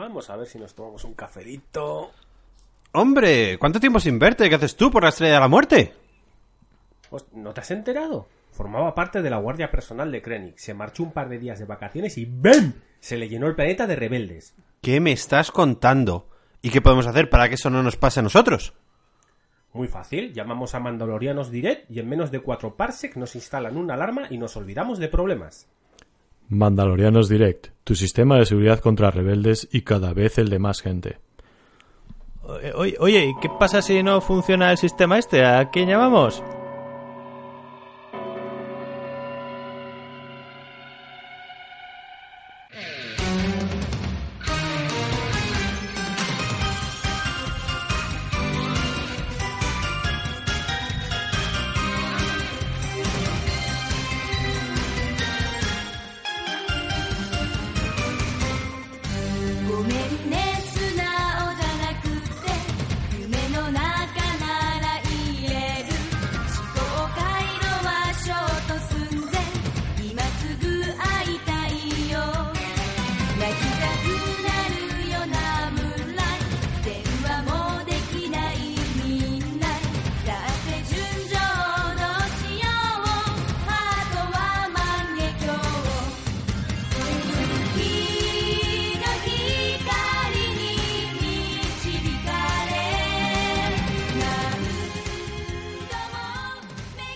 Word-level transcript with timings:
Vamos 0.00 0.30
a 0.30 0.36
ver 0.36 0.46
si 0.46 0.58
nos 0.58 0.74
tomamos 0.74 1.04
un 1.04 1.12
cafelito. 1.12 2.10
Hombre, 2.92 3.58
¿cuánto 3.58 3.78
tiempo 3.78 4.00
sin 4.00 4.18
verte? 4.18 4.48
¿Qué 4.48 4.54
haces 4.54 4.74
tú 4.74 4.90
por 4.90 5.02
la 5.02 5.10
estrella 5.10 5.34
de 5.34 5.40
la 5.40 5.48
muerte? 5.48 5.92
Pues, 7.10 7.26
¿No 7.34 7.52
te 7.52 7.60
has 7.60 7.70
enterado? 7.70 8.26
Formaba 8.50 8.94
parte 8.94 9.20
de 9.20 9.28
la 9.28 9.36
guardia 9.36 9.70
personal 9.70 10.10
de 10.10 10.22
Krennic. 10.22 10.56
Se 10.56 10.72
marchó 10.72 11.02
un 11.02 11.12
par 11.12 11.28
de 11.28 11.38
días 11.38 11.58
de 11.58 11.66
vacaciones 11.66 12.16
y 12.16 12.24
¡BAM! 12.24 12.72
Se 12.98 13.18
le 13.18 13.28
llenó 13.28 13.46
el 13.46 13.54
planeta 13.54 13.86
de 13.86 13.96
rebeldes. 13.96 14.54
¿Qué 14.80 15.00
me 15.00 15.12
estás 15.12 15.50
contando? 15.50 16.30
¿Y 16.62 16.70
qué 16.70 16.80
podemos 16.80 17.06
hacer 17.06 17.28
para 17.28 17.50
que 17.50 17.56
eso 17.56 17.68
no 17.68 17.82
nos 17.82 17.96
pase 17.96 18.20
a 18.20 18.22
nosotros? 18.22 18.72
Muy 19.74 19.86
fácil, 19.86 20.32
llamamos 20.32 20.74
a 20.74 20.80
Mandalorianos 20.80 21.50
Direct 21.50 21.90
y 21.90 22.00
en 22.00 22.08
menos 22.08 22.30
de 22.30 22.40
cuatro 22.40 22.74
parsec 22.74 23.16
nos 23.16 23.34
instalan 23.34 23.76
una 23.76 23.94
alarma 23.94 24.28
y 24.30 24.38
nos 24.38 24.56
olvidamos 24.56 24.98
de 24.98 25.08
problemas. 25.08 25.68
Mandalorianos 26.50 27.28
Direct, 27.28 27.68
tu 27.84 27.94
sistema 27.94 28.36
de 28.36 28.44
seguridad 28.44 28.80
contra 28.80 29.10
rebeldes 29.10 29.68
y 29.70 29.82
cada 29.82 30.12
vez 30.12 30.36
el 30.36 30.50
de 30.50 30.58
más 30.58 30.82
gente. 30.82 31.18
Oye, 32.42 32.96
oye, 32.98 33.26
¿y 33.26 33.40
qué 33.40 33.48
pasa 33.48 33.80
si 33.80 34.02
no 34.02 34.20
funciona 34.20 34.72
el 34.72 34.76
sistema 34.76 35.18
este? 35.18 35.44
¿A 35.44 35.70
quién 35.70 35.88
llamamos? 35.88 36.42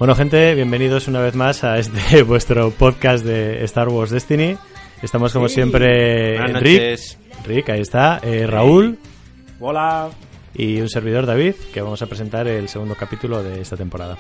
Bueno, 0.05 0.17
gente, 0.17 0.55
bienvenidos 0.55 1.09
una 1.09 1.23
vez 1.23 1.35
más 1.35 1.65
a 1.65 1.79
este 1.79 2.23
vuestro 2.25 2.71
podcast 2.73 3.25
de 3.25 3.65
Star 3.65 3.89
Wars 3.89 4.11
Destiny. 4.11 4.55
Estamos 5.01 5.33
como 5.33 5.49
Sí. 5.49 5.55
siempre 5.55 6.37
Buenas 6.37 6.61
Rick, 6.63 6.83
noches. 6.83 7.19
Rick, 7.47 7.71
ahí 7.71 7.81
está, 7.81 8.21
eh, 8.23 8.47
Raúl 8.47 8.99
Hola. 9.61 10.11
y 10.55 10.79
un 10.83 10.91
servidor 10.91 11.25
David, 11.25 11.55
que 11.73 11.81
vamos 11.81 12.03
a 12.03 12.07
presentar 12.07 12.47
el 12.47 12.69
segundo 12.69 12.95
capítulo 12.97 13.43
de 13.43 13.63
esta 13.63 13.79
temporada. 13.79 14.19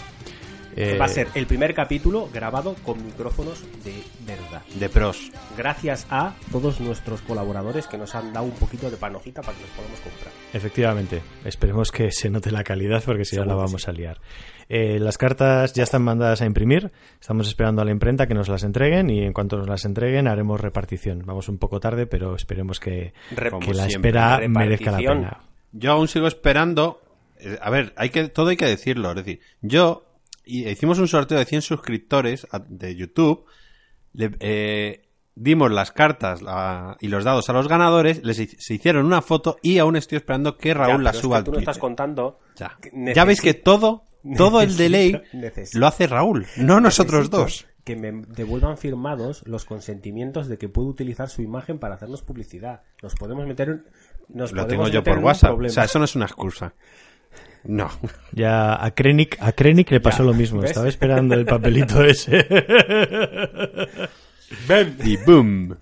Eh, 0.76 0.98
Va 0.98 1.04
a 1.04 1.08
ser 1.08 1.28
el 1.34 1.46
primer 1.46 1.74
capítulo 1.74 2.28
grabado 2.32 2.74
con 2.84 3.04
micrófonos 3.04 3.62
de 3.84 4.02
verdad. 4.26 4.62
De 4.78 4.88
pros. 4.88 5.30
Gracias 5.56 6.06
a 6.10 6.34
todos 6.50 6.80
nuestros 6.80 7.20
colaboradores 7.22 7.86
que 7.86 7.96
nos 7.98 8.14
han 8.14 8.32
dado 8.32 8.46
un 8.46 8.52
poquito 8.52 8.90
de 8.90 8.96
panojita 8.96 9.40
para 9.42 9.56
que 9.56 9.62
los 9.62 9.70
podamos 9.70 10.00
comprar. 10.00 10.32
Efectivamente, 10.52 11.22
esperemos 11.44 11.92
que 11.92 12.10
se 12.10 12.28
note 12.30 12.50
la 12.50 12.64
calidad 12.64 13.02
porque 13.04 13.24
si 13.24 13.36
no 13.36 13.44
la 13.44 13.54
vamos 13.54 13.86
a 13.88 13.92
liar. 13.92 14.20
Eh, 14.68 14.98
las 14.98 15.18
cartas 15.18 15.74
ya 15.74 15.82
están 15.82 16.02
mandadas 16.02 16.40
a 16.40 16.46
imprimir, 16.46 16.90
estamos 17.20 17.46
esperando 17.46 17.82
a 17.82 17.84
la 17.84 17.90
imprenta 17.90 18.26
que 18.26 18.34
nos 18.34 18.48
las 18.48 18.62
entreguen 18.64 19.10
y 19.10 19.22
en 19.22 19.32
cuanto 19.32 19.56
nos 19.58 19.68
las 19.68 19.84
entreguen 19.84 20.26
haremos 20.26 20.60
repartición. 20.60 21.22
Vamos 21.26 21.48
un 21.48 21.58
poco 21.58 21.80
tarde, 21.80 22.06
pero 22.06 22.34
esperemos 22.34 22.80
que, 22.80 23.12
que 23.36 23.74
la 23.74 23.88
siempre, 23.88 24.10
espera 24.10 24.40
merezca 24.48 24.90
la 24.92 24.98
repartición. 24.98 25.18
pena. 25.18 25.40
Yo 25.72 25.92
aún 25.92 26.08
sigo 26.08 26.26
esperando. 26.26 27.02
eh, 27.38 27.58
A 27.60 27.68
ver, 27.70 27.92
hay 27.96 28.08
que, 28.10 28.28
todo 28.28 28.48
hay 28.48 28.56
que 28.56 28.66
decirlo. 28.66 29.10
Es 29.10 29.16
decir, 29.16 29.40
yo 29.60 30.06
y 30.44 30.68
hicimos 30.68 30.98
un 30.98 31.08
sorteo 31.08 31.38
de 31.38 31.44
100 31.44 31.62
suscriptores 31.62 32.46
de 32.68 32.94
YouTube. 32.96 33.44
Le, 34.12 34.30
eh, 34.40 35.08
dimos 35.34 35.70
las 35.72 35.90
cartas 35.90 36.42
la- 36.42 36.96
y 37.00 37.08
los 37.08 37.24
dados 37.24 37.48
a 37.50 37.52
los 37.52 37.66
ganadores. 37.68 38.22
Les 38.24 38.36
se 38.36 38.74
hicieron 38.74 39.06
una 39.06 39.22
foto 39.22 39.56
y 39.62 39.78
aún 39.78 39.96
estoy 39.96 40.16
esperando 40.16 40.56
que 40.56 40.74
Raúl 40.74 40.98
Ya, 40.98 41.02
la 41.02 41.10
es 41.10 41.16
suba 41.18 41.36
que 41.36 41.38
al 41.38 41.44
tú 41.44 41.50
Twitter. 41.52 41.62
estás 41.62 41.78
contando. 41.78 42.38
Ya. 42.56 42.78
Ya 43.14 43.24
veis 43.24 43.40
que 43.40 43.54
todo, 43.54 44.04
todo 44.36 44.60
el 44.62 44.76
delay 44.76 45.20
necesito- 45.32 45.78
lo 45.78 45.86
hace 45.86 46.06
Raúl, 46.06 46.46
no 46.56 46.80
nosotros 46.80 47.30
dos. 47.30 47.66
Que 47.84 47.96
me 47.96 48.12
devuelvan 48.28 48.78
firmados 48.78 49.42
los 49.46 49.66
consentimientos 49.66 50.48
de 50.48 50.56
que 50.56 50.70
puedo 50.70 50.88
utilizar 50.88 51.28
su 51.28 51.42
imagen 51.42 51.78
para 51.78 51.96
hacernos 51.96 52.22
publicidad. 52.22 52.80
Nos 53.02 53.14
podemos 53.14 53.46
meter 53.46 53.68
en- 53.68 53.84
nos 54.28 54.52
Lo 54.52 54.66
tengo 54.66 54.88
yo 54.88 55.04
por 55.04 55.18
WhatsApp. 55.18 55.58
O 55.58 55.68
sea, 55.68 55.84
eso 55.84 55.98
no 55.98 56.06
es 56.06 56.16
una 56.16 56.24
excusa. 56.24 56.72
No. 57.64 57.90
Ya 58.32 58.82
a 58.84 58.90
Krennic, 58.92 59.36
a 59.40 59.52
Krennic 59.52 59.90
le 59.90 60.00
pasó 60.00 60.18
Ya, 60.18 60.24
lo 60.24 60.34
mismo, 60.34 60.60
¿ves? 60.60 60.70
estaba 60.70 60.88
esperando 60.88 61.34
el 61.34 61.46
papelito 61.46 62.04
ese. 62.04 62.46
Y 65.04 65.16
boom. 65.24 65.76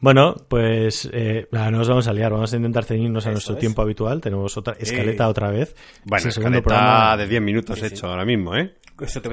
Bueno, 0.00 0.34
pues 0.48 1.08
eh, 1.12 1.46
no 1.52 1.70
nos 1.70 1.88
vamos 1.88 2.08
a 2.08 2.12
liar, 2.12 2.32
vamos 2.32 2.52
a 2.52 2.56
intentar 2.56 2.84
ceñirnos 2.84 3.24
a 3.24 3.28
Eso 3.28 3.32
nuestro 3.34 3.54
es. 3.54 3.60
tiempo 3.60 3.82
habitual. 3.82 4.20
Tenemos 4.20 4.56
otra 4.56 4.74
escaleta 4.78 5.28
otra 5.28 5.50
vez. 5.50 5.74
Bueno, 6.04 6.28
Es 6.28 6.36
escaleta 6.36 6.62
programa- 6.62 7.16
de 7.16 7.28
10 7.28 7.42
minutos 7.42 7.78
Sí, 7.78 7.88
sí. 7.88 7.94
hecho 7.94 8.08
ahora 8.08 8.24
mismo, 8.24 8.56
¿eh? 8.56 8.74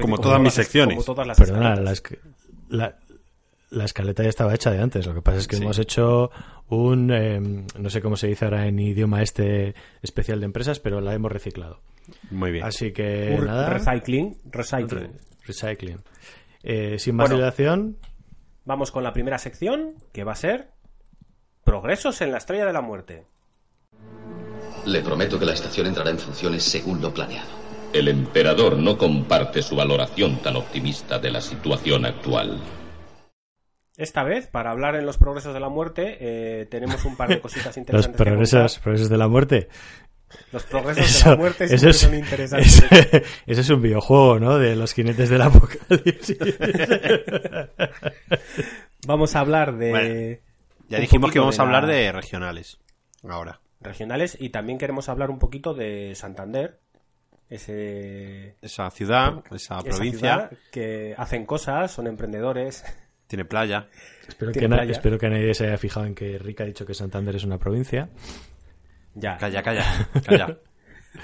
Como 0.00 0.18
todas 0.18 0.38
mis 0.38 0.46
las- 0.46 0.54
secciones. 0.54 0.94
como 0.94 1.04
todas 1.04 1.26
las 1.26 1.38
Perdona, 1.38 1.74
la, 2.68 2.96
la 3.72 3.84
escaleta 3.84 4.22
ya 4.22 4.28
estaba 4.28 4.54
hecha 4.54 4.70
de 4.70 4.80
antes. 4.80 5.06
Lo 5.06 5.14
que 5.14 5.22
pasa 5.22 5.38
es 5.38 5.48
que 5.48 5.56
Sí. 5.56 5.62
hemos 5.62 5.78
hecho 5.78 6.30
un, 6.68 7.10
eh, 7.12 7.40
no 7.40 7.90
sé 7.90 8.00
cómo 8.00 8.16
se 8.16 8.28
dice 8.28 8.44
ahora 8.44 8.66
en 8.66 8.78
idioma 8.78 9.22
este 9.22 9.74
especial 10.02 10.40
de 10.40 10.46
empresas, 10.46 10.78
pero 10.80 11.00
la 11.00 11.14
hemos 11.14 11.32
reciclado. 11.32 11.80
Muy 12.30 12.50
bien. 12.52 12.64
Así 12.64 12.92
que 12.92 13.36
Un 13.38 13.46
nada, 13.46 13.70
recycling, 13.70 14.36
recycling. 14.50 14.88
re- 14.88 15.10
recycling. 15.46 15.98
Eh, 16.62 16.98
sin 16.98 17.16
más 17.16 17.28
Bueno. 17.28 17.36
dilación, 17.42 17.96
Vamos 18.64 18.92
con 18.92 19.02
la 19.02 19.12
primera 19.12 19.38
sección, 19.38 19.96
que 20.12 20.22
va 20.22 20.32
a 20.32 20.36
ser 20.36 20.68
Progresos 21.64 22.20
en 22.20 22.30
la 22.30 22.38
Estrella 22.38 22.64
de 22.64 22.72
la 22.72 22.80
Muerte. 22.80 23.24
Le 24.86 25.00
prometo 25.00 25.38
que 25.38 25.44
la 25.46 25.52
estación 25.52 25.86
entrará 25.88 26.10
en 26.10 26.18
funciones 26.18 26.62
según 26.62 27.00
lo 27.00 27.12
planeado. 27.12 27.48
El 27.92 28.06
emperador 28.08 28.78
no 28.78 28.96
comparte 28.98 29.62
su 29.62 29.76
valoración 29.76 30.36
tan 30.42 30.56
optimista 30.56 31.18
de 31.18 31.30
la 31.30 31.40
situación 31.40 32.04
actual. 32.06 32.60
Esta 34.02 34.24
vez, 34.24 34.48
para 34.48 34.72
hablar 34.72 34.96
en 34.96 35.06
los 35.06 35.16
progresos 35.18 35.54
de 35.54 35.60
la 35.60 35.68
muerte, 35.68 36.16
eh, 36.20 36.66
tenemos 36.66 37.04
un 37.04 37.16
par 37.16 37.28
de 37.28 37.40
cositas 37.40 37.66
los 37.68 37.76
interesantes. 37.76 38.16
que 38.18 38.24
progresos, 38.24 38.78
progresos 38.80 39.08
de 39.08 39.16
la 39.16 39.28
muerte. 39.28 39.68
Los 40.50 40.62
progresos 40.64 41.04
Eso, 41.06 41.24
de 41.24 41.30
la 41.30 41.36
muerte 41.36 41.64
eso 41.64 41.88
es, 41.90 41.98
son 41.98 42.14
interesantes. 42.14 42.82
ese- 43.46 43.60
es 43.60 43.68
un 43.70 43.82
videojuego, 43.82 44.38
¿no? 44.40 44.58
De 44.58 44.74
los 44.76 44.92
jinetes 44.94 45.28
del 45.28 45.42
apocalipsis. 45.42 46.38
Vamos 49.06 49.34
a 49.36 49.40
hablar 49.40 49.76
de 49.76 49.90
Bueno, 49.90 50.36
Ya 50.88 50.98
dijimos 51.00 51.30
que 51.30 51.38
íbamos 51.38 51.58
a 51.58 51.62
la- 51.62 51.66
hablar 51.68 51.86
de 51.86 52.12
regionales. 52.12 52.78
Ahora. 53.28 53.60
regionales 53.80 54.36
y 54.40 54.50
también 54.50 54.78
queremos 54.78 55.08
hablar 55.08 55.30
un 55.30 55.38
poquito 55.38 55.74
de 55.74 56.14
Santander, 56.16 56.80
ese 57.50 58.56
Esa 58.62 58.90
ciudad, 58.90 59.44
esa 59.52 59.78
esa 59.78 59.82
provincia, 59.82 60.18
ciudad 60.18 60.50
que 60.72 61.14
hacen 61.16 61.46
cosas, 61.46 61.92
son 61.92 62.06
emprendedores. 62.06 62.84
Tiene 63.32 63.44
playa. 63.46 63.88
espero, 64.28 64.52
Tiene 64.52 64.64
que 64.66 64.68
na- 64.68 64.76
playa. 64.76 64.92
espero 64.92 65.18
que 65.18 65.28
nadie 65.30 65.54
se 65.54 65.66
haya 65.66 65.78
fijado 65.78 66.04
en 66.06 66.14
que 66.14 66.38
Rick 66.38 66.60
ha 66.60 66.64
dicho 66.64 66.84
que 66.86 66.92
Santander 66.94 67.34
es 67.34 67.44
una 67.44 67.58
provincia. 67.58 68.10
Ya. 69.14 69.36
Calla, 69.38 69.62
calla, 69.62 70.08
calla. 70.24 70.58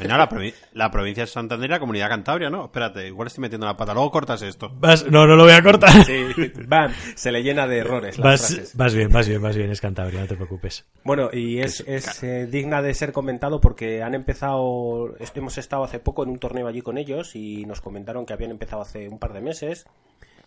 No, 0.07 0.19
la, 0.19 0.29
provi- 0.29 0.53
la 0.75 0.91
provincia 0.91 1.23
de 1.23 1.27
Santander 1.29 1.67
y 1.71 1.73
la 1.73 1.81
comunidad 1.81 2.11
Cantabria, 2.11 2.51
¿no? 2.51 2.67
Espérate, 2.67 3.07
igual 3.07 3.29
estoy 3.29 3.41
metiendo 3.41 3.67
la 3.67 3.75
pata. 3.75 3.95
Luego 3.95 4.11
cortas 4.11 4.43
esto. 4.43 4.69
Vas- 4.75 5.11
no, 5.11 5.27
no 5.27 5.35
lo 5.35 5.45
voy 5.45 5.53
a 5.55 5.63
cortar. 5.63 6.05
Sí, 6.05 6.27
bam, 6.69 6.93
se 7.15 7.33
le 7.33 7.43
llena 7.43 7.67
de 7.67 7.79
errores 7.79 8.19
las 8.19 8.25
Vas, 8.25 8.47
frases. 8.55 8.77
vas 8.77 8.95
bien, 8.95 9.09
vas 9.11 9.27
bien, 9.27 9.41
vas 9.41 9.57
bien, 9.57 9.71
es 9.71 9.81
Cantabria, 9.81 10.21
no 10.21 10.27
te 10.27 10.35
preocupes. 10.35 10.85
Bueno, 11.05 11.31
y 11.33 11.61
es, 11.61 11.83
es 11.87 12.23
eh, 12.23 12.47
digna 12.47 12.83
de 12.83 12.93
ser 12.93 13.13
comentado 13.13 13.63
porque 13.63 14.03
han 14.03 14.15
empezado, 14.15 15.15
hemos 15.35 15.57
estado 15.57 15.85
hace 15.85 15.99
poco 16.01 16.23
en 16.23 16.29
un 16.29 16.39
torneo 16.39 16.67
allí 16.69 16.83
con 16.83 16.99
ellos 16.99 17.35
y 17.35 17.65
nos 17.65 17.81
comentaron 17.81 18.27
que 18.27 18.35
habían 18.35 18.51
empezado 18.51 18.83
hace 18.83 19.09
un 19.09 19.19
par 19.19 19.33
de 19.33 19.41
meses 19.41 19.87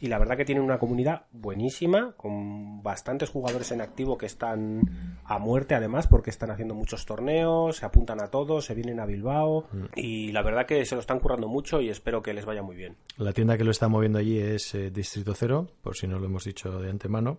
y 0.01 0.07
la 0.07 0.17
verdad 0.17 0.35
que 0.35 0.45
tienen 0.45 0.63
una 0.63 0.79
comunidad 0.79 1.27
buenísima 1.31 2.13
con 2.17 2.81
bastantes 2.81 3.29
jugadores 3.29 3.71
en 3.71 3.81
activo 3.81 4.17
que 4.17 4.25
están 4.25 4.81
a 5.23 5.37
muerte 5.37 5.75
además 5.75 6.07
porque 6.07 6.31
están 6.31 6.49
haciendo 6.49 6.73
muchos 6.73 7.05
torneos, 7.05 7.77
se 7.77 7.85
apuntan 7.85 8.19
a 8.19 8.27
todos, 8.27 8.65
se 8.65 8.73
vienen 8.73 8.99
a 8.99 9.05
Bilbao 9.05 9.67
y 9.95 10.31
la 10.31 10.41
verdad 10.41 10.65
que 10.65 10.83
se 10.85 10.95
lo 10.95 11.01
están 11.01 11.19
currando 11.19 11.47
mucho 11.47 11.81
y 11.81 11.89
espero 11.89 12.23
que 12.23 12.33
les 12.33 12.45
vaya 12.45 12.63
muy 12.63 12.75
bien. 12.75 12.97
La 13.17 13.31
tienda 13.31 13.57
que 13.57 13.63
lo 13.63 13.69
está 13.69 13.87
moviendo 13.87 14.17
allí 14.17 14.39
es 14.39 14.73
eh, 14.73 14.89
Distrito 14.89 15.35
Cero, 15.35 15.67
por 15.83 15.95
si 15.95 16.07
no 16.07 16.17
lo 16.17 16.25
hemos 16.25 16.45
dicho 16.45 16.79
de 16.79 16.89
antemano. 16.89 17.37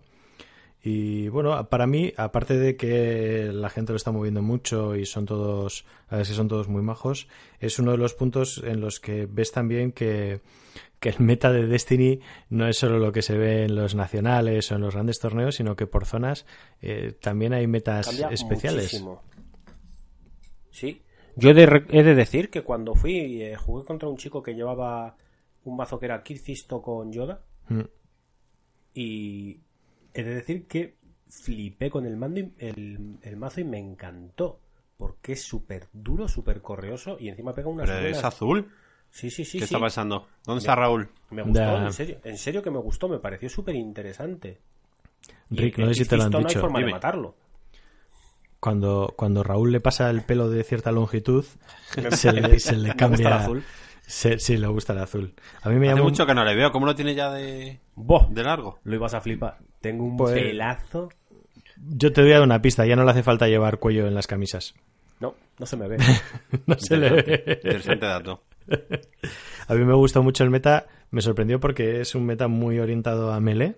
Y 0.85 1.29
bueno, 1.29 1.69
para 1.69 1.87
mí, 1.87 2.13
aparte 2.17 2.57
de 2.57 2.77
que 2.77 3.51
la 3.53 3.71
gente 3.71 3.93
lo 3.93 3.97
está 3.97 4.11
moviendo 4.11 4.43
mucho 4.43 4.97
y 4.97 5.07
son 5.07 5.27
todos, 5.27 5.85
a 6.09 6.17
ver 6.17 6.27
si 6.27 6.35
son 6.35 6.49
todos 6.49 6.69
muy 6.69 6.83
majos, 6.83 7.29
es 7.61 7.79
uno 7.79 7.93
de 7.93 7.99
los 7.99 8.15
puntos 8.15 8.63
en 8.65 8.81
los 8.81 8.99
que 8.99 9.27
ves 9.31 9.53
también 9.53 9.93
que, 9.93 10.41
que 11.03 11.09
el 11.09 11.19
meta 11.19 11.51
de 11.53 11.67
Destiny 11.67 12.21
no 12.49 12.69
es 12.69 12.79
solo 12.79 12.99
lo 13.01 13.11
que 13.11 13.23
se 13.23 13.37
ve 13.37 13.65
en 13.65 13.75
los 13.75 13.97
nacionales 13.97 14.71
o 14.71 14.77
en 14.77 14.81
los 14.83 14.95
grandes 14.95 15.19
torneos, 15.19 15.57
sino 15.57 15.75
que 15.75 15.89
por 15.89 16.07
zonas 16.07 16.47
eh, 16.81 17.13
también 17.21 17.53
hay 17.53 17.67
metas 17.67 18.07
Cambia 18.07 18.29
especiales. 18.29 18.85
muchísimo. 18.85 19.23
Sí. 20.71 21.03
Yo 21.35 21.51
he 21.51 21.55
de, 21.55 21.67
re- 21.67 21.87
he 21.91 22.03
de 22.05 22.15
decir 22.15 22.51
que 22.51 22.63
cuando 22.63 22.95
fui, 22.95 23.43
eh, 23.43 23.57
jugué 23.57 23.85
contra 23.85 24.09
un 24.09 24.17
chico 24.17 24.43
que 24.43 24.55
llevaba 24.55 25.17
un 25.65 25.77
mazo 25.77 25.99
que 25.99 26.07
era 26.07 26.23
Kid 26.23 26.39
Fisto 26.39 26.81
con 26.81 27.13
Yoda. 27.13 27.43
Mm. 27.69 27.81
Y 28.95 29.61
he 30.15 30.23
de 30.23 30.35
decir 30.37 30.67
que 30.67 30.97
flipé 31.29 31.91
con 31.91 32.07
el 32.07 32.17
mando 32.17 32.41
y 32.41 32.53
el, 32.59 33.19
el 33.23 33.37
mazo 33.37 33.61
y 33.61 33.65
me 33.65 33.79
encantó. 33.79 34.61
Porque 34.97 35.33
es 35.33 35.43
súper 35.43 35.89
duro, 35.93 36.29
súper 36.29 36.63
correoso 36.63 37.17
y 37.19 37.29
encima 37.29 37.53
pega 37.55 37.69
unas 37.69 37.91
Pero 37.91 38.07
es 38.07 38.23
azul. 38.23 38.71
Sí, 39.13 39.31
sí, 39.31 39.45
sí. 39.45 39.59
¿Qué 39.59 39.67
sí. 39.67 39.75
está 39.75 39.79
pasando? 39.79 40.27
¿Dónde 40.45 40.61
está 40.61 40.75
Raúl? 40.75 41.09
Me 41.31 41.43
gustó, 41.43 41.77
en 41.77 41.93
serio. 41.93 42.19
En 42.25 42.37
serio 42.39 42.63
que 42.63 42.71
me 42.71 42.79
gustó, 42.79 43.09
me 43.09 43.19
pareció 43.19 43.49
súper 43.49 43.75
interesante. 43.77 44.59
Rick, 45.51 45.79
no 45.79 45.87
sé 45.89 45.95
si 45.95 46.05
te 46.07 46.17
lo 46.17 46.25
han 46.25 46.31
No 46.31 46.39
hay 46.39 46.45
dicho. 46.45 46.61
forma 46.61 46.81
de 46.81 46.91
matarlo. 46.91 47.35
Cuando, 48.59 49.13
cuando 49.17 49.43
Raúl 49.43 49.73
le 49.73 49.81
pasa 49.81 50.09
el 50.11 50.23
pelo 50.23 50.49
de 50.49 50.63
cierta 50.65 50.93
longitud, 50.93 51.45
se 52.11 52.33
le, 52.33 52.59
se 52.61 52.77
le 52.77 52.89
Me 52.91 52.97
cambia. 52.97 53.19
gusta 53.19 53.29
el 53.37 53.43
azul. 53.43 53.65
Se- 54.07 54.39
sí, 54.39 54.57
le 54.57 54.67
gusta 54.69 54.93
el 54.95 55.01
azul. 55.01 55.35
A 55.63 55.69
mí 55.69 55.77
me 55.77 55.91
Hace 55.91 56.01
mucho 56.03 56.27
que 56.27 56.35
no 56.35 56.45
le 56.45 56.55
veo. 56.55 56.71
¿Cómo 56.73 56.87
lo 56.87 56.95
tiene 56.95 57.15
ya 57.15 57.31
de, 57.33 57.81
de 57.97 58.43
largo? 58.43 58.79
Lo 58.85 58.95
ibas 58.95 59.15
a 59.15 59.21
flipar. 59.21 59.59
Tengo 59.81 60.05
un 60.05 60.17
Pues- 60.17 60.35
pelazo. 60.35 61.09
Yo 61.77 62.13
te 62.13 62.23
voy 62.23 62.31
a 62.31 62.35
dar 62.35 62.43
una 62.45 62.63
pista, 62.63 62.87
ya 62.87 62.95
no 62.95 63.05
le 63.05 63.11
hace 63.11 63.23
falta 63.25 63.49
llevar 63.49 63.79
cuello 63.79 64.07
en 64.07 64.15
las 64.15 64.27
camisas. 64.29 64.75
No, 65.19 65.35
no 65.59 65.67
se 65.67 65.77
me 65.77 65.89
ve. 65.89 65.97
No 66.67 66.77
se 66.79 66.97
le 66.97 67.11
ve. 67.11 67.61
Interesante 67.65 68.07
dato. 68.07 68.43
A 69.69 69.75
mí 69.75 69.85
me 69.85 69.95
gustó 69.95 70.23
mucho 70.23 70.45
el 70.45 70.51
meta, 70.51 70.87
me 71.11 71.21
sorprendió 71.21 71.61
porque 71.61 72.01
es 72.01 72.15
un 72.15 72.27
meta 72.27 72.49
muy 72.49 72.79
orientado 72.79 73.33
a 73.33 73.41
melee. 73.41 73.77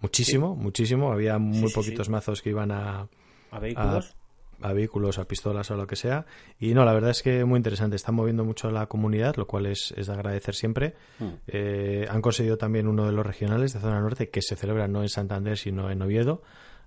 Muchísimo, 0.00 0.54
muchísimo. 0.54 1.12
Había 1.12 1.38
muy 1.38 1.68
sí, 1.68 1.74
poquitos 1.74 2.06
sí. 2.06 2.12
mazos 2.12 2.42
que 2.42 2.50
iban 2.50 2.70
a, 2.70 3.00
A 3.00 3.08
a, 3.52 3.58
vehículos. 3.58 4.16
a 4.60 4.72
vehículos, 4.74 5.18
a 5.18 5.26
pistolas 5.26 5.70
o 5.70 5.76
lo 5.76 5.86
que 5.86 5.96
sea. 5.96 6.26
Y 6.58 6.74
no, 6.74 6.84
la 6.84 6.92
verdad 6.92 7.10
es 7.10 7.22
que 7.22 7.44
muy 7.46 7.56
interesante. 7.56 7.96
Están 7.96 8.14
moviendo 8.14 8.44
mucho 8.44 8.70
la 8.70 8.86
comunidad, 8.86 9.36
lo 9.36 9.46
cual 9.46 9.66
es, 9.66 9.94
es 9.96 10.08
de 10.08 10.12
agradecer 10.12 10.54
siempre. 10.54 10.94
Hmm. 11.18 11.30
Eh, 11.46 12.06
han 12.10 12.20
conseguido 12.20 12.58
también 12.58 12.86
uno 12.86 13.06
de 13.06 13.12
los 13.12 13.24
regionales 13.24 13.72
de 13.72 13.80
zona 13.80 14.00
norte 14.00 14.28
que 14.28 14.42
se 14.42 14.56
celebra 14.56 14.88
no 14.88 15.00
en 15.00 15.08
Santander, 15.08 15.56
sino 15.56 15.90
en 15.90 16.02
Oviedo, 16.02 16.42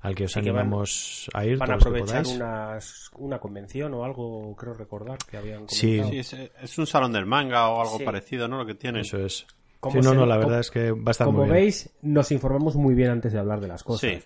al 0.07 0.15
que 0.15 0.25
os 0.25 0.31
Sí 0.31 0.41
que 0.41 0.51
van- 0.51 0.61
animamos 0.61 1.29
a 1.33 1.45
ir. 1.45 1.57
Van 1.57 1.71
a 1.71 1.75
aprovechar 1.75 2.25
unas- 2.27 3.11
una 3.17 3.39
convención 3.39 3.93
o 3.93 4.03
algo, 4.03 4.55
creo 4.55 4.73
recordar, 4.73 5.17
que 5.29 5.37
habían 5.37 5.67
Sí. 5.69 5.97
comentado. 5.97 6.11
Sí, 6.11 6.17
es, 6.19 6.51
es 6.61 6.77
un 6.77 6.87
salón 6.87 7.11
del 7.13 7.25
manga 7.25 7.69
o 7.69 7.81
algo 7.81 7.97
Sí. 7.97 8.03
parecido, 8.03 8.47
¿no? 8.47 8.57
Lo 8.57 8.65
que 8.65 8.75
tiene. 8.75 9.01
Eso 9.01 9.17
es. 9.17 9.45
¿Cómo 9.79 10.01
Sí, 10.01 10.07
no, 10.07 10.13
no, 10.15 10.25
la 10.25 10.37
verdad 10.37 10.59
es 10.59 10.71
que 10.71 10.91
va 10.91 11.03
a 11.07 11.11
estar 11.11 11.25
Como 11.25 11.39
muy 11.39 11.45
bien. 11.49 11.55
veis, 11.63 11.89
nos 12.01 12.31
informamos 12.31 12.75
muy 12.75 12.95
bien 12.95 13.11
antes 13.11 13.31
de 13.33 13.39
hablar 13.39 13.59
de 13.61 13.67
las 13.67 13.83
cosas. 13.83 14.09
Sí. 14.09 14.23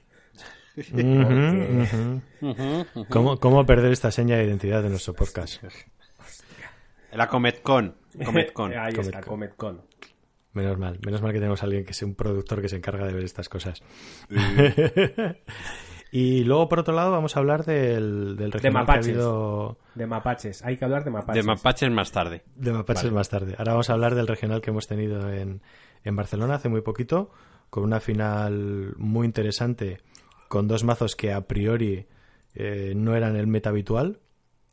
¿Cómo, 3.10 3.38
¿Cómo 3.38 3.66
perder 3.66 3.92
esta 3.92 4.10
seña 4.12 4.38
de 4.38 4.46
identidad 4.46 4.82
de 4.82 4.90
nuestro 4.90 5.14
podcast? 5.14 5.62
La 7.14 7.28
CometCon. 7.28 7.94
CometCon. 8.24 8.72
Ahí 8.78 8.94
está, 8.98 9.22
Comet 9.22 9.56
CometCon. 9.56 9.82
Menos 10.54 10.78
mal, 10.78 11.00
menos 11.06 11.22
mal 11.22 11.32
que 11.32 11.40
tenemos 11.40 11.62
a 11.64 11.66
alguien 11.66 11.86
que 11.86 11.94
sea 11.94 12.08
un 12.08 12.16
productor 12.16 12.62
que 12.62 12.68
se 12.70 12.76
encarga 12.76 13.06
de 13.06 13.14
ver 13.14 13.24
estas 13.24 13.48
cosas. 13.48 13.82
y 16.12 16.44
luego, 16.44 16.68
por 16.68 16.80
otro 16.80 16.94
lado, 16.94 17.12
vamos 17.12 17.38
a 17.38 17.40
hablar 17.40 17.64
del, 17.64 18.36
del 18.36 18.52
regional 18.52 18.62
que 18.62 18.68
ha 18.68 18.72
mapaches. 18.72 19.08
habido 19.08 19.78
De 19.96 20.08
mapaches. 20.08 20.66
Hay 20.66 20.76
que 20.76 20.84
hablar 20.84 21.06
de 21.06 21.12
mapaches. 21.12 21.46
De 21.46 21.48
mapaches 21.48 21.90
más 21.92 22.12
tarde. 22.12 22.44
de 22.56 22.74
mapaches 22.74 23.04
Vale. 23.04 23.16
más 23.16 23.30
tarde. 23.30 23.56
Ahora 23.58 23.72
vamos 23.74 23.90
a 23.90 23.94
hablar 23.94 24.14
del 24.16 24.28
regional 24.28 24.62
que 24.62 24.72
hemos 24.72 24.88
tenido 24.88 25.32
en, 25.32 25.62
en 26.04 26.16
Barcelona 26.16 26.56
hace 26.56 26.68
muy 26.68 26.82
poquito, 26.82 27.32
con 27.70 27.84
una 27.86 28.02
final 28.02 28.94
muy 28.98 29.26
interesante, 29.26 30.02
con 30.50 30.68
dos 30.68 30.84
mazos 30.84 31.16
que 31.16 31.32
a 31.32 31.48
priori 31.48 32.08
eh, 32.56 32.92
no 32.94 33.16
eran 33.16 33.38
el 33.38 33.48
meta 33.48 33.70
habitual, 33.70 34.20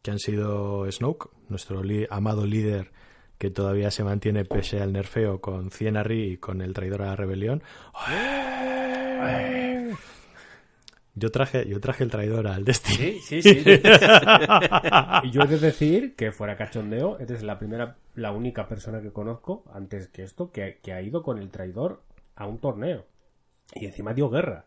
que 0.03 0.11
han 0.11 0.19
sido 0.19 0.91
Snoke, 0.91 1.31
nuestro 1.49 1.83
amado 2.11 2.47
líder 2.47 2.91
que 3.39 3.51
todavía 3.51 3.91
se 3.91 4.05
mantiene 4.05 4.45
pese 4.45 4.81
al 4.81 4.93
nerfeo 4.93 5.41
con 5.41 5.71
Cienarri 5.71 6.33
y 6.33 6.37
con 6.39 6.61
el 6.61 6.75
traidor 6.75 7.03
a 7.03 7.07
la 7.07 7.17
rebelión. 7.17 7.63
Yo 11.15 11.31
traje, 11.33 11.67
yo 11.69 11.81
traje 11.81 12.05
el 12.05 12.11
traidor 12.11 12.47
al 12.47 12.65
Destiny. 12.65 13.19
Sí, 13.21 13.43
sí, 13.43 13.43
sí. 13.43 13.63
y 15.25 15.31
yo 15.33 15.43
he 15.43 15.47
de 15.49 15.59
decir 15.59 16.15
que 16.15 16.31
fuera 16.31 16.57
cachondeo, 16.57 17.19
eres 17.19 17.43
la 17.43 17.59
primera, 17.59 17.97
la 18.15 18.31
única 18.31 18.69
persona 18.69 19.01
que 19.03 19.11
conozco 19.13 19.65
antes 19.73 20.09
que 20.09 20.23
esto 20.23 20.53
que, 20.53 20.79
que 20.81 20.93
ha 20.93 21.03
ido 21.03 21.25
con 21.25 21.39
el 21.39 21.51
traidor 21.51 22.03
a 22.37 22.47
un 22.47 22.59
torneo. 22.59 23.05
Y 23.75 23.87
encima 23.87 24.15
dio 24.15 24.31
guerra. 24.31 24.65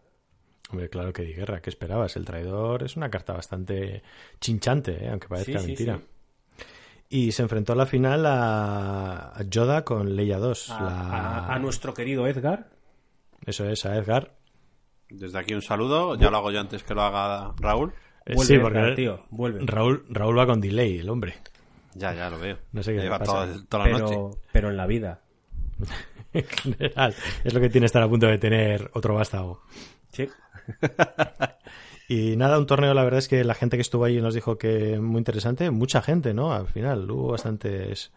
Hombre, 0.71 0.89
claro 0.89 1.13
que 1.13 1.23
di 1.23 1.33
guerra, 1.33 1.61
¿qué 1.61 1.69
esperabas? 1.69 2.17
El 2.17 2.25
traidor 2.25 2.83
es 2.83 2.97
una 2.97 3.09
carta 3.09 3.31
bastante 3.33 4.03
chinchante, 4.41 5.05
¿eh? 5.05 5.09
aunque 5.09 5.27
parezca 5.29 5.53
Sí, 5.53 5.59
sí, 5.59 5.67
mentira. 5.67 5.97
sí. 5.97 6.03
Y 7.13 7.33
se 7.33 7.41
enfrentó 7.43 7.73
a 7.73 7.75
la 7.75 7.85
final 7.85 8.25
a, 8.25 9.33
a 9.37 9.43
Yoda 9.43 9.83
con 9.83 10.15
Leia 10.15 10.37
2. 10.37 10.69
A, 10.69 10.81
la- 10.81 10.89
a- 11.49 11.55
a 11.55 11.59
nuestro 11.59 11.93
querido 11.93 12.25
Edgar. 12.25 12.69
Eso 13.45 13.65
es, 13.69 13.85
a 13.85 13.97
Edgar. 13.97 14.33
Desde 15.09 15.37
aquí 15.37 15.53
un 15.53 15.61
saludo. 15.61 16.15
Ya 16.15 16.29
lo 16.29 16.37
hago 16.37 16.51
yo 16.51 16.61
antes 16.61 16.83
que 16.83 16.93
lo 16.93 17.01
haga 17.01 17.53
Raúl. 17.59 17.93
Vuelve, 18.25 18.45
sí, 18.45 18.53
Edgar, 18.53 18.71
porque 18.71 18.95
tío, 18.95 19.25
vuelve. 19.29 19.59
Raúl, 19.65 20.05
Raúl 20.09 20.39
va 20.39 20.45
con 20.45 20.61
delay, 20.61 20.99
el 20.99 21.09
hombre. 21.09 21.35
Ya, 21.95 22.13
ya 22.13 22.29
lo 22.29 22.39
veo. 22.39 22.57
No 22.71 22.81
sé 22.81 22.91
qué 22.91 22.97
le 22.99 23.03
Lleva 23.03 23.19
pasa. 23.19 23.31
toda, 23.45 23.65
toda 23.67 23.87
la 23.89 23.97
noche. 23.99 24.05
Pero, 24.15 24.31
pero 24.53 24.69
en 24.69 24.77
la 24.77 24.87
vida. 24.87 25.19
En 26.33 26.45
general, 26.45 27.13
es 27.43 27.53
lo 27.53 27.59
que 27.59 27.69
tiene 27.69 27.87
estar 27.87 28.01
a 28.01 28.07
punto 28.07 28.25
de 28.25 28.37
tener 28.37 28.89
otro 28.93 29.15
vástago. 29.15 29.63
Sí. 30.13 30.29
Y 32.07 32.35
nada, 32.35 32.59
un 32.59 32.65
torneo, 32.65 32.93
la 32.93 33.03
verdad 33.03 33.19
es 33.19 33.27
que 33.27 33.43
la 33.43 33.53
gente 33.53 33.77
que 33.77 33.81
estuvo 33.81 34.03
allí 34.03 34.21
nos 34.21 34.33
dijo 34.33 34.57
que 34.57 34.99
muy 34.99 35.19
interesante. 35.19 35.71
Mucha 35.71 36.01
gente, 36.01 36.33
¿no? 36.33 36.51
Al 36.53 36.67
final, 36.67 37.09
hubo 37.09 37.29
bastantes, 37.31 38.11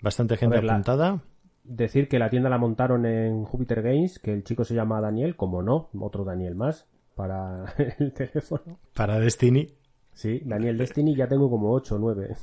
bastante 0.00 0.36
gente 0.36 0.56
ver, 0.56 0.64
la- 0.64 0.74
apuntada. 0.74 1.22
Decir 1.64 2.08
que 2.08 2.18
la 2.18 2.28
tienda 2.30 2.50
la 2.50 2.58
montaron 2.58 3.06
en 3.06 3.44
Jupiter 3.44 3.82
Games, 3.82 4.18
que 4.18 4.32
el 4.34 4.44
chico 4.44 4.64
se 4.64 4.74
llama 4.74 5.00
Daniel, 5.00 5.34
como 5.34 5.62
no, 5.62 5.88
otro 5.98 6.22
Daniel 6.24 6.54
más, 6.54 6.86
para 7.16 7.74
el 7.98 8.12
teléfono. 8.12 8.78
Para 8.94 9.18
Destiny. 9.18 9.68
Sí, 10.12 10.42
Daniel 10.44 10.78
Destiny 10.78 11.16
ya 11.16 11.26
tengo 11.26 11.50
como 11.50 11.72
8 11.72 11.96
o 11.96 11.98
9. 11.98 12.36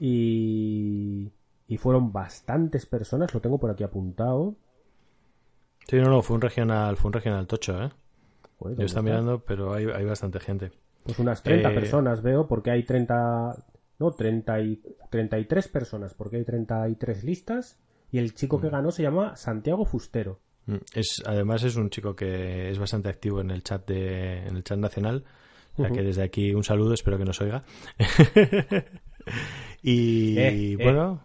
Y, 0.00 1.32
y 1.66 1.76
fueron 1.76 2.12
bastantes 2.12 2.86
personas, 2.86 3.34
lo 3.34 3.40
tengo 3.40 3.58
por 3.58 3.70
aquí 3.70 3.82
apuntado. 3.84 4.54
Sí, 5.88 5.96
no, 5.96 6.08
no, 6.10 6.22
fue 6.22 6.36
un 6.36 6.42
regional, 6.42 6.96
fue 6.96 7.08
un 7.08 7.12
regional 7.14 7.46
tocho, 7.46 7.82
¿eh? 7.82 7.90
Joder, 8.58 8.72
Yo 8.74 8.76
¿dónde 8.76 8.84
estaba 8.86 9.00
está? 9.08 9.20
mirando, 9.20 9.44
pero 9.44 9.72
hay, 9.74 9.86
hay 9.86 10.04
bastante 10.04 10.40
gente. 10.40 10.72
Pues 11.04 11.18
unas 11.18 11.42
30 11.42 11.70
Eh, 11.70 11.74
personas 11.74 12.22
veo, 12.22 12.46
porque 12.48 12.70
hay 12.70 12.84
30... 12.84 13.54
No, 14.00 14.10
30 14.12 14.60
y, 14.60 14.82
33 15.10 15.68
personas, 15.68 16.14
porque 16.14 16.36
hay 16.36 16.44
33 16.44 17.24
listas. 17.24 17.78
Y 18.12 18.18
el 18.18 18.34
chico 18.34 18.60
que 18.60 18.68
ganó 18.70 18.90
se 18.90 19.02
llama 19.02 19.36
Santiago 19.36 19.84
Fustero. 19.84 20.40
Mm, 20.66 20.76
Es, 20.94 21.22
además 21.26 21.62
es 21.64 21.76
un 21.76 21.90
chico 21.90 22.14
que 22.14 22.70
es 22.70 22.78
bastante 22.78 23.08
activo 23.08 23.40
en 23.40 23.50
el 23.50 23.62
chat 23.62 23.86
de, 23.86 24.46
en 24.46 24.56
el 24.56 24.64
chat 24.64 24.78
nacional. 24.78 25.24
Ujú. 25.76 25.94
que 25.94 26.02
desde 26.02 26.22
aquí 26.24 26.52
un 26.54 26.64
saludo, 26.64 26.92
espero 26.94 27.18
que 27.18 27.24
nos 27.24 27.40
oiga. 27.40 27.62
y 29.82 30.38
Eh, 30.38 30.72
eh. 30.72 30.76
bueno, 30.82 31.22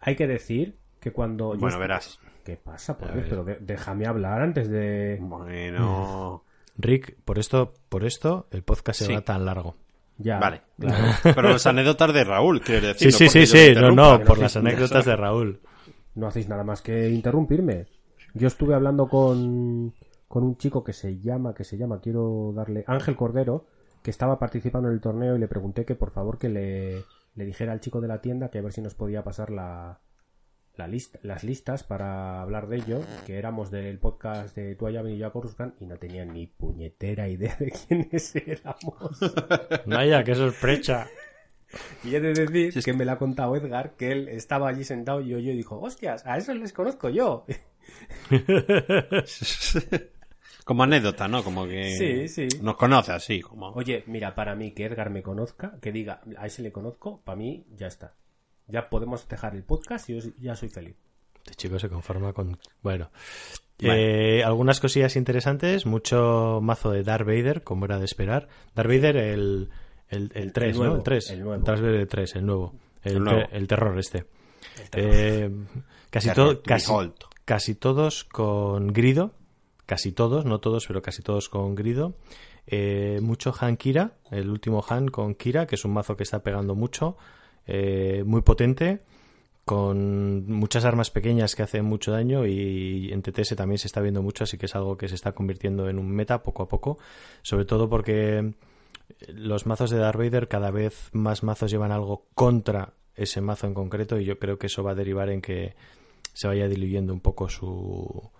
Hay 0.00 0.16
que 0.16 0.26
decir 0.26 0.76
que 1.00 1.12
cuando... 1.12 1.54
yo 1.54 1.60
Bueno, 1.60 1.76
estu- 1.76 1.80
verás. 1.80 2.18
¿Qué 2.44 2.56
pasa? 2.56 2.98
Por 2.98 3.10
A 3.10 3.14
Dios? 3.14 3.26
Pero 3.30 3.44
de- 3.44 3.58
déjame 3.60 4.06
hablar 4.06 4.42
antes 4.42 4.68
de... 4.68 5.18
Bueno. 5.20 6.44
Rick, 6.76 7.16
por 7.24 7.38
esto, 7.38 7.74
por 7.88 8.04
esto, 8.04 8.46
el 8.50 8.62
podcast 8.62 8.98
se 9.00 9.06
Sí. 9.06 9.14
va 9.14 9.20
tan 9.22 9.44
largo. 9.44 9.76
Ya, 10.18 10.38
Vale. 10.38 10.62
claro. 10.78 11.04
Pero 11.22 11.42
las 11.50 11.66
anécdotas 11.66 12.12
de 12.14 12.24
Raúl, 12.24 12.60
quiero 12.60 12.86
decir. 12.88 13.12
Sí, 13.12 13.24
no 13.24 13.30
sí, 13.30 13.46
sí, 13.46 13.46
sí, 13.46 13.74
no, 13.74 13.90
no, 13.90 14.20
por 14.24 14.36
no 14.36 14.42
las 14.44 14.56
anécdotas 14.56 15.04
de 15.04 15.16
Raúl. 15.16 15.60
No 16.14 16.26
hacéis 16.28 16.48
nada 16.48 16.62
más 16.64 16.82
que 16.82 17.08
interrumpirme. 17.10 17.86
Yo 18.34 18.46
estuve 18.48 18.74
hablando 18.74 19.08
con, 19.08 19.92
con 20.28 20.44
un 20.44 20.56
chico 20.56 20.84
que 20.84 20.92
se 20.92 21.18
llama, 21.20 21.54
que 21.54 21.64
se 21.64 21.76
llama, 21.76 22.00
quiero 22.00 22.52
darle, 22.54 22.84
Ángel 22.86 23.16
Cordero, 23.16 23.66
que 24.02 24.10
estaba 24.10 24.38
participando 24.38 24.88
en 24.88 24.94
el 24.94 25.00
torneo 25.00 25.34
y 25.36 25.38
le 25.40 25.48
pregunté 25.48 25.84
que 25.84 25.94
por 25.96 26.10
favor 26.12 26.38
que 26.38 26.48
le, 26.48 27.02
le 27.34 27.44
dijera 27.44 27.72
al 27.72 27.80
chico 27.80 28.00
de 28.00 28.08
la 28.08 28.20
tienda 28.20 28.50
que 28.50 28.58
a 28.58 28.62
ver 28.62 28.72
si 28.72 28.80
nos 28.82 28.94
podía 28.94 29.24
pasar 29.24 29.50
la, 29.50 29.98
la 30.76 30.86
lista, 30.88 31.18
las 31.22 31.44
listas 31.44 31.84
para 31.84 32.40
hablar 32.42 32.66
de 32.68 32.76
ello, 32.78 33.00
que 33.26 33.38
éramos 33.38 33.70
del 33.70 33.98
podcast 33.98 34.56
de 34.56 34.74
Tuayab 34.74 35.06
y 35.08 35.18
yo 35.18 35.26
a 35.28 35.32
Coruscant 35.32 35.80
y 35.80 35.86
no 35.86 35.96
tenía 35.96 36.24
ni 36.24 36.46
puñetera 36.46 37.28
idea 37.28 37.56
de 37.58 37.70
quiénes 37.70 38.34
éramos. 38.46 39.18
Vaya, 39.86 40.24
qué 40.24 40.34
sorpresa. 40.34 41.06
Y 42.04 42.14
he 42.14 42.20
de 42.20 42.34
decir 42.34 42.82
que 42.84 42.92
me 42.92 43.04
lo 43.04 43.12
ha 43.12 43.18
contado 43.18 43.56
Edgar, 43.56 43.94
que 43.96 44.12
él 44.12 44.28
estaba 44.28 44.68
allí 44.68 44.84
sentado 44.84 45.20
y 45.20 45.34
oyó 45.34 45.50
y 45.52 45.56
dijo, 45.56 45.80
hostias, 45.80 46.24
a 46.26 46.36
esos 46.38 46.56
les 46.56 46.72
conozco 46.72 47.08
yo. 47.08 47.46
Como 50.64 50.82
anécdota, 50.82 51.28
¿no? 51.28 51.44
Como 51.44 51.66
que 51.66 51.94
Sí, 51.96 52.28
sí. 52.28 52.48
nos 52.62 52.76
conoce 52.76 53.12
así, 53.12 53.42
como... 53.42 53.68
Oye, 53.72 54.02
mira, 54.06 54.34
para 54.34 54.54
mí 54.54 54.70
que 54.72 54.86
Edgar 54.86 55.10
me 55.10 55.22
conozca, 55.22 55.74
que 55.82 55.92
diga, 55.92 56.22
a 56.38 56.46
ese 56.46 56.62
le 56.62 56.72
conozco, 56.72 57.20
para 57.22 57.36
mí 57.36 57.66
ya 57.76 57.86
está. 57.86 58.14
Ya 58.66 58.88
podemos 58.88 59.28
dejar 59.28 59.54
el 59.54 59.62
podcast 59.62 60.08
y 60.08 60.20
yo 60.20 60.30
ya 60.38 60.56
soy 60.56 60.68
feliz. 60.68 60.96
Este 61.44 61.54
chico 61.54 61.78
se 61.78 61.88
conforma 61.88 62.32
con... 62.32 62.58
Bueno. 62.82 63.10
Eh, 63.78 64.42
algunas 64.44 64.80
cosillas 64.80 65.16
interesantes. 65.16 65.84
Mucho 65.84 66.60
mazo 66.62 66.90
de 66.90 67.02
Darth 67.02 67.26
Vader, 67.26 67.62
como 67.62 67.84
era 67.84 67.98
de 67.98 68.06
esperar. 68.06 68.48
Darth 68.74 68.88
Vader, 68.88 69.16
el, 69.16 69.70
el, 70.08 70.30
el 70.34 70.52
3, 70.52 70.76
nuevo, 70.76 70.92
¿no? 70.94 70.98
El 70.98 71.04
3. 71.04 71.30
el 71.30 71.44
nuevo. 71.44 71.64
Darth 71.64 71.80
Vader 71.82 72.06
3, 72.06 72.36
el 72.36 72.46
nuevo. 72.46 72.74
El, 73.02 73.16
El 73.16 73.24
nuevo. 73.24 73.48
el 73.50 73.68
terror 73.68 73.98
este. 73.98 74.24
Eh, 74.92 75.50
casi, 76.10 76.30
todo, 76.30 76.62
casi, 76.62 76.92
casi 77.44 77.74
todos 77.74 78.24
con 78.24 78.88
grido. 78.88 79.32
Casi 79.86 80.12
todos, 80.12 80.46
no 80.46 80.60
todos, 80.60 80.86
pero 80.86 81.02
casi 81.02 81.22
todos 81.22 81.50
con 81.50 81.74
grido. 81.74 82.16
Eh, 82.66 83.18
mucho 83.20 83.52
Han 83.60 83.76
Kira, 83.76 84.12
el 84.30 84.48
último 84.48 84.82
Han 84.88 85.08
con 85.08 85.34
Kira, 85.34 85.66
que 85.66 85.74
es 85.74 85.84
un 85.84 85.92
mazo 85.92 86.16
que 86.16 86.22
está 86.22 86.42
pegando 86.42 86.74
mucho. 86.74 87.18
Eh, 87.66 88.22
muy 88.26 88.42
potente 88.42 89.00
con 89.64 90.46
muchas 90.52 90.84
armas 90.84 91.10
pequeñas 91.10 91.54
que 91.54 91.62
hacen 91.62 91.84
mucho 91.86 92.12
daño 92.12 92.46
y 92.46 93.10
en 93.12 93.22
TTS 93.22 93.56
también 93.56 93.78
se 93.78 93.86
está 93.86 94.02
viendo 94.02 94.22
mucho, 94.22 94.44
así 94.44 94.58
que 94.58 94.66
es 94.66 94.74
algo 94.76 94.98
que 94.98 95.08
se 95.08 95.14
está 95.14 95.32
convirtiendo 95.32 95.88
en 95.88 95.98
un 95.98 96.10
meta 96.10 96.42
poco 96.42 96.62
a 96.64 96.68
poco, 96.68 96.98
sobre 97.42 97.64
todo 97.64 97.88
porque 97.88 98.52
los 99.28 99.64
mazos 99.66 99.88
de 99.90 99.96
Darth 99.98 100.18
Vader 100.18 100.48
cada 100.48 100.70
vez 100.70 101.08
más 101.12 101.42
mazos 101.42 101.70
llevan 101.70 101.92
algo 101.92 102.26
contra 102.34 102.92
ese 103.16 103.40
mazo 103.40 103.66
en 103.66 103.72
concreto 103.74 104.18
y 104.20 104.24
yo 104.26 104.38
creo 104.38 104.58
que 104.58 104.66
eso 104.66 104.82
va 104.82 104.90
a 104.90 104.94
derivar 104.94 105.30
en 105.30 105.40
que 105.40 105.74
se 106.34 106.46
vaya 106.46 106.68
diluyendo 106.68 107.12
un 107.14 107.20
poco 107.20 107.48
su, 107.48 108.30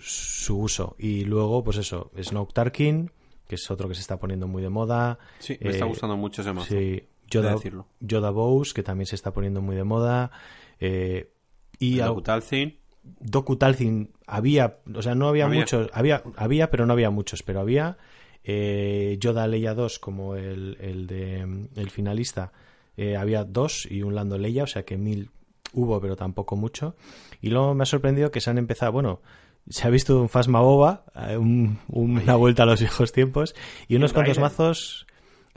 su 0.00 0.58
uso. 0.58 0.96
Y 0.98 1.24
luego, 1.24 1.62
pues 1.64 1.76
eso, 1.78 2.10
Snoke 2.20 2.52
Tarkin, 2.52 3.10
que 3.46 3.54
es 3.54 3.70
otro 3.70 3.88
que 3.88 3.94
se 3.94 4.00
está 4.00 4.18
poniendo 4.18 4.48
muy 4.48 4.60
de 4.62 4.68
moda. 4.70 5.18
Sí, 5.38 5.56
me 5.60 5.70
está 5.70 5.84
Eh, 5.84 5.88
gustando 5.88 6.16
mucho 6.16 6.42
ese 6.42 6.52
mazo. 6.52 6.66
Sí, 6.68 7.04
Yoda, 7.30 7.48
de 7.50 7.54
decirlo. 7.56 7.86
Yoda 8.00 8.30
Bows, 8.30 8.74
que 8.74 8.82
también 8.82 9.06
se 9.06 9.14
está 9.16 9.32
poniendo 9.32 9.60
muy 9.62 9.76
de 9.76 9.84
moda. 9.84 10.30
eh, 10.80 11.30
y 11.78 12.00
al- 12.00 12.22
Talcin. 12.22 12.76
Doku 13.20 13.56
Talcin 13.56 14.10
había, 14.26 14.78
o 14.94 15.00
sea, 15.02 15.14
no 15.14 15.28
había, 15.28 15.46
Había. 15.46 15.60
muchos, 15.60 15.88
había, 15.94 16.22
había, 16.36 16.70
pero 16.70 16.84
no 16.86 16.92
había 16.92 17.10
muchos, 17.10 17.42
pero 17.42 17.60
había 17.60 17.96
eh, 18.44 19.16
Yoda 19.20 19.46
Leia 19.46 19.74
2 19.74 19.98
como 19.98 20.34
el, 20.36 20.76
el 20.80 21.06
de 21.06 21.68
el 21.74 21.90
finalista, 21.90 22.52
eh, 22.96 23.16
había 23.16 23.44
dos 23.44 23.86
y 23.90 24.02
un 24.02 24.14
Lando 24.14 24.38
Leia, 24.38 24.64
o 24.64 24.66
sea 24.66 24.84
que 24.84 24.96
mil 24.96 25.30
hubo, 25.72 26.00
pero 26.00 26.16
tampoco 26.16 26.56
mucho. 26.56 26.96
Y 27.40 27.50
luego 27.50 27.74
me 27.74 27.82
ha 27.82 27.86
sorprendido 27.86 28.30
que 28.30 28.40
se 28.40 28.50
han 28.50 28.58
empezado, 28.58 28.92
bueno, 28.92 29.20
se 29.68 29.86
ha 29.86 29.90
visto 29.90 30.20
un 30.20 30.28
Fasma 30.28 30.60
Boba, 30.60 31.04
eh, 31.14 31.36
un- 31.36 31.78
un- 31.88 32.18
una 32.18 32.36
vuelta 32.36 32.62
a 32.64 32.66
los 32.66 32.80
viejos 32.80 33.12
tiempos, 33.12 33.54
y 33.86 33.96
unos 33.96 34.10
un 34.10 34.14
cuantos 34.14 34.38
mazos, 34.38 35.06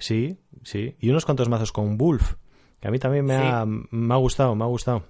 sí, 0.02 0.38
sí, 0.64 0.96
y 1.00 1.10
unos 1.10 1.26
cuantos 1.26 1.48
mazos 1.50 1.72
con 1.72 1.98
Wolf, 1.98 2.36
que 2.80 2.88
a 2.88 2.92
mí 2.92 3.00
también 3.00 3.26
me, 3.26 3.38
Sí. 3.38 3.44
ha, 3.46 3.66
me 3.66 4.14
ha 4.14 4.18
gustado, 4.18 4.56
me 4.56 4.64
ha 4.64 4.68
gustado. 4.68 5.04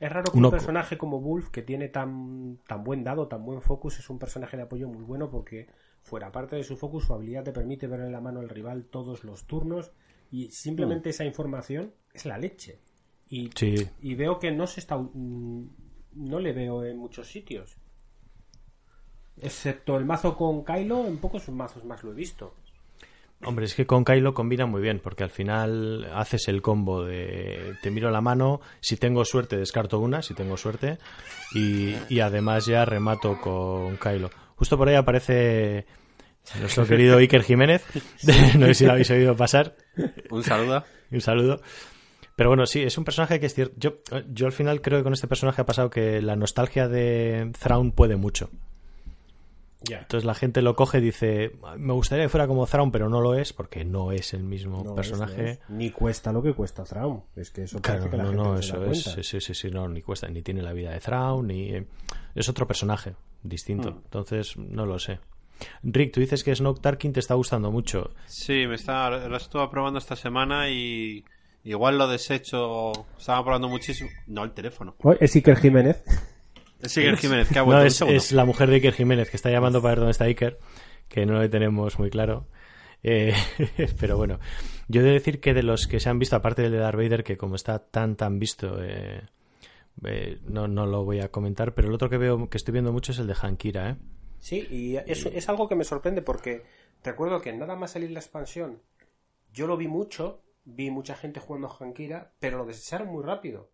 Es 0.00 0.10
raro 0.12 0.30
que 0.30 0.38
Uno- 0.38 0.48
un 0.48 0.52
personaje 0.52 0.96
como 0.96 1.20
Wolf, 1.20 1.50
que 1.50 1.62
tiene 1.62 1.88
tan, 1.88 2.58
tan 2.68 2.84
buen 2.84 3.02
dado, 3.04 3.26
tan 3.26 3.44
buen 3.44 3.60
focus, 3.60 3.98
es 3.98 4.08
un 4.08 4.18
personaje 4.18 4.56
de 4.56 4.62
apoyo 4.62 4.88
muy 4.88 5.02
bueno 5.02 5.28
porque 5.28 5.66
fuera 6.02 6.30
parte 6.30 6.54
de 6.56 6.62
su 6.64 6.76
focus, 6.76 7.04
su 7.06 7.14
habilidad 7.14 7.42
te 7.44 7.52
permite 7.52 7.86
ver 7.88 8.00
en 8.00 8.12
la 8.12 8.20
mano 8.20 8.38
al 8.40 8.48
rival 8.48 8.84
todos 8.84 9.24
los 9.24 9.44
turnos 9.46 9.90
y 10.30 10.50
simplemente 10.52 11.10
esa 11.10 11.24
información 11.24 11.92
es 12.14 12.24
la 12.26 12.38
leche. 12.38 12.78
Y, 13.28 13.50
Sí. 13.56 13.88
y 14.00 14.14
veo 14.14 14.38
que 14.38 14.52
no 14.52 14.66
se 14.66 14.80
está... 14.80 14.96
mm, 14.96 15.68
No 16.14 16.38
le 16.38 16.52
veo 16.52 16.84
en 16.84 16.96
muchos 16.98 17.28
sitios. 17.30 17.76
Excepto 19.40 19.96
el 19.98 20.04
mazo 20.04 20.36
con 20.36 20.64
Kylo, 20.64 21.06
en 21.06 21.18
pocos 21.18 21.48
mazos 21.50 21.84
más 21.84 22.02
lo 22.02 22.12
he 22.12 22.14
visto. 22.14 22.54
Hombre, 23.44 23.66
es 23.66 23.74
que 23.74 23.86
con 23.86 24.04
Kylo 24.04 24.34
combina 24.34 24.66
muy 24.66 24.82
bien, 24.82 24.98
porque 25.00 25.22
al 25.22 25.30
final 25.30 26.10
haces 26.12 26.48
el 26.48 26.60
combo 26.60 27.04
de 27.04 27.74
te 27.82 27.90
miro 27.90 28.10
la 28.10 28.20
mano, 28.20 28.60
si 28.80 28.96
tengo 28.96 29.24
suerte 29.24 29.56
descarto 29.56 30.00
una, 30.00 30.22
si 30.22 30.34
tengo 30.34 30.56
suerte, 30.56 30.98
y, 31.54 31.94
y 32.08 32.18
además 32.20 32.66
ya 32.66 32.84
remato 32.84 33.40
con 33.40 33.96
Kylo. 33.96 34.30
Justo 34.56 34.76
por 34.76 34.88
ahí 34.88 34.96
aparece 34.96 35.86
nuestro 36.60 36.84
querido 36.88 37.18
Iker 37.18 37.44
Jiménez, 37.44 37.84
no 38.58 38.66
sé 38.66 38.74
si 38.74 38.84
lo 38.86 38.92
habéis 38.92 39.10
oído 39.10 39.36
pasar, 39.36 39.76
Un 40.30 40.42
saludo. 40.42 40.84
un 41.12 41.20
saludo. 41.20 41.60
Pero 42.34 42.50
bueno, 42.50 42.66
sí, 42.66 42.82
es 42.82 42.96
un 42.98 43.04
personaje 43.04 43.40
que 43.40 43.46
es 43.46 43.54
cierto. 43.54 43.74
Yo, 43.78 43.94
yo 44.32 44.46
al 44.46 44.52
final 44.52 44.80
creo 44.80 44.98
que 44.98 45.04
con 45.04 45.12
este 45.12 45.26
personaje 45.26 45.60
ha 45.60 45.66
pasado 45.66 45.90
que 45.90 46.22
la 46.22 46.36
nostalgia 46.36 46.86
de 46.86 47.50
Thrawn 47.58 47.90
puede 47.92 48.16
mucho. 48.16 48.50
Entonces 49.88 50.24
la 50.24 50.34
gente 50.34 50.60
lo 50.60 50.74
coge 50.74 50.98
y 50.98 51.00
dice, 51.00 51.52
me 51.76 51.92
gustaría 51.92 52.24
que 52.24 52.28
fuera 52.28 52.46
como 52.48 52.66
Thrawn, 52.66 52.90
pero 52.90 53.08
no 53.08 53.20
lo 53.20 53.34
es, 53.36 53.52
porque 53.52 53.84
no 53.84 54.10
es 54.12 54.34
el 54.34 54.42
mismo 54.42 54.82
No 54.82 54.90
es, 54.90 54.96
personaje. 54.96 55.42
no 55.42 55.48
es. 55.48 55.60
Ni 55.68 55.90
cuesta 55.90 56.32
lo 56.32 56.42
que 56.42 56.52
cuesta 56.52 56.82
Thrawn. 56.84 57.22
Es 57.36 57.50
que 57.50 57.62
eso 57.62 57.80
Claro, 57.80 58.00
parece 58.00 58.10
que 58.10 58.16
la 58.16 58.22
no, 58.24 58.28
gente 58.30 58.42
no, 58.42 58.54
no 58.54 58.62
se 58.62 58.68
eso 58.68 58.80
da 58.80 58.90
es, 58.90 59.04
cuenta. 59.04 59.22
sí, 59.22 59.40
sí, 59.40 59.54
sí, 59.54 59.70
no, 59.70 59.88
ni 59.88 60.02
cuesta, 60.02 60.28
ni 60.28 60.42
tiene 60.42 60.62
la 60.62 60.72
vida 60.72 60.90
de 60.90 60.98
Thrawn, 61.00 61.46
ni 61.46 61.68
eh, 61.74 61.86
es 62.34 62.48
otro 62.48 62.66
personaje 62.66 63.14
distinto. 63.42 63.92
Hmm. 63.92 64.00
Entonces, 64.04 64.56
no 64.56 64.84
lo 64.84 64.98
sé. 64.98 65.20
Rick, 65.82 66.12
tú 66.12 66.20
dices 66.20 66.42
que 66.44 66.54
Snoke 66.54 66.80
Tarkin 66.80 67.12
te 67.12 67.20
está 67.20 67.34
gustando 67.34 67.70
mucho. 67.70 68.10
Sí, 68.26 68.66
me 68.66 68.74
está, 68.74 69.10
lo 69.10 69.36
estuve 69.36 69.68
probando 69.68 69.98
esta 69.98 70.16
semana 70.16 70.68
y 70.70 71.24
igual 71.64 71.98
lo 71.98 72.08
desecho. 72.08 72.92
Estaba 73.18 73.42
probando 73.44 73.68
muchísimo. 73.68 74.10
No, 74.26 74.44
el 74.44 74.52
teléfono. 74.52 74.96
Es 75.20 75.34
Iker 75.36 75.56
Jiménez. 75.56 76.02
Sí, 76.82 77.02
que 77.02 77.16
Jiménez, 77.16 77.48
que 77.48 77.58
ha 77.58 77.62
No, 77.62 77.66
vuelto 77.66 77.84
es, 77.84 78.00
es 78.02 78.32
la 78.32 78.44
mujer 78.44 78.68
de 78.70 78.76
Iker 78.76 78.94
Jiménez 78.94 79.30
que 79.30 79.36
está 79.36 79.50
llamando 79.50 79.80
para 79.82 79.92
ver 79.92 79.98
dónde 79.98 80.12
está 80.12 80.24
Iker, 80.24 80.58
que 81.08 81.26
no 81.26 81.40
le 81.40 81.48
tenemos 81.48 81.98
muy 81.98 82.10
claro. 82.10 82.46
Eh, 83.02 83.32
pero 84.00 84.16
bueno, 84.16 84.38
yo 84.88 85.00
he 85.00 85.04
de 85.04 85.12
decir 85.12 85.40
que 85.40 85.54
de 85.54 85.62
los 85.62 85.86
que 85.86 86.00
se 86.00 86.08
han 86.08 86.18
visto, 86.18 86.36
aparte 86.36 86.62
del 86.62 86.72
de 86.72 86.78
Darth 86.78 86.96
Vader, 86.96 87.24
que 87.24 87.36
como 87.36 87.56
está 87.56 87.78
tan 87.78 88.16
tan 88.16 88.38
visto, 88.38 88.82
eh, 88.82 89.22
eh, 90.04 90.38
no, 90.46 90.68
no 90.68 90.86
lo 90.86 91.04
voy 91.04 91.20
a 91.20 91.30
comentar, 91.30 91.74
pero 91.74 91.88
el 91.88 91.94
otro 91.94 92.10
que 92.10 92.18
veo 92.18 92.48
que 92.48 92.56
estoy 92.58 92.72
viendo 92.72 92.92
mucho 92.92 93.12
es 93.12 93.18
el 93.18 93.26
de 93.26 93.36
Hankira, 93.40 93.90
¿eh? 93.90 93.96
Sí, 94.40 94.66
y 94.70 94.96
es, 94.96 95.26
es 95.26 95.48
algo 95.48 95.68
que 95.68 95.74
me 95.74 95.84
sorprende 95.84 96.22
porque 96.22 96.64
recuerdo 97.02 97.40
que 97.40 97.52
nada 97.52 97.76
más 97.76 97.92
salir 97.92 98.10
la 98.10 98.20
expansión, 98.20 98.82
yo 99.52 99.66
lo 99.66 99.76
vi 99.76 99.88
mucho, 99.88 100.42
vi 100.64 100.90
mucha 100.90 101.16
gente 101.16 101.40
jugando 101.40 101.68
a 101.68 101.76
Hankira, 101.84 102.32
pero 102.38 102.58
lo 102.58 102.66
desecharon 102.66 103.08
muy 103.08 103.24
rápido. 103.24 103.70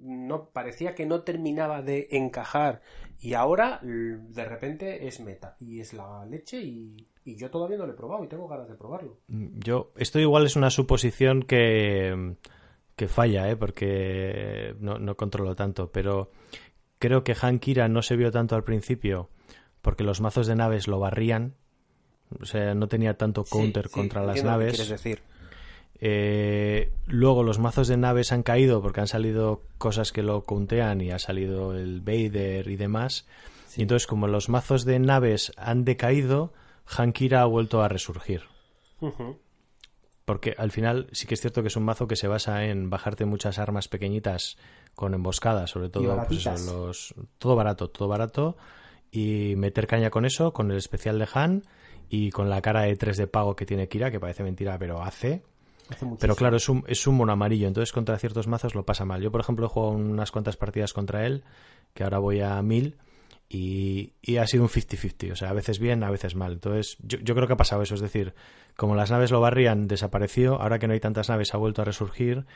No, 0.00 0.50
parecía 0.50 0.94
que 0.94 1.06
no 1.06 1.22
terminaba 1.22 1.82
de 1.82 2.08
encajar 2.10 2.82
y 3.18 3.34
ahora 3.34 3.80
de 3.82 4.44
repente 4.44 5.06
es 5.08 5.20
meta 5.20 5.56
y 5.58 5.80
es 5.80 5.94
la 5.94 6.24
leche 6.26 6.60
y, 6.60 7.08
y 7.24 7.36
yo 7.36 7.50
todavía 7.50 7.78
no 7.78 7.86
lo 7.86 7.92
he 7.92 7.96
probado 7.96 8.22
y 8.24 8.28
tengo 8.28 8.46
ganas 8.46 8.68
de 8.68 8.74
probarlo. 8.74 9.18
Yo, 9.28 9.92
esto 9.96 10.18
igual 10.20 10.44
es 10.46 10.54
una 10.56 10.70
suposición 10.70 11.42
que, 11.42 12.36
que 12.94 13.08
falla, 13.08 13.48
¿eh? 13.50 13.56
porque 13.56 14.74
no, 14.80 14.98
no 14.98 15.16
controlo 15.16 15.56
tanto, 15.56 15.90
pero 15.90 16.30
creo 16.98 17.24
que 17.24 17.34
Hankira 17.40 17.88
no 17.88 18.02
se 18.02 18.16
vio 18.16 18.30
tanto 18.30 18.54
al 18.54 18.64
principio 18.64 19.30
porque 19.82 20.04
los 20.04 20.20
mazos 20.20 20.46
de 20.46 20.56
naves 20.56 20.88
lo 20.88 20.98
barrían, 20.98 21.54
o 22.40 22.44
sea, 22.44 22.74
no 22.74 22.88
tenía 22.88 23.16
tanto 23.16 23.44
counter 23.44 23.84
Sí, 23.84 23.90
sí, 23.94 23.94
contra 24.00 24.22
las 24.24 24.42
naves. 24.42 24.88
decir. 24.88 25.22
Eh, 25.98 26.92
luego 27.06 27.42
los 27.42 27.58
mazos 27.58 27.88
de 27.88 27.96
naves 27.96 28.32
han 28.32 28.42
caído 28.42 28.82
porque 28.82 29.00
han 29.00 29.08
salido 29.08 29.62
cosas 29.78 30.12
que 30.12 30.22
lo 30.22 30.44
countean 30.44 31.00
y 31.00 31.10
ha 31.10 31.18
salido 31.18 31.74
el 31.74 32.00
Vader 32.00 32.68
y 32.68 32.76
demás. 32.76 33.26
Y 33.76 33.82
entonces, 33.82 34.06
como 34.06 34.26
los 34.26 34.48
mazos 34.48 34.84
de 34.84 34.98
naves 34.98 35.52
han 35.56 35.84
decaído, 35.84 36.52
Hankira 36.86 37.42
ha 37.42 37.46
vuelto 37.46 37.82
a 37.82 37.88
resurgir. 37.88 38.42
Porque 40.24 40.54
al 40.58 40.72
final 40.72 41.08
sí 41.12 41.26
que 41.26 41.34
es 41.34 41.40
cierto 41.40 41.62
que 41.62 41.68
es 41.68 41.76
un 41.76 41.84
mazo 41.84 42.08
que 42.08 42.16
se 42.16 42.26
basa 42.26 42.64
en 42.64 42.90
bajarte 42.90 43.26
muchas 43.26 43.58
armas 43.58 43.88
pequeñitas 43.88 44.56
con 44.94 45.14
emboscadas, 45.14 45.70
sobre 45.70 45.88
todo 45.88 46.02
pues 46.02 46.40
eso, 46.40 46.50
baratitas. 46.50 46.66
los 46.66 47.14
todo 47.38 47.54
barato, 47.54 47.90
todo 47.90 48.08
barato 48.08 48.56
y 49.10 49.54
meter 49.56 49.86
caña 49.86 50.10
con 50.10 50.24
eso, 50.24 50.52
con 50.52 50.70
el 50.70 50.78
especial 50.78 51.18
de 51.18 51.28
Han 51.32 51.62
y 52.08 52.30
con 52.30 52.50
la 52.50 52.60
cara 52.62 52.82
de 52.82 52.96
3 52.96 53.16
de 53.16 53.26
pago 53.26 53.54
que 53.54 53.66
tiene 53.66 53.88
Kira, 53.88 54.10
que 54.10 54.18
parece 54.18 54.42
mentira, 54.42 54.78
pero 54.78 55.02
hace. 55.02 55.42
Pero 56.18 56.34
claro, 56.34 56.56
es 56.56 56.68
un, 56.68 56.84
es 56.88 57.06
un 57.06 57.16
mono 57.16 57.32
amarillo, 57.32 57.68
entonces 57.68 57.92
contra 57.92 58.18
ciertos 58.18 58.46
mazos 58.46 58.74
lo 58.74 58.84
pasa 58.84 59.04
mal. 59.04 59.22
Yo, 59.22 59.30
por 59.30 59.40
ejemplo, 59.40 59.66
he 59.66 59.68
jugado 59.68 59.92
unas 59.92 60.32
cuantas 60.32 60.56
partidas 60.56 60.92
contra 60.92 61.26
él, 61.26 61.44
que 61.94 62.04
ahora 62.04 62.18
voy 62.18 62.40
a 62.40 62.60
1000, 62.60 62.96
y, 63.48 64.12
y 64.20 64.36
ha 64.38 64.46
sido 64.46 64.64
un 64.64 64.68
50-50. 64.68 65.32
O 65.32 65.36
sea, 65.36 65.50
a 65.50 65.52
veces 65.52 65.78
bien, 65.78 66.02
a 66.02 66.10
veces 66.10 66.34
mal. 66.34 66.54
Entonces, 66.54 66.96
yo, 67.00 67.18
yo 67.18 67.34
creo 67.34 67.46
que 67.46 67.52
ha 67.52 67.58
pasado 67.58 67.82
eso. 67.82 67.94
Es 67.94 68.00
decir, 68.00 68.34
como 68.76 68.96
las 68.96 69.10
naves 69.10 69.30
lo 69.30 69.40
barrían, 69.40 69.86
desapareció. 69.86 70.60
Ahora 70.60 70.78
que 70.78 70.88
no 70.88 70.94
hay 70.94 71.00
tantas 71.00 71.28
naves, 71.28 71.54
ha 71.54 71.58
vuelto 71.58 71.82
a 71.82 71.84
resurgir. 71.84 72.46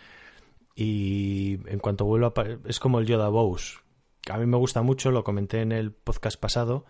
Y 0.75 1.59
en 1.67 1.79
cuanto 1.79 2.05
vuelva, 2.05 2.33
es 2.65 2.81
como 2.81 2.99
el 2.99 3.07
Yoda 3.07 3.29
Bows. 3.29 3.83
A 4.31 4.39
mí 4.39 4.47
me 4.47 4.57
gusta 4.57 4.83
mucho, 4.83 5.11
lo 5.11 5.25
comenté 5.25 5.61
en 5.61 5.73
el 5.73 5.93
podcast 5.93 6.39
pasado. 6.39 6.85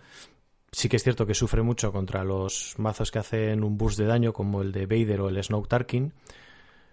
Sí 0.73 0.89
que 0.89 0.97
es 0.97 1.03
cierto 1.03 1.27
que 1.27 1.35
sufre 1.35 1.63
mucho 1.63 1.93
contra 1.93 2.23
los 2.25 2.75
mazos 2.79 3.11
que 3.11 3.19
hacen 3.19 3.65
un 3.65 3.77
boost 3.77 3.99
de 3.99 4.07
daño, 4.07 4.33
como 4.33 4.63
el 4.63 4.71
de 4.73 4.87
Vader 4.87 5.21
o 5.23 5.29
el 5.29 5.43
Snoke 5.43 5.69
Tarkin. 5.69 6.13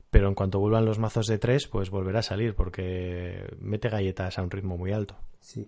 Pero 0.10 0.30
en 0.30 0.36
cuanto 0.36 0.60
vuelvan 0.60 0.86
los 0.86 1.00
mazos 1.00 1.28
de 1.28 1.38
3, 1.38 1.68
pues 1.68 1.90
volverá 1.90 2.20
a 2.20 2.24
salir, 2.24 2.56
porque 2.56 3.44
mete 3.60 3.90
galletas 3.90 4.40
a 4.40 4.42
un 4.42 4.50
ritmo 4.50 4.78
muy 4.78 4.92
alto. 4.94 5.16
Sí. 5.42 5.66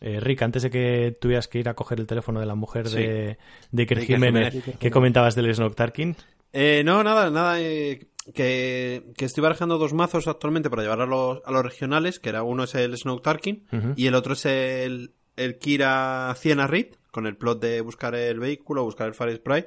Eh, 0.00 0.20
Rick, 0.20 0.42
antes 0.42 0.62
de 0.62 0.70
que 0.70 1.16
tuvieras 1.20 1.48
que 1.48 1.58
ir 1.58 1.68
a 1.68 1.74
coger 1.74 1.98
el 2.00 2.06
teléfono 2.06 2.38
de 2.40 2.46
la 2.46 2.54
mujer 2.54 2.88
Sí. 2.88 2.96
de, 2.98 3.38
de 3.72 3.86
Jiménez, 3.86 4.52
Jiménez. 4.52 4.78
¿qué 4.78 4.90
comentabas 4.90 5.34
del 5.34 5.52
Snoke 5.54 5.74
Tarkin? 5.74 6.14
Eh, 6.52 6.82
no, 6.84 7.02
nada, 7.02 7.30
nada. 7.30 7.60
eh, 7.60 8.06
que, 8.34 9.12
que 9.16 9.24
estoy 9.24 9.42
barajando 9.42 9.78
dos 9.78 9.92
mazos 9.92 10.26
actualmente 10.28 10.68
para 10.70 10.82
llevar 10.82 11.00
a 11.00 11.06
los, 11.06 11.40
a 11.44 11.50
los 11.50 11.64
regionales, 11.64 12.18
que 12.20 12.28
era 12.30 12.42
uno 12.42 12.64
es 12.64 12.74
el 12.74 12.96
Snow 12.96 13.20
Tarkin 13.20 13.66
y 13.96 14.06
el 14.06 14.14
otro 14.14 14.32
es 14.32 14.46
el, 14.46 15.12
el 15.36 15.58
Kira 15.58 16.34
Ciena 16.38 16.66
Reed, 16.66 16.94
con 17.10 17.26
el 17.26 17.36
plot 17.36 17.60
de 17.60 17.80
buscar 17.80 18.14
el 18.14 18.40
vehículo, 18.40 18.84
buscar 18.84 19.06
el 19.08 19.14
Fire 19.14 19.36
Spray. 19.36 19.66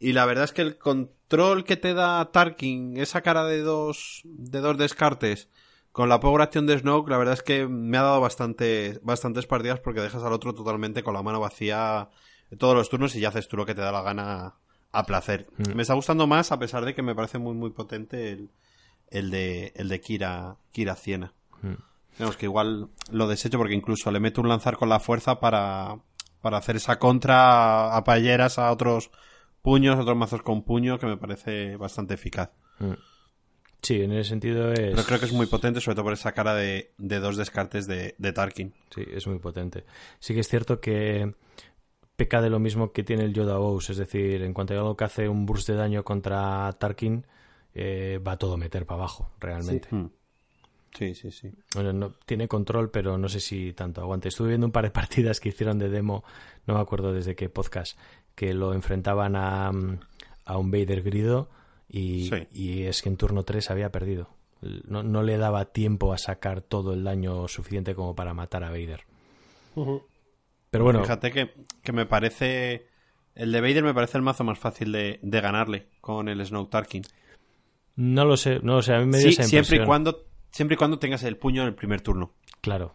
Y 0.00 0.12
la 0.12 0.26
verdad 0.26 0.44
es 0.44 0.52
que 0.52 0.62
el 0.62 0.78
control 0.78 1.64
que 1.64 1.76
te 1.76 1.94
da 1.94 2.30
Tarkin, 2.30 2.96
esa 2.96 3.20
cara 3.20 3.44
de 3.44 3.62
dos, 3.62 4.22
de 4.24 4.60
dos 4.60 4.78
descartes, 4.78 5.48
con 5.92 6.08
la 6.08 6.20
power 6.20 6.42
acción 6.42 6.66
de 6.66 6.78
Snoke, 6.78 7.10
la 7.10 7.18
verdad 7.18 7.34
es 7.34 7.42
que 7.42 7.66
me 7.66 7.98
ha 7.98 8.02
dado 8.02 8.20
bastante, 8.20 9.00
bastantes 9.02 9.46
partidas 9.46 9.80
porque 9.80 10.00
dejas 10.00 10.22
al 10.22 10.32
otro 10.32 10.54
totalmente 10.54 11.02
con 11.02 11.14
la 11.14 11.22
mano 11.22 11.40
vacía 11.40 12.08
todos 12.56 12.74
los 12.74 12.88
turnos 12.88 13.16
y 13.16 13.20
ya 13.20 13.28
haces 13.28 13.48
tú 13.48 13.56
lo 13.56 13.66
que 13.66 13.74
te 13.74 13.80
da 13.80 13.90
la 13.90 14.02
gana 14.02 14.54
a 14.92 15.04
placer. 15.04 15.48
Mm. 15.56 15.74
Me 15.74 15.82
está 15.82 15.94
gustando 15.94 16.26
más 16.26 16.52
a 16.52 16.58
pesar 16.58 16.84
de 16.84 16.94
que 16.94 17.02
me 17.02 17.14
parece 17.14 17.38
muy 17.38 17.54
muy 17.54 17.70
potente 17.70 18.30
el, 18.30 18.50
el 19.10 19.30
de 19.30 19.72
el 19.74 19.88
de 19.88 20.00
Kira 20.00 20.56
Kira 20.70 20.94
Ciena. 20.94 21.34
Mm. 21.62 21.87
Digamos 22.18 22.36
que 22.36 22.46
igual 22.46 22.88
lo 23.10 23.28
desecho 23.28 23.58
porque 23.58 23.74
incluso 23.74 24.10
le 24.10 24.20
meto 24.20 24.40
un 24.40 24.48
lanzar 24.48 24.76
con 24.76 24.88
la 24.88 24.98
fuerza 24.98 25.38
para, 25.38 25.98
para 26.40 26.58
hacer 26.58 26.76
esa 26.76 26.98
contra 26.98 27.96
a 27.96 28.04
payeras 28.04 28.58
a 28.58 28.72
otros 28.72 29.10
puños, 29.62 29.98
otros 29.98 30.16
mazos 30.16 30.42
con 30.42 30.62
puño 30.62 30.98
que 30.98 31.06
me 31.06 31.16
parece 31.16 31.76
bastante 31.76 32.14
eficaz. 32.14 32.50
Sí, 33.82 34.02
en 34.02 34.12
ese 34.12 34.30
sentido 34.30 34.72
es... 34.72 34.90
Pero 34.90 35.04
creo 35.04 35.20
que 35.20 35.26
es 35.26 35.32
muy 35.32 35.46
potente, 35.46 35.80
sobre 35.80 35.94
todo 35.94 36.04
por 36.04 36.12
esa 36.12 36.32
cara 36.32 36.54
de, 36.54 36.92
de 36.98 37.20
dos 37.20 37.36
descartes 37.36 37.86
de, 37.86 38.16
de 38.18 38.32
Tarkin. 38.32 38.74
Sí, 38.92 39.04
es 39.08 39.26
muy 39.28 39.38
potente. 39.38 39.84
Sí 40.18 40.34
que 40.34 40.40
es 40.40 40.48
cierto 40.48 40.80
que 40.80 41.34
peca 42.16 42.42
de 42.42 42.50
lo 42.50 42.58
mismo 42.58 42.90
que 42.90 43.04
tiene 43.04 43.22
el 43.22 43.32
Yoda 43.32 43.58
Bows, 43.58 43.90
es 43.90 43.96
decir, 43.96 44.42
en 44.42 44.52
cuanto 44.52 44.74
a 44.74 44.78
algo 44.78 44.96
que 44.96 45.04
hace 45.04 45.28
un 45.28 45.46
burst 45.46 45.68
de 45.68 45.76
daño 45.76 46.02
contra 46.02 46.72
Tarkin, 46.72 47.24
eh, 47.74 48.18
va 48.18 48.36
todo 48.36 48.54
a 48.54 48.56
meter 48.56 48.86
para 48.86 49.02
abajo, 49.02 49.30
realmente. 49.38 49.86
Mm. 49.92 50.10
Sí, 50.96 51.14
sí, 51.14 51.30
sí. 51.30 51.50
Bueno, 51.74 51.92
no, 51.92 52.12
tiene 52.26 52.48
control, 52.48 52.90
pero 52.90 53.18
no 53.18 53.28
sé 53.28 53.40
si 53.40 53.72
tanto 53.72 54.00
aguante. 54.00 54.28
Estuve 54.28 54.48
viendo 54.48 54.66
un 54.66 54.72
par 54.72 54.84
de 54.84 54.90
partidas 54.92 55.40
que 55.40 55.50
hicieron 55.50 55.78
de 55.78 55.88
demo, 55.88 56.24
no 56.66 56.74
me 56.74 56.80
acuerdo 56.80 57.12
desde 57.12 57.36
qué 57.36 57.48
podcast, 57.48 57.98
que 58.34 58.54
lo 58.54 58.72
enfrentaban 58.74 59.36
a, 59.36 59.70
mm, 59.72 60.00
a 60.44 60.56
un 60.58 60.70
Vader 60.70 61.02
grido 61.02 61.50
y, 61.88 62.28
Sí. 62.28 62.46
y 62.52 62.82
es 62.84 63.02
que 63.02 63.08
en 63.08 63.16
turno 63.16 63.42
3 63.44 63.70
había 63.70 63.90
perdido. 63.92 64.30
No, 64.60 65.02
no 65.04 65.22
le 65.22 65.36
daba 65.38 65.66
tiempo 65.66 66.12
a 66.12 66.18
sacar 66.18 66.62
todo 66.62 66.92
el 66.94 67.04
daño 67.04 67.46
suficiente 67.48 67.94
como 67.94 68.16
para 68.16 68.34
matar 68.34 68.64
a 68.64 68.70
Vader. 68.70 69.04
Pero 70.70 70.84
bueno, 70.84 71.00
Fíjate 71.02 71.30
que, 71.30 71.54
que 71.82 71.92
me 71.92 72.06
parece. 72.06 72.86
El 73.34 73.52
de 73.52 73.60
Vader 73.60 73.84
me 73.84 73.94
parece 73.94 74.18
el 74.18 74.22
mazo 74.22 74.42
más 74.42 74.58
fácil 74.58 74.90
de, 74.90 75.20
de 75.22 75.40
ganarle 75.40 75.86
con 76.00 76.28
el 76.28 76.44
Snow 76.44 76.66
Tarkin. 76.66 77.04
no 77.96 78.24
lo 78.24 78.36
sé, 78.36 78.58
no 78.62 78.74
lo 78.74 78.82
sé, 78.82 78.94
a 78.94 78.98
mí 78.98 79.06
me 79.06 79.18
dio 79.18 79.28
Sí, 79.28 79.34
esa 79.34 79.44
siempre 79.44 79.76
y 79.76 79.86
cuando 79.86 80.24
siempre 80.50 80.74
y 80.74 80.78
cuando 80.78 80.98
tengas 80.98 81.22
el 81.22 81.36
puño 81.36 81.62
en 81.62 81.68
el 81.68 81.74
primer 81.74 82.00
turno. 82.00 82.32
Claro, 82.60 82.94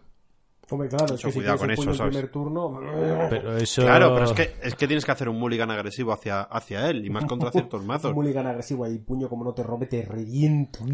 Hombre, 0.69 0.87
claro, 0.89 1.05
es 1.05 1.11
Mucho 1.11 1.27
que 1.27 1.31
si 1.33 1.39
cuidado 1.39 1.53
el 1.55 1.59
con 1.59 1.75
puño 1.75 1.81
eso, 1.81 1.91
en 1.91 1.97
¿sabes? 1.97 2.11
primer 2.13 2.31
turno... 2.31 2.79
pero 3.29 3.57
eso... 3.57 3.81
Claro, 3.81 4.13
pero 4.13 4.25
es 4.25 4.31
que, 4.31 4.55
es 4.63 4.75
que 4.75 4.87
tienes 4.87 5.05
que 5.05 5.11
hacer 5.11 5.29
un 5.29 5.37
mulligan 5.37 5.69
agresivo 5.69 6.13
hacia, 6.13 6.41
hacia 6.41 6.89
él 6.89 7.05
y 7.05 7.09
más 7.09 7.25
contra 7.25 7.51
ciertos 7.51 7.83
mazos. 7.85 8.09
un 8.09 8.15
mulligan 8.15 8.47
agresivo 8.47 8.85
ahí, 8.85 8.97
puño 8.97 9.27
como 9.29 9.43
no 9.43 9.53
te 9.53 9.61
rompe, 9.61 9.87
te 9.87 10.03
reviento. 10.03 10.79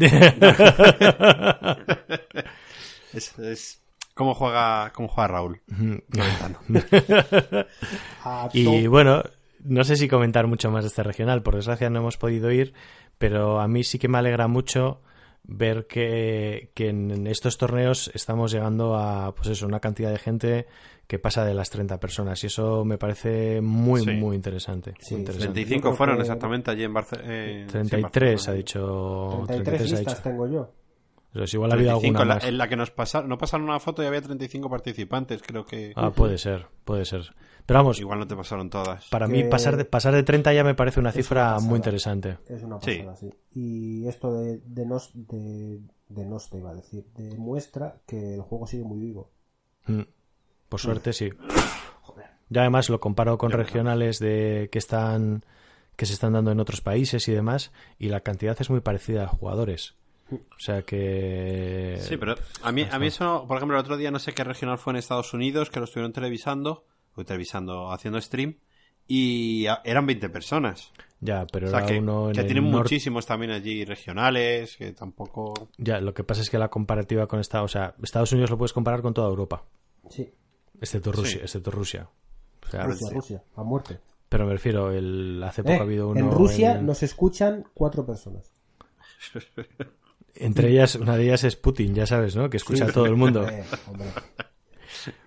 Es, 3.12 3.36
es 3.40 3.82
como 4.14 4.34
juega, 4.34 4.92
como 4.94 5.08
juega 5.08 5.26
Raúl. 5.26 5.60
Y 8.52 8.86
bueno, 8.86 9.24
no 9.64 9.82
sé 9.82 9.96
si 9.96 10.06
comentar 10.06 10.46
mucho 10.46 10.70
más 10.70 10.84
de 10.84 10.88
este 10.88 11.02
regional, 11.02 11.42
por 11.42 11.56
desgracia 11.56 11.90
no 11.90 11.98
hemos 11.98 12.18
podido 12.18 12.52
ir, 12.52 12.72
pero 13.18 13.60
a 13.60 13.66
mí 13.66 13.82
sí 13.82 13.98
que 13.98 14.06
me 14.06 14.18
alegra 14.18 14.46
mucho 14.46 15.00
ver 15.44 15.86
que, 15.86 16.70
que 16.74 16.88
en 16.90 17.26
estos 17.26 17.58
torneos 17.58 18.10
estamos 18.14 18.52
llegando 18.52 18.94
a 18.96 19.34
pues 19.34 19.48
eso, 19.48 19.66
una 19.66 19.80
cantidad 19.80 20.10
de 20.10 20.18
gente 20.18 20.66
que 21.06 21.18
pasa 21.18 21.44
de 21.44 21.54
las 21.54 21.70
30 21.70 21.98
personas 21.98 22.42
y 22.44 22.46
eso 22.46 22.84
me 22.84 22.96
parece 22.96 23.60
muy 23.60 24.02
Sí. 24.02 24.10
muy 24.12 24.36
interesante. 24.36 24.94
Sí, 25.00 25.14
muy 25.14 25.20
interesante. 25.22 25.52
35 25.54 25.80
creo 25.82 25.94
fueron 25.96 26.16
que- 26.16 26.22
exactamente 26.22 26.70
allí 26.70 26.84
en 26.84 26.94
Barcelona. 26.94 27.66
33 27.68 28.48
ha 28.48 28.52
dicho 28.52 29.44
33 29.48 29.80
ha 29.80 29.84
listas 29.96 30.00
dicho. 30.18 30.22
tengo 30.22 30.46
yo. 30.46 30.70
Entonces, 31.32 31.54
igual 31.54 31.70
ha 31.70 31.74
habido 31.74 31.90
35, 32.00 32.18
alguna 32.18 32.22
en 32.22 32.28
la, 32.28 32.34
más. 32.34 32.44
en 32.44 32.58
la 32.58 32.68
que 32.68 32.76
nos 32.76 32.90
pasaron, 32.90 33.28
no 33.28 33.38
pasaron 33.38 33.64
una 33.64 33.78
foto 33.78 34.02
y 34.02 34.06
había 34.06 34.20
35 34.20 34.68
participantes, 34.68 35.42
creo 35.42 35.64
que 35.64 35.92
Ah, 35.96 36.10
puede 36.10 36.38
ser, 36.38 36.66
puede 36.84 37.04
ser. 37.04 37.34
Pero 37.66 37.78
vamos, 37.80 38.00
igual 38.00 38.18
no 38.18 38.26
te 38.26 38.34
pasaron 38.34 38.68
todas. 38.68 39.06
para 39.10 39.26
Que- 39.26 39.32
mí 39.32 39.44
pasar 39.44 39.76
de, 39.76 39.84
pasar 39.84 40.12
de 40.14 40.24
30 40.24 40.52
ya 40.52 40.64
me 40.64 40.74
parece 40.74 40.98
una 40.98 41.10
Es 41.10 41.14
cifra 41.16 41.56
una 41.58 41.60
muy 41.68 41.76
interesante. 41.76 42.38
Es 42.48 42.62
una 42.64 42.80
Sí. 42.80 42.96
pasada, 42.98 43.16
sí. 43.16 43.30
Y 43.54 44.08
esto 44.08 44.32
de, 44.34 44.58
de, 44.64 44.86
nos, 44.86 45.10
de, 45.14 45.80
de 46.08 46.24
nos 46.26 46.50
te 46.50 46.58
iba 46.58 46.70
a 46.70 46.74
decir, 46.74 47.04
demuestra 47.14 48.00
que 48.08 48.34
el 48.34 48.40
juego 48.42 48.66
sigue 48.66 48.82
muy 48.82 48.98
vivo. 48.98 49.30
Mm. 49.86 50.02
Por 50.68 50.80
suerte, 50.80 51.12
sí. 51.12 51.30
Ya 52.52 52.62
además 52.62 52.88
lo 52.90 52.98
comparo 52.98 53.38
con 53.38 53.52
regionales 53.52 54.18
de 54.18 54.68
que 54.72 54.78
están 54.80 55.44
que 55.94 56.06
se 56.06 56.14
están 56.14 56.32
dando 56.32 56.50
en 56.50 56.58
otros 56.58 56.80
países 56.80 57.28
y 57.28 57.32
demás, 57.32 57.70
y 57.98 58.08
la 58.08 58.20
cantidad 58.22 58.56
es 58.58 58.70
muy 58.70 58.80
parecida 58.80 59.22
a 59.24 59.28
jugadores. 59.28 59.94
O 60.36 60.58
sea 60.58 60.82
que 60.82 61.96
Sí, 62.00 62.16
pero 62.16 62.34
a 62.62 62.72
mí, 62.72 62.86
a 62.90 62.98
mí 62.98 63.06
eso, 63.06 63.44
por 63.48 63.56
ejemplo, 63.56 63.76
el 63.76 63.80
otro 63.82 63.96
día 63.96 64.10
no 64.10 64.18
sé 64.18 64.32
qué 64.32 64.44
regional 64.44 64.78
fue 64.78 64.92
en 64.92 64.98
Estados 64.98 65.32
Unidos, 65.34 65.70
que 65.70 65.78
lo 65.80 65.84
estuvieron 65.84 66.12
televisando, 66.12 66.84
o 67.14 67.24
televisando, 67.24 67.90
haciendo 67.92 68.20
stream, 68.20 68.56
y 69.06 69.66
a- 69.66 69.80
eran 69.84 70.06
20 70.06 70.28
personas. 70.28 70.92
ya, 71.20 71.46
pero 71.52 71.66
O 71.66 71.70
sea, 71.70 71.80
era 71.80 71.88
que, 71.88 71.98
uno 71.98 72.28
en 72.28 72.34
que 72.34 72.40
el 72.40 72.46
tienen 72.46 72.64
norte- 72.70 72.78
muchísimos 72.84 73.26
también 73.26 73.50
allí 73.52 73.84
regionales, 73.84 74.76
que 74.76 74.92
tampoco... 74.92 75.68
Ya, 75.76 76.00
lo 76.00 76.14
que 76.14 76.24
pasa 76.24 76.40
es 76.42 76.48
que 76.48 76.58
la 76.58 76.68
comparativa 76.70 77.26
con 77.26 77.40
Estados, 77.40 77.70
o 77.70 77.72
sea, 77.72 77.94
Estados 78.02 78.32
Unidos 78.32 78.50
lo 78.50 78.56
puedes 78.58 78.72
comparar 78.72 79.02
con 79.02 79.12
toda 79.12 79.28
Europa, 79.28 79.64
Sí, 80.08 80.30
excepto 80.80 81.12
Rusia, 81.12 81.38
Sí. 81.38 81.42
excepto 81.42 81.70
Rusia. 81.70 82.08
O 82.66 82.70
sea, 82.70 82.84
Rusia, 82.84 83.08
Rusia, 83.12 83.42
a 83.56 83.62
muerte. 83.64 83.98
pero 84.28 84.46
me 84.46 84.52
refiero, 84.52 84.92
el 84.92 85.42
hace 85.42 85.62
poco 85.62 85.74
Eh, 85.74 85.78
ha 85.78 85.82
habido 85.82 86.08
uno 86.08 86.20
en 86.20 86.30
Rusia 86.30 86.76
en- 86.76 86.86
nos 86.86 87.02
escuchan 87.02 87.64
cuatro 87.74 88.06
personas. 88.06 88.50
entre 90.34 90.68
ellas 90.70 90.94
una 90.96 91.16
de 91.16 91.24
ellas 91.24 91.44
es 91.44 91.56
Putin, 91.56 91.94
ya 91.94 92.06
sabes, 92.06 92.36
¿no? 92.36 92.48
Que 92.50 92.56
escucha 92.58 92.86
a 92.86 92.92
todo 92.92 93.06
el 93.06 93.16
mundo. 93.16 93.46
Eh, 93.48 93.64
hombre. 93.88 94.06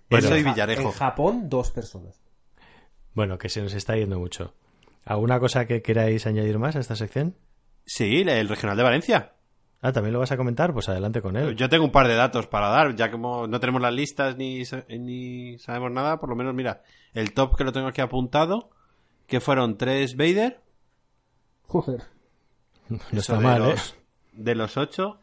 Eso 0.10 0.36
y 0.36 0.40
En 0.40 0.46
Ja- 0.46 0.52
Villarejo. 0.52 0.82
En 0.84 0.92
Japón, 0.92 1.50
dos 1.50 1.72
personas. 1.72 2.22
Bueno, 3.14 3.38
que 3.38 3.50
se 3.50 3.62
nos 3.62 3.74
está 3.74 3.96
yendo 3.96 4.20
mucho. 4.20 4.54
¿Alguna 5.06 5.40
cosa 5.40 5.66
que 5.66 5.82
queráis 5.82 6.28
añadir 6.28 6.60
más 6.60 6.76
a 6.76 6.80
esta 6.80 6.96
sección? 6.96 7.36
Sí, 7.86 8.22
el 8.28 8.48
regional 8.48 8.78
de 8.78 8.84
Valencia. 8.84 9.34
Ah, 9.82 9.92
¿también 9.92 10.14
lo 10.14 10.20
vas 10.20 10.32
a 10.32 10.38
comentar? 10.38 10.72
Pues 10.74 10.88
adelante 10.88 11.22
con 11.22 11.36
él. 11.36 11.56
Yo 11.58 11.68
tengo 11.68 11.84
un 11.86 11.92
par 11.92 12.08
de 12.08 12.16
datos 12.16 12.48
para 12.48 12.70
dar, 12.70 12.96
ya 12.96 13.10
que 13.12 13.18
mo- 13.18 13.48
no 13.48 13.60
tenemos 13.60 13.82
las 13.82 13.94
listas 13.94 14.38
ni, 14.38 14.64
ni 14.88 15.58
sabemos 15.60 15.92
nada, 15.92 16.20
por 16.20 16.30
lo 16.30 16.36
menos 16.36 16.54
mira, 16.54 16.84
el 17.14 17.34
top 17.34 17.58
que 17.58 17.64
lo 17.66 17.74
tengo 17.74 17.88
aquí 17.88 18.00
apuntado, 18.02 18.70
que 19.28 19.42
fueron 19.42 19.78
tres 19.78 20.16
Vader, 20.16 20.62
Joder. 21.68 22.04
No 22.90 22.98
eso 22.98 23.18
está 23.18 23.40
mal, 23.40 23.72
¿eh? 23.72 23.76
De 24.34 24.56
los 24.56 24.78
ocho, 24.78 25.20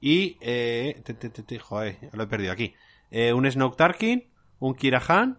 y, 0.00 0.36
eh, 0.40 1.00
te- 1.04 1.14
te- 1.14 1.30
te- 1.30 1.42
te- 1.42 1.58
joder, 1.58 1.96
lo 2.12 2.22
he 2.22 2.26
perdido 2.26 2.52
aquí, 2.52 2.74
Eh, 3.10 3.32
un 3.32 3.48
Snoke 3.50 3.76
Tarkin, 3.76 4.28
un 4.58 4.74
Kirahan, 4.74 5.38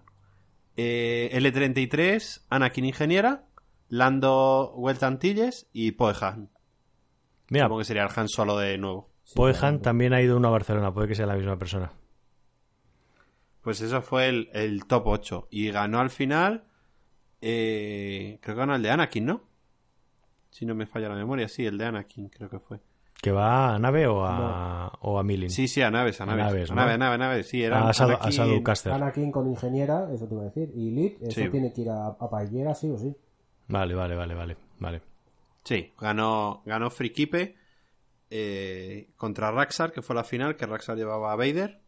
eh, 0.77 1.29
L33, 1.33 2.45
Anakin 2.49 2.85
Ingeniera, 2.85 3.43
Lando 3.89 4.73
Vuelta 4.77 5.07
Antilles 5.07 5.67
y 5.73 5.91
Poehan. 5.91 6.49
Mira, 7.49 7.65
Supongo 7.65 7.79
que 7.79 7.85
sería 7.85 8.03
el 8.03 8.09
Han 8.15 8.29
Solo 8.29 8.57
de 8.57 8.77
nuevo. 8.77 9.09
Poehan 9.35 9.81
también 9.81 10.13
ha 10.13 10.21
ido 10.21 10.37
uno 10.37 10.47
a 10.47 10.51
Barcelona, 10.51 10.93
puede 10.93 11.09
que 11.09 11.15
sea 11.15 11.25
la 11.25 11.35
misma 11.35 11.57
persona. 11.57 11.91
Pues 13.61 13.81
eso 13.81 14.01
fue 14.01 14.27
el, 14.29 14.49
el 14.53 14.85
top 14.85 15.07
8. 15.07 15.47
Y 15.51 15.69
ganó 15.71 15.99
al 15.99 16.09
final 16.09 16.63
Eh, 17.41 18.39
creo 18.41 18.55
que 18.55 18.59
ganó 18.59 18.75
el 18.75 18.81
de 18.81 18.89
Anakin, 18.89 19.25
¿no? 19.25 19.43
Si 20.49 20.65
no 20.65 20.73
me 20.75 20.85
falla 20.87 21.09
la 21.09 21.15
memoria, 21.15 21.47
sí, 21.47 21.65
el 21.65 21.77
de 21.77 21.85
Anakin, 21.85 22.29
creo 22.29 22.49
que 22.49 22.59
fue. 22.59 22.79
¿Que 23.21 23.31
va 23.31 23.73
a 23.75 23.79
nave 23.79 24.05
o 24.07 24.23
a, 24.25 24.87
o 25.01 25.17
a 25.17 25.23
Milling? 25.23 25.49
Sí, 25.49 25.67
sí, 25.67 25.81
a 25.81 25.89
naves, 25.89 26.21
a 26.21 26.25
naves. 26.25 26.43
A 26.45 26.47
naves, 26.49 26.71
a 26.71 26.75
¿no? 26.75 26.81
nave, 26.81 26.93
a 26.93 26.97
nave, 26.97 27.15
a 27.15 27.17
nave, 27.17 27.43
sí, 27.43 27.63
era 27.63 27.79
a 27.79 27.91
Anakin- 27.91 28.17
a 28.21 28.29
Shadowcaster. 28.29 28.93
Anakin 28.93 29.31
con 29.31 29.47
ingeniera, 29.47 30.07
eso 30.13 30.27
te 30.27 30.33
iba 30.35 30.43
a 30.43 30.45
decir. 30.45 30.71
Y 30.75 30.91
Lit, 30.91 31.21
eso 31.23 31.31
Sí. 31.41 31.49
tiene 31.49 31.73
que 31.73 31.81
ir 31.81 31.89
a, 31.89 32.07
a 32.07 32.29
Paillera, 32.29 32.75
sí 32.75 32.89
o 32.91 32.97
sí. 32.97 33.15
Vale, 33.69 33.95
vale, 33.95 34.15
vale, 34.15 34.35
vale. 34.35 34.57
vale. 34.79 35.01
Sí, 35.63 35.91
ganó, 35.99 36.61
ganó 36.65 36.89
Frikipe 36.91 37.55
eh, 38.29 39.09
contra 39.17 39.51
Raxar, 39.51 39.91
que 39.91 40.01
fue 40.01 40.15
la 40.15 40.23
final, 40.23 40.55
que 40.55 40.65
Raxar 40.65 40.95
llevaba 40.95 41.31
a 41.31 41.35
Vader 41.35 41.79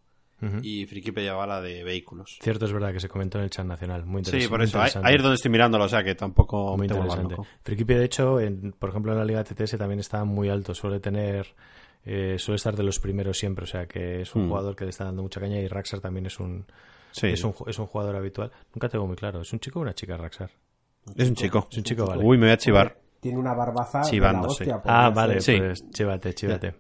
Y 0.62 0.86
Frikipe 0.86 1.22
llevaba 1.22 1.46
la 1.48 1.62
de 1.62 1.84
vehículos. 1.84 2.38
Cierto, 2.42 2.66
es 2.66 2.72
verdad 2.74 2.94
que 2.94 3.00
se 3.00 3.10
comentó 3.10 3.38
en 3.40 3.46
el 3.46 3.50
chat 3.50 3.66
nacional. 3.66 4.06
Muy 4.06 4.20
interesante. 4.20 4.44
Sí, 4.46 4.50
por 4.50 4.60
muy 4.60 4.68
eso. 4.68 4.80
Ahí, 5.04 5.16
es 5.16 5.22
donde 5.22 5.36
estoy 5.36 5.52
mirándolo, 5.52 5.84
o 5.86 5.90
sea 5.90 6.04
que 6.04 6.16
tampoco 6.16 6.78
Muy 6.78 6.88
interesante. 6.88 7.32
loco. 7.32 7.48
Frikipe, 7.64 7.98
de 7.98 8.06
hecho, 8.06 8.40
en- 8.40 8.72
por 8.72 8.90
ejemplo, 8.90 9.12
en 9.12 9.18
la 9.20 9.26
Liga 9.26 9.44
TTS 9.44 9.78
también 9.78 10.00
está 10.00 10.24
muy 10.24 10.50
alto. 10.50 10.74
Suele 10.74 11.00
tener. 11.00 11.48
eh, 12.06 12.38
suele 12.40 12.56
estar 12.56 12.76
de 12.78 12.84
los 12.84 12.98
primeros 13.00 13.38
siempre. 13.38 13.64
O 13.66 13.68
sea 13.68 13.86
que 13.86 14.22
es 14.22 14.34
un 14.34 14.46
Hmm. 14.46 14.50
jugador 14.50 14.76
que 14.76 14.86
le 14.86 14.90
está 14.92 15.04
dando 15.04 15.22
mucha 15.22 15.42
caña 15.42 15.60
y 15.60 15.68
Raxar 15.68 16.00
también 16.00 16.26
es 16.28 16.40
un. 16.40 16.66
Sí, 17.12 17.28
Es, 17.28 17.44
un, 17.44 17.54
es 17.68 17.78
un 17.78 17.88
jugador 17.88 18.16
habitual. 18.16 18.52
Nunca 18.74 18.88
tengo 18.88 19.06
muy 19.06 19.18
claro. 19.18 19.42
¿Es 19.42 19.52
un 19.52 19.60
chico 19.60 19.80
o 19.80 19.82
una 19.82 19.94
chica, 19.94 20.16
Raxar? 20.16 20.50
es 21.18 21.28
un 21.30 21.36
chico. 21.36 21.68
Es 21.70 21.78
un 21.78 21.84
chico, 21.84 22.06
vale. 22.06 22.24
Uy, 22.24 22.38
me 22.38 22.46
voy 22.46 22.54
a 22.54 22.58
chivar. 22.58 22.98
Tiene 23.20 23.38
una 23.38 23.54
barbaza 23.54 24.02
Chivando, 24.02 24.44
de 24.44 24.48
la 24.48 24.54
sí. 24.54 24.64
hostia. 24.64 24.82
Ah, 24.86 25.10
vale. 25.10 25.42
Sí. 25.42 25.58
pues 25.58 25.84
chívate, 25.92 26.34
chívate. 26.34 26.74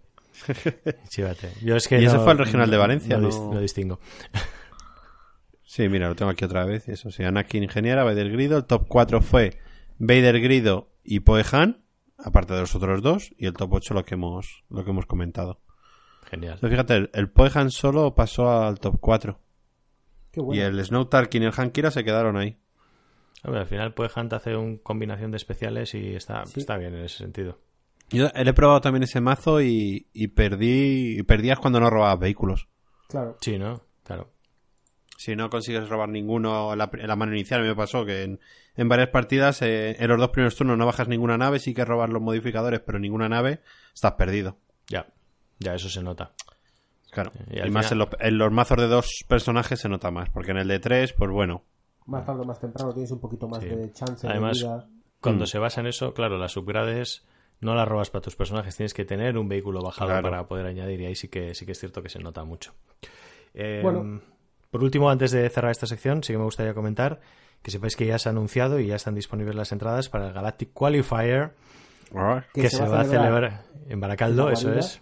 chívate. 1.09 1.51
Yo 1.63 1.75
es 1.75 1.87
que 1.87 1.99
Y 2.01 2.05
ese 2.05 2.17
no- 2.17 2.23
fue 2.23 2.33
el 2.33 2.37
regional 2.39 2.69
de 2.69 2.77
Valencia, 2.77 3.17
No, 3.17 3.23
¿no? 3.23 3.29
dis- 3.29 3.53
no 3.53 3.59
distingo. 3.59 3.99
Sí, 5.63 5.87
mira, 5.87 6.07
lo 6.09 6.15
tengo 6.15 6.31
aquí 6.31 6.45
otra 6.45 6.65
vez. 6.65 6.87
Eso 6.89 7.11
sí, 7.11 7.23
Anakin 7.23 7.63
Ingeniera, 7.63 8.03
Vader 8.03 8.31
Grido. 8.31 8.57
El 8.57 8.65
top 8.65 8.87
4 8.87 9.21
fue 9.21 9.59
Vader 9.99 10.41
Grido 10.41 10.89
y 11.03 11.19
Poehan, 11.21 11.83
aparte 12.17 12.53
de 12.53 12.61
los 12.61 12.73
otros 12.75 13.01
dos. 13.01 13.33
Y 13.37 13.45
el 13.45 13.53
top 13.53 13.73
8 13.73 13.93
lo 13.93 14.03
que 14.03 14.15
hemos, 14.15 14.63
lo 14.69 14.83
que 14.83 14.89
hemos 14.89 15.05
comentado. 15.05 15.61
Genial. 16.25 16.55
Entonces, 16.55 16.71
fíjate, 16.71 16.95
el, 16.95 17.09
el 17.13 17.29
Poehan 17.29 17.69
solo 17.71 18.15
pasó 18.15 18.49
al 18.63 18.79
top 18.79 18.97
4. 18.99 19.39
Qué 20.31 20.41
bueno. 20.41 20.59
Y 20.61 20.63
el 20.65 20.83
Snow 20.83 21.05
Tarkin 21.05 21.43
y 21.43 21.45
el 21.47 21.53
Hankira 21.55 21.91
se 21.91 22.03
quedaron 22.03 22.37
ahí. 22.37 22.57
Hombre, 23.43 23.61
al 23.61 23.67
final, 23.67 23.93
pues 23.93 24.15
Hunt 24.17 24.33
hace 24.33 24.55
una 24.55 24.77
combinación 24.83 25.31
de 25.31 25.37
especiales 25.37 25.93
y 25.95 26.13
está, 26.15 26.45
Sí. 26.45 26.59
está 26.59 26.77
bien 26.77 26.93
en 26.95 27.05
ese 27.05 27.19
sentido. 27.19 27.59
Yo 28.11 28.27
he 28.33 28.53
probado 28.53 28.81
también 28.81 29.03
ese 29.03 29.21
mazo 29.21 29.61
y, 29.61 30.07
y 30.13 30.27
perdí 30.29 31.19
y 31.19 31.23
perdías 31.23 31.59
cuando 31.59 31.79
no 31.79 31.89
robabas 31.89 32.19
vehículos. 32.19 32.67
Claro. 33.07 33.37
Sí, 33.41 33.57
¿no? 33.57 33.81
Claro. 34.03 34.29
Si 35.17 35.35
no 35.35 35.49
consigues 35.49 35.89
robar 35.89 36.09
ninguno 36.09 36.71
en 36.71 36.77
la, 36.79 36.89
en 36.93 37.07
la 37.07 37.15
mano 37.15 37.33
inicial, 37.33 37.59
a 37.59 37.63
mí 37.63 37.69
me 37.69 37.75
pasó 37.75 38.05
que 38.05 38.23
en, 38.23 38.39
en 38.75 38.87
varias 38.89 39.09
partidas, 39.09 39.61
eh, 39.61 39.97
en 39.99 40.07
los 40.07 40.17
dos 40.17 40.29
primeros 40.29 40.55
turnos 40.55 40.77
no 40.77 40.85
bajas 40.85 41.07
ninguna 41.09 41.37
nave, 41.37 41.59
sí 41.59 41.73
que 41.73 41.83
robas 41.85 42.09
los 42.09 42.21
modificadores, 42.21 42.79
pero 42.79 42.99
ninguna 42.99 43.27
nave, 43.27 43.61
estás 43.93 44.13
perdido. 44.13 44.57
Ya. 44.87 45.07
Ya, 45.59 45.75
eso 45.75 45.89
se 45.89 46.01
nota. 46.01 46.31
Claro. 47.11 47.31
Y 47.51 47.59
Y, 47.59 47.69
más 47.69 47.89
final- 47.89 47.91
en, 47.91 47.97
los- 47.99 48.21
en 48.27 48.37
los 48.37 48.51
mazos 48.51 48.77
de 48.77 48.87
dos 48.87 49.09
personajes 49.27 49.79
se 49.79 49.89
nota 49.89 50.09
más, 50.09 50.29
porque 50.29 50.51
en 50.51 50.57
el 50.57 50.67
de 50.69 50.79
tres, 50.79 51.11
pues 51.13 51.29
bueno. 51.31 51.63
Más 52.05 52.25
tarde 52.25 52.41
o 52.41 52.45
más 52.45 52.59
temprano 52.59 52.93
tienes 52.93 53.11
un 53.11 53.19
poquito 53.19 53.47
más 53.47 53.61
Sí. 53.61 53.69
de 53.69 53.91
chance 53.91 54.25
Además, 54.27 54.57
de 54.59 54.63
vida. 54.65 54.87
Cuando 55.19 55.43
Mm. 55.43 55.47
se 55.47 55.59
basa 55.59 55.81
en 55.81 55.87
eso, 55.87 56.13
claro, 56.13 56.37
las 56.37 56.55
upgrades 56.55 57.25
no 57.61 57.75
las 57.75 57.87
robas 57.87 58.09
para 58.09 58.21
tus 58.21 58.35
personajes, 58.35 58.75
tienes 58.75 58.93
que 58.93 59.05
tener 59.05 59.37
un 59.37 59.47
vehículo 59.49 59.81
bajado 59.81 60.09
Claro. 60.09 60.23
para 60.29 60.47
poder 60.47 60.65
añadir 60.65 61.01
y 61.01 61.05
ahí 61.07 61.15
sí 61.15 61.27
que 61.27 61.53
sí 61.55 61.65
que 61.65 61.73
es 61.73 61.79
cierto 61.79 62.01
que 62.01 62.09
se 62.09 62.19
nota 62.19 62.43
mucho. 62.43 62.73
Eh, 63.53 63.81
Bueno. 63.83 64.21
Por 64.71 64.83
último, 64.83 65.09
antes 65.09 65.31
de 65.31 65.49
cerrar 65.49 65.71
esta 65.71 65.87
sección, 65.87 66.23
sí 66.23 66.31
que 66.31 66.37
me 66.37 66.43
gustaría 66.45 66.75
comentar 66.75 67.19
que 67.63 67.71
sepáis 67.71 67.95
que 67.95 68.05
ya 68.05 68.19
se 68.19 68.29
ha 68.29 68.31
anunciado 68.31 68.79
y 68.79 68.85
ya 68.87 68.95
están 68.95 69.15
disponibles 69.15 69.55
las 69.55 69.71
entradas 69.71 70.09
para 70.09 70.27
el 70.27 70.33
Galactic 70.33 70.71
Qualifier 70.73 71.53
que, 72.53 72.69
se, 72.69 72.85
va 72.85 73.01
a 73.01 73.03
celebrar 73.05 73.63
en 73.87 73.99
Baracaldo, 73.99 74.47
la 74.47 74.53
eso 74.53 74.71
es, 74.73 75.01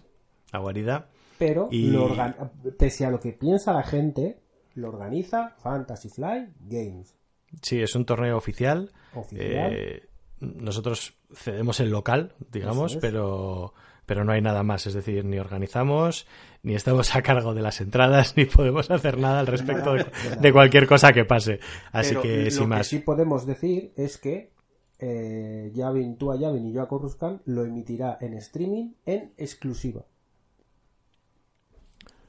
la 0.52 0.58
guarida. 0.60 1.08
Pero, 1.38 1.68
Y- 1.70 1.90
lo 1.90 2.06
organ- 2.08 2.34
pese 2.78 3.04
a 3.06 3.10
lo 3.10 3.20
que 3.20 3.32
piensa 3.32 3.72
la 3.74 3.82
gente, 3.82 4.38
lo 4.74 4.88
organiza 4.88 5.50
Fantasy 5.62 6.08
Fly 6.08 6.48
Games. 6.60 7.14
Sí, 7.62 7.80
es 7.80 7.94
un 7.94 8.04
torneo 8.06 8.36
oficial. 8.36 8.90
Oficial. 9.14 9.72
Eh, 9.74 10.07
nosotros 10.40 11.14
cedemos 11.34 11.80
el 11.80 11.90
local, 11.90 12.34
digamos, 12.50 12.94
es. 12.94 12.98
pero, 13.00 13.74
pero 14.06 14.24
no 14.24 14.32
hay 14.32 14.40
nada 14.40 14.62
más. 14.62 14.86
Es 14.86 14.94
decir, 14.94 15.24
ni 15.24 15.38
organizamos, 15.38 16.26
ni 16.62 16.74
estamos 16.74 17.14
a 17.14 17.22
cargo 17.22 17.54
de 17.54 17.62
las 17.62 17.80
entradas, 17.80 18.34
ni 18.36 18.44
podemos 18.44 18.90
hacer 18.90 19.18
nada 19.18 19.40
al 19.40 19.46
respecto 19.46 19.94
de, 19.94 20.06
de 20.40 20.52
cualquier 20.52 20.86
cosa 20.86 21.12
que 21.12 21.24
pase. 21.24 21.60
Así 21.92 22.10
Pero 22.10 22.22
que, 22.22 22.44
lo 22.44 22.50
sin 22.50 22.60
que 22.60 22.66
más. 22.66 22.86
sí 22.86 22.98
podemos 23.00 23.46
decir 23.46 23.92
es 23.96 24.18
que 24.18 24.52
eh, 25.00 25.70
Yavin, 25.74 26.16
tú 26.16 26.32
a 26.32 26.36
Yavin 26.36 26.66
y 26.66 26.72
yo 26.72 26.82
a 26.82 26.88
Coruscant 26.88 27.40
lo 27.46 27.64
emitirá 27.64 28.18
en 28.20 28.34
streaming 28.34 28.92
en 29.06 29.32
exclusiva. 29.36 30.02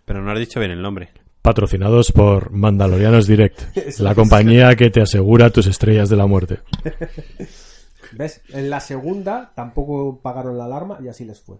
Pero 0.05 0.21
no 0.21 0.31
has 0.31 0.39
dicho 0.39 0.59
bien 0.59 0.71
el 0.71 0.81
nombre. 0.81 1.09
Patrocinados 1.41 2.11
por 2.11 2.51
Mandalorianos 2.51 3.25
Direct, 3.25 3.61
la 3.99 4.13
compañía 4.13 4.75
que 4.75 4.89
te 4.89 5.01
asegura 5.01 5.49
tus 5.49 5.67
estrellas 5.67 6.09
de 6.09 6.15
la 6.15 6.27
muerte. 6.27 6.59
¿Ves? 8.11 8.41
En 8.49 8.69
la 8.69 8.79
segunda 8.79 9.51
tampoco 9.55 10.21
pagaron 10.21 10.57
la 10.57 10.65
alarma 10.65 10.97
y 11.01 11.07
así 11.07 11.25
les 11.25 11.41
fue. 11.41 11.57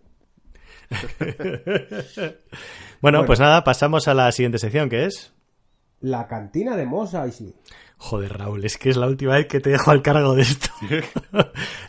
Bueno, 0.90 2.34
Bueno. 3.02 3.26
pues 3.26 3.40
nada, 3.40 3.64
pasamos 3.64 4.08
a 4.08 4.14
la 4.14 4.32
siguiente 4.32 4.58
sección, 4.60 4.90
que 4.90 5.06
es... 5.06 5.34
La 6.02 6.28
cantina 6.28 6.78
de 6.78 6.86
Mos 6.86 7.14
Eisley. 7.14 7.54
Joder, 7.98 8.38
Raúl, 8.38 8.64
es 8.64 8.78
que 8.78 8.90
es 8.90 8.96
la 8.96 9.08
última 9.08 9.34
vez 9.36 9.48
que 9.48 9.60
te 9.60 9.72
dejo 9.72 9.92
al 9.92 10.02
cargo 10.02 10.34
de 10.34 10.44
esto. 10.44 10.70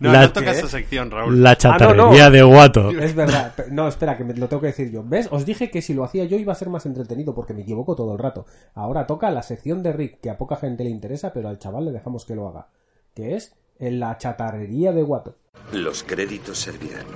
No, 0.00 0.10
la, 0.12 0.22
no 0.22 0.32
tocas 0.32 0.56
esa 0.56 0.66
sección, 0.68 1.10
Raúl. 1.10 1.42
la 1.42 1.56
chatarrería 1.56 2.30
de 2.30 2.42
Guato. 2.42 2.88
Es 2.90 3.14
verdad. 3.14 3.54
No, 3.70 3.86
espera, 3.86 4.16
que 4.16 4.24
me 4.24 4.32
lo 4.34 4.48
tengo 4.48 4.62
que 4.62 4.68
decir 4.68 4.90
yo. 4.90 5.04
¿Ves? 5.04 5.28
Os 5.30 5.44
dije 5.44 5.70
que 5.70 5.82
si 5.82 5.92
lo 5.94 6.02
hacía 6.04 6.24
yo 6.24 6.38
iba 6.38 6.52
a 6.52 6.56
ser 6.56 6.70
más 6.70 6.86
entretenido 6.86 7.34
porque 7.34 7.52
me 7.52 7.62
equivoco 7.62 7.94
todo 7.94 8.12
el 8.14 8.18
rato. 8.18 8.46
Ahora 8.74 9.06
toca 9.06 9.30
la 9.30 9.42
sección 9.42 9.82
de 9.82 9.92
Rick, 9.92 10.20
que 10.22 10.30
a 10.30 10.38
poca 10.38 10.56
gente 10.56 10.84
le 10.84 10.90
interesa, 10.90 11.32
pero 11.34 11.48
al 11.50 11.58
chaval 11.58 11.84
le 11.84 11.92
dejamos 11.92 12.24
que 12.24 12.34
lo 12.34 12.48
haga. 12.48 12.68
Que 13.14 13.36
es 13.36 13.54
en 13.80 13.98
la 13.98 14.16
chatarrería 14.18 14.92
de 14.92 15.02
Guato. 15.02 15.36
Los 15.72 16.02
créditos 16.04 16.58
servirán. 16.58 17.06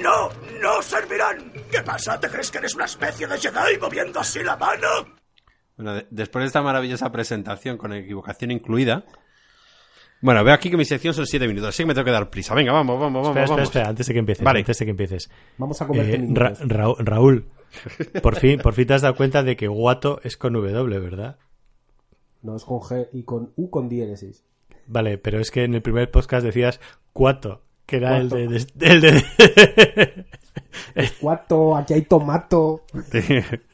¡No! 0.00 0.28
¡No 0.62 0.80
servirán! 0.82 1.52
¿Qué 1.70 1.82
pasa? 1.82 2.18
¿Te 2.18 2.28
crees 2.28 2.50
que 2.50 2.58
eres 2.58 2.74
una 2.74 2.86
especie 2.86 3.26
de 3.26 3.38
Jedi 3.38 3.78
moviendo 3.80 4.20
así 4.20 4.42
la 4.42 4.56
mano? 4.56 4.88
Bueno, 5.76 5.94
de- 5.94 6.06
después 6.10 6.42
de 6.42 6.46
esta 6.46 6.62
maravillosa 6.62 7.10
presentación 7.12 7.76
con 7.76 7.92
equivocación 7.92 8.50
incluida. 8.50 9.04
Bueno, 10.20 10.44
veo 10.44 10.54
aquí 10.54 10.70
que 10.70 10.76
mi 10.76 10.84
sección 10.84 11.14
son 11.14 11.26
7 11.26 11.48
minutos, 11.48 11.70
así 11.70 11.82
que 11.82 11.86
me 11.88 11.94
tengo 11.94 12.04
que 12.04 12.10
dar 12.12 12.30
prisa. 12.30 12.54
Venga, 12.54 12.72
vamos, 12.72 12.98
vamos, 13.00 13.22
vamos. 13.26 13.28
Espera, 13.28 13.44
espera, 13.44 13.56
vamos. 13.56 13.68
espera, 13.68 13.88
antes 13.88 14.06
de 14.06 14.12
que 14.12 14.18
empieces. 14.20 14.44
Vale. 14.44 14.58
Antes 14.60 14.78
de 14.78 14.84
que 14.84 14.90
empieces. 14.92 15.30
Vamos 15.58 15.82
a 15.82 15.86
comerte 15.86 16.14
Eh, 16.14 16.18
Ra- 16.32 16.50
minutos. 16.50 16.68
Ra- 16.68 16.94
Raúl, 16.98 17.48
por 18.22 18.36
fin, 18.36 18.60
por 18.60 18.74
fin 18.74 18.86
te 18.86 18.94
has 18.94 19.02
dado 19.02 19.16
cuenta 19.16 19.42
de 19.42 19.56
que 19.56 19.66
Guato 19.66 20.20
es 20.22 20.36
con 20.36 20.52
W, 20.52 20.98
¿verdad? 21.00 21.38
No 22.42 22.54
es 22.56 22.64
con 22.64 22.78
G 22.80 23.08
y 23.12 23.24
con 23.24 23.52
U 23.56 23.70
con 23.70 23.88
diéresis. 23.88 24.44
Vale, 24.92 25.16
pero 25.16 25.40
es 25.40 25.50
que 25.50 25.64
en 25.64 25.74
el 25.74 25.80
primer 25.80 26.10
podcast 26.10 26.44
decías 26.44 26.78
Cuato, 27.14 27.62
que 27.86 27.96
era 27.96 28.18
el 28.18 28.28
Cuato. 28.28 28.36
de, 28.36 28.66
de- 28.74 28.78
el 28.90 29.00
de- 29.00 30.26
Guato, 31.20 31.76
aquí 31.76 31.94
hay 31.94 32.02
tomato. 32.02 32.82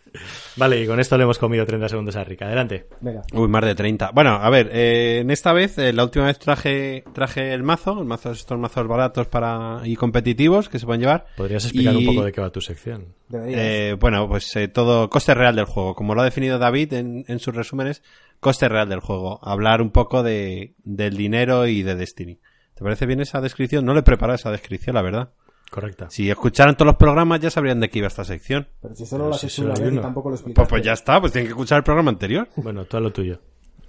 Vale, 0.57 0.83
y 0.83 0.87
con 0.87 1.01
esto 1.01 1.17
le 1.17 1.25
hemos 1.25 1.39
comido 1.39 1.65
30 1.67 1.89
segundos 1.89 2.17
a 2.17 2.25
Rick. 2.25 2.43
Adelante. 2.43 2.87
Venga. 3.01 3.23
Uy, 3.33 3.49
más 3.49 3.65
de 3.65 3.75
30. 3.75 4.11
Bueno, 4.13 4.31
a 4.31 4.51
ver, 4.51 4.71
eh, 4.73 5.19
en 5.21 5.31
esta 5.31 5.53
vez, 5.53 5.79
eh, 5.79 5.93
la 5.93 6.05
última 6.05 6.27
vez 6.27 6.39
traje 6.39 7.05
traje 7.13 7.53
el 7.53 7.63
mazo, 7.63 7.99
el 7.99 8.05
mazo 8.05 8.33
estos 8.33 8.59
mazos 8.59 8.87
baratos 8.87 9.27
para 9.27 9.81
y 9.85 9.97
competitivos 9.97 10.69
que 10.69 10.79
se 10.79 10.87
pueden 10.87 11.01
llevar. 11.01 11.27
¿Podrías 11.37 11.65
explicar 11.65 11.95
Y, 11.95 12.07
un 12.07 12.15
poco 12.15 12.25
de 12.25 12.33
qué 12.33 12.41
va 12.41 12.51
tu 12.51 12.61
sección? 12.61 13.15
Eh, 13.33 13.97
bueno, 14.01 14.29
pues 14.29 14.55
eh, 14.57 14.69
todo 14.69 15.11
coste 15.11 15.35
real 15.35 15.57
del 15.57 15.67
juego, 15.67 15.95
como 15.95 16.15
lo 16.15 16.23
ha 16.23 16.25
definido 16.25 16.59
David 16.59 16.95
en, 16.95 17.25
en 17.29 17.39
sus 17.41 17.55
resúmenes, 17.55 18.03
coste 18.41 18.69
real 18.69 18.89
del 18.89 19.01
juego. 19.01 19.39
Hablar 19.43 19.83
un 19.83 19.91
poco 19.91 20.23
de, 20.23 20.75
del 20.85 21.17
dinero 21.17 21.67
y 21.67 21.83
de 21.83 21.95
Destiny. 21.95 22.39
¿Te 22.75 22.85
parece 22.85 23.07
bien 23.07 23.21
esa 23.21 23.41
descripción? 23.41 23.85
No 23.85 23.93
le 23.93 24.01
he 24.01 24.05
preparado 24.05 24.37
esa 24.37 24.51
descripción, 24.51 24.95
la 24.95 25.03
verdad. 25.03 25.31
Correcta. 25.71 26.09
Si 26.11 26.31
escucharan 26.31 26.77
todos 26.77 26.87
los 26.87 26.97
programas 26.97 27.41
ya 27.41 27.51
sabrían 27.51 27.81
de 27.81 27.91
qué 27.91 27.99
iba 27.99 28.09
esta 28.09 28.25
sección. 28.25 28.69
Pero 28.81 28.95
si 28.95 29.05
solo 29.07 29.25
pero 29.25 29.31
lo 29.31 29.39
si 29.39 29.49
solo 29.51 29.73
una 29.73 29.81
vez 29.81 29.93
y 29.95 29.99
tampoco 29.99 30.31
lo. 30.31 30.37
Pues, 30.39 30.69
pues 30.69 30.83
ya 30.83 30.93
está, 30.93 31.21
pues 31.21 31.33
tienen 31.33 31.47
que 31.47 31.53
escuchar 31.53 31.79
el 31.79 31.85
programa 31.85 32.11
anterior. 32.11 32.49
Bueno, 32.57 32.85
todo 32.87 33.01
lo 33.03 33.13
tuyo. 33.13 33.41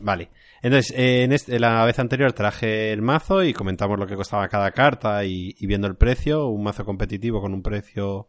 Vale. 0.02 0.30
Entonces, 0.62 0.94
eh, 0.98 1.24
en 1.24 1.32
este- 1.32 1.60
la 1.60 1.86
vez 1.86 2.00
anterior 2.00 2.34
traje 2.34 2.92
el 2.92 3.02
mazo 3.02 3.44
y 3.44 3.54
comentamos 3.54 3.98
lo 3.98 4.08
que 4.08 4.15
costaba 4.15 4.48
cada 4.50 4.72
carta 4.72 5.24
y, 5.24 5.56
y 5.58 5.68
viendo 5.68 5.88
el 5.88 5.96
precio, 5.96 6.48
un 6.48 6.63
mazo 6.63 6.84
competitivo 6.86 7.42
con 7.42 7.54
un 7.54 7.62
precio 7.62 8.28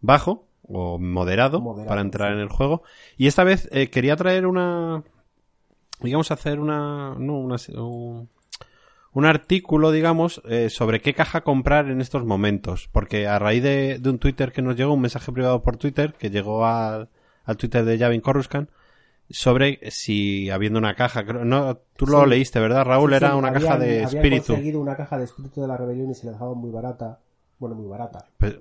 bajo 0.00 0.46
o 0.62 0.98
moderado, 0.98 1.60
Moderado, 1.60 1.88
para 1.88 2.00
entrar 2.00 2.30
sí. 2.30 2.34
en 2.34 2.40
el 2.40 2.48
juego. 2.48 2.82
Y 3.16 3.26
esta 3.26 3.44
vez 3.44 3.68
eh, 3.72 3.90
quería 3.90 4.16
traer 4.16 4.46
una, 4.46 5.02
digamos, 6.00 6.30
hacer 6.30 6.60
una, 6.60 7.14
no, 7.18 7.38
una, 7.38 7.56
un, 7.76 8.28
un 9.14 9.24
artículo, 9.26 9.90
digamos, 9.92 10.42
eh, 10.48 10.68
sobre 10.70 11.00
qué 11.00 11.14
caja 11.14 11.40
comprar 11.42 11.88
en 11.88 12.00
estos 12.00 12.24
momentos. 12.24 12.88
Porque 12.92 13.26
a 13.26 13.38
raíz 13.38 13.62
de, 13.62 13.98
de 14.00 14.10
un 14.10 14.18
Twitter 14.18 14.52
que 14.52 14.60
nos 14.62 14.76
llegó, 14.76 14.92
un 14.92 15.00
mensaje 15.00 15.32
privado 15.32 15.62
por 15.62 15.76
Twitter, 15.76 16.14
que 16.18 16.30
llegó 16.30 16.66
al, 16.66 17.08
al 17.44 17.56
Twitter 17.56 17.84
de 17.84 17.98
Javin 17.98 18.20
Coruscant, 18.20 18.68
sobre 19.30 19.78
si 19.90 20.50
habiendo 20.50 20.78
una 20.78 20.94
caja, 20.94 21.22
no, 21.22 21.76
tú 21.96 22.06
lo 22.06 22.26
leíste, 22.26 22.60
¿verdad, 22.60 22.84
Raúl? 22.84 23.10
Sí, 23.12 23.18
sí, 23.18 23.24
Era 23.24 23.36
una 23.36 23.48
habían- 23.48 23.62
caja 23.62 23.78
de 23.78 24.02
espíritu. 24.02 24.46
conseguido 24.48 24.80
una 24.80 24.96
caja 24.96 25.16
de 25.18 25.24
espíritu 25.24 25.62
de 25.62 25.68
la 25.68 25.76
rebelión 25.78 26.10
y 26.10 26.14
se 26.14 26.26
la 26.26 26.32
dejaban 26.32 26.58
muy 26.58 26.70
barata. 26.70 27.20
Bueno, 27.58 27.74
muy 27.76 27.86
barata. 27.88 28.26
Pues, 28.36 28.58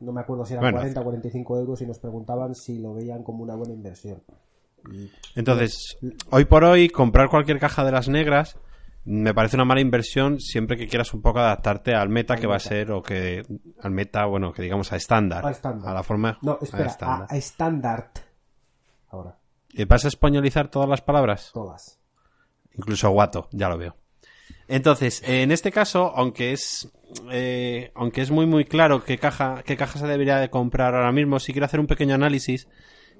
No 0.00 0.12
me 0.12 0.20
acuerdo 0.20 0.44
si 0.44 0.52
eran 0.52 0.62
Bueno. 0.64 0.78
40 0.78 1.00
o 1.00 1.04
45 1.04 1.58
euros 1.58 1.80
y 1.82 1.86
nos 1.86 1.98
preguntaban 1.98 2.54
si 2.54 2.78
lo 2.78 2.94
veían 2.94 3.22
como 3.22 3.42
una 3.42 3.54
buena 3.54 3.72
inversión. 3.72 4.22
Entonces, 5.34 5.96
hoy 6.30 6.44
por 6.44 6.64
hoy, 6.64 6.88
comprar 6.88 7.28
cualquier 7.28 7.58
caja 7.58 7.84
de 7.84 7.92
las 7.92 8.08
negras 8.08 8.56
me 9.04 9.34
parece 9.34 9.56
una 9.56 9.64
mala 9.64 9.80
inversión 9.80 10.38
siempre 10.38 10.76
que 10.76 10.86
quieras 10.86 11.12
un 11.12 11.22
poco 11.22 11.40
adaptarte 11.40 11.94
al 11.94 12.08
meta 12.08 12.34
Al 12.34 12.40
que 12.40 12.46
va 12.46 12.56
a 12.56 12.60
ser, 12.60 12.92
o 12.92 13.02
que 13.02 13.42
al 13.80 13.90
meta, 13.90 14.26
bueno, 14.26 14.52
que 14.52 14.62
digamos 14.62 14.92
a 14.92 14.96
estándar. 14.96 15.44
A 15.44 15.92
la 15.94 16.02
forma. 16.02 16.38
No, 16.42 16.52
a 16.52 16.64
espera, 16.64 17.26
a 17.28 17.36
estándar. 17.36 18.10
Ahora, 19.10 19.36
¿Y 19.72 19.84
¿Vas 19.84 20.04
a 20.04 20.08
españolizar 20.08 20.68
todas 20.68 20.88
las 20.88 21.00
palabras? 21.00 21.50
todas. 21.52 21.98
Incluso 22.74 23.10
guato, 23.10 23.48
ya 23.52 23.68
lo 23.68 23.76
veo. 23.76 23.96
Entonces, 24.68 25.22
en 25.26 25.50
este 25.50 25.72
caso, 25.72 26.12
aunque 26.14 26.52
es 26.52 26.90
eh, 27.30 27.90
aunque 27.94 28.22
es 28.22 28.30
muy 28.30 28.46
muy 28.46 28.64
claro 28.64 29.04
qué 29.04 29.18
caja, 29.18 29.62
qué 29.64 29.76
caja 29.76 29.98
se 29.98 30.06
debería 30.06 30.38
de 30.38 30.50
comprar 30.50 30.94
ahora 30.94 31.12
mismo, 31.12 31.40
sí 31.40 31.52
quiero 31.52 31.66
hacer 31.66 31.80
un 31.80 31.86
pequeño 31.86 32.14
análisis 32.14 32.68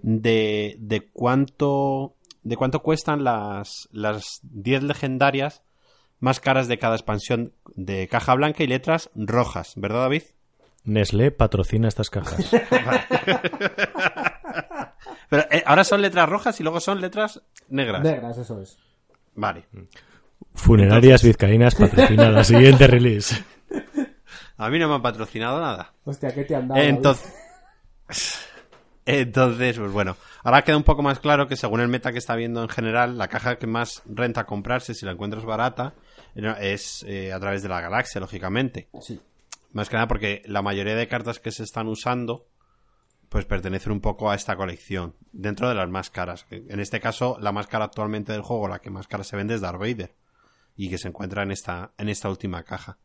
de, 0.03 0.77
de 0.79 1.11
cuánto 1.11 2.17
de 2.43 2.57
cuánto 2.57 2.83
cuestan 2.83 3.25
las 3.25 3.89
las 3.93 4.41
10 4.43 4.85
legendarias 4.85 5.63
más 6.23 6.41
caras 6.41 6.69
de 6.69 6.79
cada 6.79 6.95
expansión 6.95 7.53
de 7.75 8.07
caja 8.07 8.35
blanca 8.35 8.63
y 8.63 8.69
letras 8.69 9.11
rojas, 9.17 9.73
¿verdad, 9.75 10.03
David? 10.03 10.23
Nestlé 10.85 11.33
patrocina 11.33 11.89
estas 11.89 12.11
cajas. 12.11 12.49
Pero 15.29 15.43
eh, 15.51 15.65
ahora 15.67 15.83
son 15.83 16.01
letras 16.01 16.29
rojas 16.29 16.61
y 16.61 16.63
luego 16.63 16.79
son 16.79 17.01
letras 17.01 17.43
negras. 17.69 18.05
Negras, 18.05 18.39
eso 18.39 18.63
es. 18.63 18.79
Vale. 19.35 19.65
Funerarias 20.55 21.25
Vizcaínas 21.25 21.75
patrocina 21.75 22.31
la 22.31 22.45
siguiente 22.53 22.87
release. 22.87 23.45
A 24.59 24.71
mí 24.71 24.79
no 24.79 24.87
me 24.89 24.95
han 24.95 25.03
patrocinado 25.03 25.61
nada. 25.61 25.93
Hostia, 26.05 26.33
¿qué 26.33 26.45
te 26.45 26.55
han 26.55 26.69
dado? 26.69 26.81
Entonces, 26.81 27.35
entonces, 29.05 29.77
pues 29.77 29.91
bueno, 29.91 30.17
ahora 30.45 30.63
queda 30.63 30.77
un 30.77 30.85
poco 30.85 31.03
más 31.03 31.19
claro 31.19 31.49
que 31.49 31.57
según 31.57 31.81
el 31.81 31.89
meta 31.89 32.13
que 32.13 32.19
está 32.19 32.37
viendo 32.37 32.63
en 32.63 32.69
general, 32.69 33.19
la 33.19 33.27
caja 33.27 33.57
que 33.57 33.67
más 33.67 34.03
renta 34.07 34.45
comprarse 34.45 34.95
si 34.95 35.05
la 35.05 35.13
encuentras 35.13 35.45
barata 35.45 35.95
es 36.35 37.05
eh, 37.09 37.33
a 37.33 37.41
través 37.41 37.63
de 37.63 37.69
la 37.69 37.81
galaxia, 37.81 38.21
lógicamente. 38.21 38.89
Sí. 39.01 39.21
Más 39.73 39.89
que 39.89 39.97
nada 39.97 40.09
porque 40.09 40.43
la 40.47 40.63
mayoría 40.63 40.95
de 40.95 41.09
cartas 41.09 41.41
que 41.41 41.51
se 41.51 41.63
están 41.63 41.89
usando 41.89 42.47
pues 43.33 43.47
pertenecen 43.47 43.93
un 43.93 44.03
poco 44.03 44.31
a 44.31 44.35
esta 44.35 44.57
colección, 44.57 45.15
dentro 45.33 45.67
de 45.67 45.75
las 45.75 45.89
más 45.89 46.11
caras. 46.11 46.45
En 46.51 46.81
este 46.81 47.01
caso, 47.01 47.39
la 47.41 47.51
más 47.51 47.67
cara 47.67 47.87
actualmente 47.87 48.31
del 48.33 48.43
juego, 48.43 48.69
la 48.69 48.81
que 48.81 48.91
más 48.91 49.09
cara 49.09 49.25
se 49.25 49.37
vende 49.37 49.55
es 49.55 49.63
Darth 49.63 49.81
Vader, 49.81 50.15
y 50.77 50.91
que 50.91 50.99
se 50.99 51.09
encuentra 51.09 51.43
en 51.43 51.51
esta, 51.51 51.95
en 51.97 52.11
esta 52.11 52.29
última 52.29 52.63
caja. 52.63 52.99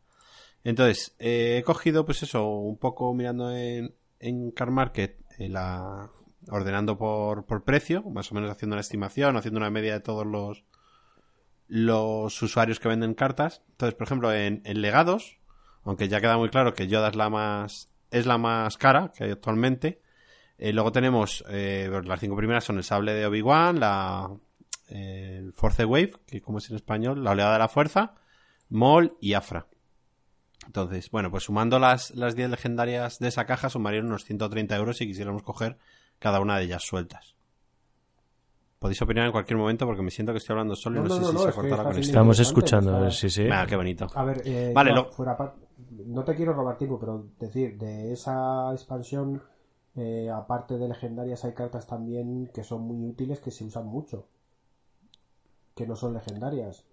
Entonces, 0.65 1.15
eh, 1.17 1.59
he 1.59 1.63
cogido, 1.63 2.03
pues 2.05 2.23
eso, 2.23 2.45
un 2.45 2.77
poco 2.77 3.13
mirando 3.13 3.55
en, 3.55 3.95
en 4.19 4.51
Car 4.51 4.69
Market, 4.69 5.17
eh, 5.39 5.47
la, 5.47 6.11
ordenando 6.49 6.97
por, 6.97 7.45
por 7.45 7.63
precio, 7.63 8.03
más 8.03 8.29
o 8.29 8.35
menos 8.35 8.51
haciendo 8.51 8.75
una 8.75 8.81
estimación, 8.81 9.37
haciendo 9.37 9.61
una 9.61 9.69
media 9.69 9.93
de 9.93 10.01
todos 10.01 10.27
los, 10.27 10.65
los 11.67 12.41
usuarios 12.41 12.79
que 12.79 12.87
venden 12.87 13.13
cartas. 13.13 13.61
Entonces, 13.71 13.95
por 13.95 14.07
ejemplo, 14.07 14.33
en, 14.33 14.61
legados, 14.81 15.39
aunque 15.83 16.07
ya 16.07 16.21
queda 16.21 16.37
muy 16.37 16.49
claro 16.49 16.73
que 16.73 16.87
Yoda 16.87 17.09
es 17.09 17.15
la 17.15 17.29
más, 17.29 17.91
es 18.11 18.25
la 18.25 18.37
más 18.37 18.77
cara 18.77 19.11
que 19.15 19.25
hay 19.25 19.31
actualmente. 19.31 20.01
Eh, 20.57 20.73
luego 20.73 20.91
tenemos, 20.91 21.43
eh, 21.49 21.89
las 22.03 22.19
cinco 22.19 22.35
primeras 22.35 22.63
son 22.63 22.77
el 22.77 22.83
sable 22.83 23.13
de 23.13 23.25
Obi-Wan, 23.25 23.79
la, 23.79 24.31
eh, 24.89 25.51
Force 25.53 25.85
Wave, 25.85 26.13
que 26.25 26.41
como 26.41 26.57
es 26.57 26.69
en 26.69 26.75
español, 26.75 27.23
la 27.23 27.31
oleada 27.31 27.53
de 27.53 27.59
la 27.59 27.67
fuerza, 27.67 28.15
Maul 28.69 29.17
y 29.21 29.33
Afra. 29.33 29.67
Entonces, 30.65 31.09
bueno, 31.11 31.31
pues 31.31 31.43
sumando 31.43 31.79
las, 31.79 32.11
las 32.11 32.35
10 32.35 32.49
legendarias 32.49 33.19
de 33.19 33.29
esa 33.29 33.45
caja, 33.45 33.69
sumarían 33.69 34.07
unos 34.07 34.25
130 34.25 34.75
euros 34.75 34.97
si 34.97 35.07
quisiéramos 35.07 35.43
coger 35.43 35.77
cada 36.19 36.39
una 36.39 36.57
de 36.57 36.65
ellas 36.65 36.83
sueltas. 36.83 37.36
Podéis 38.79 39.01
opinar 39.01 39.25
en 39.25 39.31
cualquier 39.31 39.57
momento 39.57 39.85
porque 39.87 40.03
me 40.03 40.11
siento 40.11 40.31
que 40.33 40.37
estoy 40.37 40.53
hablando 40.53 40.75
solo 40.75 40.97
y 40.99 41.03
No, 41.03 41.07
no, 41.07 41.09
no, 41.09 41.15
sé 41.15 41.21
no, 41.21 41.27
si 41.29 41.33
no, 41.33 41.39
se 41.51 41.55
cortado 41.55 41.77
la 41.77 41.83
conexión. 41.89 42.09
Estamos 42.09 42.39
escuchando, 42.39 42.91
está- 43.07 43.11
sí, 43.11 43.29
sí. 43.29 43.47
Ah, 43.51 43.65
qué 43.67 43.75
bonito. 43.75 44.07
A 44.13 44.23
ver, 44.23 44.41
eh, 44.45 44.71
Vale, 44.73 44.91
yo, 44.91 44.95
lo- 44.97 45.11
fuera 45.11 45.35
par- 45.35 45.55
no 46.05 46.23
te 46.23 46.35
quiero 46.35 46.53
robar 46.53 46.77
tiempo, 46.77 46.99
pero 46.99 47.25
decir, 47.39 47.77
de 47.79 48.13
esa 48.13 48.71
expansión, 48.73 49.41
eh, 49.95 50.29
aparte 50.29 50.77
de 50.77 50.87
legendarias, 50.87 51.43
hay 51.43 51.53
cartas 51.53 51.87
también 51.87 52.51
que 52.53 52.63
son 52.63 52.81
muy 52.81 53.09
útiles 53.09 53.39
que 53.39 53.49
se 53.49 53.63
usan 53.65 53.87
mucho. 53.87 54.27
Que 55.75 55.87
no 55.87 55.95
son 55.95 56.13
legendarias. 56.13 56.83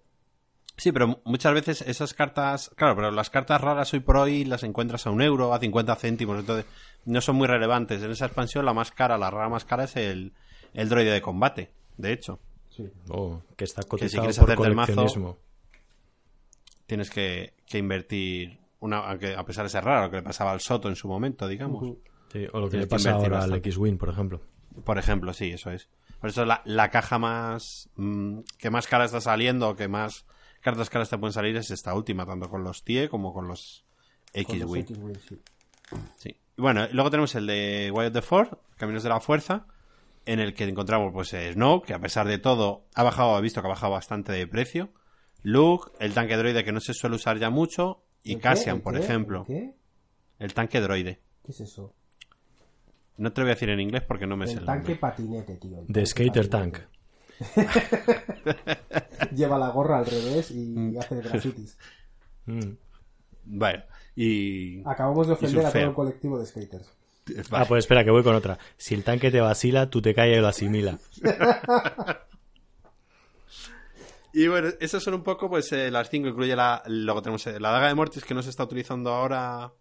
Sí, 0.77 0.91
pero 0.91 1.21
muchas 1.25 1.53
veces 1.55 1.83
esas 1.83 2.15
cartas, 2.15 2.71
claro, 2.77 2.97
pero 2.97 3.11
las 3.11 3.31
cartas 3.31 3.61
raras 3.61 3.93
hoy 3.93 4.01
por 4.01 4.17
hoy 4.17 4.45
las 4.45 4.63
encuentras 4.65 5.07
a 5.07 5.11
un 5.11 5.23
euro, 5.23 5.53
a 5.55 5.59
50 5.61 5.95
céntimos, 5.97 6.39
entonces 6.41 6.65
no 7.05 7.21
son 7.21 7.37
muy 7.37 7.47
relevantes. 7.47 8.03
En 8.03 8.11
esa 8.11 8.27
expansión 8.27 8.65
la 8.65 8.73
más 8.73 8.91
cara, 8.91 9.17
la 9.19 9.31
rara 9.31 9.49
más 9.49 9.65
cara 9.65 9.85
es 9.85 9.95
el, 9.97 10.33
el 10.75 10.89
droide 10.89 11.13
de 11.13 11.23
combate, 11.23 11.71
de 11.97 12.13
hecho. 12.13 12.41
Sí. 12.69 12.91
Oh, 13.09 13.41
que 13.57 13.65
está 13.65 13.83
si 13.83 13.89
cotizado 13.89 14.23
quieres 14.23 14.39
por 14.39 14.51
hacerte 14.51 14.69
el 14.69 14.75
mazo. 14.75 15.39
Tienes 16.87 17.09
que, 17.09 17.55
que 17.67 17.79
invertir, 17.79 18.59
una, 18.81 18.99
aunque 18.99 19.35
a 19.35 19.45
pesar 19.45 19.65
de 19.65 19.71
ser 19.71 19.85
raro, 19.85 20.07
lo 20.07 20.11
que 20.11 20.17
le 20.17 20.23
pasaba 20.23 20.53
al 20.53 20.61
Soto 20.61 20.89
en 20.89 20.97
su 20.97 21.09
momento, 21.09 21.49
digamos. 21.49 21.97
Sí, 22.33 22.47
o 22.53 22.61
lo 22.61 22.69
que 22.69 22.77
le 22.77 22.83
que 22.83 22.89
pasa 22.89 23.13
ahora 23.13 23.43
al. 23.43 23.55
X-Wing, 23.55 23.97
por 23.97 24.11
ejemplo. 24.11 24.43
Por 24.85 24.99
ejemplo, 24.99 25.33
sí, 25.33 25.51
eso 25.53 25.71
es. 25.71 25.89
Por 26.21 26.31
eso 26.31 26.45
la, 26.45 26.63
la 26.65 26.91
caja 26.91 27.19
más 27.19 27.89
mm, 27.97 28.41
que 28.59 28.71
más 28.71 28.87
cara 28.87 29.05
está 29.05 29.21
saliendo, 29.21 29.77
que 29.77 29.89
más 29.89 30.27
cartas 30.61 30.91
caras 30.91 31.11
te 31.11 31.19
pueden 31.19 31.33
salir 31.33 31.57
es 31.57 31.71
esta 31.71 31.95
última, 31.95 32.27
tanto 32.27 32.49
con 32.49 32.65
los 32.65 32.83
TIE 32.83 33.09
como 33.09 33.33
con 33.33 33.47
los 33.47 33.85
Con 34.47 34.59
los 34.59 34.75
X-Wing. 34.75 35.19
Sí. 35.29 35.39
Sí. 36.17 36.37
Y 36.57 36.61
Bueno, 36.61 36.89
luego 36.93 37.11
tenemos 37.11 37.35
el 37.35 37.47
de 37.47 37.91
Way 37.93 38.09
of 38.09 38.13
the 38.13 38.23
Force, 38.23 38.57
Caminos 38.77 39.03
de 39.03 39.11
la 39.11 39.21
Fuerza, 39.21 39.67
en 40.27 40.41
el 40.41 40.55
que 40.55 40.65
encontramos 40.65 41.13
pues 41.13 41.33
eh, 41.35 41.53
Snow, 41.53 41.83
que 41.83 41.95
a 41.95 41.99
pesar 41.99 42.27
de 42.27 42.39
todo 42.39 42.87
ha 42.95 43.03
bajado, 43.03 43.39
he 43.39 43.43
visto 43.43 43.61
que 43.61 43.67
ha 43.67 43.71
bajado 43.71 43.93
bastante 43.93 44.33
de 44.33 44.47
precio. 44.47 44.91
Luke, 45.43 45.91
el 46.01 46.15
tanque 46.15 46.37
droide 46.37 46.65
que 46.65 46.73
no 46.73 46.81
se 46.81 46.95
suele 46.95 47.17
usar 47.17 47.39
ya 47.39 47.51
mucho, 47.51 48.03
y 48.23 48.33
¿El 48.33 48.37
qué? 48.39 48.43
Cassian, 48.43 48.77
¿El 48.77 48.83
por 48.83 48.95
qué? 48.95 49.01
ejemplo. 49.01 49.41
¿El 49.41 49.47
qué? 49.47 49.75
El 50.39 50.55
tanque 50.55 50.81
droide. 50.81 51.21
¿Qué 51.45 51.53
es 51.53 51.61
eso? 51.61 51.95
No 53.17 53.33
te 53.33 53.41
lo 53.41 53.45
voy 53.45 53.53
a 53.53 53.55
decir 53.55 53.69
en 53.71 53.81
inglés 53.81 54.03
porque 54.03 54.27
no 54.27 54.37
me 54.37 54.47
sé 54.47 54.55
El 54.55 54.59
el 54.61 54.67
tanque 54.67 54.89
nombre. 54.95 55.01
patinete, 55.01 55.57
tío. 55.57 55.81
el 55.81 55.87
De 55.87 56.07
Skater 56.07 56.49
patinete. 56.49 56.79
Tank. 56.79 56.89
Lleva 59.35 59.59
la 59.59 59.69
gorra 59.71 59.99
al 59.99 60.07
revés 60.07 60.51
y 60.51 60.75
Mm. 60.75 60.99
hace 60.99 61.17
grafitis. 61.17 61.79
Mm. 62.47 62.77
Bueno, 63.47 63.83
y... 64.15 64.87
Acabamos 64.87 65.27
de 65.27 65.33
ofender 65.33 65.65
a 65.65 65.73
todo 65.73 65.83
el 65.83 65.95
colectivo 65.95 66.39
de 66.39 66.45
skaters. 66.45 66.93
Ah, 67.51 67.65
pues 67.67 67.85
espera, 67.85 68.05
que 68.05 68.11
voy 68.11 68.23
con 68.23 68.35
otra. 68.35 68.59
Si 68.77 68.95
el 68.95 69.03
tanque 69.05 69.31
te 69.31 69.41
vacila, 69.41 69.89
tú 69.91 70.03
te 70.03 70.15
callas 70.15 70.39
y 70.39 70.41
lo 70.41 70.49
asimila. 70.49 70.99
Y 74.37 74.49
bueno, 74.49 74.69
esas 74.81 75.01
son 75.03 75.15
un 75.15 75.23
poco, 75.23 75.49
pues, 75.49 75.71
eh, 75.73 75.93
las 75.93 76.11
cinco. 76.11 76.29
Incluye 76.29 76.57
la. 76.57 76.83
Luego 76.87 77.23
tenemos 77.23 77.47
eh, 77.47 77.61
la 77.61 77.71
daga 77.71 77.87
de 77.89 77.95
Mortis 77.95 78.25
que 78.25 78.35
no 78.35 78.43
se 78.43 78.51
está 78.51 78.65
utilizando 78.65 79.11
ahora 79.11 79.73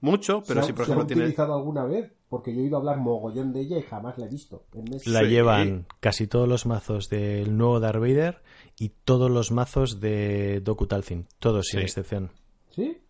mucho, 0.00 0.42
pero 0.48 0.60
¿Se 0.62 0.64
ha- 0.64 0.66
sí, 0.68 0.72
por 0.72 0.86
se 0.86 0.92
ha 0.92 0.94
ejemplo, 0.94 1.06
tiene. 1.06 1.22
utilizado 1.24 1.54
alguna 1.54 1.84
vez? 1.84 2.10
Porque 2.30 2.54
yo 2.54 2.60
he 2.60 2.62
oído 2.62 2.78
hablar 2.78 2.96
mogollón 2.96 3.52
de 3.52 3.60
ella 3.60 3.76
y 3.78 3.82
jamás 3.82 4.16
la 4.16 4.24
he 4.24 4.28
visto. 4.30 4.64
En. 4.72 4.86
La 5.12 5.20
Sí. 5.20 5.26
llevan 5.26 5.86
casi 6.00 6.26
todos 6.26 6.48
los 6.48 6.64
mazos 6.64 7.10
del 7.10 7.54
nuevo 7.58 7.78
Darth 7.78 8.00
Vader 8.00 8.42
y 8.78 8.88
todos 9.04 9.30
los 9.30 9.50
mazos 9.52 10.00
de 10.00 10.60
Doku 10.60 10.86
Talzin. 10.86 11.26
Todos, 11.38 11.66
sin 11.66 11.80
Sí. 11.80 11.84
excepción. 11.84 12.30
¿Sí? 12.70 13.02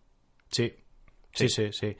Sí. 0.49 0.73
Sí, 1.33 1.49
sí, 1.49 1.69
sí. 1.71 1.95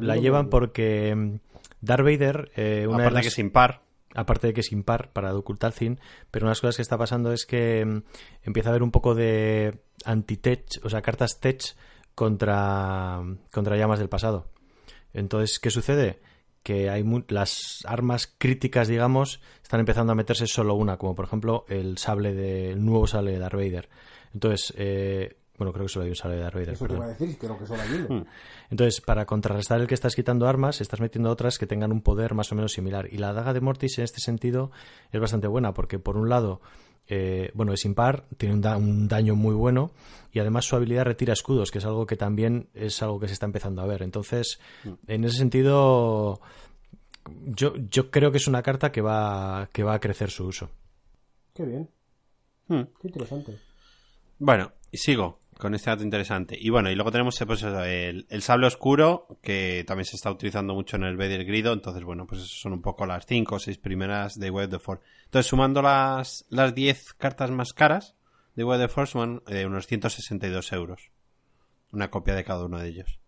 La 0.00 0.16
llevan 0.16 0.48
por 0.50 0.60
porque 0.68 1.14
mm, 1.14 1.36
Darth 1.80 2.04
Vader, 2.04 2.50
eh, 2.56 2.86
una 2.88 2.98
de 2.98 3.02
Aparte 3.04 3.14
las... 3.14 3.22
que 3.22 3.28
es 3.28 3.38
impar. 3.38 3.82
aparte 4.14 4.46
de 4.48 4.52
que 4.54 4.60
es 4.60 4.72
impar 4.72 5.12
para 5.12 5.32
Talzin, 5.58 5.98
pero 6.30 6.46
unas 6.46 6.60
cosas 6.60 6.76
que 6.76 6.82
está 6.82 6.96
pasando 6.98 7.32
es 7.32 7.46
que 7.46 7.84
mm, 7.84 8.02
empieza 8.44 8.68
a 8.68 8.72
haber 8.72 8.82
un 8.82 8.90
poco 8.90 9.14
de 9.14 9.80
anti-tech, 10.04 10.64
o 10.84 10.88
sea, 10.88 11.02
cartas 11.02 11.40
tech 11.40 11.62
contra, 12.14 13.20
contra 13.52 13.76
llamas 13.76 13.98
del 13.98 14.08
pasado. 14.08 14.48
Entonces, 15.12 15.58
¿qué 15.58 15.70
sucede? 15.70 16.20
Que 16.62 16.88
hay 16.90 17.02
mu- 17.02 17.24
las 17.28 17.80
armas 17.86 18.32
críticas, 18.38 18.88
digamos, 18.88 19.40
están 19.62 19.80
empezando 19.80 20.12
a 20.12 20.16
meterse 20.16 20.46
solo 20.46 20.74
una, 20.74 20.96
como 20.96 21.14
por 21.14 21.26
ejemplo 21.26 21.64
el 21.68 21.98
sable 21.98 22.32
de, 22.34 22.70
el 22.72 22.84
nuevo 22.84 23.06
sable 23.06 23.32
de 23.32 23.38
Darth 23.38 23.54
Vader. 23.54 23.88
Entonces, 24.32 24.72
eh, 24.76 25.36
bueno, 25.58 25.72
creo 25.72 25.86
que 25.86 25.92
solo 25.92 26.04
hay 26.04 26.10
un 26.10 26.16
sable 26.16 26.36
de 26.36 26.42
Darth 26.42 26.54
Vader. 26.54 26.68
Eso 26.70 26.84
te 26.84 26.88
perdón. 26.88 26.96
iba 26.96 27.06
a 27.06 27.16
decir, 27.16 27.38
creo 27.38 27.58
que 27.58 27.66
solo 27.66 27.82
hay 27.82 27.92
uno. 28.08 28.26
Entonces, 28.70 29.00
para 29.00 29.24
contrarrestar 29.26 29.80
el 29.80 29.86
que 29.86 29.94
estás 29.94 30.14
quitando 30.16 30.46
armas, 30.48 30.80
estás 30.80 31.00
metiendo 31.00 31.30
otras 31.30 31.58
que 31.58 31.66
tengan 31.66 31.92
un 31.92 32.00
poder 32.02 32.34
más 32.34 32.50
o 32.52 32.54
menos 32.54 32.72
similar. 32.72 33.08
Y 33.12 33.18
la 33.18 33.32
daga 33.32 33.52
de 33.52 33.60
Mortis 33.60 33.98
en 33.98 34.04
este 34.04 34.20
sentido 34.20 34.70
es 35.12 35.20
bastante 35.20 35.46
buena, 35.46 35.72
porque 35.74 35.98
por 35.98 36.16
un 36.16 36.28
lado, 36.28 36.60
eh, 37.06 37.50
bueno, 37.54 37.72
es 37.72 37.84
impar, 37.84 38.24
tiene 38.36 38.54
un, 38.54 38.60
da- 38.62 38.76
un 38.76 39.06
daño 39.08 39.34
muy 39.36 39.54
bueno, 39.54 39.92
y 40.32 40.40
además 40.40 40.64
su 40.64 40.74
habilidad 40.74 41.04
retira 41.04 41.32
escudos, 41.34 41.70
que 41.70 41.78
es 41.78 41.84
algo 41.84 42.06
que 42.06 42.16
también 42.16 42.68
es 42.74 43.00
algo 43.02 43.20
que 43.20 43.28
se 43.28 43.34
está 43.34 43.46
empezando 43.46 43.80
a 43.82 43.86
ver. 43.86 44.02
Entonces, 44.02 44.58
en 45.06 45.24
ese 45.24 45.36
sentido, 45.38 46.40
yo, 47.46 47.74
yo 47.76 48.10
creo 48.10 48.30
que 48.32 48.38
es 48.38 48.48
una 48.48 48.62
carta 48.62 48.90
que 48.90 49.00
va, 49.02 49.68
que 49.72 49.82
va 49.84 49.94
a 49.94 50.00
crecer 50.00 50.30
su 50.30 50.46
uso. 50.46 50.70
Qué 51.54 51.64
bien. 51.64 51.88
Hmm. 52.66 52.82
Qué 53.00 53.08
interesante. 53.08 53.58
Bueno, 54.38 54.72
y 54.90 54.96
sigo 54.98 55.38
con 55.58 55.74
este 55.74 55.90
dato 55.90 56.02
interesante. 56.02 56.56
Y 56.58 56.70
bueno, 56.70 56.90
y 56.90 56.94
luego 56.94 57.10
tenemos 57.10 57.42
pues, 57.46 57.62
el, 57.62 58.26
el, 58.28 58.42
sable 58.42 58.66
oscuro, 58.66 59.38
que 59.42 59.84
también 59.86 60.04
se 60.04 60.16
está 60.16 60.30
utilizando 60.30 60.74
mucho 60.74 60.96
en 60.96 61.04
el 61.04 61.16
Vader 61.16 61.44
Grido. 61.44 61.72
Entonces, 61.72 62.02
bueno, 62.04 62.26
pues 62.26 62.42
son 62.42 62.72
un 62.72 62.82
poco 62.82 63.06
las 63.06 63.26
5 63.26 63.54
o 63.54 63.58
6 63.58 63.78
primeras 63.78 64.38
de 64.38 64.50
Web 64.50 64.70
the 64.70 64.78
Force. 64.78 65.02
Entonces, 65.24 65.48
sumando 65.48 65.82
las, 65.82 66.44
las 66.48 66.74
10 66.74 67.14
cartas 67.14 67.50
más 67.50 67.72
caras 67.72 68.16
de 68.54 68.64
Web 68.64 68.80
the 68.80 68.88
Force, 68.88 69.12
suman 69.12 69.42
eh, 69.48 69.66
unos 69.66 69.86
162 69.86 70.72
euros. 70.72 71.10
Una 71.92 72.10
copia 72.10 72.34
de 72.34 72.44
cada 72.44 72.64
uno 72.64 72.78
de 72.78 72.88
ellos. 72.88 73.20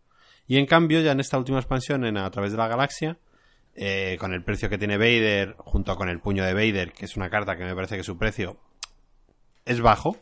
Y 0.46 0.58
en 0.58 0.66
cambio, 0.66 1.00
ya 1.00 1.12
en 1.12 1.20
esta 1.20 1.38
última 1.38 1.58
expansión, 1.58 2.04
en 2.04 2.16
A 2.16 2.30
través 2.30 2.52
de 2.52 2.58
la 2.58 2.68
galaxia, 2.68 3.18
eh, 3.74 4.16
con 4.18 4.32
el 4.32 4.42
precio 4.42 4.70
que 4.70 4.78
tiene 4.78 4.96
Vader, 4.96 5.54
junto 5.58 5.96
con 5.96 6.08
el 6.08 6.20
puño 6.20 6.44
de 6.44 6.54
Vader, 6.54 6.92
que 6.92 7.04
es 7.04 7.16
una 7.16 7.28
carta 7.28 7.56
que 7.56 7.64
me 7.64 7.74
parece 7.74 7.96
que 7.96 8.04
su 8.04 8.16
precio 8.16 8.58
es 9.66 9.80
bajo, 9.80 10.16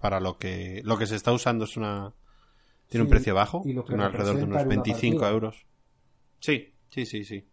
para 0.00 0.20
lo 0.20 0.38
que 0.38 0.80
lo 0.84 0.98
que 0.98 1.06
se 1.06 1.16
está 1.16 1.32
usando 1.32 1.64
es 1.64 1.76
una 1.76 2.12
tiene 2.88 3.04
Sí, 3.04 3.06
un 3.06 3.08
precio 3.08 3.34
bajo, 3.34 3.62
y 3.64 3.72
lo 3.72 3.84
que 3.84 3.94
alrededor 3.94 4.36
de 4.38 4.44
unos 4.44 4.62
representa 4.62 4.74
en 4.74 4.78
una 4.80 4.82
25 4.82 5.20
partida. 5.20 5.30
euros. 5.34 5.66
Sí, 6.40 6.74
sí, 6.88 7.06
sí, 7.06 7.24
sí. 7.24 7.48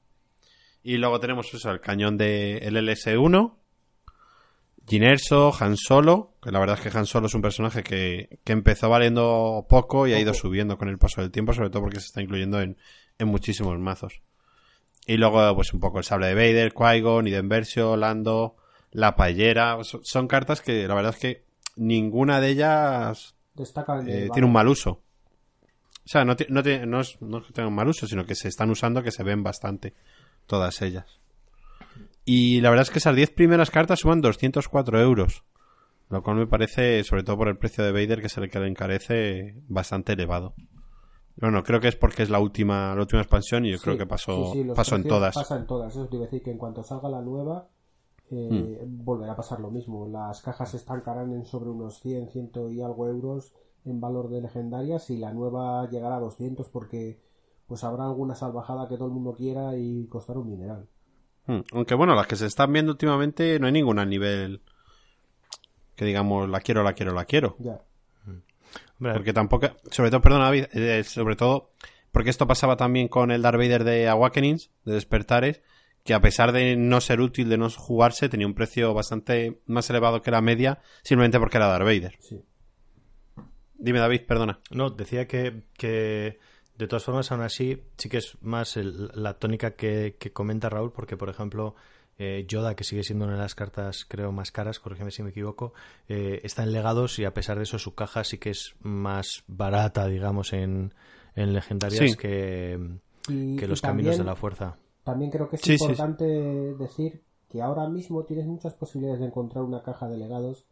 Y 0.84 0.98
luego 0.98 1.20
tenemos 1.20 1.54
eso, 1.54 1.70
el 1.70 1.80
cañón 1.82 2.18
de 2.18 2.58
el 2.58 2.76
LS1, 2.78 3.56
Ginerso, 4.88 5.54
Han 5.60 5.76
Solo, 5.76 6.38
que 6.42 6.52
la 6.52 6.60
verdad 6.60 6.80
es 6.82 6.92
que 6.92 6.98
Han 6.98 7.06
Solo 7.06 7.28
es 7.28 7.34
un 7.34 7.42
personaje 7.42 7.84
que, 7.84 8.40
que 8.44 8.54
empezó 8.54 8.90
valiendo 8.90 9.66
poco 9.70 10.08
y 10.08 10.14
ha 10.14 10.20
ido 10.20 10.34
subiendo 10.34 10.78
con 10.78 10.88
el 10.88 10.98
paso 10.98 11.22
del 11.22 11.32
tiempo, 11.32 11.54
sobre 11.54 11.70
todo 11.70 11.84
porque 11.84 12.00
se 12.00 12.06
está 12.08 12.22
incluyendo 12.22 12.62
en, 12.62 12.78
en 13.20 13.28
muchísimos 13.28 13.78
mazos. 13.80 14.22
Y 15.06 15.18
luego, 15.18 15.56
pues 15.56 15.74
un 15.74 15.80
poco 15.80 16.00
el 16.00 16.04
sable 16.06 16.28
de 16.28 16.36
Vader, 16.36 16.74
Qui-Gon, 16.74 17.28
Iden 17.28 17.50
Versio, 17.50 17.96
Lando, 17.98 18.56
la. 18.92 19.16
Son, 19.84 20.04
son 20.04 20.28
cartas 20.28 20.62
que 20.62 20.88
la 20.88 20.96
verdad 20.96 21.14
es 21.14 21.20
que 21.20 21.47
ninguna 21.78 22.40
de 22.42 22.50
ellas 22.50 23.36
Destaca 23.54 24.00
en 24.00 24.08
el 24.08 24.24
eh, 24.24 24.30
tiene 24.32 24.48
un 24.48 24.54
mal 24.54 24.68
uso. 24.68 25.02
O 26.06 26.10
sea, 26.10 26.24
no, 26.24 26.36
no, 26.50 26.62
no 26.62 27.02
es, 27.02 27.22
no 27.22 27.38
es 27.40 27.46
que 27.46 27.54
tengan 27.54 27.74
mal 27.74 27.88
uso, 27.88 28.08
sino 28.08 28.26
que 28.26 28.36
se 28.36 28.48
están 28.48 28.70
usando, 28.70 29.04
que 29.04 29.12
se 29.12 29.24
ven 29.24 29.44
bastante 29.44 29.94
todas 30.46 30.82
ellas. 30.82 31.20
Y 32.24 32.62
la 32.62 32.70
verdad 32.70 32.84
es 32.84 32.92
que 32.92 33.00
esas 33.00 33.16
10 33.16 33.32
primeras 33.32 33.72
cartas 33.72 34.00
suman 34.00 34.22
204 34.22 35.02
euros. 35.02 35.44
Lo 36.10 36.24
cual 36.24 36.38
me 36.38 36.48
parece, 36.48 37.04
sobre 37.04 37.24
todo 37.24 37.38
por 37.38 37.50
el 37.50 37.58
precio 37.58 37.84
de 37.84 37.92
Vader, 37.92 38.22
que 38.22 38.28
es 38.28 38.38
el 38.38 38.50
que 38.50 38.60
le 38.60 38.68
encarece, 38.68 39.56
bastante 39.68 40.14
elevado. 40.14 40.54
Bueno, 41.36 41.64
creo 41.64 41.80
que 41.80 41.90
es 41.90 41.96
porque 41.96 42.24
es 42.24 42.30
la 42.30 42.40
última, 42.40 42.96
la 42.96 43.02
última 43.02 43.22
expansión 43.22 43.66
y 43.66 43.72
yo 43.72 43.78
Sí, 43.78 43.84
creo 43.84 43.98
que 43.98 44.06
pasó, 44.06 44.54
sí, 44.54 44.64
sí, 44.64 44.70
pasó 44.74 44.96
en 44.96 45.04
todas. 45.04 45.36
Pasa 45.36 45.58
en 45.58 45.68
todas. 45.68 45.94
Eso 45.94 46.08
te 46.08 46.16
iba 46.16 46.26
a 46.26 46.28
decir 46.28 46.42
que 46.42 46.52
en 46.52 46.58
cuanto 46.58 46.84
salga 46.84 47.10
la 47.10 47.22
nueva, 47.22 47.68
eh, 48.32 48.82
Hmm. 48.84 49.06
volverá 49.06 49.34
a 49.34 49.36
pasar 49.36 49.60
lo 49.60 49.72
mismo. 49.72 50.08
Las 50.08 50.42
cajas 50.42 50.72
se 50.72 50.78
estancarán 50.78 51.32
en 51.34 51.46
sobre 51.46 51.70
unos 51.70 52.00
100, 52.02 52.30
100 52.30 52.52
y 52.72 52.82
algo 52.82 53.08
euros 53.08 53.54
en 53.86 54.02
valor 54.02 54.30
de 54.30 54.42
legendarias 54.42 55.10
y 55.10 55.18
la 55.18 55.34
nueva 55.34 55.90
llegará 55.90 56.18
a 56.18 56.20
200 56.20 56.70
porque 56.70 57.20
pues 57.68 57.84
habrá 57.84 58.06
alguna 58.06 58.36
salvajada 58.36 58.88
que 58.88 58.96
todo 58.96 59.08
el 59.08 59.14
mundo 59.14 59.34
quiera 59.34 59.78
y 59.78 60.08
costará 60.08 60.40
un 60.40 60.50
mineral. 60.50 60.88
Hmm, 61.46 61.62
Aunque 61.74 61.96
bueno, 61.96 62.16
las 62.16 62.28
que 62.28 62.36
se 62.36 62.46
están 62.46 62.72
viendo 62.74 62.92
últimamente 62.92 63.60
no 63.60 63.68
hay 63.68 63.74
ninguna 63.74 64.02
a 64.02 64.06
nivel 64.06 64.62
que 65.96 66.06
digamos 66.06 66.50
la 66.50 66.60
quiero, 66.60 66.84
la 66.84 66.94
quiero, 66.94 67.14
la 67.14 67.26
quiero. 67.26 67.56
Ya. 67.60 67.82
Hombre, 69.00 69.14
Porque 69.14 69.34
tampoco, 69.34 69.68
sobre 69.92 70.10
todo, 70.10 70.22
perdona, 70.22 70.46
David, 70.46 70.66
eh, 70.74 71.04
sobre 71.04 71.36
todo, 71.36 71.70
porque 72.12 72.30
esto 72.30 72.48
pasaba 72.48 72.78
también 72.78 73.08
con 73.08 73.32
el 73.32 73.42
Darth 73.42 73.58
Vader 73.58 73.84
de 73.84 74.08
Awakenings, 74.10 74.72
de 74.86 74.94
Despertares, 74.94 75.62
que 76.08 76.14
a 76.14 76.22
pesar 76.22 76.54
de 76.54 76.76
no 76.78 77.02
ser 77.02 77.20
útil, 77.22 77.50
de 77.50 77.58
no 77.58 77.70
jugarse, 77.70 78.30
tenía 78.30 78.48
un 78.48 78.54
precio 78.56 78.94
bastante 78.94 79.60
más 79.68 79.90
elevado 79.90 80.22
que 80.22 80.32
la 80.32 80.42
media, 80.42 80.80
simplemente 81.04 81.38
porque 81.38 81.58
era 81.58 81.68
Darth 81.68 81.84
Vader. 81.86 82.16
Sí. 82.20 82.42
Dime, 83.78 84.00
David, 84.00 84.22
perdona. 84.28 84.60
No, 84.72 84.90
decía 84.90 85.28
que, 85.28 85.64
que 85.78 86.40
de 86.78 86.88
todas 86.88 87.04
formas, 87.04 87.32
aún 87.32 87.42
así, 87.42 87.84
sí 87.98 88.10
que 88.10 88.18
es 88.18 88.38
más 88.42 88.78
el- 88.78 89.12
la 89.14 89.36
tónica 89.36 89.76
que, 89.76 90.16
que 90.20 90.32
comenta 90.32 90.70
Raúl, 90.70 90.92
porque, 90.92 91.18
por 91.18 91.30
ejemplo, 91.30 91.76
eh, 92.18 92.46
Yoda, 92.48 92.76
que 92.76 92.84
sigue 92.84 93.04
siendo 93.04 93.26
una 93.26 93.36
de 93.36 93.42
las 93.42 93.54
cartas, 93.54 94.06
creo, 94.08 94.32
más 94.32 94.52
caras, 94.52 94.80
corrígeme 94.80 95.12
si 95.12 95.22
me 95.22 95.30
equivoco, 95.30 95.74
eh, 96.08 96.40
está 96.44 96.64
en 96.64 96.72
legados 96.72 97.20
y 97.20 97.26
a 97.26 97.34
pesar 97.34 97.58
de 97.58 97.64
eso 97.64 97.78
su 97.78 97.94
caja 97.94 98.24
sí 98.24 98.38
que 98.40 98.50
es 98.50 98.76
más 98.82 99.44
barata, 99.48 100.08
digamos, 100.08 100.54
en, 100.54 100.94
en 101.36 101.54
legendarias 101.54 102.12
Sí. 102.12 102.18
que, 102.18 102.80
Y- 103.28 103.58
que 103.58 103.68
los 103.68 103.82
caminos 103.82 104.18
de 104.18 104.24
la 104.24 104.36
fuerza. 104.36 104.78
También 105.08 105.32
creo 105.32 105.48
que 105.50 105.56
es 105.56 105.64
Sí, 105.64 105.78
sí, 105.78 105.86
importante 105.86 106.26
decir 106.26 107.22
que 107.50 107.62
ahora 107.62 107.88
mismo 107.88 108.26
tienes 108.26 108.46
muchas 108.46 108.74
posibilidades 108.74 109.22
de 109.22 109.28
encontrar 109.28 109.64
una 109.64 109.82
caja 109.82 110.10
de 110.10 110.18
legados 110.18 110.66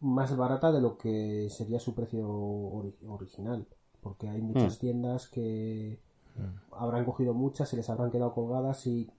más 0.00 0.36
barata 0.36 0.70
de 0.72 0.80
lo 0.80 0.96
que 0.98 1.48
sería 1.50 1.80
su 1.80 1.92
precio 1.94 2.28
ori- 2.28 2.94
original. 3.08 3.66
Porque 4.02 4.28
hay 4.28 4.40
muchas 4.40 4.76
Hmm. 4.76 4.80
tiendas 4.80 5.26
que 5.28 5.98
habrán 6.70 7.04
cogido 7.04 7.34
muchas, 7.34 7.68
se 7.68 7.76
les 7.76 7.90
habrán 7.90 8.12
quedado 8.12 8.34
colgadas 8.34 8.86
y 8.86 9.10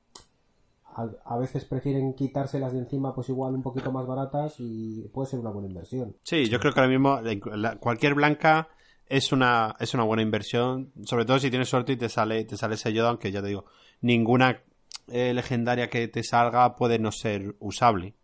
a 1.25 1.37
veces 1.37 1.65
prefieren 1.65 2.13
quitárselas 2.13 2.73
de 2.73 2.79
encima 2.79 3.13
pues 3.13 3.29
igual 3.29 3.53
un 3.53 3.61
poquito 3.61 3.91
más 3.91 4.07
baratas 4.07 4.55
y 4.59 5.01
puede 5.13 5.29
ser 5.29 5.39
una 5.39 5.51
buena 5.51 5.67
inversión. 5.67 6.15
Sí, 6.23 6.49
yo 6.49 6.59
creo 6.59 6.73
que 6.73 6.79
ahora 6.79 6.89
mismo 6.91 7.19
la- 7.21 7.57
la- 7.57 7.75
cualquier 7.77 8.15
blanca 8.15 8.69
es 9.09 9.31
una, 9.31 9.75
es 9.79 9.93
una 9.93 10.03
buena 10.03 10.23
inversión, 10.23 10.91
sobre 11.03 11.25
todo 11.25 11.39
si 11.39 11.49
tienes 11.49 11.69
suerte 11.69 11.93
y 11.93 11.97
te 11.97 12.09
sale, 12.09 12.43
te 12.45 12.57
sale 12.57 12.75
ese 12.75 12.93
Yoda, 12.93 13.09
aunque 13.09 13.31
ya 13.31 13.41
te 13.41 13.47
digo, 13.47 13.65
ninguna 14.01 14.61
eh, 15.07 15.33
legendaria 15.33 15.89
que 15.89 16.07
te 16.07 16.23
salga 16.23 16.75
puede 16.75 16.99
no 16.99 17.11
ser 17.11 17.55
usable. 17.59 18.15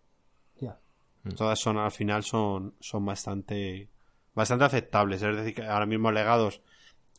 Ya. 0.60 0.80
Todas 1.36 1.60
son 1.60 1.78
al 1.78 1.92
final 1.92 2.24
son, 2.24 2.76
son 2.80 3.06
bastante 3.06 3.90
bastante 4.34 4.66
aceptables. 4.66 5.22
Es 5.22 5.36
decir, 5.36 5.56
que 5.56 5.64
ahora 5.64 5.86
mismo 5.86 6.12
legados 6.12 6.62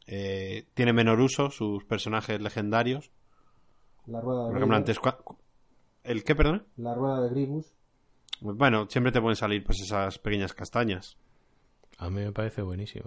eh, 0.07 0.66
tiene 0.74 0.92
menor 0.92 1.20
uso 1.20 1.50
sus 1.50 1.85
personajes 1.85 2.40
legendarios. 2.40 3.11
La 4.07 4.20
rueda 4.20 4.44
de 4.44 4.48
Por 4.48 4.57
ejemplo, 4.57 4.77
antes 4.77 5.00
¿El 6.03 6.24
qué, 6.24 6.35
perdón? 6.35 6.66
la 6.77 6.94
rueda 6.94 7.22
de 7.22 7.31
Gribus. 7.31 7.72
Bueno, 8.40 8.87
siempre 8.90 9.12
te 9.12 9.20
pueden 9.20 9.37
salir 9.37 9.64
pues 9.64 9.81
esas 9.81 10.18
pequeñas 10.18 10.53
castañas. 10.53 11.16
A 11.96 12.11
mí 12.11 12.20
me 12.20 12.33
parece 12.33 12.61
buenísimo. 12.62 13.07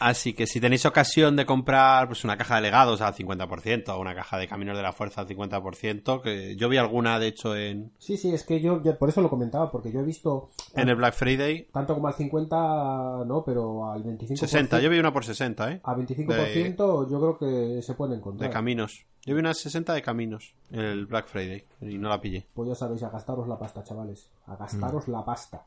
Así 0.00 0.32
que 0.32 0.46
si 0.46 0.60
tenéis 0.60 0.86
ocasión 0.86 1.36
de 1.36 1.44
comprar 1.46 2.06
pues 2.08 2.24
una 2.24 2.36
caja 2.38 2.56
de 2.56 2.62
legados 2.62 3.00
al 3.02 3.14
50% 3.14 3.88
o 3.90 4.00
una 4.00 4.14
caja 4.14 4.38
de 4.38 4.48
caminos 4.48 4.76
de 4.76 4.82
la 4.82 4.92
fuerza 4.92 5.20
al 5.20 5.28
50%, 5.28 6.22
que 6.22 6.56
yo 6.56 6.68
vi 6.68 6.78
alguna 6.78 7.18
de 7.18 7.26
hecho 7.28 7.54
en, 7.54 7.92
Sí, 7.98 8.16
sí, 8.16 8.32
es 8.32 8.44
que 8.44 8.60
yo, 8.60 8.82
yo 8.82 8.96
por 8.98 9.10
eso 9.10 9.20
lo 9.20 9.28
comentaba, 9.30 9.70
porque 9.70 9.92
yo 9.92 10.00
he 10.00 10.04
visto 10.04 10.48
en 10.74 10.88
el 10.88 10.96
Black 10.96 11.14
Friday. 11.14 11.68
tanto 11.72 11.94
como 11.94 12.08
al 12.08 12.14
50, 12.14 12.56
no, 13.26 13.44
pero 13.44 13.90
al 13.92 14.02
25%. 14.02 14.36
60, 14.36 14.80
yo 14.80 14.90
vi 14.90 14.98
una 14.98 15.12
por 15.12 15.24
60, 15.24 15.72
¿eh? 15.72 15.80
A 15.84 15.94
25% 15.94 17.10
yo 17.10 17.20
creo 17.20 17.38
que 17.38 17.82
se 17.82 17.94
puede 17.94 18.12
De 18.12 18.18
encontrar. 18.18 18.50
caminos. 18.50 19.04
Yo 19.26 19.34
vi 19.34 19.40
una 19.40 19.52
60 19.52 19.92
de 19.92 20.00
caminos 20.00 20.54
en 20.70 20.80
el 20.80 21.04
Black 21.06 21.28
Friday 21.28 21.64
y 21.82 21.98
no 21.98 22.08
la 22.08 22.20
pillé. 22.22 22.46
Pues 22.54 22.70
ya 22.70 22.74
sabéis, 22.74 23.02
a 23.02 23.10
gastaros 23.10 23.46
la 23.46 23.58
pasta, 23.58 23.84
chavales. 23.84 24.30
A 24.46 24.56
gastaros 24.56 25.06
Mm. 25.08 25.12
la 25.12 25.24
pasta. 25.24 25.66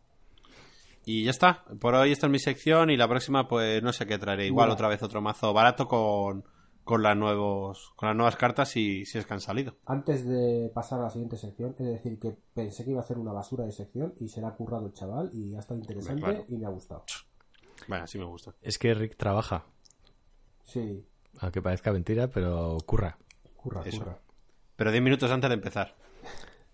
Y 1.06 1.26
ya 1.26 1.32
está. 1.32 1.64
Por 1.80 1.96
hoy 1.96 2.12
esta 2.12 2.28
es 2.28 2.32
mi 2.32 2.40
sección 2.40 2.90
y 2.90 2.98
la 2.98 3.08
próxima 3.08 3.48
pues 3.48 3.82
no 3.84 3.92
sé 3.94 4.06
qué 4.06 4.18
traeré. 4.18 4.46
Igual 4.48 4.70
otra 4.70 4.88
vez 4.88 5.04
otro 5.04 5.22
mazo 5.22 5.52
barato 5.54 5.88
con, 5.88 6.46
con, 6.84 7.04
las, 7.04 7.18
nuevos, 7.18 7.92
con 7.96 8.08
las 8.08 8.16
nuevas 8.16 8.36
cartas 8.38 8.70
si, 8.70 9.06
si 9.06 9.18
es 9.18 9.26
que 9.26 9.34
han 9.34 9.42
salido. 9.42 9.76
Antes 9.86 10.26
de 10.26 10.72
pasar 10.74 11.00
a 11.02 11.04
la 11.04 11.10
siguiente 11.10 11.36
sección, 11.38 11.76
es 11.78 11.86
decir, 11.86 12.18
que 12.20 12.36
pensé 12.54 12.86
que 12.86 12.92
iba 12.92 13.02
a 13.02 13.04
hacer 13.04 13.18
una 13.18 13.34
basura 13.34 13.66
de 13.66 13.72
sección 13.74 14.14
y 14.20 14.30
se 14.30 14.40
le 14.42 14.48
ha 14.48 14.52
currado 14.52 14.86
el 14.86 14.94
chaval 14.94 15.30
y 15.34 15.54
ha 15.56 15.60
estado 15.60 15.80
interesante 15.80 16.22
Claro. 16.22 16.46
y 16.48 16.56
me 16.58 16.66
ha 16.66 16.70
gustado. 16.70 17.04
Bueno, 17.88 18.06
así 18.06 18.18
me 18.18 18.26
gusta. 18.26 18.54
Es 18.62 18.78
que 18.78 18.94
Rick 18.94 19.18
trabaja, 19.18 19.66
Sí, 20.64 21.06
aunque 21.40 21.62
parezca 21.62 21.92
mentira, 21.92 22.30
pero 22.30 22.78
curra. 22.86 23.18
curra, 23.58 23.82
Eso. 23.86 24.00
curra. 24.00 24.18
Pero 24.78 24.92
10 24.92 25.04
minutos 25.04 25.30
antes 25.30 25.50
de 25.50 25.56
empezar. 25.56 25.94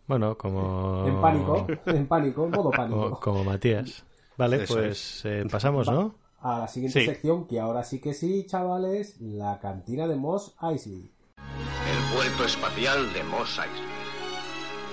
Bueno, 0.07 0.37
como... 0.37 1.05
En 1.07 1.19
pánico, 1.21 1.67
en 1.87 2.07
pánico, 2.07 2.45
en 2.45 2.51
modo 2.51 2.63
Como, 2.71 2.71
pánico. 2.71 3.19
como 3.19 3.43
Matías. 3.43 4.05
Vale, 4.39 4.63
Eso 4.63 4.73
pues 4.75 5.21
eh, 5.25 5.43
pasamos, 5.51 5.87
¿no? 5.89 6.15
A 6.41 6.59
la 6.59 6.67
siguiente 6.69 7.01
Sí. 7.01 7.05
sección, 7.05 7.45
que 7.45 7.59
ahora 7.59 7.83
sí 7.83 7.99
que 7.99 8.13
sí, 8.13 8.45
chavales, 8.47 9.19
la 9.19 9.59
cantina 9.59 10.07
de 10.07 10.15
Moss 10.15 10.55
Eisley. 10.61 11.11
El 11.37 12.15
puerto 12.15 12.45
espacial 12.45 13.11
de 13.13 13.23
Mos 13.25 13.59
Eisley. 13.59 13.89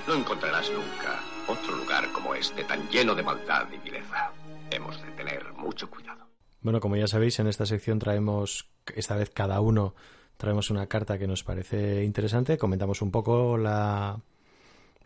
No 0.08 0.14
encontrarás 0.14 0.68
nunca 0.72 1.20
otro 1.48 1.76
lugar 1.76 2.10
como 2.12 2.34
este 2.34 2.64
tan 2.64 2.88
lleno 2.88 3.14
de 3.14 3.22
maldad 3.22 3.66
y 3.72 3.78
vileza. 3.78 4.32
Hemos 4.70 5.00
de 5.00 5.10
tener 5.12 5.52
mucho 5.54 5.88
cuidado. 5.88 6.26
Bueno, 6.60 6.80
como 6.80 6.96
ya 6.96 7.06
sabéis, 7.06 7.38
en 7.38 7.46
esta 7.46 7.64
sección 7.66 8.00
traemos, 8.00 8.68
esta 8.96 9.14
vez 9.14 9.30
cada 9.30 9.60
uno, 9.60 9.94
traemos 10.36 10.70
una 10.70 10.88
carta 10.88 11.18
que 11.18 11.28
nos 11.28 11.44
parece 11.44 12.02
interesante, 12.02 12.58
comentamos 12.58 13.00
un 13.00 13.12
poco 13.12 13.56
la, 13.56 14.18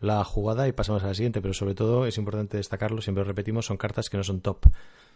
la 0.01 0.23
jugada 0.25 0.67
y 0.67 0.73
pasamos 0.73 1.03
a 1.03 1.07
la 1.07 1.13
siguiente, 1.13 1.41
pero 1.41 1.53
sobre 1.53 1.75
todo 1.75 2.05
es 2.05 2.17
importante 2.17 2.57
destacarlo, 2.57 3.01
siempre 3.01 3.23
lo 3.23 3.27
repetimos, 3.29 3.65
son 3.65 3.77
cartas 3.77 4.09
que 4.09 4.17
no 4.17 4.23
son 4.23 4.41
top. 4.41 4.65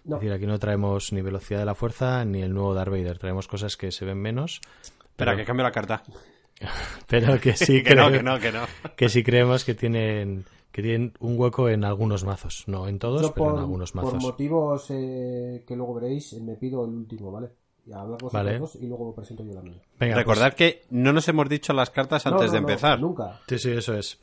No. 0.05 0.15
Es 0.15 0.21
decir, 0.21 0.31
aquí 0.33 0.45
no 0.45 0.57
traemos 0.59 1.11
ni 1.11 1.21
velocidad 1.21 1.59
de 1.59 1.65
la 1.65 1.75
fuerza 1.75 2.23
ni 2.23 2.41
el 2.41 2.53
nuevo 2.53 2.73
Darth 2.73 2.91
Vader, 2.91 3.17
traemos 3.17 3.47
cosas 3.47 3.75
que 3.75 3.91
se 3.91 4.05
ven 4.05 4.19
menos. 4.19 4.61
Espera, 4.83 5.31
pero- 5.31 5.37
que 5.37 5.45
cambio 5.45 5.63
la 5.63 5.71
carta. 5.71 6.03
pero 7.07 7.39
que 7.39 7.53
sí 7.55 7.83
que 7.83 7.95
no, 7.95 8.11
que 8.11 8.23
no, 8.23 8.39
que 8.39 8.51
no. 8.51 8.61
que 8.95 9.09
sí 9.09 9.23
creemos 9.23 9.65
que 9.65 9.73
tienen 9.75 10.45
que 10.71 10.81
tienen 10.81 11.13
un 11.19 11.39
hueco 11.39 11.69
en 11.69 11.85
algunos 11.85 12.23
mazos, 12.25 12.63
no 12.67 12.87
en 12.89 12.99
todos, 12.99 13.21
Yo 13.21 13.33
pero 13.33 13.45
por, 13.45 13.53
en 13.55 13.59
algunos 13.61 13.91
por 13.93 14.03
mazos. 14.05 14.21
motivos 14.21 14.85
eh, 14.89 15.63
que 15.65 15.73
luego 15.75 15.93
veréis, 15.95 16.33
eh, 16.33 16.41
me 16.41 16.55
pido 16.55 16.83
el 16.83 16.91
último, 16.91 17.31
¿vale? 17.31 17.49
Y 17.87 17.91
hablar 17.93 18.17
vosotros 18.21 18.33
Vale. 18.33 18.59
dos 18.59 18.75
y 18.75 18.87
luego 18.87 19.15
presento 19.15 19.43
yo 19.45 19.53
la 19.53 19.61
mía. 19.61 19.81
Venga, 19.99 20.15
Recordad 20.15 20.47
pues- 20.47 20.55
que 20.55 20.81
no 20.89 21.13
nos 21.13 21.27
hemos 21.29 21.47
dicho 21.47 21.71
las 21.71 21.91
cartas 21.91 22.25
antes 22.25 22.47
no, 22.47 22.51
de 22.53 22.61
no, 22.61 22.67
empezar. 22.67 22.99
nunca. 22.99 23.39
Sí, 23.47 23.57
sí, 23.57 23.71
eso 23.71 23.93
es. 23.95 24.19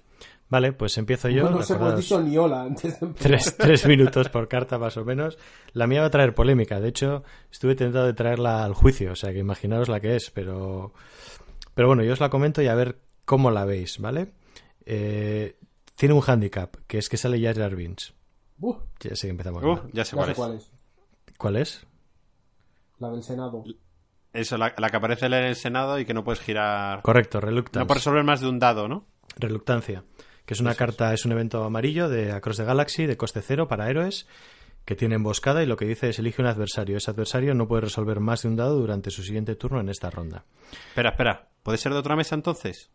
Vale, 0.52 0.74
pues 0.74 0.98
empiezo 0.98 1.30
yo. 1.30 1.44
no 1.44 1.52
nos 1.52 1.70
hemos 1.70 1.96
dicho 1.96 2.20
ni 2.20 2.36
hola 2.36 2.64
antes 2.64 3.00
de 3.00 3.06
empezar. 3.06 3.30
tres, 3.30 3.56
tres 3.56 3.86
minutos 3.86 4.28
por 4.28 4.48
carta 4.48 4.78
más 4.78 4.98
o 4.98 5.04
menos. 5.06 5.38
La 5.72 5.86
mía 5.86 6.02
va 6.02 6.08
a 6.08 6.10
traer 6.10 6.34
polémica. 6.34 6.78
De 6.78 6.88
hecho, 6.88 7.24
estuve 7.50 7.74
tentado 7.74 8.04
de 8.04 8.12
traerla 8.12 8.62
al 8.62 8.74
juicio. 8.74 9.12
O 9.12 9.16
sea, 9.16 9.32
que 9.32 9.38
imaginaros 9.38 9.88
la 9.88 9.98
que 10.00 10.14
es. 10.14 10.30
Pero, 10.30 10.92
pero 11.74 11.88
bueno, 11.88 12.02
yo 12.02 12.12
os 12.12 12.20
la 12.20 12.28
comento 12.28 12.60
y 12.60 12.66
a 12.68 12.74
ver 12.74 12.98
cómo 13.24 13.50
la 13.50 13.64
veis, 13.64 13.98
¿vale? 13.98 14.34
Eh, 14.84 15.56
tiene 15.94 16.14
un 16.14 16.22
handicap, 16.26 16.76
que 16.86 16.98
es 16.98 17.08
que 17.08 17.16
sale 17.16 17.40
Jar 17.40 17.56
Jar 17.56 17.74
Binks. 17.74 18.12
Uf, 18.60 18.76
Ya 19.00 19.16
sé 19.16 19.28
que 19.28 19.30
empezamos. 19.30 19.64
Uh, 19.64 19.88
ya 19.94 20.04
sé 20.04 20.14
ya 20.14 20.16
cuál 20.16 20.26
sé 20.26 20.32
es. 20.32 20.36
cuál 20.36 20.54
es. 20.56 20.70
¿Cuál 21.38 21.56
es? 21.56 21.86
La 22.98 23.10
del 23.10 23.22
Senado. 23.22 23.64
Eso, 24.34 24.58
la, 24.58 24.74
la 24.76 24.90
que 24.90 24.96
aparece 24.98 25.24
en 25.24 25.32
el 25.32 25.56
Senado 25.56 25.98
y 25.98 26.04
que 26.04 26.12
no 26.12 26.22
puedes 26.24 26.40
girar. 26.42 27.00
Correcto, 27.00 27.40
Reluctance. 27.40 27.78
No 27.80 27.86
puedes 27.86 28.02
resolver 28.04 28.22
más 28.22 28.42
de 28.42 28.48
un 28.50 28.58
dado, 28.58 28.86
¿no? 28.86 29.06
Reluctancia, 29.38 30.04
que 30.44 30.54
es 30.54 30.60
una 30.60 30.74
carta, 30.74 31.12
es 31.12 31.24
un 31.24 31.32
evento 31.32 31.62
amarillo 31.64 32.08
de 32.08 32.32
Across 32.32 32.58
the 32.58 32.64
Galaxy 32.64 33.06
de 33.06 33.16
coste 33.16 33.42
cero 33.42 33.68
para 33.68 33.88
héroes 33.88 34.26
que 34.84 34.96
tiene 34.96 35.14
emboscada 35.14 35.62
y 35.62 35.66
lo 35.66 35.76
que 35.76 35.84
dice 35.84 36.08
es 36.08 36.18
elige 36.18 36.42
un 36.42 36.48
adversario. 36.48 36.96
Ese 36.96 37.10
adversario 37.10 37.54
no 37.54 37.68
puede 37.68 37.82
resolver 37.82 38.20
más 38.20 38.42
de 38.42 38.48
un 38.48 38.56
dado 38.56 38.78
durante 38.78 39.10
su 39.10 39.22
siguiente 39.22 39.54
turno 39.54 39.80
en 39.80 39.88
esta 39.88 40.10
ronda. 40.10 40.44
Espera, 40.88 41.10
espera. 41.10 41.48
¿Puede 41.62 41.78
ser 41.78 41.92
de 41.92 41.98
otra 41.98 42.16
mesa 42.16 42.34
entonces? 42.34 42.90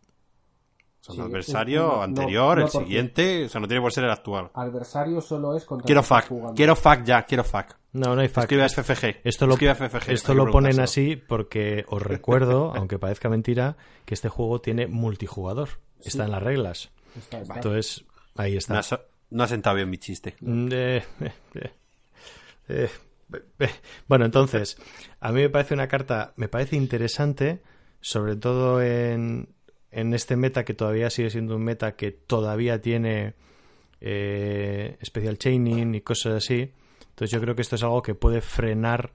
O 1.00 1.04
sea, 1.04 1.14
Sí, 1.14 1.20
un 1.20 1.26
adversario 1.26 1.82
no, 1.86 2.02
anterior, 2.02 2.58
no, 2.58 2.64
el 2.64 2.70
siguiente. 2.70 3.46
O 3.46 3.48
sea, 3.48 3.60
no 3.60 3.68
tiene 3.68 3.80
por 3.80 3.92
ser 3.92 4.04
el 4.04 4.10
actual. 4.10 4.50
Adversario 4.52 5.20
solo 5.20 5.56
es 5.56 5.64
contra 5.64 5.86
Quiero 5.86 6.02
fac. 6.02 6.30
Quiero 6.54 6.76
fac 6.76 7.04
ya, 7.04 7.22
quiero 7.22 7.44
fac. 7.44 7.78
No, 7.92 8.14
no 8.14 8.20
hay 8.20 8.28
fact. 8.28 8.52
Escribe 8.52 8.64
a 8.64 8.68
FFG. 8.68 9.20
Esto 9.24 9.46
lo, 9.46 9.56
FFG. 9.56 10.10
esto 10.10 10.34
lo 10.34 10.50
ponen 10.50 10.80
así 10.80 11.16
porque 11.16 11.84
os 11.88 12.02
recuerdo, 12.02 12.72
aunque 12.76 12.98
parezca 12.98 13.28
mentira, 13.28 13.76
que 14.04 14.14
este 14.14 14.28
juego 14.28 14.60
tiene 14.60 14.86
multijugador. 14.86 15.68
Está 16.04 16.24
en 16.24 16.32
las 16.32 16.42
reglas. 16.42 16.90
Está, 17.18 17.40
está. 17.40 17.54
Entonces, 17.56 18.04
ahí 18.36 18.52
No 18.68 18.78
está. 18.78 18.96
ha, 18.96 19.00
no 19.30 19.42
ha 19.44 19.48
sentado 19.48 19.76
bien 19.76 19.90
mi 19.90 19.98
chiste. 19.98 20.34
Mm, 20.40 20.68
eh, 20.72 20.96
eh, 21.20 21.32
eh, 21.54 21.70
eh, 22.68 22.90
eh. 23.58 23.70
Bueno, 24.06 24.24
entonces, 24.24 24.78
a 25.20 25.32
mí 25.32 25.40
me 25.42 25.50
parece 25.50 25.74
una 25.74 25.88
carta, 25.88 26.32
me 26.36 26.48
parece 26.48 26.76
interesante, 26.76 27.60
sobre 28.00 28.36
todo 28.36 28.80
en, 28.82 29.48
en 29.90 30.14
este 30.14 30.36
meta 30.36 30.64
que 30.64 30.74
todavía 30.74 31.10
sigue 31.10 31.30
siendo 31.30 31.56
un 31.56 31.64
meta 31.64 31.96
que 31.96 32.10
todavía 32.12 32.80
tiene 32.80 33.34
eh, 34.00 34.96
special 35.04 35.38
chaining 35.38 35.94
y 35.94 36.00
cosas 36.00 36.34
así. 36.34 36.72
Entonces 37.10 37.30
yo 37.32 37.40
creo 37.40 37.54
que 37.54 37.62
esto 37.62 37.74
es 37.74 37.82
algo 37.82 38.00
que 38.00 38.14
puede 38.14 38.40
frenar 38.40 39.12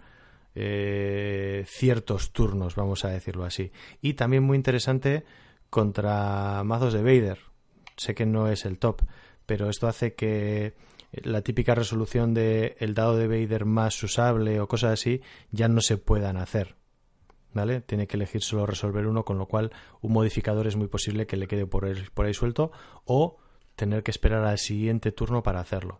eh, 0.55 1.63
ciertos 1.67 2.31
turnos, 2.33 2.75
vamos 2.75 3.05
a 3.05 3.09
decirlo 3.09 3.45
así. 3.45 3.71
Y 4.01 4.13
también 4.13 4.43
muy 4.43 4.57
interesante 4.57 5.23
contra 5.69 6.63
mazos 6.65 6.93
de 6.93 7.01
Vader. 7.01 7.39
Sé 7.97 8.15
que 8.15 8.25
no 8.25 8.47
es 8.47 8.65
el 8.65 8.79
top, 8.79 9.01
pero 9.45 9.69
esto 9.69 9.87
hace 9.87 10.13
que 10.15 10.73
la 11.11 11.41
típica 11.41 11.75
resolución 11.75 12.33
de 12.33 12.75
el 12.79 12.93
dado 12.95 13.15
de 13.17 13.27
Vader 13.27 13.65
más 13.65 14.01
usable 14.03 14.59
o 14.59 14.67
cosas 14.67 14.93
así 14.93 15.21
ya 15.51 15.67
no 15.67 15.81
se 15.81 15.97
puedan 15.97 16.37
hacer. 16.37 16.75
¿Vale? 17.53 17.81
Tiene 17.81 18.07
que 18.07 18.17
elegir 18.17 18.41
solo 18.41 18.65
resolver 18.65 19.05
uno, 19.05 19.23
con 19.25 19.37
lo 19.37 19.45
cual 19.45 19.71
un 20.01 20.11
modificador 20.11 20.65
es 20.65 20.75
muy 20.75 20.87
posible 20.87 21.27
que 21.27 21.37
le 21.37 21.47
quede 21.47 21.67
por 21.67 21.85
ahí, 21.85 21.93
por 22.13 22.25
ahí 22.25 22.33
suelto 22.33 22.71
o 23.05 23.37
tener 23.75 24.01
que 24.01 24.09
esperar 24.09 24.43
al 24.43 24.57
siguiente 24.57 25.11
turno 25.11 25.43
para 25.43 25.59
hacerlo. 25.59 25.99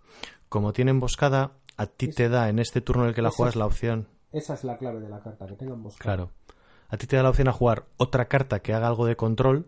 Como 0.50 0.74
tiene 0.74 0.90
emboscada, 0.90 1.52
a 1.78 1.86
ti 1.86 2.08
te 2.08 2.28
da 2.30 2.50
en 2.50 2.58
este 2.58 2.82
turno 2.82 3.04
en 3.04 3.10
el 3.10 3.16
que 3.16 3.22
la 3.22 3.30
juegas 3.30 3.54
es- 3.54 3.60
la 3.60 3.68
opción 3.68 4.08
Esa 4.32 4.56
es 4.56 4.64
la 4.64 4.78
clave 4.80 5.00
de 5.00 5.10
la 5.10 5.22
carta, 5.22 5.46
que 5.46 5.54
tengan 5.54 5.84
bosque. 5.84 6.02
Claro. 6.02 6.32
A 6.90 6.98
ti 6.98 7.06
te 7.06 7.18
da 7.18 7.22
la 7.24 7.30
opción 7.30 7.48
a 7.48 7.52
jugar 7.52 7.86
otra 7.98 8.28
carta 8.28 8.62
que 8.62 8.74
haga 8.74 8.88
algo 8.88 9.06
de 9.06 9.16
control, 9.16 9.68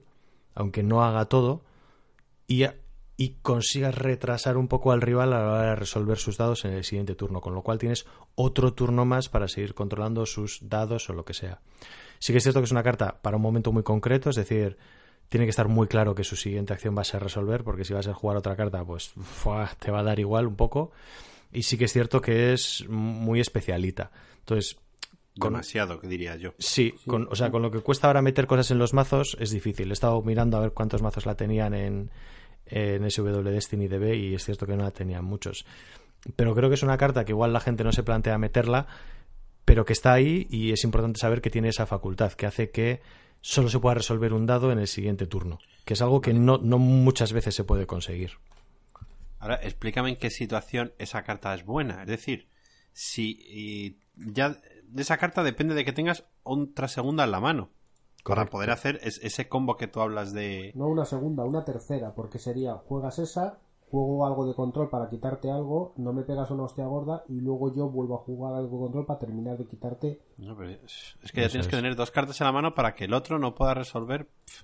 aunque 0.55 0.82
no 0.82 1.03
haga 1.03 1.26
todo, 1.26 1.61
y, 2.48 2.66
consigas 3.41 3.96
retrasar 3.96 4.58
un 4.58 4.68
poco 4.68 4.91
al 4.91 5.02
rival 5.02 5.34
a 5.34 5.39
la 5.39 5.52
hora 5.52 5.70
de 5.70 5.76
resolver 5.76 6.18
sus 6.18 6.38
dados 6.38 6.66
en 6.66 6.74
el 6.74 6.84
siguiente 6.84 7.16
turno, 7.16 7.41
con 7.41 7.54
lo 7.54 7.62
cual 7.62 7.78
tienes 7.78 8.06
otro 8.36 8.74
turno 8.74 9.06
más 9.06 9.30
para 9.30 9.48
seguir 9.48 9.74
controlando 9.74 10.26
sus 10.26 10.60
dados 10.62 11.10
o 11.10 11.14
lo 11.14 11.26
que 11.26 11.34
sea. 11.34 11.62
Sí 12.20 12.34
que 12.34 12.38
es 12.38 12.43
cierto 12.43 12.60
que 12.60 12.66
es 12.66 12.72
una 12.72 12.84
carta 12.84 13.22
para 13.22 13.38
un 13.38 13.43
momento 13.43 13.72
muy 13.72 13.84
concreto, 13.84 14.30
es 14.30 14.36
decir, 14.36 14.78
tiene 15.30 15.46
que 15.46 15.52
estar 15.52 15.68
muy 15.68 15.88
claro 15.88 16.16
que 16.16 16.24
su 16.24 16.36
siguiente 16.36 16.74
acción 16.74 16.96
va 16.96 17.02
a 17.02 17.06
ser 17.06 17.22
resolver, 17.22 17.64
porque 17.64 17.86
si 17.86 17.93
vas 17.93 18.08
a 18.08 18.14
jugar 18.14 18.38
otra 18.38 18.56
carta, 18.56 18.84
pues 18.84 19.14
te 19.80 19.91
va 19.91 20.00
a 20.00 20.04
dar 20.04 20.20
igual 20.20 20.48
un 20.48 20.56
poco. 20.56 20.91
Y 21.52 21.64
sí 21.64 21.78
que 21.78 21.86
es 21.86 21.93
cierto 21.93 22.22
que 22.22 22.54
es 22.54 22.86
muy 22.89 23.39
especialita. 23.39 24.12
Entonces, 24.39 24.78
con- 25.39 25.53
Demasiado, 25.53 25.99
que 25.99 26.07
diría 26.07 26.36
yo. 26.38 26.53
Sí, 26.59 26.93
Con, 27.07 27.27
o 27.29 27.36
sea, 27.36 27.51
con 27.51 27.61
lo 27.61 27.71
que 27.71 27.79
cuesta 27.81 28.07
ahora 28.07 28.21
meter 28.21 28.47
cosas 28.47 28.71
en 28.71 28.77
los 28.79 28.93
mazos 28.93 29.36
es 29.39 29.51
difícil. 29.51 29.89
He 29.89 29.93
estado 29.93 30.21
mirando 30.21 30.57
a 30.57 30.61
ver 30.61 30.71
cuántos 30.71 31.01
mazos 31.01 31.25
la 31.25 31.36
tenían 31.36 31.73
en, 31.73 32.11
en 32.67 33.09
SW 33.11 33.41
Destiny 33.43 33.88
DB 33.88 34.13
y 34.15 34.36
es 34.36 34.45
cierto 34.45 34.65
que 34.65 34.75
no 34.75 34.83
la 34.83 34.91
tenían 34.91 35.25
muchos. 35.25 35.65
Pero 36.36 36.55
creo 36.55 36.69
que 36.69 36.75
es 36.75 36.83
una 36.83 36.97
carta 36.97 37.25
que 37.25 37.33
igual 37.33 37.53
la 37.53 37.59
gente 37.59 37.83
no 37.83 37.91
se 37.91 38.01
plantea 38.03 38.38
meterla, 38.38 38.88
pero 39.65 39.83
que 39.86 39.93
está 39.93 40.13
ahí 40.13 40.47
y 40.49 40.71
es 40.71 40.83
importante 40.83 41.19
saber 41.19 41.41
que 41.41 41.49
tiene 41.49 41.69
esa 41.69 41.86
facultad, 41.86 42.31
que 42.33 42.45
hace 42.45 42.69
que 42.71 43.01
solo 43.41 43.69
se 43.69 43.79
pueda 43.79 43.95
resolver 43.95 44.33
un 44.33 44.45
dado 44.45 44.71
en 44.71 44.79
el 44.79 44.88
siguiente 44.88 45.27
turno, 45.27 45.59
que 45.86 45.93
es 45.93 46.01
algo 46.01 46.21
que 46.21 46.33
no, 46.33 46.57
no 46.57 46.79
muchas 46.79 47.31
veces 47.33 47.53
se 47.53 47.63
puede 47.63 47.86
conseguir. 47.86 48.31
Ahora, 49.38 49.55
explícame 49.61 50.09
en 50.09 50.15
qué 50.15 50.31
situación 50.31 50.93
esa 50.97 51.23
carta 51.23 51.53
es 51.53 51.63
buena. 51.65 52.01
Es 52.01 52.07
decir, 52.07 52.47
si 52.93 53.99
ya 54.15 54.57
de 54.89 55.01
esa 55.01 55.17
carta 55.17 55.43
depende 55.43 55.75
de 55.75 55.86
que 55.86 55.93
tengas 55.93 56.25
otra 56.43 56.88
segunda 56.88 57.23
en 57.23 57.31
la 57.31 57.39
mano. 57.39 57.69
Para 58.23 58.47
poder 58.47 58.71
hacer 58.71 58.99
es- 59.03 59.19
ese 59.23 59.47
combo 59.47 59.77
que 59.77 59.88
tú 59.88 60.01
hablas 60.01 60.33
de... 60.33 60.71
No 60.75 60.88
una 60.88 61.05
segunda, 61.05 61.43
una 61.43 61.63
tercera, 61.63 62.15
porque 62.15 62.39
sería, 62.39 62.73
juegas 62.73 63.19
esa, 63.19 63.59
juego 63.91 64.25
algo 64.25 64.47
de 64.47 64.55
control 64.55 64.89
para 64.89 65.09
quitarte 65.09 65.51
algo, 65.51 65.93
no 65.97 66.11
me 66.11 66.23
pegas 66.23 66.49
una 66.49 66.63
hostia 66.63 66.86
gorda 66.88 67.23
y 67.29 67.39
luego 67.41 67.75
yo 67.75 67.88
vuelvo 67.88 68.15
a 68.15 68.23
jugar 68.23 68.55
algo 68.55 68.77
de 68.77 68.83
control 68.86 69.05
para 69.05 69.19
terminar 69.19 69.57
de 69.59 69.67
quitarte. 69.67 70.21
No, 70.38 70.57
pero 70.57 70.71
es, 70.71 71.15
es 71.21 71.31
que 71.31 71.41
ya 71.41 71.45
Eso 71.45 71.51
tienes 71.51 71.67
que 71.67 71.75
tener 71.75 71.95
dos 71.95 72.09
cartas 72.09 72.41
en 72.41 72.45
la 72.45 72.51
mano 72.51 72.73
para 72.73 72.95
que 72.95 73.05
el 73.05 73.13
otro 73.13 73.38
no 73.38 73.53
pueda 73.53 73.75
resolver. 73.75 74.25
Pff, 74.45 74.63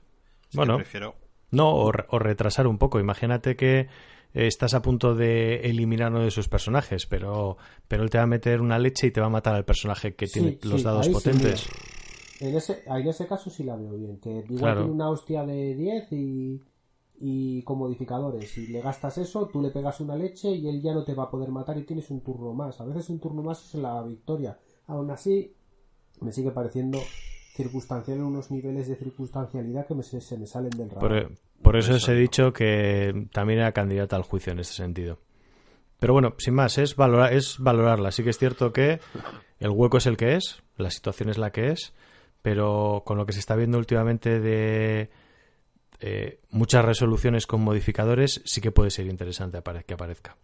Bueno. 0.56 0.78
prefiero... 0.78 1.14
No, 1.52 1.70
o, 1.76 1.92
re- 1.92 2.06
o 2.10 2.18
retrasar 2.18 2.66
un 2.66 2.78
poco. 2.80 3.00
Imagínate 3.00 3.56
que 3.58 3.90
estás 4.34 4.74
a 4.74 4.82
punto 4.82 5.16
de 5.16 5.62
eliminar 5.70 6.12
uno 6.12 6.24
de 6.24 6.32
sus 6.32 6.48
personajes, 6.48 7.06
pero, 7.06 7.58
pero 7.88 8.04
él 8.04 8.10
te 8.10 8.18
va 8.18 8.24
a 8.26 8.28
meter 8.28 8.62
una 8.62 8.80
leche 8.80 9.08
y 9.08 9.12
te 9.12 9.22
va 9.22 9.28
a 9.28 9.32
matar 9.32 9.56
al 9.56 9.66
personaje 9.66 10.16
que 10.16 10.28
Sí, 10.28 10.34
tiene 10.34 10.58
los 10.64 10.84
dados 10.84 11.08
sí, 11.08 11.14
potentes. 11.14 11.66
En 12.40 12.56
ese, 12.56 12.82
en 12.86 13.08
ese 13.08 13.28
caso 13.28 13.50
sí 13.50 13.64
la 13.64 13.76
veo 13.76 13.94
bien, 13.94 14.18
que 14.20 14.30
igual 14.30 14.58
Claro. 14.58 14.80
tiene 14.82 14.92
una 14.92 15.10
hostia 15.10 15.46
de 15.46 15.76
10 15.76 16.12
y, 16.12 16.62
y 17.20 17.62
con 17.64 17.78
modificadores. 17.78 18.50
Si 18.50 18.66
le 18.68 18.82
gastas 18.82 19.18
eso, 19.20 19.48
tú 19.48 19.62
le 19.62 19.70
pegas 19.70 20.00
una 20.00 20.16
leche 20.16 20.50
y 20.50 20.68
él 20.68 20.82
ya 20.82 20.94
no 20.94 21.04
te 21.04 21.14
va 21.14 21.24
a 21.26 21.30
poder 21.30 21.50
matar 21.50 21.78
y 21.78 21.84
tienes 21.84 22.10
un 22.10 22.22
turno 22.22 22.54
más. 22.54 22.82
A 22.82 22.86
veces 22.86 23.10
un 23.10 23.20
turno 23.20 23.44
más 23.44 23.64
es 23.64 23.76
la 23.76 24.02
victoria. 24.04 24.58
Aún 24.88 25.12
así, 25.12 25.54
me 26.22 26.32
sigue 26.32 26.52
pareciendo 26.52 26.98
circunstancial 27.54 28.18
en 28.18 28.24
unos 28.24 28.50
niveles 28.52 28.88
de 28.88 28.96
circunstancialidad 28.96 29.86
que 29.88 29.96
me- 29.96 30.04
se, 30.04 30.22
se 30.22 30.38
me 30.38 30.48
salen 30.48 30.70
del 30.72 30.90
radar. 30.90 31.02
por 31.62 31.76
eso 31.78 31.94
os 31.96 32.08
he 32.10 32.16
dicho 32.16 32.54
que 32.54 33.28
también 33.34 33.60
era 33.60 33.72
candidata 33.72 34.16
al 34.16 34.24
juicio 34.24 34.54
en 34.54 34.60
este 34.60 34.74
sentido. 34.76 35.20
Pero 36.00 36.14
bueno, 36.14 36.34
sin 36.40 36.56
más, 36.56 36.78
es, 36.80 36.96
valora- 36.96 37.32
es 37.32 37.58
valorarla. 37.60 38.12
Sí 38.12 38.24
que 38.24 38.32
es 38.32 38.38
cierto 38.40 38.74
que 38.74 39.00
el 39.60 39.70
hueco 39.70 39.98
es 39.98 40.08
el 40.08 40.18
que 40.18 40.36
es, 40.36 40.64
la 40.78 40.90
situación 40.90 41.30
es 41.30 41.38
la 41.38 41.52
que 41.52 41.68
es, 41.70 41.94
pero 42.42 43.04
con 43.06 43.18
lo 43.18 43.26
que 43.28 43.34
se 43.34 43.40
está 43.40 43.56
viendo 43.56 43.78
últimamente 43.78 44.40
de 44.40 45.10
eh, 46.00 46.40
muchas 46.50 46.84
resoluciones 46.84 47.46
con 47.46 47.62
modificadores, 47.62 48.42
sí 48.46 48.62
que 48.62 48.72
puede 48.72 48.90
ser 48.90 49.06
interesante 49.06 49.62
que 49.86 49.94
aparezca. 49.94 50.38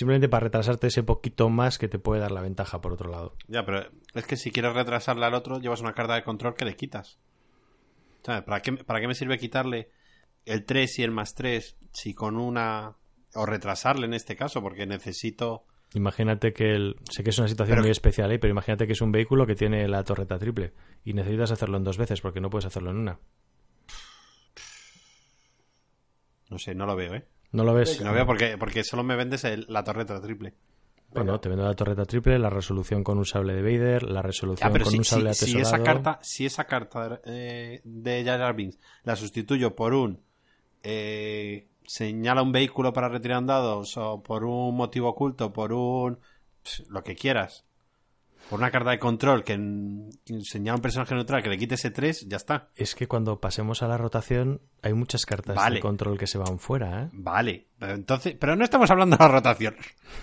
Simplemente 0.00 0.30
para 0.30 0.44
retrasarte 0.44 0.86
ese 0.86 1.02
poquito 1.02 1.50
más 1.50 1.76
que 1.76 1.86
te 1.86 1.98
puede 1.98 2.22
dar 2.22 2.30
la 2.32 2.40
ventaja 2.40 2.80
por 2.80 2.94
otro 2.94 3.10
lado. 3.10 3.36
Ya, 3.48 3.66
pero 3.66 3.84
es 4.14 4.26
que 4.26 4.36
si 4.38 4.50
quieres 4.50 4.72
retrasarle 4.72 5.26
al 5.26 5.34
otro, 5.34 5.60
llevas 5.60 5.82
una 5.82 5.92
carta 5.92 6.14
de 6.14 6.22
control 6.22 6.54
que 6.54 6.64
le 6.64 6.74
quitas. 6.74 7.18
¿Sabes? 8.22 8.42
¿Para 8.44 8.62
qué, 8.62 8.72
¿Para 8.72 8.98
qué 8.98 9.08
me 9.08 9.14
sirve 9.14 9.36
quitarle 9.36 9.90
el 10.46 10.64
3 10.64 11.00
y 11.00 11.02
el 11.02 11.10
más 11.10 11.34
3 11.34 11.76
si 11.92 12.14
con 12.14 12.38
una... 12.38 12.96
o 13.34 13.44
retrasarle 13.44 14.06
en 14.06 14.14
este 14.14 14.36
caso, 14.36 14.62
porque 14.62 14.86
necesito... 14.86 15.66
Imagínate 15.92 16.54
que 16.54 16.70
el, 16.72 16.96
sé 17.10 17.22
que 17.22 17.28
es 17.28 17.38
una 17.38 17.48
situación 17.48 17.74
Pero- 17.74 17.82
muy 17.82 17.90
especial, 17.90 18.32
¿eh? 18.32 18.38
pero 18.38 18.52
imagínate 18.52 18.86
que 18.86 18.94
es 18.94 19.02
un 19.02 19.12
vehículo 19.12 19.46
que 19.46 19.54
tiene 19.54 19.86
la 19.86 20.02
torreta 20.02 20.38
triple 20.38 20.72
y 21.04 21.12
necesitas 21.12 21.50
hacerlo 21.50 21.76
en 21.76 21.84
dos 21.84 21.98
veces 21.98 22.22
porque 22.22 22.40
no 22.40 22.48
puedes 22.48 22.64
hacerlo 22.64 22.90
en 22.90 22.96
una. 22.96 23.18
No 26.48 26.58
sé, 26.58 26.74
no 26.74 26.86
lo 26.86 26.96
veo, 26.96 27.16
¿eh? 27.16 27.26
¿No 27.52 27.64
lo 27.64 27.74
ves? 27.74 28.00
No 28.00 28.08
lo 28.08 28.14
veo 28.14 28.26
porque, 28.26 28.56
porque 28.58 28.84
solo 28.84 29.02
me 29.02 29.16
vendes 29.16 29.44
el- 29.44 29.66
la 29.68 29.82
torreta 29.84 30.20
triple. 30.20 30.54
Bueno, 31.12 31.40
te 31.40 31.48
vendo 31.48 31.64
la 31.64 31.74
torreta 31.74 32.04
triple, 32.04 32.38
la 32.38 32.50
resolución 32.50 33.02
con 33.02 33.18
un 33.18 33.24
sable 33.24 33.52
de 33.54 33.62
Vader, 33.62 34.04
la 34.04 34.22
resolución 34.22 34.68
Ya, 34.68 34.72
pero 34.72 34.84
con 34.84 34.92
si, 34.92 34.98
un 34.98 35.04
sable 35.04 35.34
si- 35.34 35.46
si 35.46 35.58
esa 35.58 35.82
carta, 35.82 36.18
si 36.22 36.46
esa 36.46 36.64
carta 36.66 37.20
eh, 37.24 37.80
de 37.82 38.24
Jar 38.24 38.54
Binks 38.54 38.78
la 39.02 39.16
sustituyo 39.16 39.74
por 39.74 39.92
un 39.92 40.22
eh, 40.84 41.66
señala 41.84 42.42
un 42.42 42.52
vehículo 42.52 42.92
para 42.92 43.08
retirar 43.08 43.44
dados 43.44 43.96
o 43.96 44.22
por 44.22 44.44
un 44.44 44.76
motivo 44.76 45.08
oculto, 45.08 45.52
por 45.52 45.72
un 45.72 46.20
lo 46.88 47.02
que 47.02 47.16
quieras, 47.16 47.66
por 48.48 48.58
una 48.58 48.70
carta 48.70 48.90
de 48.90 48.98
control 48.98 49.44
que, 49.44 49.52
en- 49.52 50.08
que 50.24 50.40
señala 50.42 50.76
un 50.76 50.82
personaje 50.82 51.14
neutral 51.14 51.42
que 51.42 51.48
le 51.50 51.58
quite 51.58 51.74
ese 51.76 51.90
3, 51.90 52.26
ya 52.28 52.36
está. 52.36 52.68
Es 52.74 52.94
que 52.94 53.06
cuando 53.06 53.40
pasemos 53.40 53.82
a 53.82 53.88
la 53.88 53.96
rotación 53.98 54.60
hay 54.82 54.92
muchas 54.94 55.26
cartas 55.26 55.54
Vale. 55.56 55.76
de 55.76 55.80
control 55.80 56.18
que 56.18 56.26
se 56.26 56.38
van 56.38 56.58
fuera, 56.58 57.02
¿eh? 57.04 57.08
Vale, 57.12 57.66
pero 57.78 57.92
entonces, 57.94 58.34
pero 58.40 58.56
no 58.56 58.64
estamos 58.64 58.90
hablando 58.90 59.16
de 59.16 59.22
la 59.24 59.28
rotación. 59.30 59.76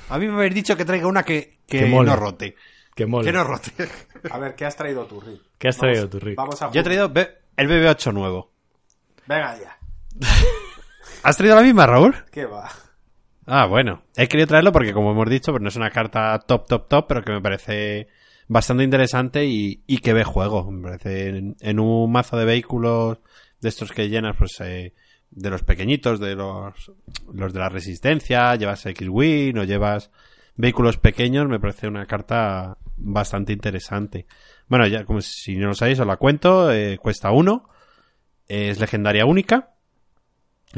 A 0.10 0.18
mí 0.18 0.28
me 0.28 0.34
habéis 0.34 0.56
dicho 0.56 0.76
que 0.76 0.86
traiga 0.86 1.08
una 1.08 1.24
que, 1.24 1.60
que, 1.68 1.80
Que 1.80 1.86
mole. 1.86 2.10
no 2.10 2.16
rote. 2.16 2.56
Que 2.96 3.06
mole. 3.06 3.26
Que 3.26 3.32
no 3.34 3.44
rote. 3.44 3.72
A 4.32 4.40
ver, 4.40 4.56
¿qué 4.56 4.66
has 4.66 4.76
traído 4.76 5.06
tú, 5.06 5.22
Rick? 5.22 5.42
¿Qué 5.58 5.68
has 5.68 5.78
Vamos- 5.78 5.94
traído 5.94 6.10
tú, 6.10 6.20
Rick? 6.20 6.36
Vamos 6.36 6.62
a 6.62 6.72
Yo 6.72 6.82
he 6.82 6.84
traído 6.84 7.06
el 7.56 7.68
BB8 7.70 8.14
nuevo. 8.14 8.52
Venga 9.28 9.58
ya. 9.60 9.78
¿Has 11.24 11.38
traído 11.38 11.56
la 11.56 11.62
misma, 11.62 11.86
Raúl? 11.86 12.16
¿Qué 12.32 12.46
va? 12.46 12.70
Ah, 13.50 13.66
bueno. 13.66 14.04
He 14.18 14.28
querido 14.28 14.48
traerlo 14.48 14.74
porque, 14.74 14.92
como 14.94 15.12
hemos 15.12 15.30
dicho, 15.30 15.52
pues 15.54 15.62
no 15.64 15.70
es 15.70 15.76
una 15.78 15.90
carta 15.90 16.38
top, 16.46 16.68
top, 16.68 16.88
top, 16.90 17.08
pero 17.08 17.24
que 17.24 17.32
me 17.32 17.42
parece 17.42 18.10
bastante 18.50 18.84
interesante 18.84 19.46
y, 19.46 19.84
y 19.88 20.00
que 20.00 20.14
ve 20.14 20.26
juego. 20.26 20.70
Me 20.70 20.82
parece 20.84 21.30
en, 21.62 21.80
un 21.80 22.12
mazo 22.12 22.36
de 22.38 22.44
vehículos 22.44 23.20
de 23.62 23.70
estos 23.70 23.94
que 23.94 24.10
llenas, 24.10 24.36
pues, 24.38 24.60
eh, 24.60 24.94
de 25.32 25.50
los 25.50 25.64
pequeñitos, 25.64 26.20
de 26.20 26.36
los, 26.36 26.92
los 27.34 27.54
de 27.54 27.60
la 27.60 27.70
resistencia, 27.70 28.54
llevas 28.56 28.86
X-Wing 28.86 29.58
o 29.58 29.64
llevas 29.64 30.12
vehículos 30.58 30.98
pequeños, 30.98 31.48
me 31.48 31.60
parece 31.60 31.88
una 31.88 32.06
carta 32.06 32.78
bastante 32.98 33.54
interesante. 33.54 34.26
Bueno, 34.68 34.88
ya 34.88 35.06
como 35.06 35.22
si 35.22 35.56
no 35.56 35.68
lo 35.68 35.74
sabéis, 35.74 36.02
os 36.02 36.08
la 36.08 36.18
cuento, 36.18 36.70
eh, 36.72 36.98
cuesta 36.98 37.32
uno, 37.32 37.70
es 38.48 38.80
legendaria 38.80 39.26
única, 39.26 39.77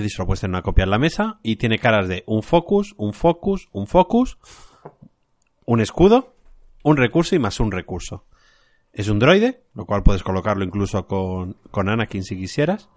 decir, 0.04 0.16
solo 0.16 0.28
puedes 0.28 0.42
tener 0.42 0.56
una 0.56 0.62
copia 0.62 0.84
en 0.84 0.90
la 0.90 1.00
mesa 1.00 1.40
y 1.44 1.58
tiene 1.58 1.80
caras 1.80 2.08
de 2.08 2.24
un 2.28 2.44
focus, 2.44 2.94
un 2.98 3.14
focus, 3.14 3.70
un 3.72 3.88
focus, 3.88 4.38
un 5.66 5.82
escudo, 5.82 6.34
un 6.84 6.98
recurso 6.98 7.36
y 7.36 7.40
más 7.40 7.60
un 7.60 7.72
recurso. 7.72 8.26
Es 8.92 9.08
un 9.08 9.20
droide, 9.20 9.64
lo 9.76 9.86
cual 9.86 10.04
puedes 10.04 10.24
colocarlo 10.24 10.64
incluso 10.64 11.06
con, 11.06 11.58
con 11.72 11.90
Anakin 11.90 12.24
si 12.24 12.36
quisieras. 12.36 12.90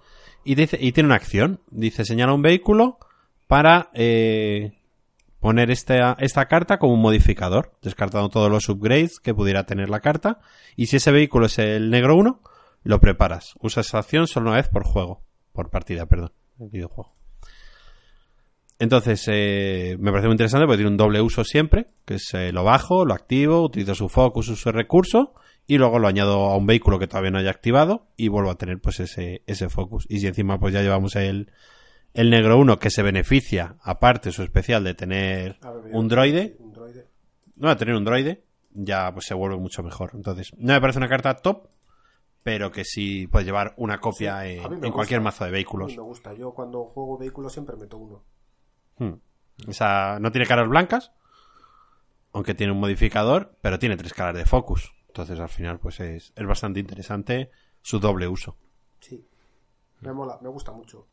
Y, 0.45 0.55
dice, 0.55 0.79
y 0.81 0.93
tiene 0.93 1.09
una 1.09 1.17
acción. 1.17 1.61
Dice, 1.71 2.05
señala 2.05 2.33
un 2.33 2.43
vehículo 2.43 2.99
para 3.47 3.91
eh, 3.93 4.73
poner 5.39 5.71
esta, 5.71 6.17
esta 6.19 6.47
carta 6.47 6.79
como 6.79 6.95
un 6.95 7.03
modificador, 7.03 7.75
descartando 7.83 8.31
todos 8.31 8.51
los 8.51 8.69
upgrades 8.69 9.21
que 9.21 9.35
pudiera 9.35 9.67
tener 9.67 9.91
la 9.91 10.01
carta. 10.01 10.41
Y 10.77 10.87
si 10.87 10.97
ese 10.97 11.13
vehículo 11.13 11.47
es 11.47 11.59
el 11.59 11.91
negro 11.91 12.17
1, 12.17 12.41
lo 12.85 13.01
preparas. 13.01 13.55
Usas 13.61 13.87
esa 13.87 13.99
acción 13.99 14.27
solo 14.27 14.49
una 14.49 14.57
vez 14.57 14.69
por 14.69 14.85
juego. 14.85 15.23
Por 15.53 15.71
partida, 15.71 16.07
perdón. 16.07 16.33
El 16.63 16.71
videojuego. 16.71 17.13
Entonces, 18.79 19.25
eh, 19.31 19.97
me 20.01 20.11
parece 20.11 20.27
muy 20.27 20.35
interesante 20.35 20.67
porque 20.67 20.79
tiene 20.79 20.91
un 20.91 20.97
doble 20.97 21.21
uso 21.21 21.45
siempre, 21.45 21.89
que 22.05 22.15
es 22.15 22.35
eh, 22.35 22.51
lo 22.53 22.65
bajo, 22.65 23.05
lo 23.05 23.15
activo, 23.15 23.63
utilizo 23.63 23.95
su 23.95 24.09
focus, 24.09 24.47
su 24.47 24.73
recurso, 24.73 25.35
y 25.67 25.79
luego 25.79 25.99
lo 26.01 26.09
añado 26.09 26.47
a 26.51 26.57
un 26.57 26.67
vehículo 26.67 26.99
que 26.99 27.07
todavía 27.07 27.31
no 27.31 27.39
haya 27.39 27.51
activado 27.51 28.09
y 28.17 28.29
vuelvo 28.29 28.51
a 28.51 28.57
tener 28.57 28.81
pues 28.81 28.99
ese, 28.99 29.43
ese 29.47 29.69
focus. 29.69 30.07
Y 30.09 30.19
si 30.19 30.27
encima 30.27 30.59
pues 30.59 30.75
ya 30.75 30.83
llevamos 30.83 31.15
el, 31.15 31.53
el 32.15 32.31
negro 32.31 32.59
1 32.59 32.79
que 32.81 32.91
se 32.91 33.03
beneficia, 33.03 33.77
aparte 33.83 34.33
su 34.33 34.43
especial 34.43 34.83
de 34.83 34.95
tener 34.95 35.59
A 35.63 35.71
ver, 35.71 35.95
un 35.95 36.09
droide, 36.09 36.57
Un 36.59 36.73
droide. 36.73 37.07
no, 37.57 37.69
de 37.69 37.77
tener 37.77 37.95
un 37.95 38.05
droide, 38.05 38.43
ya 38.73 39.13
pues 39.13 39.27
se 39.27 39.35
vuelve 39.35 39.59
mucho 39.59 39.85
mejor. 39.85 40.11
Entonces, 40.15 40.51
no 40.59 40.73
me 40.73 40.81
parece 40.81 40.99
una 40.99 41.09
carta 41.09 41.35
top, 41.37 41.69
pero 42.43 42.71
que 42.71 42.85
sí 42.85 43.27
puede 43.27 43.45
llevar 43.45 43.75
una 43.77 43.99
copia 44.01 44.43
Sí, 44.43 44.59
en, 44.83 44.93
cualquier 44.93 45.21
mazo 45.21 45.45
de 45.45 45.49
A 45.49 45.51
mí 45.51 45.55
vehículos. 45.55 45.97
me 45.97 46.03
gusta. 46.03 46.35
Yo 46.35 46.53
cuando 46.53 46.85
juego 46.87 47.19
vehículos 47.19 47.53
siempre 47.53 47.77
meto 47.77 47.97
uno. 47.97 48.25
Hmm. 48.99 49.15
O 49.69 49.73
sea, 49.73 50.19
no 50.21 50.33
tiene 50.33 50.47
caras 50.47 50.69
blancas, 50.69 51.13
aunque 52.33 52.55
tiene 52.55 52.73
un 52.73 52.81
modificador, 52.81 53.57
pero 53.61 53.79
tiene 53.79 53.97
tres 53.97 54.13
caras 54.15 54.35
de 54.37 54.45
focus. 54.47 54.93
Entonces, 55.09 55.39
al 55.39 55.49
final, 55.51 55.79
pues 55.79 56.01
es, 56.01 56.33
es 56.35 56.47
bastante 56.47 56.81
interesante 56.81 57.51
su 57.83 57.99
doble 58.01 58.27
uso. 58.29 58.57
Sí. 59.01 59.27
Me 60.01 60.13
mola, 60.13 60.39
me 60.43 60.49
gusta 60.49 60.73
mucho. 60.73 61.07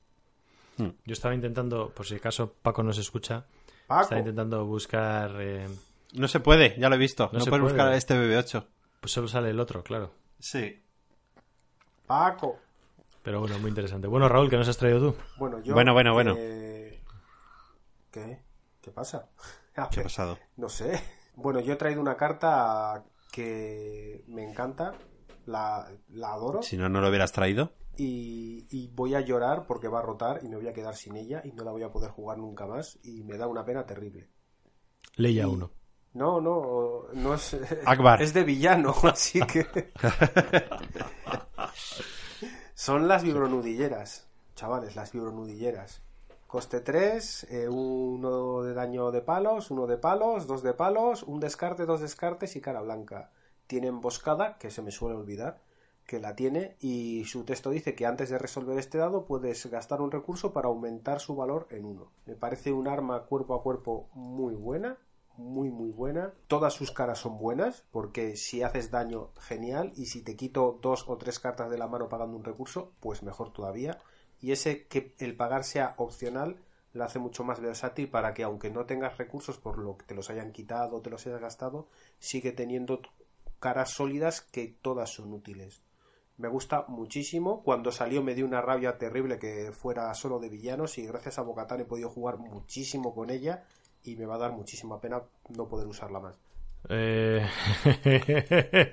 Yo 0.77 1.13
estaba 1.13 1.35
intentando, 1.35 1.89
por 1.93 2.05
si 2.05 2.15
acaso 2.15 2.53
Paco 2.61 2.81
nos 2.83 2.97
escucha, 2.97 3.45
Paco. 3.85 4.01
estaba 4.03 4.19
intentando 4.19 4.65
buscar... 4.65 5.35
eh, 5.41 5.67
No 6.13 6.29
se 6.29 6.39
puede, 6.39 6.79
ya 6.79 6.87
lo 6.87 6.95
he 6.95 6.99
visto. 6.99 7.29
No, 7.33 7.41
se 7.41 7.49
puedes 7.49 7.63
puede. 7.63 7.73
buscar 7.73 7.93
este 7.93 8.15
BB8. 8.15 8.65
Pues 9.01 9.11
solo 9.11 9.27
sale 9.27 9.49
el 9.49 9.59
otro, 9.59 9.83
claro. 9.83 10.13
Sí. 10.39 10.81
Paco. 12.09 12.57
Pero 13.21 13.39
bueno, 13.41 13.59
muy 13.59 13.69
interesante. 13.69 14.07
Bueno, 14.07 14.27
Raúl, 14.27 14.49
¿qué 14.49 14.57
nos 14.57 14.67
has 14.67 14.77
traído 14.77 15.11
tú? 15.11 15.15
Bueno, 15.37 15.59
yo. 15.61 15.75
Bueno, 15.75 15.93
bueno, 15.93 16.11
bueno. 16.13 16.33
eh, 16.39 16.99
¿Qué? 18.09 18.41
¿Qué 18.81 18.89
pasa? 18.89 19.29
¿Qué 19.91 19.99
ha 19.99 20.03
pasado? 20.03 20.39
No 20.57 20.67
sé. 20.69 20.99
Bueno, 21.35 21.59
yo 21.59 21.73
he 21.73 21.75
traído 21.75 22.01
una 22.01 22.17
carta 22.17 23.03
que 23.31 24.23
me 24.27 24.43
encanta. 24.43 24.93
La, 25.45 25.87
la 26.09 26.33
adoro. 26.33 26.63
Si 26.63 26.77
no, 26.77 26.89
no 26.89 26.99
lo 26.99 27.09
hubieras 27.09 27.31
traído. 27.31 27.73
Y, 27.97 28.65
y 28.71 28.87
voy 28.87 29.13
a 29.13 29.19
llorar 29.21 29.67
porque 29.67 29.87
va 29.87 29.99
a 29.99 30.03
rotar 30.03 30.39
y 30.43 30.47
me 30.49 30.55
voy 30.55 30.67
a 30.67 30.73
quedar 30.73 30.95
sin 30.95 31.15
ella 31.15 31.41
y 31.43 31.51
no 31.51 31.63
la 31.63 31.69
voy 31.71 31.83
a 31.83 31.91
poder 31.91 32.09
jugar 32.09 32.39
nunca 32.39 32.65
más. 32.65 32.97
Y 33.03 33.23
me 33.23 33.37
da 33.37 33.45
una 33.47 33.63
pena 33.63 33.85
terrible. 33.85 34.29
Leia 35.15 35.43
Y- 35.43 35.45
1. 35.45 35.71
No, 36.13 36.41
no, 36.41 37.03
no 37.13 37.33
es. 37.35 37.55
Akbar. 37.85 38.19
Es 38.23 38.33
de 38.33 38.43
villano, 38.43 38.95
así 39.03 39.39
que. 39.41 39.91
Son 42.73 43.07
las 43.07 43.23
vibronudilleras, 43.23 44.27
chavales, 44.55 44.95
las 44.95 45.11
vibronudilleras. 45.11 46.01
Coste 46.47 46.81
3, 46.81 47.47
uno 47.69 48.63
de 48.63 48.73
daño 48.73 49.11
de 49.11 49.21
palos, 49.21 49.69
uno 49.69 49.85
de 49.85 49.97
palos, 49.97 50.47
dos 50.47 50.63
de 50.63 50.73
palos, 50.73 51.21
un 51.23 51.39
descarte, 51.39 51.85
dos 51.85 52.01
descartes 52.01 52.55
y 52.55 52.61
cara 52.61 52.81
blanca. 52.81 53.29
Tiene 53.67 53.87
emboscada, 53.87 54.57
que 54.57 54.71
se 54.71 54.81
me 54.81 54.89
suele 54.89 55.15
olvidar, 55.15 55.61
que 56.07 56.19
la 56.19 56.35
tiene, 56.35 56.75
y 56.79 57.25
su 57.25 57.43
texto 57.43 57.69
dice 57.69 57.93
que 57.93 58.07
antes 58.07 58.29
de 58.29 58.39
resolver 58.39 58.79
este 58.79 58.97
dado 58.97 59.25
puedes 59.25 59.63
gastar 59.67 60.01
un 60.01 60.09
recurso 60.09 60.51
para 60.51 60.69
aumentar 60.69 61.19
su 61.19 61.35
valor 61.35 61.67
en 61.69 61.85
uno. 61.85 62.11
Me 62.25 62.35
parece 62.35 62.71
un 62.73 62.87
arma 62.87 63.25
cuerpo 63.25 63.53
a 63.53 63.61
cuerpo 63.61 64.09
muy 64.15 64.55
buena, 64.55 64.97
muy 65.39 65.71
muy 65.71 65.89
buena. 65.89 66.33
Todas 66.47 66.73
sus 66.73 66.91
caras 66.91 67.19
son 67.19 67.37
buenas, 67.39 67.85
porque 67.91 68.35
si 68.35 68.61
haces 68.61 68.91
daño, 68.91 69.31
genial, 69.39 69.93
y 69.95 70.07
si 70.07 70.21
te 70.21 70.35
quito 70.35 70.77
dos 70.81 71.05
o 71.07 71.17
tres 71.17 71.39
cartas 71.39 71.69
de 71.69 71.77
la 71.77 71.87
mano 71.87 72.09
pagando 72.09 72.37
un 72.37 72.43
recurso, 72.43 72.91
pues 72.99 73.23
mejor 73.23 73.51
todavía. 73.53 73.97
Y 74.41 74.51
ese 74.51 74.85
que 74.87 75.15
el 75.19 75.35
pagar 75.35 75.63
sea 75.63 75.95
opcional 75.97 76.57
lo 76.91 77.03
hace 77.03 77.19
mucho 77.19 77.43
más 77.43 77.61
versátil 77.61 78.09
para 78.09 78.33
que 78.33 78.43
aunque 78.43 78.69
no 78.69 78.85
tengas 78.85 79.17
recursos 79.17 79.57
por 79.57 79.77
lo 79.77 79.97
que 79.97 80.05
te 80.05 80.15
los 80.15 80.29
hayan 80.29 80.51
quitado 80.51 80.97
o 80.97 81.01
te 81.01 81.09
los 81.09 81.25
hayas 81.25 81.41
gastado, 81.41 81.87
sigue 82.19 82.51
teniendo 82.51 83.01
caras 83.59 83.91
sólidas 83.91 84.41
que 84.41 84.75
todas 84.81 85.09
son 85.09 85.33
útiles. 85.33 85.81
Me 86.37 86.47
gusta 86.47 86.85
muchísimo. 86.87 87.63
Cuando 87.63 87.91
salió 87.91 88.23
me 88.23 88.35
dio 88.35 88.45
una 88.45 88.61
rabia 88.61 88.97
terrible 88.97 89.39
que 89.39 89.71
fuera 89.71 90.13
solo 90.13 90.39
de 90.39 90.49
villanos 90.49 90.97
y 90.97 91.05
gracias 91.05 91.39
a 91.39 91.43
Bocatán 91.43 91.81
he 91.81 91.85
podido 91.85 92.09
jugar 92.09 92.37
muchísimo 92.37 93.13
con 93.13 93.29
ella 93.29 93.65
y 94.03 94.15
me 94.15 94.25
va 94.25 94.35
a 94.35 94.39
dar 94.39 94.51
muchísima 94.51 94.99
pena 94.99 95.21
no 95.49 95.67
poder 95.67 95.87
usarla 95.87 96.19
más. 96.19 96.39
Eh... 96.87 97.45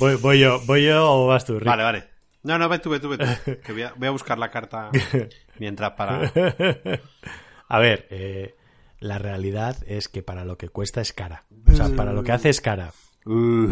voy, 0.00 0.16
voy 0.16 0.40
yo, 0.40 0.60
¿Voy 0.66 0.84
yo 0.84 1.12
o 1.12 1.26
vas 1.26 1.44
tú, 1.44 1.58
Rick? 1.58 1.68
Vale, 1.68 1.82
vale. 1.82 2.04
No, 2.42 2.58
no, 2.58 2.68
ve 2.68 2.78
tú, 2.78 2.90
ve 2.90 3.00
tú, 3.00 3.08
ve 3.08 3.18
tú. 3.18 3.24
Que 3.64 3.72
voy 3.72 3.82
a, 3.82 3.92
voy 3.96 4.08
a 4.08 4.12
buscar 4.12 4.38
la 4.38 4.50
carta 4.50 4.90
mientras 5.58 5.92
para... 5.92 6.32
A 7.68 7.78
ver, 7.78 8.08
eh, 8.10 8.56
la 8.98 9.18
realidad 9.18 9.76
es 9.86 10.08
que 10.08 10.22
para 10.22 10.44
lo 10.44 10.58
que 10.58 10.68
cuesta 10.68 11.00
es 11.00 11.12
cara. 11.12 11.44
O 11.66 11.72
sea, 11.72 11.88
para 11.90 12.12
lo 12.12 12.24
que 12.24 12.32
hace 12.32 12.48
es 12.48 12.60
cara. 12.60 12.92
Uh. 13.24 13.70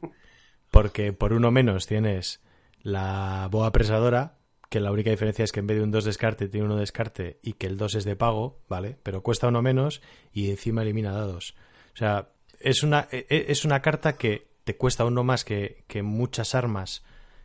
Porque 0.70 1.12
por 1.12 1.32
uno 1.32 1.50
menos 1.50 1.86
tienes 1.86 2.42
la 2.80 3.48
boa 3.50 3.68
apresadora, 3.68 4.38
que 4.68 4.80
la 4.80 4.90
única 4.92 5.10
diferencia 5.10 5.44
es 5.44 5.52
que 5.52 5.60
en 5.60 5.66
vez 5.66 5.76
de 5.78 5.84
un 5.84 5.90
2 5.90 6.04
descarte 6.04 6.48
tiene 6.48 6.66
uno 6.66 6.76
descarte 6.76 7.38
y 7.42 7.52
que 7.54 7.66
el 7.66 7.76
2 7.76 7.94
es 7.96 8.04
de 8.04 8.16
pago, 8.16 8.58
¿vale? 8.68 8.96
Pero 9.02 9.22
cuesta 9.22 9.48
uno 9.48 9.62
menos 9.62 10.02
y 10.32 10.50
encima 10.50 10.82
elimina 10.82 11.12
dados. 11.12 11.54
O 11.94 11.96
sea, 11.96 12.28
es 12.60 12.82
una, 12.82 13.08
e- 13.12 13.26
e- 13.28 13.46
es 13.48 13.64
una 13.64 13.82
carta 13.82 14.16
que 14.16 14.48
te 14.64 14.76
cuesta 14.76 15.04
uno 15.04 15.22
más 15.24 15.44
que, 15.44 15.84
que 15.86 16.02
muchas 16.02 16.54
armas 16.54 17.04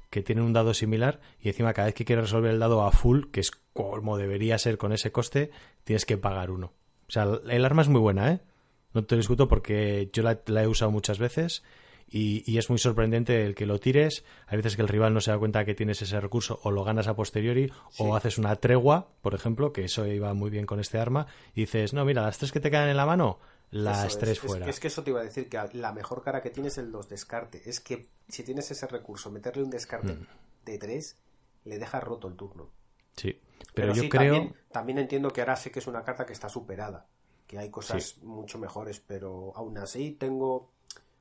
que 0.10 0.24
tienen 0.24 0.44
un 0.44 0.54
dado 0.54 0.74
similar 0.74 1.20
y 1.40 1.50
encima 1.50 1.74
cada 1.74 1.88
vez 1.88 1.96
que 1.96 2.06
quieres 2.06 2.26
resolver 2.26 2.52
el 2.52 2.60
dado 2.60 2.84
a 2.84 2.92
full, 2.92 3.26
que 3.32 3.42
es 3.42 3.52
como 3.74 4.18
debería 4.18 4.58
ser 4.58 4.78
con 4.78 4.92
ese 4.92 5.12
coste, 5.12 5.52
tienes 5.84 6.06
que 6.06 6.18
pagar 6.18 6.50
uno. 6.50 6.74
O 7.08 7.12
sea, 7.12 7.28
el 7.48 7.66
arma 7.66 7.82
es 7.84 7.90
muy 7.90 8.02
buena, 8.02 8.32
¿eh? 8.32 8.40
No 8.94 9.04
te 9.04 9.16
lo 9.16 9.20
discuto 9.20 9.48
porque 9.48 10.10
yo 10.14 10.24
la, 10.24 10.40
la 10.48 10.64
he 10.64 10.68
usado 10.68 10.90
muchas 10.90 11.20
veces 11.20 11.64
Y, 12.12 12.44
y 12.52 12.58
es 12.58 12.70
muy 12.70 12.80
sorprendente 12.80 13.46
el 13.46 13.54
que 13.54 13.66
lo 13.68 13.80
tires. 13.80 14.24
Hay 14.48 14.58
veces 14.58 14.76
que 14.76 14.82
el 14.82 14.88
rival 14.88 15.14
no 15.14 15.22
se 15.22 15.30
da 15.32 15.38
cuenta 15.38 15.64
que 15.64 15.76
tienes 15.76 16.02
ese 16.02 16.20
recurso 16.20 16.60
o 16.64 16.72
lo 16.72 16.84
ganas 16.84 17.08
a 17.08 17.16
posteriori 17.16 17.72
o 18.00 18.16
haces 18.16 18.38
una 18.40 18.56
tregua, 18.56 19.08
por 19.22 19.36
ejemplo, 19.36 19.72
que 19.72 19.84
eso 19.86 20.06
iba 20.08 20.34
muy 20.34 20.50
bien 20.50 20.66
con 20.66 20.80
este 20.80 20.98
arma, 20.98 21.28
y 21.54 21.62
dices, 21.62 21.94
no, 21.94 22.04
mira, 22.06 22.24
las 22.24 22.38
tres 22.40 22.52
que 22.52 22.60
te 22.60 22.72
quedan 22.72 22.90
en 22.90 22.98
la 22.98 23.06
mano, 23.06 23.38
las 23.72 24.06
Eso 24.06 24.18
tres 24.20 24.32
es, 24.32 24.38
es 24.44 24.44
fuera. 24.50 24.66
que- 24.66 24.72
Es, 24.72 24.80
que 24.80 24.88
eso 24.88 25.04
te 25.04 25.12
iba 25.12 25.20
a 25.22 25.24
decir, 25.24 25.48
que 25.50 25.60
la 25.74 25.92
mejor 25.94 26.24
cara 26.24 26.42
que 26.42 26.50
tienes 26.50 26.74
es 26.74 26.78
el 26.80 26.92
2 26.92 27.08
descarte. 27.10 27.62
Es 27.70 27.80
que 27.80 28.08
si 28.28 28.42
tienes 28.44 28.72
ese 28.72 28.88
recurso, 28.88 29.30
meterle 29.30 29.62
un 29.64 29.70
descarte 29.70 30.14
Mm. 30.14 30.26
de 30.66 30.78
3, 30.80 31.18
le 31.66 31.78
dejas 31.78 32.04
roto 32.04 32.28
el 32.28 32.36
turno. 32.36 32.72
Sí, 33.16 33.40
pero, 33.76 33.94
yo 33.94 34.02
sí, 34.02 34.10
creo... 34.10 34.34
También, 34.34 34.56
también 34.72 34.98
entiendo 34.98 35.30
que 35.32 35.42
ahora 35.42 35.56
sé 35.56 35.70
que 35.70 35.78
es 35.80 35.86
una 35.88 36.04
carta 36.04 36.26
que 36.26 36.34
está 36.34 36.50
superada. 36.50 37.06
Que 37.46 37.60
hay 37.60 37.70
cosas 37.70 38.18
mucho 38.24 38.58
mejores, 38.58 39.00
pero 39.00 39.52
aún 39.56 39.78
así 39.78 40.12
tengo... 40.20 40.72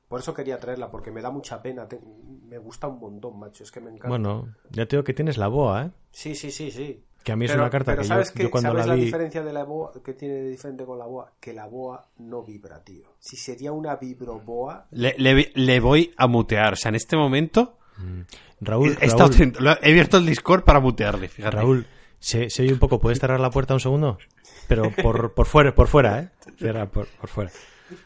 Por 0.09 0.19
eso 0.19 0.33
quería 0.33 0.59
traerla, 0.59 0.91
porque 0.91 1.11
me 1.11 1.21
da 1.21 1.29
mucha 1.31 1.61
pena. 1.61 1.87
te- 1.87 2.01
Me 2.47 2.57
gusta 2.57 2.87
un 2.87 2.99
montón, 2.99 3.39
macho. 3.39 3.63
Es 3.63 3.71
que 3.71 3.79
me 3.79 3.89
encanta. 3.91 4.09
Bueno, 4.09 4.53
ya 4.71 4.85
te 4.87 4.95
digo 4.97 5.03
que 5.05 5.13
tienes 5.13 5.37
la 5.37 5.47
boa, 5.47 5.85
¿eh? 5.85 5.91
Sí, 6.11 6.35
sí, 6.35 6.51
sí, 6.51 6.71
sí. 6.71 7.03
Que 7.23 7.33
a 7.33 7.35
mí 7.35 7.45
es 7.45 7.53
una 7.53 7.69
carta 7.69 7.91
pero 7.91 8.01
que 8.01 8.07
yo, 8.07 8.13
¿sabes 8.15 8.31
qué? 8.31 8.43
yo 8.43 8.49
cuando 8.51 8.69
¿Sabes 8.71 8.85
la 8.87 8.93
la 8.93 8.95
vi... 8.95 9.05
diferencia 9.05 9.43
de 9.43 9.53
la 9.53 9.63
boa 9.65 9.91
que 10.03 10.13
tiene 10.13 10.35
de 10.35 10.49
diferente 10.49 10.83
con 10.85 10.97
la 10.97 11.05
boa? 11.05 11.31
Que 11.39 11.53
la 11.53 11.67
boa 11.67 12.07
no 12.17 12.43
vibra, 12.43 12.83
tío. 12.83 13.13
Si 13.19 13.35
sería 13.37 13.71
una 13.71 13.97
vibroboa, 13.97 14.87
Le, 14.91 15.13
le- 15.17 15.51
le 15.53 15.79
voy 15.79 16.11
a 16.17 16.27
mutear. 16.27 16.73
O 16.73 16.75
sea, 16.75 16.89
en 16.89 16.95
este 16.95 17.15
momento. 17.15 17.77
Raúl, 18.61 18.97
he, 19.01 19.05
estado 19.05 19.29
Raúl, 19.29 19.77
he 19.83 19.89
abierto 19.91 20.17
el 20.17 20.25
Discord 20.25 20.63
para 20.63 20.79
mutearle, 20.79 21.27
fíjate. 21.27 21.55
Raúl, 21.57 21.85
se, 22.17 22.49
se 22.49 22.63
oye 22.63 22.73
un 22.73 22.79
poco, 22.79 22.99
¿puedes 22.99 23.19
cerrar 23.19 23.39
la 23.39 23.51
puerta 23.51 23.73
un 23.73 23.79
segundo? 23.79 24.17
Pero 24.67 24.89
por, 25.03 25.33
por 25.33 25.45
fuera, 25.45 25.75
por 25.75 25.87
fuera, 25.87 26.19
¿eh? 26.19 26.29
Cierra 26.57 26.89
por, 26.89 27.07
por 27.07 27.29
fuera. 27.29 27.51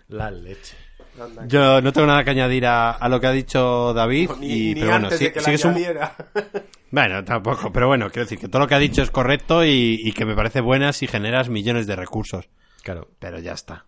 La 0.09 0.31
leche. 0.31 0.75
Anda, 1.21 1.45
Yo 1.47 1.81
no 1.81 1.91
tengo 1.93 2.07
nada 2.07 2.23
que 2.23 2.29
añadir 2.31 2.65
a, 2.65 2.91
a 2.91 3.09
lo 3.09 3.19
que 3.19 3.27
ha 3.27 3.31
dicho 3.31 3.93
David. 3.93 4.31
ni, 4.39 4.47
y, 4.47 4.73
ni 4.73 4.79
pero 4.81 4.91
bueno, 4.91 5.09
sí, 5.11 5.23
de 5.25 5.33
que 5.33 5.39
sí 5.39 5.45
la 5.45 5.49
que 5.51 5.55
es 5.55 5.65
un-. 5.65 6.63
Bueno, 6.91 7.23
tampoco, 7.23 7.71
pero 7.71 7.87
bueno, 7.87 8.07
quiero 8.11 8.25
decir 8.25 8.37
que 8.39 8.47
todo 8.47 8.59
lo 8.61 8.67
que 8.67 8.75
ha 8.75 8.79
dicho 8.79 9.01
es 9.01 9.09
correcto 9.09 9.65
y, 9.65 9.99
y 10.03 10.11
que 10.13 10.25
me 10.25 10.35
parece 10.35 10.61
buena 10.61 10.93
si 10.93 11.07
generas 11.07 11.49
millones 11.49 11.87
de 11.87 11.95
recursos. 11.95 12.49
Claro, 12.83 13.09
Pero 13.19 13.39
ya 13.39 13.53
está. 13.53 13.85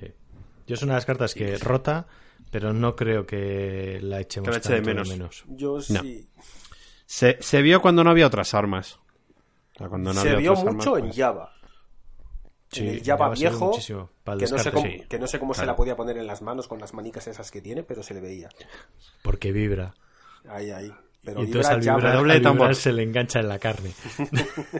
sí. 0.00 0.06
Yo 0.66 0.74
es 0.74 0.82
una 0.82 0.94
de 0.94 0.96
las 0.96 1.04
cartas 1.06 1.34
que 1.34 1.58
rota, 1.58 2.06
pero 2.50 2.72
no 2.72 2.96
creo 2.96 3.26
que 3.26 3.98
la 4.00 4.20
echemos 4.20 4.46
Que 4.46 4.52
la 4.52 4.58
eche 4.58 4.80
de 4.80 4.80
menos. 5.04 5.44
Yo 5.48 5.78
No. 5.90 6.00
Se, 7.04 7.36
se 7.40 7.60
vio 7.60 7.82
cuando 7.82 8.02
no 8.02 8.10
había 8.10 8.26
otras 8.26 8.54
armas. 8.54 8.98
O 9.74 9.78
sea, 9.78 9.88
cuando 9.88 10.14
no 10.14 10.20
Se 10.22 10.28
había 10.30 10.38
vio 10.40 10.52
otras 10.52 10.74
mucho 10.74 10.94
armas, 10.94 11.02
en 11.02 11.06
pues- 11.08 11.16
Java. 11.18 11.52
Sí, 12.72 12.80
en 12.88 12.94
el 12.94 13.04
Java 13.04 13.36
se 13.36 13.40
viejo, 13.42 13.70
que 13.70 14.46
no, 14.50 14.58
sé 14.58 14.72
cómo, 14.72 14.86
sí. 14.86 15.02
que 15.08 15.18
no 15.18 15.26
sé 15.26 15.38
cómo 15.38 15.52
se 15.54 15.58
Claro. 15.60 15.72
la 15.72 15.76
podía 15.76 15.94
poner 15.94 16.16
en 16.16 16.26
las 16.26 16.40
manos 16.42 16.66
con 16.68 16.80
las 16.80 16.94
manicas 16.94 17.26
esas 17.28 17.50
que 17.50 17.60
tiene, 17.60 17.82
pero 17.82 18.02
se 18.02 18.14
le 18.14 18.20
veía. 18.20 18.48
Porque 19.22 19.52
vibra. 19.52 19.94
Ahí, 20.48 20.70
ahí. 20.70 20.90
Pero 21.24 21.42
y 21.42 21.44
entonces 21.44 21.70
al 21.70 21.78
vibra 21.80 21.92
Java. 21.92 21.98
vibrar, 21.98 22.12
Redoble 22.14 22.32
al 22.34 22.52
vibrar 22.54 22.74
se 22.74 22.92
le 22.92 23.02
engancha 23.04 23.38
en 23.40 23.48
la 23.48 23.58
carne. 23.58 23.90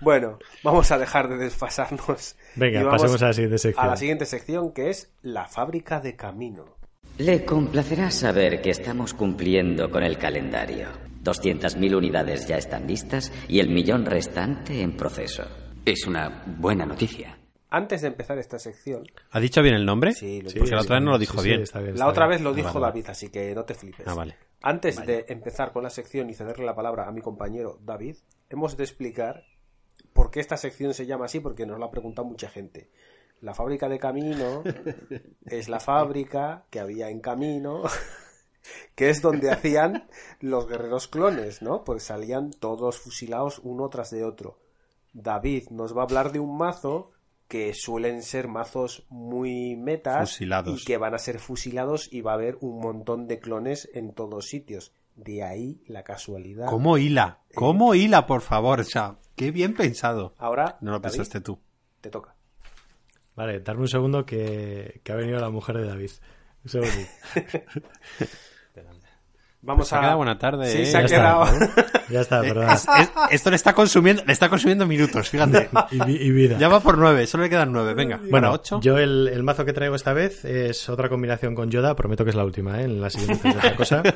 Bueno, 0.00 0.38
vamos 0.64 0.90
a 0.90 0.98
dejar 0.98 1.28
de 1.28 1.36
desfasarnos. 1.36 2.36
Venga, 2.56 2.88
pasemos 2.90 3.22
a 3.22 3.26
la 3.28 3.32
siguiente 3.34 3.58
sección. 3.58 3.84
A 3.84 3.88
la 3.88 3.96
siguiente 3.96 4.24
sección, 4.26 4.72
que 4.72 4.90
es 4.90 5.12
la 5.22 5.46
fábrica 5.46 6.00
de 6.00 6.16
camino. 6.16 6.76
Le 7.18 7.44
complacerá 7.44 8.10
saber 8.10 8.62
que 8.62 8.70
estamos 8.70 9.12
cumpliendo 9.12 9.90
con 9.90 10.02
el 10.02 10.16
calendario. 10.16 10.88
200.000 11.22 11.94
unidades 11.94 12.46
ya 12.48 12.56
están 12.56 12.86
listas 12.86 13.30
y 13.46 13.60
el 13.60 13.68
millón 13.68 14.06
restante 14.06 14.80
en 14.80 14.96
proceso. 14.96 15.44
Es 15.84 16.06
una 16.06 16.42
buena 16.58 16.84
noticia. 16.86 17.36
Antes 17.70 18.02
de 18.02 18.08
empezar 18.08 18.38
esta 18.38 18.58
sección, 18.58 19.04
¿Ha 19.30 19.40
dicho 19.40 19.62
bien 19.62 19.74
el 19.76 19.86
nombre? 19.86 20.12
Sí, 20.12 20.42
lo 20.42 20.50
Porque 20.50 20.70
la 20.74 20.80
otra 20.80 20.96
vez 20.96 21.04
no 21.04 21.10
lo 21.12 21.18
dijo 21.18 21.34
Sí, 21.34 21.42
sí, 21.42 21.48
bien. 21.48 21.62
está 21.62 21.80
la 21.80 22.08
otra 22.08 22.26
bien. 22.26 22.38
vez 22.38 22.42
lo 22.42 22.50
Ah, 22.50 22.54
dijo 22.54 22.80
vale. 22.80 22.86
David, 22.86 23.06
así 23.08 23.28
que 23.30 23.54
no 23.54 23.64
te 23.64 23.74
flipes. 23.74 24.06
Ah, 24.08 24.14
vale. 24.14 24.36
Antes 24.62 25.04
de 25.06 25.24
empezar 25.28 25.72
con 25.72 25.82
la 25.84 25.90
sección 25.90 26.28
y 26.30 26.34
cederle 26.34 26.66
la 26.66 26.74
palabra 26.74 27.06
a 27.06 27.12
mi 27.12 27.20
compañero 27.22 27.78
David, 27.82 28.16
hemos 28.50 28.76
de 28.76 28.84
explicar 28.84 29.44
por 30.12 30.30
qué 30.30 30.40
esta 30.40 30.56
sección 30.56 30.92
se 30.94 31.06
llama 31.06 31.26
así, 31.26 31.40
porque 31.40 31.64
nos 31.64 31.78
lo 31.78 31.84
ha 31.86 31.90
preguntado 31.90 32.26
mucha 32.26 32.48
gente. 32.50 32.90
La 33.40 33.54
fábrica 33.54 33.88
de 33.88 33.98
camino 33.98 34.62
es 35.46 35.68
la 35.68 35.80
fábrica 35.80 36.64
que 36.70 36.80
había 36.80 37.08
en 37.08 37.20
camino, 37.20 37.84
que 38.96 39.08
es 39.10 39.22
donde 39.22 39.50
hacían 39.50 40.08
los 40.40 40.66
guerreros 40.68 41.06
clones, 41.08 41.62
¿no? 41.62 41.84
Pues 41.84 42.02
salían 42.02 42.50
todos 42.50 42.98
fusilados 42.98 43.60
uno 43.62 43.88
tras 43.88 44.10
de 44.10 44.24
otro. 44.24 44.58
David 45.12 45.68
nos 45.70 45.96
va 45.96 46.02
a 46.02 46.04
hablar 46.04 46.32
de 46.32 46.40
un 46.40 46.56
mazo 46.56 47.10
que 47.48 47.74
suelen 47.74 48.22
ser 48.22 48.46
mazos 48.46 49.04
muy 49.08 49.74
metas 49.76 50.30
Fusilados. 50.30 50.80
y 50.80 50.84
que 50.84 50.96
van 50.98 51.14
a 51.14 51.18
ser 51.18 51.40
fusilados 51.40 52.08
y 52.12 52.20
va 52.20 52.32
a 52.32 52.34
haber 52.34 52.56
un 52.60 52.78
montón 52.80 53.26
de 53.26 53.40
clones 53.40 53.90
en 53.92 54.14
todos 54.14 54.46
sitios. 54.46 54.92
De 55.16 55.42
ahí 55.42 55.82
la 55.86 56.04
casualidad. 56.04 56.66
¿Cómo 56.66 56.96
hila? 56.96 57.40
¿Cómo 57.54 57.94
hila, 57.94 58.26
por 58.26 58.40
favor? 58.40 58.80
O 58.80 58.84
sea, 58.84 59.16
qué 59.36 59.50
bien 59.50 59.74
pensado. 59.74 60.34
Ahora, 60.38 60.78
No 60.80 60.92
lo 60.92 61.00
David, 61.00 61.16
pensaste 61.16 61.40
tú. 61.40 61.58
te 62.00 62.08
toca. 62.08 62.36
Vale, 63.34 63.60
darme 63.60 63.82
un 63.82 63.88
segundo 63.88 64.24
que, 64.24 65.00
que 65.02 65.12
ha 65.12 65.16
venido 65.16 65.40
la 65.40 65.50
mujer 65.50 65.76
de 65.78 65.86
David. 65.86 66.10
Un 66.64 66.70
segundo. 66.70 67.08
Vamos 69.62 69.88
Se 69.88 69.94
ha 69.94 69.98
a. 69.98 70.00
quedado 70.00 70.16
buena 70.16 70.38
tarde, 70.38 70.70
Sí, 70.70 70.78
¿eh? 70.82 70.86
se 70.86 70.96
ha 70.96 71.00
Ya 71.00 71.06
está, 71.06 71.16
quedado. 71.16 71.44
Ya 72.08 72.20
está, 72.22 72.38
Eh, 72.44 72.48
perdón. 72.48 72.70
es- 72.70 72.86
es- 72.98 73.10
esto 73.30 73.50
le 73.50 73.56
está 73.56 73.74
consumiendo, 73.74 74.22
le 74.26 74.32
está 74.32 74.48
consumiendo 74.48 74.86
minutos, 74.86 75.28
fíjate. 75.28 75.68
Y, 75.90 76.02
vi- 76.04 76.16
y 76.16 76.30
vida. 76.30 76.56
Ya 76.58 76.68
va 76.68 76.80
por 76.80 76.96
nueve, 76.96 77.26
solo 77.26 77.44
le 77.44 77.50
quedan 77.50 77.70
nueve, 77.72 77.92
venga. 77.94 78.16
Bueno, 78.16 78.30
Bueno, 78.30 78.52
ocho. 78.52 78.80
yo 78.80 78.96
el, 78.98 79.28
el 79.28 79.42
mazo 79.42 79.64
que 79.66 79.72
traigo 79.74 79.94
esta 79.94 80.12
vez 80.14 80.44
es 80.44 80.88
otra 80.88 81.08
combinación 81.10 81.54
con 81.54 81.70
Yoda, 81.70 81.94
prometo 81.94 82.24
que 82.24 82.30
es 82.30 82.36
la 82.36 82.44
última, 82.44 82.80
¿eh? 82.80 82.84
en 82.84 83.00
la 83.00 83.10
siguiente 83.10 83.50
otra 83.50 83.76
cosa. 83.76 84.02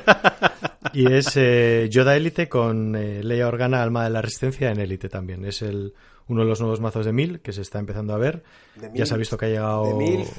Y 0.93 1.11
es 1.11 1.33
eh, 1.35 1.87
Yoda 1.91 2.15
Elite 2.15 2.47
con 2.47 2.95
eh, 2.95 3.21
Leia 3.21 3.47
Organa, 3.49 3.83
Alma 3.83 4.05
de 4.05 4.11
la 4.11 4.21
Resistencia 4.21 4.71
en 4.71 4.79
Elite 4.79 5.09
también. 5.09 5.43
Es 5.43 5.61
el, 5.61 5.93
uno 6.27 6.43
de 6.43 6.47
los 6.47 6.61
nuevos 6.61 6.79
mazos 6.79 7.05
de 7.05 7.11
Mil 7.11 7.41
que 7.41 7.51
se 7.51 7.61
está 7.63 7.79
empezando 7.79 8.13
a 8.13 8.17
ver. 8.17 8.43
De 8.75 8.91
Ya 8.93 9.05
se 9.05 9.13
ha 9.13 9.17
visto 9.17 9.37
que 9.37 9.45
ha 9.47 9.49
llegado... 9.49 9.87
De 9.87 9.93
Milf. 9.95 10.29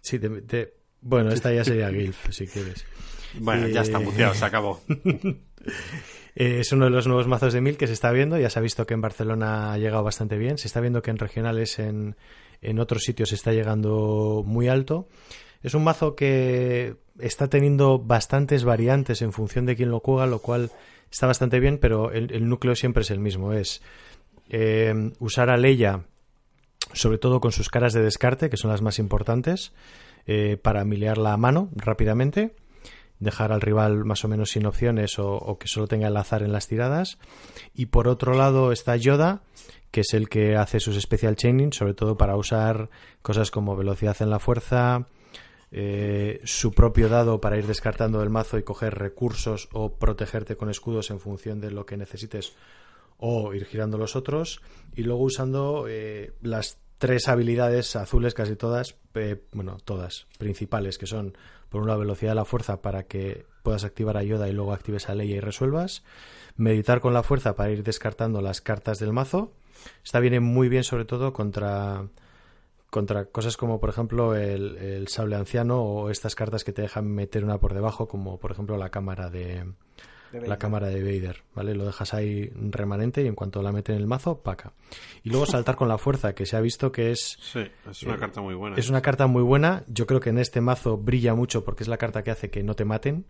Sí, 0.00 0.16
de, 0.16 0.28
de- 0.40 0.74
bueno, 1.02 1.32
esta 1.32 1.52
ya 1.52 1.64
sería 1.64 1.90
Gilf, 1.90 2.30
si 2.30 2.46
quieres. 2.46 2.86
Bueno, 3.40 3.68
ya 3.68 3.82
está 3.82 3.98
muteado, 3.98 4.34
se 4.34 4.44
acabó. 4.44 4.80
Eh, 6.36 6.58
es 6.58 6.72
uno 6.72 6.86
de 6.86 6.90
los 6.90 7.06
nuevos 7.06 7.28
mazos 7.28 7.52
de 7.52 7.60
mil 7.60 7.76
que 7.76 7.86
se 7.86 7.92
está 7.92 8.10
viendo. 8.10 8.36
Ya 8.36 8.50
se 8.50 8.58
ha 8.58 8.62
visto 8.62 8.86
que 8.86 8.94
en 8.94 9.00
Barcelona 9.00 9.72
ha 9.72 9.78
llegado 9.78 10.02
bastante 10.02 10.36
bien. 10.36 10.58
Se 10.58 10.66
está 10.66 10.80
viendo 10.80 11.00
que 11.00 11.12
en 11.12 11.18
regionales, 11.18 11.78
en, 11.78 12.16
en 12.60 12.80
otros 12.80 13.04
sitios, 13.04 13.32
está 13.32 13.52
llegando 13.52 14.42
muy 14.44 14.66
alto. 14.66 15.08
Es 15.62 15.74
un 15.74 15.84
mazo 15.84 16.16
que 16.16 16.96
está 17.20 17.48
teniendo 17.48 18.00
bastantes 18.00 18.64
variantes 18.64 19.22
en 19.22 19.32
función 19.32 19.64
de 19.64 19.76
quién 19.76 19.90
lo 19.90 20.00
juega, 20.00 20.26
lo 20.26 20.40
cual 20.40 20.72
está 21.08 21.28
bastante 21.28 21.60
bien, 21.60 21.78
pero 21.78 22.10
el, 22.10 22.32
el 22.32 22.48
núcleo 22.48 22.74
siempre 22.74 23.02
es 23.02 23.12
el 23.12 23.20
mismo. 23.20 23.52
Es 23.52 23.80
eh, 24.50 25.12
usar 25.20 25.50
a 25.50 25.56
Leia, 25.56 26.04
sobre 26.92 27.18
todo 27.18 27.40
con 27.40 27.52
sus 27.52 27.68
caras 27.68 27.92
de 27.92 28.02
descarte, 28.02 28.50
que 28.50 28.56
son 28.56 28.72
las 28.72 28.82
más 28.82 28.98
importantes, 28.98 29.72
eh, 30.26 30.56
para 30.60 30.84
milearla 30.84 31.32
a 31.32 31.36
mano 31.36 31.68
rápidamente 31.76 32.54
dejar 33.24 33.52
al 33.52 33.60
rival 33.60 34.04
más 34.04 34.24
o 34.24 34.28
menos 34.28 34.50
sin 34.50 34.66
opciones 34.66 35.18
o, 35.18 35.58
que 35.58 35.68
solo 35.68 35.88
tenga 35.88 36.08
el 36.08 36.16
azar 36.16 36.42
en 36.42 36.52
las 36.52 36.68
tiradas. 36.68 37.18
Y 37.74 37.86
por 37.86 38.08
otro 38.08 38.34
lado 38.34 38.72
está 38.72 38.96
Yoda, 38.96 39.42
que 39.90 40.02
es 40.02 40.14
el 40.14 40.28
que 40.28 40.56
hace 40.56 40.80
sus 40.80 41.00
special 41.00 41.36
chaining, 41.36 41.72
sobre 41.72 41.94
todo 41.94 42.16
para 42.16 42.36
usar 42.36 42.90
cosas 43.22 43.50
como 43.50 43.76
velocidad 43.76 44.16
en 44.20 44.30
la 44.30 44.38
fuerza, 44.38 45.06
eh, 45.76 46.40
su 46.44 46.72
propio 46.72 47.08
dado 47.08 47.40
para 47.40 47.58
ir 47.58 47.66
descartando 47.66 48.20
del 48.20 48.30
mazo 48.30 48.58
y 48.58 48.62
coger 48.62 48.94
recursos 48.94 49.68
o 49.72 49.94
protegerte 49.94 50.56
con 50.56 50.70
escudos 50.70 51.10
en 51.10 51.18
función 51.18 51.60
de 51.60 51.72
lo 51.72 51.84
que 51.84 51.96
necesites 51.96 52.54
o 53.18 53.52
ir 53.54 53.64
girando 53.64 53.98
los 53.98 54.14
otros 54.14 54.60
y 54.94 55.02
luego 55.02 55.24
usando 55.24 55.86
eh, 55.88 56.32
las 56.42 56.78
tres 56.98 57.26
habilidades 57.26 57.96
azules 57.96 58.34
casi 58.34 58.54
todas 58.54 58.96
eh, 59.14 59.42
bueno 59.52 59.78
todas 59.84 60.26
principales 60.38 60.96
que 60.96 61.06
son 61.06 61.36
por 61.74 61.82
una 61.82 61.96
velocidad 61.96 62.30
de 62.30 62.36
la 62.36 62.44
fuerza 62.44 62.82
para 62.82 63.02
que 63.02 63.46
puedas 63.64 63.82
activar 63.82 64.16
a 64.16 64.22
Yoda 64.22 64.48
y 64.48 64.52
luego 64.52 64.72
actives 64.72 65.08
a 65.08 65.14
Leia 65.16 65.34
y 65.34 65.40
resuelvas. 65.40 66.04
Meditar 66.54 67.00
con 67.00 67.12
la 67.12 67.24
fuerza 67.24 67.56
para 67.56 67.72
ir 67.72 67.82
descartando 67.82 68.40
las 68.40 68.60
cartas 68.60 69.00
del 69.00 69.12
mazo. 69.12 69.50
Está 70.04 70.20
viene 70.20 70.38
muy 70.38 70.68
bien 70.68 70.84
sobre 70.84 71.04
todo 71.04 71.32
contra 71.32 72.06
contra 72.90 73.24
cosas 73.24 73.56
como 73.56 73.80
por 73.80 73.90
ejemplo 73.90 74.36
el, 74.36 74.76
el 74.76 75.08
sable 75.08 75.34
anciano 75.34 75.82
o 75.82 76.10
estas 76.10 76.36
cartas 76.36 76.62
que 76.62 76.72
te 76.72 76.82
dejan 76.82 77.08
meter 77.08 77.42
una 77.42 77.58
por 77.58 77.74
debajo 77.74 78.06
como 78.06 78.38
por 78.38 78.52
ejemplo 78.52 78.76
la 78.76 78.90
cámara 78.90 79.28
De 79.28 79.64
la 80.46 80.58
cámara 80.58 80.88
de 80.88 81.02
Vader, 81.02 81.42
¿vale? 81.54 81.74
Lo 81.74 81.84
dejas 81.84 82.14
ahí 82.14 82.50
remanente 82.70 83.22
y 83.22 83.26
en 83.26 83.34
cuanto 83.34 83.62
la 83.62 83.72
mete 83.72 83.92
en 83.92 83.98
el 83.98 84.06
mazo, 84.06 84.40
paca. 84.40 84.72
Y 85.22 85.30
luego 85.30 85.46
saltar 85.46 85.76
con 85.76 85.88
la 85.88 85.98
fuerza, 85.98 86.34
que 86.34 86.46
se 86.46 86.56
ha 86.56 86.60
visto 86.60 86.92
que 86.92 87.10
es... 87.10 87.38
Sí, 87.40 87.60
es 87.90 88.02
una 88.02 88.14
eh, 88.14 88.18
carta 88.18 88.40
muy 88.40 88.54
buena. 88.54 88.76
Es 88.76 88.88
una 88.88 89.00
carta 89.00 89.26
muy 89.26 89.42
buena. 89.42 89.84
Yo 89.88 90.06
creo 90.06 90.20
que 90.20 90.30
en 90.30 90.38
este 90.38 90.60
mazo 90.60 90.96
brilla 90.96 91.34
mucho 91.34 91.64
porque 91.64 91.82
es 91.84 91.88
la 91.88 91.96
carta 91.96 92.22
que 92.22 92.30
hace 92.30 92.50
que 92.50 92.62
no 92.62 92.74
te 92.74 92.84
maten. 92.84 93.26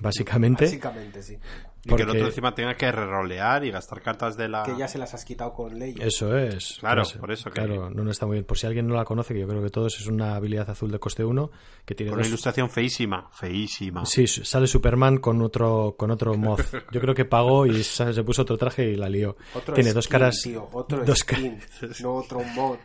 Básicamente. 0.00 0.64
Básicamente, 0.64 1.22
sí. 1.22 1.38
Y 1.84 1.94
que 1.94 2.02
el 2.02 2.10
otro 2.10 2.26
encima 2.26 2.52
tenga 2.52 2.74
que 2.74 2.90
rerolear 2.90 3.64
y 3.64 3.70
gastar 3.70 4.02
cartas 4.02 4.36
de 4.36 4.48
la... 4.48 4.64
Que 4.64 4.76
ya 4.76 4.88
se 4.88 4.98
las 4.98 5.14
has 5.14 5.24
quitado 5.24 5.52
con 5.52 5.78
ley. 5.78 5.94
Eso 6.00 6.36
es. 6.36 6.78
Claro, 6.80 7.04
por 7.20 7.30
eso. 7.30 7.48
Que... 7.50 7.60
Claro, 7.60 7.90
no, 7.90 8.02
no 8.02 8.10
está 8.10 8.26
muy 8.26 8.34
bien. 8.34 8.44
Por 8.44 8.58
si 8.58 8.66
alguien 8.66 8.88
no 8.88 8.94
la 8.94 9.04
conoce, 9.04 9.34
que 9.34 9.40
yo 9.40 9.46
creo 9.46 9.62
que 9.62 9.70
todos 9.70 10.00
es 10.00 10.06
una 10.08 10.34
habilidad 10.34 10.68
azul 10.68 10.90
de 10.90 10.98
coste 10.98 11.24
1 11.24 11.50
que 11.84 11.94
tiene 11.94 12.10
Con 12.10 12.18
dos... 12.18 12.26
una 12.26 12.28
ilustración 12.28 12.70
feísima, 12.70 13.30
feísima. 13.30 14.04
Sí, 14.04 14.26
sale 14.26 14.66
Superman 14.66 15.18
con 15.18 15.40
otro 15.42 15.94
con 15.96 16.10
otro 16.10 16.34
moz. 16.34 16.72
Yo 16.90 17.00
creo 17.00 17.14
que 17.14 17.24
pagó 17.24 17.66
y 17.66 17.84
se 17.84 18.24
puso 18.24 18.42
otro 18.42 18.56
traje 18.56 18.90
y 18.90 18.96
la 18.96 19.08
lió. 19.08 19.36
Otro 19.54 19.74
tiene 19.74 19.90
skin, 19.90 19.94
dos 19.94 20.08
caras... 20.08 20.40
tío, 20.42 20.68
otro 20.72 21.04
dos 21.04 21.18
skin, 21.18 21.60
no 22.00 22.14
otro 22.14 22.42
mod. 22.42 22.78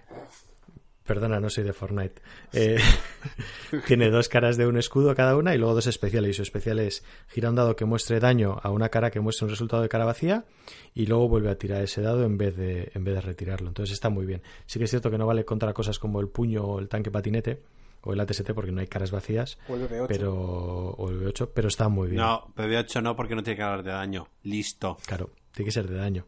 Perdona, 1.11 1.41
no 1.41 1.49
soy 1.49 1.65
de 1.65 1.73
Fortnite. 1.73 2.21
Eh, 2.53 2.79
tiene 3.85 4.09
dos 4.09 4.29
caras 4.29 4.55
de 4.55 4.65
un 4.65 4.77
escudo 4.77 5.13
cada 5.13 5.35
una 5.35 5.53
y 5.53 5.57
luego 5.57 5.73
dos 5.73 5.87
especiales. 5.87 6.29
Y 6.29 6.33
su 6.35 6.41
especial 6.41 6.79
es 6.79 7.03
gira 7.27 7.49
un 7.49 7.55
dado 7.55 7.75
que 7.75 7.83
muestre 7.83 8.21
daño 8.21 8.61
a 8.63 8.69
una 8.69 8.87
cara 8.87 9.11
que 9.11 9.19
muestre 9.19 9.43
un 9.43 9.49
resultado 9.49 9.81
de 9.81 9.89
cara 9.89 10.05
vacía 10.05 10.45
y 10.93 11.07
luego 11.07 11.27
vuelve 11.27 11.49
a 11.49 11.57
tirar 11.57 11.81
ese 11.81 12.01
dado 12.01 12.23
en 12.23 12.37
vez 12.37 12.55
de, 12.55 12.93
en 12.95 13.03
vez 13.03 13.15
de 13.15 13.19
retirarlo. 13.19 13.67
Entonces 13.67 13.91
está 13.91 14.07
muy 14.07 14.25
bien. 14.25 14.41
Sí 14.65 14.79
que 14.79 14.85
es 14.85 14.89
cierto 14.89 15.11
que 15.11 15.17
no 15.17 15.27
vale 15.27 15.43
contra 15.43 15.73
cosas 15.73 15.99
como 15.99 16.21
el 16.21 16.29
puño 16.29 16.63
o 16.63 16.79
el 16.79 16.87
tanque 16.87 17.11
patinete 17.11 17.61
o 18.03 18.13
el 18.13 18.19
ATST 18.21 18.53
porque 18.53 18.71
no 18.71 18.79
hay 18.79 18.87
caras 18.87 19.11
vacías. 19.11 19.57
O 19.67 19.75
el 19.75 19.89
BB8. 19.89 20.05
Pero, 20.07 20.33
o 20.33 21.09
el 21.09 21.19
B8, 21.19 21.49
pero 21.53 21.67
está 21.67 21.89
muy 21.89 22.07
bien. 22.07 22.21
No, 22.21 22.53
PB8 22.55 23.03
no, 23.03 23.17
porque 23.17 23.35
no 23.35 23.43
tiene 23.43 23.57
que 23.57 23.63
hablar 23.63 23.83
de 23.83 23.91
daño. 23.91 24.29
Listo. 24.43 24.95
Claro, 25.05 25.31
tiene 25.51 25.65
que 25.65 25.73
ser 25.73 25.89
de 25.89 25.97
daño. 25.97 26.25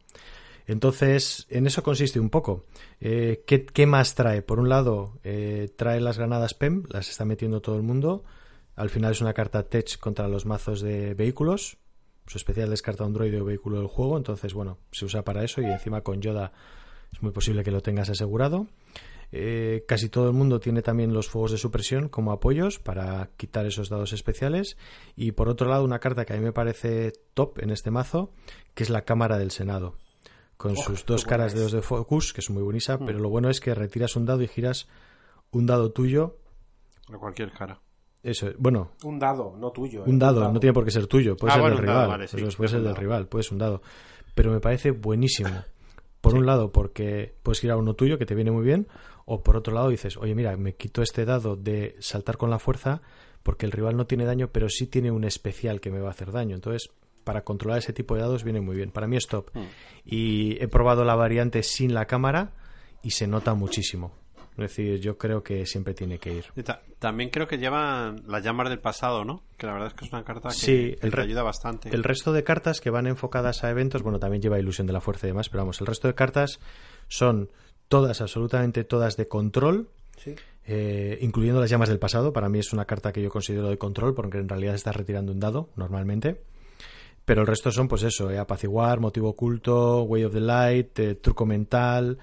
Entonces, 0.67 1.45
en 1.49 1.67
eso 1.67 1.83
consiste 1.83 2.19
un 2.19 2.29
poco. 2.29 2.63
Eh, 2.99 3.43
¿qué, 3.45 3.85
más 3.85 4.15
trae? 4.15 4.41
Por 4.41 4.59
un 4.59 4.69
lado, 4.69 5.19
eh, 5.23 5.69
trae 5.75 5.99
las 5.99 6.17
granadas 6.17 6.53
PEM, 6.53 6.83
las 6.89 7.09
está 7.09 7.25
metiendo 7.25 7.61
todo 7.61 7.75
el 7.75 7.83
mundo. 7.83 8.23
Al 8.75 8.89
final 8.89 9.11
es 9.11 9.21
una 9.21 9.33
carta 9.33 9.63
Tech 9.63 9.99
contra 9.99 10.27
los 10.27 10.45
mazos 10.45 10.81
de 10.81 11.13
vehículos. 11.13 11.77
Su 12.25 12.37
especial 12.37 12.69
descarta 12.69 13.03
un 13.03 13.13
droide 13.13 13.41
o 13.41 13.45
vehículo 13.45 13.77
del 13.77 13.87
juego, 13.87 14.17
entonces, 14.17 14.53
bueno, 14.53 14.77
se 14.91 15.05
usa 15.05 15.23
para 15.23 15.43
eso 15.43 15.61
y 15.61 15.65
encima 15.65 16.01
con 16.01 16.21
Yoda 16.21 16.53
es 17.11 17.21
muy 17.21 17.31
posible 17.31 17.63
que 17.63 17.71
lo 17.71 17.81
tengas 17.81 18.09
asegurado. 18.09 18.67
Eh, 19.35 19.83
casi 19.87 20.09
todo 20.09 20.27
el 20.27 20.33
mundo 20.33 20.59
tiene 20.59 20.83
también 20.83 21.11
los 21.11 21.27
fuegos 21.27 21.51
de 21.51 21.57
supresión 21.57 22.07
como 22.07 22.31
apoyos 22.31 22.77
para 22.77 23.31
quitar 23.35 23.65
esos 23.65 23.89
dados 23.89 24.13
especiales. 24.13 24.77
Y 25.15 25.31
por 25.33 25.49
otro 25.49 25.67
lado, 25.67 25.83
una 25.83 25.99
carta 25.99 26.23
que 26.23 26.33
a 26.33 26.37
mí 26.37 26.43
me 26.43 26.53
parece 26.53 27.13
top 27.33 27.59
en 27.59 27.71
este 27.71 27.91
mazo, 27.91 28.31
que 28.75 28.83
es 28.83 28.89
la 28.89 29.01
Cámara 29.01 29.37
del 29.37 29.51
Senado. 29.51 29.97
Con 30.57 30.73
Oh, 30.73 30.75
sus 30.75 31.05
dos 31.05 31.25
caras 31.25 31.53
de 31.53 31.59
es. 31.59 31.63
dos 31.63 31.71
de 31.73 31.81
focus, 31.81 32.31
que 32.33 32.41
es 32.41 32.49
muy 32.49 32.63
buenísima, 32.63 32.97
Mm. 32.97 33.05
pero 33.05 33.19
lo 33.19 33.29
bueno 33.29 33.49
es 33.49 33.59
que 33.59 33.73
retiras 33.73 34.15
un 34.15 34.25
dado 34.25 34.41
y 34.41 34.47
giras 34.47 34.87
un 35.51 35.65
dado 35.65 35.91
tuyo. 35.91 36.37
A 37.13 37.17
cualquier 37.17 37.51
cara. 37.51 37.79
Eso, 38.21 38.47
bueno, 38.57 38.91
Un 39.03 39.19
dado, 39.19 39.55
no 39.57 39.71
tuyo. 39.71 40.05
¿eh? 40.05 40.09
un 40.09 40.17
dado, 40.17 40.49
no 40.51 40.59
tiene 40.59 40.73
por 40.73 40.85
qué 40.85 40.91
ser 40.91 41.07
tuyo, 41.07 41.35
puede 41.35 41.51
Ah, 41.51 41.55
ser 41.55 41.61
bueno, 41.61 41.75
del 41.75 41.83
un 41.85 41.87
dado, 41.87 41.99
rival. 42.03 42.09
vale, 42.17 42.27
sí, 42.27 42.37
puede 42.37 42.47
es 42.47 42.53
ser 42.55 42.61
un 42.63 42.71
del 42.71 42.83
dado. 42.93 42.95
rival, 43.01 43.27
pues 43.27 43.51
un 43.51 43.57
dado. 43.57 43.81
Pero 44.33 44.51
me 44.51 44.59
parece 44.61 44.91
buenísimo. 44.91 45.49
Por 46.21 46.35
un 46.35 46.45
lado, 46.45 46.71
porque 46.71 47.35
puedes 47.43 47.59
girar 47.59 47.77
uno 47.77 47.95
tuyo 47.95 48.17
que 48.17 48.25
te 48.25 48.33
viene 48.33 48.49
muy 48.51 48.63
bien, 48.63 48.87
o 49.25 49.43
por 49.43 49.57
otro 49.57 49.73
lado 49.73 49.89
dices, 49.89 50.15
oye, 50.15 50.33
mira, 50.35 50.55
me 50.55 50.75
quito 50.75 51.01
este 51.01 51.25
dado 51.25 51.57
de 51.57 51.97
saltar 51.99 52.37
con 52.37 52.49
la 52.49 52.59
fuerza 52.59 53.01
porque 53.43 53.65
el 53.65 53.73
rival 53.73 53.97
no 53.97 54.07
tiene 54.07 54.23
daño, 54.23 54.47
pero 54.49 54.69
sí 54.69 54.87
tiene 54.87 55.11
un 55.11 55.25
especial 55.25 55.81
que 55.81 55.91
me 55.91 55.99
va 55.99 56.07
a 56.07 56.11
hacer 56.11 56.31
daño. 56.31 56.55
Entonces, 56.55 56.89
para 57.23 57.43
controlar 57.43 57.79
ese 57.79 57.93
tipo 57.93 58.15
de 58.15 58.21
dados 58.21 58.43
viene 58.43 58.61
muy 58.61 58.75
bien. 58.75 58.91
Para 58.91 59.07
mí 59.07 59.17
es 59.17 59.27
top. 59.27 59.49
Hmm. 59.53 59.63
Y 60.05 60.61
he 60.63 60.67
probado 60.67 61.03
la 61.03 61.15
variante 61.15 61.63
sin 61.63 61.93
la 61.93 62.05
cámara 62.05 62.51
y 63.01 63.11
se 63.11 63.27
nota 63.27 63.53
muchísimo. 63.53 64.11
Es 64.51 64.57
decir, 64.57 64.99
yo 64.99 65.17
creo 65.17 65.41
que 65.41 65.65
siempre 65.65 65.95
tiene 65.95 66.19
que 66.19 66.31
ir. 66.35 66.45
Ta- 66.63 66.83
también 66.99 67.31
creo 67.31 67.47
que 67.47 67.57
llevan 67.57 68.21
las 68.27 68.43
llamas 68.43 68.69
del 68.69 68.77
pasado, 68.79 69.25
¿no? 69.25 69.41
Que 69.57 69.65
la 69.65 69.73
verdad 69.73 69.87
es 69.87 69.93
que 69.95 70.05
es 70.05 70.11
una 70.13 70.23
carta 70.23 70.49
que, 70.49 70.55
Sí, 70.55 70.95
que 71.01 71.09
te 71.09 71.21
ayuda 71.21 71.41
bastante. 71.41 71.89
El 71.89 72.03
resto 72.03 72.31
de 72.33 72.43
cartas 72.43 72.79
que 72.79 72.91
van 72.91 73.07
enfocadas 73.07 73.63
a 73.63 73.71
eventos, 73.71 74.03
bueno, 74.03 74.19
también 74.19 74.43
lleva 74.43 74.59
ilusión 74.59 74.85
de 74.85 74.93
la 74.93 75.01
fuerza 75.01 75.25
y 75.25 75.31
demás, 75.31 75.49
pero 75.49 75.63
vamos, 75.63 75.81
el 75.81 75.87
resto 75.87 76.07
de 76.07 76.13
cartas 76.13 76.59
son 77.07 77.49
todas, 77.87 78.21
absolutamente 78.21 78.83
todas 78.83 79.17
de 79.17 79.27
control, 79.27 79.89
Sí. 80.17 80.35
eh, 80.67 81.17
incluyendo 81.21 81.59
las 81.59 81.71
llamas 81.71 81.89
del 81.89 81.97
pasado. 81.97 82.31
Para 82.31 82.47
mí 82.47 82.59
es 82.59 82.73
una 82.73 82.85
carta 82.85 83.11
que 83.11 83.23
yo 83.23 83.29
considero 83.31 83.69
de 83.69 83.79
control, 83.79 84.13
porque 84.13 84.37
en 84.37 84.47
realidad 84.47 84.75
estás 84.75 84.95
retirando 84.95 85.31
un 85.31 85.39
dado, 85.39 85.69
normalmente. 85.75 86.41
Pero 87.25 87.41
el 87.41 87.47
resto 87.47 87.71
son, 87.71 87.87
pues 87.87 88.03
eso, 88.03 88.29
eh, 88.29 88.37
apaciguar, 88.37 88.99
motivo 88.99 89.29
oculto, 89.29 90.03
way 90.03 90.25
of 90.25 90.33
the 90.33 90.41
light, 90.41 90.99
eh, 90.99 91.15
truco 91.15 91.45
mental. 91.45 92.17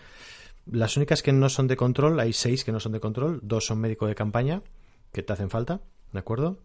Las 0.71 0.97
únicas 0.97 1.23
que 1.23 1.33
no 1.33 1.49
son 1.49 1.69
de 1.69 1.77
control, 1.77 2.21
hay 2.21 2.33
seis 2.33 2.65
que 2.65 2.73
no 2.73 2.81
son 2.81 2.93
de 2.93 3.01
control, 3.01 3.41
dos 3.43 3.67
son 3.67 3.81
médico 3.81 4.07
de 4.07 4.15
campaña, 4.15 4.63
que 5.13 5.23
te 5.23 5.33
hacen 5.33 5.51
falta, 5.51 5.81
¿de 6.13 6.19
acuerdo? 6.19 6.59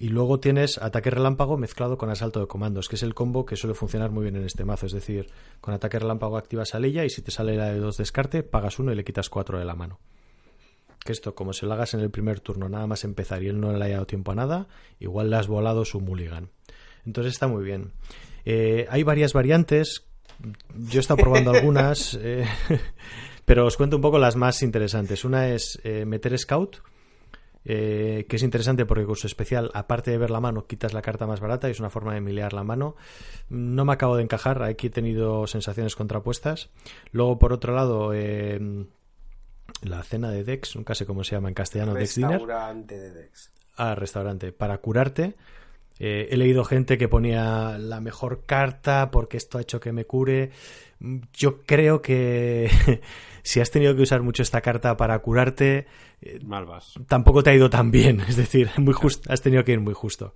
Y 0.00 0.10
luego 0.10 0.38
tienes 0.38 0.78
ataque 0.78 1.10
relámpago 1.10 1.56
mezclado 1.56 1.98
con 1.98 2.10
asalto 2.10 2.38
de 2.38 2.46
comandos, 2.46 2.88
que 2.88 2.94
es 2.94 3.02
el 3.02 3.14
combo 3.14 3.44
que 3.44 3.56
suele 3.56 3.74
funcionar 3.74 4.10
muy 4.10 4.22
bien 4.22 4.36
en 4.36 4.44
este 4.44 4.64
mazo. 4.64 4.86
Es 4.86 4.92
decir, 4.92 5.28
con 5.60 5.74
ataque 5.74 5.98
relámpago 5.98 6.36
activas 6.36 6.74
a 6.74 6.78
Leia 6.78 7.04
y 7.04 7.10
si 7.10 7.20
te 7.20 7.32
sale 7.32 7.56
la 7.56 7.72
de 7.72 7.80
dos 7.80 7.96
descarte, 7.96 8.44
pagas 8.44 8.78
uno 8.78 8.92
y 8.92 8.94
le 8.94 9.02
quitas 9.02 9.28
cuatro 9.28 9.58
de 9.58 9.64
la 9.64 9.74
mano. 9.74 9.98
Que 11.00 11.10
esto, 11.10 11.34
como 11.34 11.52
se 11.52 11.66
lo 11.66 11.72
hagas 11.72 11.94
en 11.94 12.00
el 12.00 12.10
primer 12.10 12.38
turno, 12.38 12.68
nada 12.68 12.86
más 12.86 13.02
empezar 13.02 13.42
y 13.42 13.48
él 13.48 13.60
no 13.60 13.72
le 13.72 13.84
haya 13.84 13.94
dado 13.94 14.06
tiempo 14.06 14.30
a 14.30 14.36
nada, 14.36 14.68
igual 15.00 15.30
le 15.30 15.36
has 15.36 15.48
volado 15.48 15.84
su 15.84 16.00
mulligan. 16.00 16.50
Entonces 17.08 17.32
está 17.32 17.48
muy 17.48 17.64
bien. 17.64 17.92
Eh, 18.44 18.86
hay 18.90 19.02
varias 19.02 19.32
variantes. 19.32 20.04
Yo 20.76 20.98
he 20.98 21.00
estado 21.00 21.16
probando 21.16 21.50
algunas, 21.50 22.14
eh, 22.20 22.46
pero 23.46 23.66
os 23.66 23.78
cuento 23.78 23.96
un 23.96 24.02
poco 24.02 24.18
las 24.18 24.36
más 24.36 24.62
interesantes. 24.62 25.24
Una 25.24 25.48
es 25.48 25.80
eh, 25.84 26.04
meter 26.04 26.38
Scout, 26.38 26.82
eh, 27.64 28.26
que 28.28 28.36
es 28.36 28.42
interesante 28.42 28.84
porque 28.84 29.06
con 29.06 29.16
su 29.16 29.26
especial, 29.26 29.70
aparte 29.72 30.10
de 30.10 30.18
ver 30.18 30.30
la 30.30 30.40
mano, 30.40 30.66
quitas 30.66 30.92
la 30.92 31.00
carta 31.00 31.26
más 31.26 31.40
barata 31.40 31.68
y 31.68 31.70
es 31.70 31.80
una 31.80 31.88
forma 31.88 32.12
de 32.12 32.20
milear 32.20 32.52
la 32.52 32.62
mano. 32.62 32.94
No 33.48 33.86
me 33.86 33.94
acabo 33.94 34.16
de 34.16 34.22
encajar, 34.22 34.62
aquí 34.62 34.88
he 34.88 34.90
tenido 34.90 35.46
sensaciones 35.46 35.96
contrapuestas. 35.96 36.68
Luego, 37.10 37.38
por 37.38 37.54
otro 37.54 37.74
lado, 37.74 38.12
eh, 38.12 38.60
la 39.80 40.02
cena 40.02 40.30
de 40.30 40.44
Dex, 40.44 40.76
nunca 40.76 40.94
sé 40.94 41.06
cómo 41.06 41.24
se 41.24 41.36
llama 41.36 41.48
en 41.48 41.54
castellano, 41.54 41.94
Dex 41.94 42.16
Dinner. 42.16 42.38
Restaurante 42.38 42.98
de 42.98 43.12
Dex. 43.14 43.50
Ah, 43.76 43.94
restaurante, 43.94 44.52
para 44.52 44.76
curarte. 44.78 45.36
Eh, 46.00 46.28
he 46.30 46.36
leído 46.36 46.64
gente 46.64 46.96
que 46.96 47.08
ponía 47.08 47.76
la 47.78 48.00
mejor 48.00 48.44
carta 48.46 49.10
porque 49.10 49.36
esto 49.36 49.58
ha 49.58 49.62
hecho 49.62 49.80
que 49.80 49.92
me 49.92 50.04
cure. 50.04 50.50
Yo 51.32 51.62
creo 51.62 52.02
que 52.02 52.70
si 53.42 53.60
has 53.60 53.70
tenido 53.70 53.96
que 53.96 54.02
usar 54.02 54.22
mucho 54.22 54.42
esta 54.42 54.60
carta 54.60 54.96
para 54.96 55.18
curarte, 55.18 55.86
eh, 56.22 56.40
tampoco 57.06 57.42
te 57.42 57.50
ha 57.50 57.54
ido 57.54 57.70
tan 57.70 57.90
bien. 57.90 58.20
Es 58.28 58.36
decir, 58.36 58.70
muy 58.76 58.94
justo, 58.94 59.32
has 59.32 59.42
tenido 59.42 59.64
que 59.64 59.72
ir 59.72 59.80
muy 59.80 59.94
justo. 59.94 60.34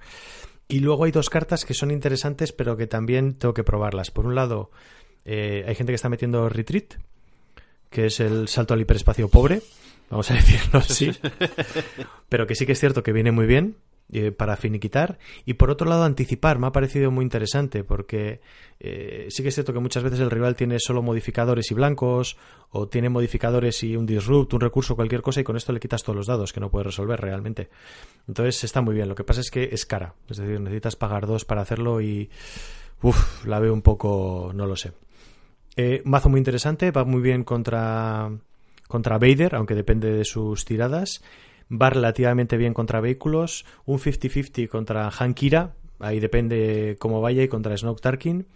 Y 0.69 0.81
luego 0.81 1.05
hay 1.05 1.13
dos 1.13 1.29
cartas 1.29 1.65
que 1.65 1.75
son 1.75 1.91
interesantes, 1.91 2.53
pero 2.53 2.77
que 2.77 2.87
también 2.87 3.35
tengo 3.35 3.55
que 3.55 3.65
probarlas. 3.65 4.11
Por 4.11 4.27
un 4.27 4.35
lado, 4.35 4.71
eh, 5.25 5.65
hay 5.67 5.75
gente 5.75 5.93
que 5.93 5.97
está 5.97 6.09
metiendo 6.09 6.49
Retreat, 6.49 6.95
que 7.91 8.07
es 8.07 8.21
el 8.21 8.49
salto 8.49 8.73
al 8.73 8.81
hiperespacio 8.81 9.29
pobre, 9.29 9.61
vamos 10.09 10.31
a 10.31 10.35
decirlo 10.43 10.79
así. 10.79 11.13
pero 12.29 12.47
que 12.47 12.55
sí 12.55 12.65
que 12.65 12.73
es 12.73 12.81
cierto 12.81 13.03
que 13.03 13.13
viene 13.13 13.33
muy 13.33 13.47
bien 13.47 13.77
eh, 14.15 14.31
para 14.31 14.57
finiquitar. 14.57 15.19
Y 15.47 15.55
por 15.55 15.71
otro 15.71 15.89
lado, 15.89 16.05
anticipar 16.05 16.59
me 16.59 16.67
ha 16.67 16.73
parecido 16.73 17.11
muy 17.11 17.23
interesante 17.23 17.83
porque 17.83 18.43
eh, 18.79 19.27
sí 19.31 19.43
que 19.43 19.49
es 19.49 19.55
cierto 19.55 19.73
que 19.73 19.79
muchas 19.79 20.03
veces 20.03 20.21
el 20.21 20.31
rival 20.31 20.55
tiene 20.55 20.79
solo 20.79 21.01
modificadores 21.01 21.71
y 21.71 21.75
blancos 21.75 22.37
o 22.71 22.89
tiene 22.89 23.09
modificadores 23.09 23.83
y 23.83 23.97
un 23.97 24.05
disrupt, 24.05 24.53
un 24.53 24.61
recurso, 24.61 24.97
cualquier 24.97 25.23
cosa 25.23 25.41
y 25.41 25.45
con 25.45 25.57
esto 25.57 25.73
le 25.73 25.81
quitas 25.81 26.03
todos 26.03 26.15
los 26.15 26.27
dados 26.27 26.53
que 26.53 26.61
no 26.61 26.71
puede 26.71 26.85
resolver 26.85 27.19
realmente. 27.19 27.71
Entonces 28.29 28.63
está 28.65 28.83
muy 28.83 28.95
bien. 28.95 29.09
Lo 29.09 29.15
que 29.15 29.25
pasa 29.25 29.41
es 29.41 29.51
que 29.51 29.71
es 29.73 29.87
cara. 29.87 30.15
Es 30.29 30.37
decir, 30.37 30.61
necesitas 30.61 30.95
pagar 30.95 31.27
dos 31.27 31.45
para 31.45 31.63
hacerlo 31.63 32.03
y... 32.03 32.29
Uf, 33.01 33.47
la 33.47 33.59
veo 33.61 33.73
un 33.73 33.83
poco... 33.83 34.53
no 34.55 34.67
lo 34.67 34.77
sé. 34.77 34.93
Eh, 35.77 36.03
mazo 36.05 36.29
muy 36.29 36.39
interesante, 36.39 36.91
va 36.91 37.05
muy 37.05 37.23
bien 37.23 37.45
contra, 37.45 38.31
contra 38.89 39.19
Vader, 39.19 39.55
aunque 39.55 39.75
depende 39.75 40.13
de 40.13 40.25
sus 40.25 40.65
tiradas. 40.67 41.23
Va 41.73 41.91
relativamente 41.91 42.57
bien 42.57 42.75
contra 42.75 43.01
vehículos. 43.01 43.65
Un 43.87 43.99
50-50 43.99 44.69
contra 44.69 45.09
Hankira, 45.09 45.75
ahí 46.01 46.21
depende 46.21 46.97
cómo 46.99 47.21
vaya, 47.21 47.43
y 47.43 47.49
contra 47.49 47.77
Snoke 47.77 48.01
Tarkin. 48.01 48.47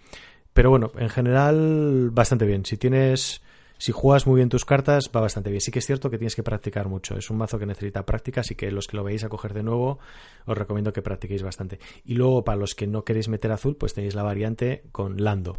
Pero 0.53 0.71
bueno, 0.71 0.91
en 0.99 1.09
general, 1.09 2.11
bastante 2.13 2.47
bien. 2.47 2.65
Si 2.65 2.77
tienes. 2.77 3.43
Si 3.79 3.93
juegas 3.93 4.27
muy 4.27 4.37
bien 4.37 4.49
tus 4.49 4.65
cartas, 4.65 5.11
va 5.15 5.21
bastante 5.21 5.51
bien. 5.51 5.61
Sí 5.61 5.71
que 5.71 5.81
es 5.81 5.87
cierto 5.87 6.09
que 6.09 6.17
tienes 6.17 6.35
que 6.35 6.43
practicar 6.43 6.89
mucho. 6.89 7.15
Es 7.15 7.29
un 7.29 7.37
mazo 7.37 7.59
que 7.59 7.67
necesita 7.67 8.07
práctica, 8.07 8.41
así 8.41 8.55
que 8.55 8.71
los 8.71 8.87
que 8.87 8.97
lo 8.97 9.05
veis 9.05 9.23
a 9.23 9.29
coger 9.29 9.53
de 9.53 9.63
nuevo, 9.63 9.99
os 10.47 10.57
recomiendo 10.57 10.95
que 10.95 11.03
practiquéis 11.03 11.43
bastante. 11.43 11.79
Y 12.03 12.15
luego, 12.15 12.43
para 12.43 12.57
los 12.57 12.75
que 12.75 12.87
no 12.87 13.05
queréis 13.05 13.29
meter 13.29 13.53
azul, 13.53 13.77
pues 13.77 13.93
tenéis 13.93 14.15
la 14.15 14.23
variante 14.23 14.85
con 14.93 15.23
Lando, 15.23 15.59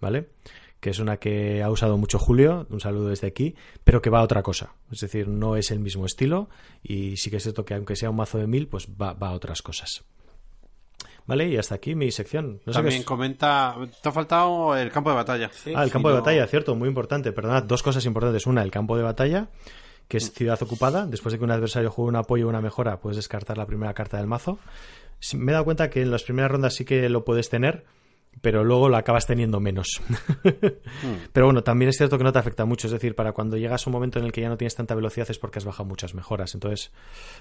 ¿vale? 0.00 0.30
Que 0.82 0.90
es 0.90 0.98
una 0.98 1.18
que 1.18 1.62
ha 1.62 1.70
usado 1.70 1.96
mucho 1.96 2.18
Julio, 2.18 2.66
un 2.68 2.80
saludo 2.80 3.10
desde 3.10 3.28
aquí, 3.28 3.54
pero 3.84 4.02
que 4.02 4.10
va 4.10 4.18
a 4.18 4.22
otra 4.24 4.42
cosa. 4.42 4.74
Es 4.90 4.98
decir, 4.98 5.28
no 5.28 5.54
es 5.54 5.70
el 5.70 5.78
mismo 5.78 6.04
estilo 6.06 6.48
y 6.82 7.16
sí 7.18 7.30
que 7.30 7.36
es 7.36 7.44
cierto 7.44 7.64
que 7.64 7.74
aunque 7.74 7.94
sea 7.94 8.10
un 8.10 8.16
mazo 8.16 8.38
de 8.38 8.48
mil, 8.48 8.66
pues 8.66 8.88
va, 9.00 9.12
va 9.12 9.28
a 9.28 9.32
otras 9.32 9.62
cosas. 9.62 10.02
Vale, 11.24 11.48
y 11.48 11.56
hasta 11.56 11.76
aquí 11.76 11.94
mi 11.94 12.10
sección. 12.10 12.60
No 12.66 12.72
sé 12.72 12.80
También 12.80 13.04
comenta, 13.04 13.76
te 14.02 14.08
ha 14.08 14.10
faltado 14.10 14.76
el 14.76 14.90
campo 14.90 15.10
de 15.10 15.14
batalla. 15.14 15.52
Ah, 15.72 15.84
el 15.84 15.90
campo 15.92 16.08
de 16.08 16.16
batalla, 16.16 16.48
cierto, 16.48 16.74
muy 16.74 16.88
importante. 16.88 17.30
Perdonad, 17.30 17.62
dos 17.62 17.80
cosas 17.84 18.04
importantes. 18.04 18.44
Una, 18.48 18.64
el 18.64 18.72
campo 18.72 18.96
de 18.96 19.04
batalla, 19.04 19.50
que 20.08 20.16
es 20.16 20.32
ciudad 20.32 20.60
ocupada. 20.60 21.06
Después 21.06 21.32
de 21.32 21.38
que 21.38 21.44
un 21.44 21.52
adversario 21.52 21.92
juegue 21.92 22.08
un 22.08 22.16
apoyo 22.16 22.46
o 22.46 22.48
una 22.48 22.60
mejora, 22.60 22.98
puedes 22.98 23.18
descartar 23.18 23.56
la 23.56 23.66
primera 23.66 23.94
carta 23.94 24.16
del 24.16 24.26
mazo. 24.26 24.58
Me 25.34 25.52
he 25.52 25.54
dado 25.54 25.64
cuenta 25.64 25.90
que 25.90 26.02
en 26.02 26.10
las 26.10 26.24
primeras 26.24 26.50
rondas 26.50 26.74
sí 26.74 26.84
que 26.84 27.08
lo 27.08 27.24
puedes 27.24 27.48
tener, 27.48 27.84
pero 28.40 28.64
luego 28.64 28.88
lo 28.88 28.96
acabas 28.96 29.26
teniendo 29.26 29.60
menos. 29.60 30.00
Pero 31.32 31.46
bueno, 31.46 31.62
también 31.62 31.90
es 31.90 31.96
cierto 31.96 32.18
que 32.18 32.24
no 32.24 32.32
te 32.32 32.40
afecta 32.40 32.64
mucho. 32.64 32.88
Es 32.88 32.92
decir, 32.92 33.14
para 33.14 33.32
cuando 33.32 33.56
llegas 33.56 33.86
a 33.86 33.90
un 33.90 33.92
momento 33.92 34.18
en 34.18 34.24
el 34.24 34.32
que 34.32 34.40
ya 34.40 34.48
no 34.48 34.56
tienes 34.56 34.74
tanta 34.74 34.94
velocidad 34.94 35.30
es 35.30 35.38
porque 35.38 35.58
has 35.58 35.64
bajado 35.64 35.88
muchas 35.88 36.14
mejoras. 36.14 36.54
Entonces, 36.54 36.92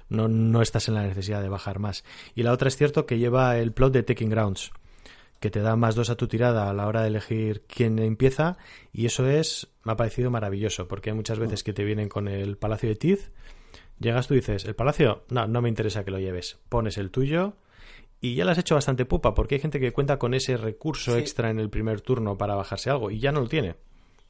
no, 0.09 0.27
no 0.27 0.61
estás 0.61 0.87
en 0.87 0.93
la 0.93 1.03
necesidad 1.03 1.41
de 1.41 1.49
bajar 1.49 1.79
más. 1.79 2.03
Y 2.35 2.43
la 2.43 2.51
otra 2.51 2.67
es 2.67 2.77
cierto 2.77 3.05
que 3.05 3.17
lleva 3.17 3.57
el 3.57 3.71
plot 3.71 3.93
de 3.93 4.03
Taking 4.03 4.29
Grounds, 4.29 4.71
que 5.39 5.49
te 5.49 5.61
da 5.61 5.75
más 5.75 5.95
dos 5.95 6.11
a 6.11 6.15
tu 6.15 6.27
tirada 6.27 6.69
a 6.69 6.73
la 6.73 6.85
hora 6.87 7.01
de 7.01 7.07
elegir 7.07 7.63
quién 7.67 7.97
empieza. 7.97 8.57
Y 8.93 9.07
eso 9.07 9.27
es, 9.27 9.69
me 9.83 9.93
ha 9.93 9.95
parecido 9.95 10.29
maravilloso, 10.29 10.87
porque 10.87 11.09
hay 11.09 11.15
muchas 11.15 11.39
veces 11.39 11.63
que 11.63 11.73
te 11.73 11.83
vienen 11.83 12.09
con 12.09 12.27
el 12.27 12.57
Palacio 12.57 12.89
de 12.89 12.95
Tiz. 12.95 13.31
Llegas 13.99 14.27
tú 14.27 14.35
y 14.35 14.37
dices, 14.37 14.65
¿el 14.65 14.75
palacio? 14.75 15.23
No, 15.29 15.47
no 15.47 15.61
me 15.61 15.69
interesa 15.69 16.03
que 16.03 16.11
lo 16.11 16.19
lleves. 16.19 16.59
Pones 16.69 16.97
el 16.97 17.11
tuyo 17.11 17.55
y 18.21 18.35
ya 18.35 18.45
lo 18.45 18.51
has 18.51 18.57
hecho 18.59 18.75
bastante 18.75 19.05
pupa, 19.05 19.33
porque 19.33 19.55
hay 19.55 19.61
gente 19.61 19.79
que 19.79 19.91
cuenta 19.91 20.17
con 20.17 20.33
ese 20.33 20.55
recurso 20.57 21.13
Sí. 21.15 21.19
extra 21.19 21.49
en 21.49 21.59
el 21.59 21.69
primer 21.69 22.01
turno 22.01 22.37
para 22.37 22.55
bajarse 22.55 22.89
algo 22.89 23.09
y 23.11 23.19
ya 23.19 23.31
no 23.31 23.41
lo 23.41 23.47
tiene. 23.49 23.75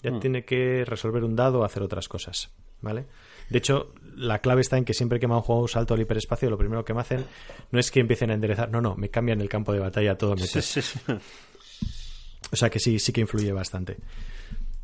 Ya 0.01 0.11
Mm. 0.11 0.19
tiene 0.19 0.45
que 0.45 0.83
resolver 0.85 1.23
un 1.23 1.35
dado 1.35 1.59
o 1.59 1.63
hacer 1.63 1.83
otras 1.83 2.07
cosas. 2.07 2.49
¿Vale? 2.81 3.05
De 3.49 3.59
hecho, 3.59 3.93
la 4.15 4.39
clave 4.39 4.61
está 4.61 4.75
en 4.75 4.85
que 4.85 4.95
siempre 4.95 5.19
que 5.19 5.27
me 5.27 5.35
han 5.35 5.41
jugado 5.41 5.61
un 5.61 5.67
salto 5.69 5.93
al 5.93 6.01
hiperespacio, 6.01 6.49
lo 6.49 6.57
primero 6.57 6.83
que 6.83 6.95
me 6.95 7.01
hacen 7.01 7.23
no 7.69 7.79
es 7.79 7.91
que 7.91 7.99
empiecen 7.99 8.31
a 8.31 8.33
enderezar, 8.33 8.71
no, 8.71 8.81
no, 8.81 8.95
me 8.95 9.09
cambian 9.09 9.39
el 9.39 9.49
campo 9.49 9.71
de 9.71 9.77
batalla 9.79 10.17
todo. 10.17 10.35
sí, 10.37 10.61
sí. 10.61 10.81
O 12.51 12.55
sea 12.55 12.69
que 12.71 12.79
sí, 12.79 12.97
sí 12.97 13.13
que 13.13 13.21
influye 13.21 13.51
bastante. 13.51 13.97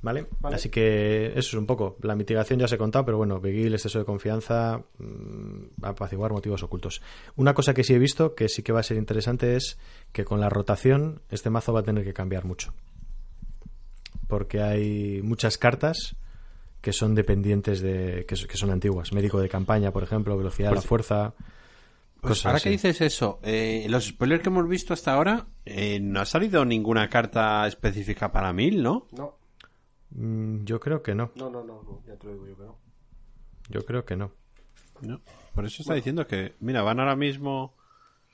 ¿Vale? 0.01 0.27
Vale. 0.39 0.55
Así 0.55 0.69
que 0.69 1.27
eso 1.27 1.39
es 1.39 1.53
un 1.55 1.65
poco. 1.65 1.97
La 2.03 2.15
mitigación 2.15 2.59
ya 2.59 2.65
os 2.65 2.71
he 2.71 2.77
contado, 2.77 3.03
pero 3.05 3.17
bueno, 3.17 3.39
Beguil, 3.41 3.73
exceso 3.73 3.97
de 3.99 4.05
confianza, 4.05 4.83
mm, 4.99 5.83
apaciguar 5.83 6.31
motivos 6.31 6.61
ocultos. 6.63 7.01
Una 7.35 7.53
cosa 7.55 7.73
que 7.73 7.83
sí 7.83 7.93
he 7.93 7.99
visto, 7.99 8.35
que 8.35 8.47
sí 8.47 8.61
que 8.61 8.71
va 8.71 8.81
a 8.81 8.83
ser 8.83 8.97
interesante, 8.97 9.55
es 9.55 9.79
que 10.11 10.23
con 10.23 10.39
la 10.39 10.49
rotación 10.49 11.21
este 11.31 11.49
mazo 11.49 11.73
va 11.73 11.79
a 11.79 11.83
tener 11.83 12.03
que 12.03 12.13
cambiar 12.13 12.45
mucho. 12.45 12.73
Porque 14.27 14.61
hay 14.61 15.21
muchas 15.23 15.57
cartas 15.57 16.15
que 16.81 16.93
son 16.93 17.15
dependientes 17.15 17.81
de. 17.81 18.25
que, 18.27 18.35
que 18.35 18.57
son 18.57 18.71
antiguas. 18.71 19.13
Médico 19.13 19.39
de 19.39 19.49
campaña, 19.49 19.91
por 19.91 20.03
ejemplo, 20.03 20.37
velocidad 20.37 20.69
de 20.69 20.75
Pues- 20.75 20.85
la 20.85 20.87
fuerza. 20.89 21.33
Pues 22.19 22.31
cosas 22.31 22.45
ahora 22.47 22.57
así. 22.57 22.63
que 22.63 22.69
dices 22.71 22.99
eso, 23.01 23.39
eh, 23.43 23.83
en 23.85 23.91
los 23.91 24.05
spoilers 24.07 24.41
que 24.41 24.49
hemos 24.49 24.67
visto 24.67 24.91
hasta 24.91 25.13
ahora, 25.13 25.45
eh, 25.65 25.99
no 26.01 26.19
ha 26.19 26.25
salido 26.25 26.65
ninguna 26.65 27.09
carta 27.09 27.65
específica 27.67 28.31
para 28.31 28.51
mil, 28.53 28.81
¿no? 28.81 29.05
No, 29.15 29.36
Mm, 30.11 30.63
yo 30.63 30.79
creo 30.79 31.01
que 31.03 31.13
no. 31.15 31.31
no, 31.35 31.49
no, 31.49 31.63
no, 31.63 31.83
no, 31.83 32.01
ya 32.05 32.15
te 32.17 32.27
lo 32.27 32.33
digo 32.33 32.47
yo 32.47 32.55
que 32.57 32.63
no. 32.63 32.77
Yo 33.69 33.85
creo 33.85 34.05
que 34.05 34.15
no. 34.15 34.31
No. 35.01 35.21
Por 35.53 35.65
eso 35.65 35.81
está 35.81 35.93
diciendo 35.93 36.25
que, 36.27 36.55
mira, 36.59 36.81
van 36.81 36.99
ahora 36.99 37.15
mismo 37.15 37.75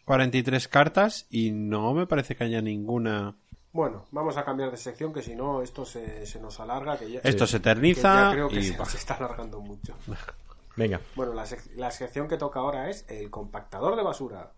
43 0.05 0.67
cartas 0.67 1.25
y 1.29 1.51
no 1.51 1.93
me 1.93 2.05
parece 2.07 2.35
que 2.35 2.43
haya 2.43 2.61
ninguna. 2.61 3.35
Bueno, 3.71 4.05
vamos 4.11 4.37
a 4.37 4.45
cambiar 4.45 4.69
de 4.69 4.77
sección 4.77 5.11
que 5.13 5.21
si 5.23 5.35
no 5.35 5.61
esto 5.63 5.83
se, 5.85 6.25
se 6.27 6.39
nos 6.39 6.59
alarga. 6.59 6.97
Que 6.97 7.09
ya, 7.11 7.19
Esto 7.23 7.47
se 7.47 7.53
que 7.53 7.69
eterniza 7.69 8.25
ya 8.29 8.31
creo 8.31 8.49
que 8.49 8.59
y 8.59 8.63
se, 8.63 8.73
está 8.97 9.15
alargando 9.15 9.59
mucho. 9.61 9.95
Venga. 10.75 11.01
Bueno, 11.15 11.33
la, 11.33 11.43
sec- 11.45 11.71
la 11.75 11.89
sección 11.91 12.27
que 12.27 12.37
toca 12.37 12.59
ahora 12.59 12.89
es 12.89 13.05
el 13.09 13.29
compactador 13.29 13.95
de 13.95 14.03
basura. 14.03 14.51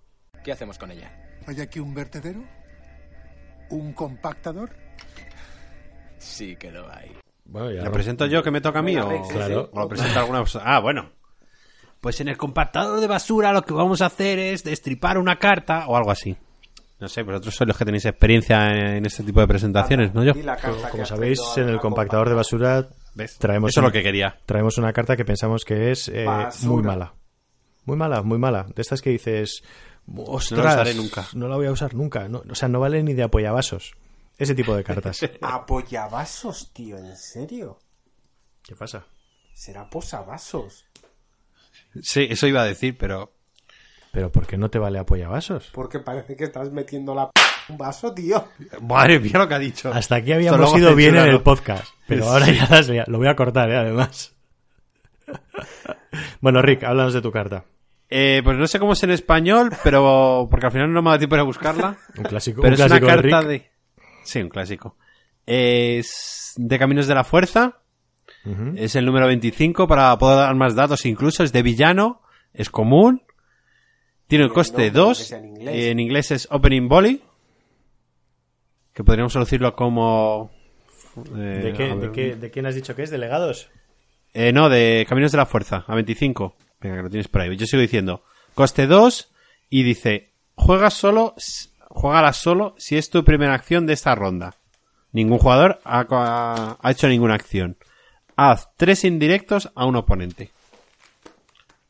¿Qué 0.43 0.51
hacemos 0.51 0.77
con 0.77 0.91
ella? 0.91 1.39
¿Hay 1.47 1.59
aquí 1.61 1.79
un 1.79 1.93
vertedero? 1.93 2.43
¿Un 3.69 3.93
compactador? 3.93 4.71
Sí 6.25 6.55
que 6.55 6.71
lo 6.71 6.91
hay. 6.91 7.11
Bueno, 7.45 7.71
ya 7.71 7.83
¿Lo 7.83 7.91
presento 7.91 8.25
yo 8.25 8.41
que 8.41 8.49
me 8.51 8.59
toca 8.61 8.79
a 8.79 8.81
mí 8.81 8.97
o, 8.97 9.07
Claro. 9.29 9.69
o 9.71 9.79
lo 9.79 9.87
presenta 9.87 10.19
alguna 10.21 10.39
persona? 10.39 10.65
Ah, 10.67 10.79
bueno. 10.79 11.09
Pues 12.01 12.19
en 12.19 12.27
el 12.27 12.37
compactador 12.37 12.99
de 12.99 13.07
basura 13.07 13.53
lo 13.53 13.61
que 13.63 13.73
vamos 13.73 14.01
a 14.01 14.07
hacer 14.07 14.39
es 14.39 14.63
destripar 14.63 15.17
una 15.17 15.37
carta 15.37 15.85
o 15.87 15.95
algo 15.95 16.11
así. 16.11 16.35
No 16.99 17.07
sé, 17.07 17.23
vosotros 17.23 17.53
sois 17.53 17.67
los 17.67 17.77
que 17.77 17.85
tenéis 17.85 18.05
experiencia 18.05 18.67
en 18.97 19.05
este 19.05 19.21
tipo 19.23 19.39
de 19.41 19.47
presentaciones, 19.47 20.13
¿no 20.13 20.23
yo? 20.23 20.33
Como 20.91 21.05
sabéis, 21.05 21.39
en 21.57 21.69
el 21.69 21.79
compactador 21.79 22.29
de 22.29 22.35
basura 22.35 22.87
¿Ves? 23.13 23.37
traemos 23.37 23.69
Eso 23.69 23.81
es 23.81 23.83
lo 23.85 23.91
que 23.91 24.01
quería. 24.01 24.37
traemos 24.45 24.77
una 24.77 24.93
carta 24.93 25.15
que 25.15 25.25
pensamos 25.25 25.63
que 25.65 25.91
es 25.91 26.09
eh, 26.09 26.25
muy 26.63 26.81
mala. 26.83 27.13
Muy 27.85 27.97
mala, 27.97 28.23
muy 28.23 28.37
mala. 28.39 28.65
De 28.75 28.81
estas 28.81 29.01
que 29.01 29.09
dices, 29.11 29.61
ostras, 30.15 30.57
No 30.59 30.63
la 30.63 30.73
usaré 30.73 30.93
nunca. 30.95 31.25
no 31.33 31.47
la 31.47 31.55
voy 31.55 31.67
a 31.67 31.71
usar 31.71 31.93
nunca. 31.93 32.27
No, 32.29 32.43
o 32.49 32.55
sea, 32.55 32.67
no 32.69 32.79
vale 32.79 33.03
ni 33.03 33.13
de 33.13 33.23
apoyavasos. 33.23 33.93
Ese 34.37 34.55
tipo 34.55 34.75
de 34.75 34.83
cartas. 34.83 35.19
Apoyavasos, 35.41 36.71
tío, 36.73 36.97
¿en 36.97 37.15
serio? 37.15 37.79
¿Qué 38.63 38.75
pasa? 38.75 39.05
Será 39.53 39.89
posavasos. 39.89 40.85
Sí, 42.01 42.27
eso 42.29 42.47
iba 42.47 42.61
a 42.61 42.65
decir, 42.65 42.97
pero 42.97 43.31
Pero 44.11 44.31
¿por 44.31 44.45
qué 44.47 44.57
no 44.57 44.69
te 44.69 44.79
vale 44.79 44.99
apoyavasos? 44.99 45.69
Porque 45.73 45.99
parece 45.99 46.35
que 46.35 46.45
estás 46.45 46.71
metiendo 46.71 47.13
la 47.15 47.31
p 47.31 47.41
un 47.69 47.77
vaso, 47.77 48.13
tío. 48.13 48.47
madre 48.81 49.19
mía 49.19 49.39
lo 49.39 49.47
que 49.47 49.53
ha 49.55 49.59
dicho. 49.59 49.91
Hasta 49.91 50.15
aquí 50.17 50.33
habíamos 50.33 50.77
ido 50.77 50.93
bien 50.95 51.15
en 51.15 51.27
el 51.27 51.41
podcast. 51.41 51.87
Pero 52.07 52.25
ahora 52.29 52.51
ya 52.51 52.67
las 52.69 52.89
Lo 53.07 53.17
voy 53.17 53.27
a 53.27 53.35
cortar, 53.35 53.69
¿eh? 53.71 53.77
además. 53.77 54.35
bueno, 56.41 56.61
Rick, 56.61 56.83
háblanos 56.83 57.13
de 57.13 57.21
tu 57.21 57.31
carta. 57.31 57.65
Eh, 58.09 58.41
pues 58.43 58.57
no 58.57 58.67
sé 58.67 58.77
cómo 58.79 58.93
es 58.93 59.01
en 59.03 59.11
español, 59.11 59.71
pero 59.83 60.47
porque 60.49 60.67
al 60.67 60.71
final 60.71 60.93
no 60.93 61.01
me 61.01 61.09
da 61.09 61.17
tiempo 61.17 61.35
de 61.37 61.41
buscarla. 61.41 61.97
Un 62.17 62.23
clásico, 62.25 62.61
Pero 62.61 62.75
un 62.75 62.81
es 62.81 62.85
una 62.85 62.99
de 62.99 63.05
carta 63.05 63.41
Rick. 63.41 63.47
de... 63.49 63.71
Sí, 64.25 64.41
un 64.41 64.49
clásico. 64.49 64.97
Es 65.45 66.53
de 66.57 66.77
Caminos 66.79 67.07
de 67.07 67.15
la 67.15 67.23
Fuerza. 67.23 67.79
Es 68.75 68.95
el 68.95 69.05
número 69.05 69.25
25 69.27 69.87
para 69.87 70.15
poder 70.17 70.37
dar 70.37 70.55
más 70.55 70.75
datos 70.75 71.05
incluso. 71.05 71.43
Es 71.43 71.51
de 71.53 71.63
villano. 71.63 72.21
Es 72.53 72.69
común. 72.69 73.23
Tiene 74.27 74.45
un 74.45 74.51
coste 74.51 74.85
nombre, 74.85 74.91
2. 74.91 75.17
que 75.17 75.23
sea 75.23 75.37
en 75.39 75.45
inglés. 75.45 75.85
En 75.85 75.99
inglés 75.99 76.31
es 76.31 76.47
Opening 76.51 76.87
Volley. 76.87 77.23
Que 78.93 79.03
podríamos 79.03 79.33
traducirlo 79.33 79.75
como... 79.75 80.51
eh, 81.35 81.39
¿De, 81.39 81.73
qué, 81.73 81.83
a 81.91 81.95
de, 81.95 81.95
ver. 81.95 82.11
qué- 82.11 82.35
¿De 82.35 82.51
quién 82.51 82.65
has 82.65 82.75
dicho 82.75 82.95
que 82.95 83.03
es? 83.03 83.09
¿Delegados? 83.11 83.69
Eh, 84.33 84.51
no, 84.53 84.69
de 84.69 85.05
Caminos 85.07 85.31
de 85.31 85.37
la 85.37 85.45
Fuerza, 85.45 85.83
a 85.87 85.95
25. 85.95 86.55
Venga, 86.81 86.97
que 86.97 87.03
lo 87.03 87.09
tienes 87.09 87.27
por 87.27 87.41
ahí. 87.41 87.55
Yo 87.57 87.65
sigo 87.65 87.81
diciendo. 87.81 88.23
Coste 88.53 88.87
2 88.87 89.31
y 89.69 89.83
dice, 89.83 90.31
juega 90.55 90.89
solo, 90.89 91.33
juégala 91.95 92.33
solo 92.33 92.75
si 92.77 92.97
es 92.97 93.09
tu 93.09 93.23
primera 93.23 93.53
acción 93.55 93.85
de 93.87 93.93
esta 93.93 94.13
ronda. 94.15 94.55
Ningún 95.11 95.37
jugador 95.39 95.79
ha, 95.85 96.05
ha- 96.09 96.77
ha 96.81 96.91
hecho 96.91 97.07
ninguna 97.07 97.35
acción. 97.35 97.77
Haz 98.35 98.69
tres 98.75 99.03
indirectos 99.05 99.71
a 99.75 99.85
un 99.85 99.95
oponente. 99.95 100.51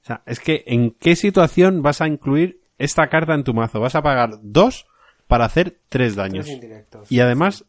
O 0.03 0.05
sea, 0.05 0.21
es 0.27 0.39
que 0.39 0.63
¿en 0.67 0.91
qué 0.91 1.15
situación 1.15 1.81
vas 1.81 2.01
a 2.01 2.07
incluir 2.07 2.61
esta 2.77 3.07
carta 3.07 3.33
en 3.33 3.43
tu 3.43 3.53
mazo? 3.53 3.79
Vas 3.79 3.95
a 3.95 4.03
pagar 4.03 4.37
dos 4.43 4.85
para 5.27 5.45
hacer 5.45 5.79
tres 5.89 6.15
daños. 6.15 6.45
Tres 6.45 6.55
indirectos. 6.55 7.11
Y 7.11 7.19
además, 7.19 7.65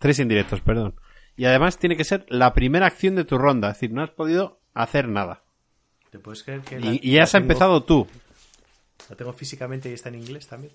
tres 0.00 0.18
indirectos, 0.18 0.60
perdón. 0.60 0.96
Y 1.36 1.44
además 1.44 1.78
tiene 1.78 1.96
que 1.96 2.02
ser 2.04 2.26
la 2.28 2.52
primera 2.54 2.86
acción 2.86 3.14
de 3.14 3.24
tu 3.24 3.38
ronda. 3.38 3.68
Es 3.68 3.74
decir, 3.76 3.92
no 3.92 4.02
has 4.02 4.10
podido 4.10 4.58
hacer 4.74 5.06
nada. 5.08 5.42
¿Te 6.10 6.18
puedes 6.18 6.42
creer 6.42 6.62
que 6.62 6.80
Y, 6.80 6.98
y 7.02 7.12
ya 7.12 7.22
has 7.24 7.34
empezado 7.34 7.84
tú. 7.84 8.08
La 9.08 9.14
tengo 9.14 9.32
físicamente 9.32 9.88
y 9.88 9.92
está 9.92 10.08
en 10.08 10.16
inglés 10.16 10.48
también. 10.48 10.72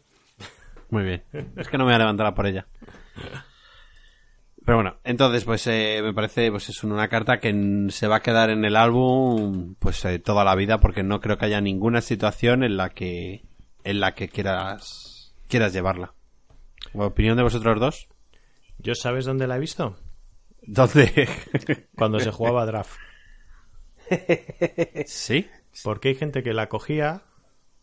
Muy 0.92 1.04
bien. 1.04 1.24
Es 1.56 1.70
que 1.70 1.78
no 1.78 1.86
me 1.86 1.92
voy 1.92 1.96
a 1.96 2.00
levantar 2.00 2.28
a 2.28 2.36
por 2.36 2.46
ella. 2.46 2.68
Pero 4.64 4.78
bueno, 4.78 4.98
entonces 5.04 5.44
pues 5.44 5.66
eh, 5.68 6.02
me 6.04 6.14
parece 6.14 6.52
pues 6.52 6.70
es 6.70 6.84
una 6.84 7.08
carta 7.08 7.40
que 7.40 7.88
se 7.90 8.08
va 8.08 8.18
a 8.18 8.22
quedar 8.22 8.52
en 8.52 8.64
el 8.64 8.76
álbum 8.76 9.76
pues 9.80 10.06
eh, 10.06 10.20
toda 10.20 10.44
la 10.44 10.54
vida 10.54 10.80
porque 10.80 11.02
no 11.02 11.20
creo 11.20 11.38
que 11.38 11.46
haya 11.46 11.62
ninguna 11.62 12.02
situación 12.02 12.64
en 12.64 12.78
la 12.78 12.90
que 12.90 13.44
en 13.84 14.00
la 14.00 14.14
que 14.14 14.30
quieras 14.30 15.34
quieras 15.48 15.74
llevarla. 15.74 16.14
¿Opinión 16.94 17.38
de 17.38 17.44
vosotros 17.44 17.80
dos? 17.80 18.08
¿Yo 18.78 18.94
sabes 18.94 19.26
dónde 19.26 19.48
la 19.48 19.56
he 19.56 19.60
visto? 19.60 19.98
¿Dónde? 20.62 21.28
Cuando 21.98 22.20
se 22.20 22.32
jugaba 22.32 22.66
draft. 22.66 23.00
¿Sí? 25.06 25.48
Porque 25.84 26.10
hay 26.10 26.16
gente 26.16 26.44
que 26.44 26.54
la 26.54 26.70
cogía 26.70 27.24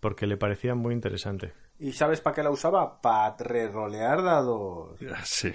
porque 0.01 0.27
le 0.27 0.37
parecía 0.37 0.75
muy 0.75 0.95
interesante. 0.95 1.55
¿Y 1.81 1.93
sabes 1.93 2.21
para 2.21 2.35
qué 2.35 2.43
la 2.43 2.51
usaba? 2.51 3.01
Para 3.01 3.37
rerolear 3.39 4.23
dados. 4.23 4.99
Sí. 5.25 5.53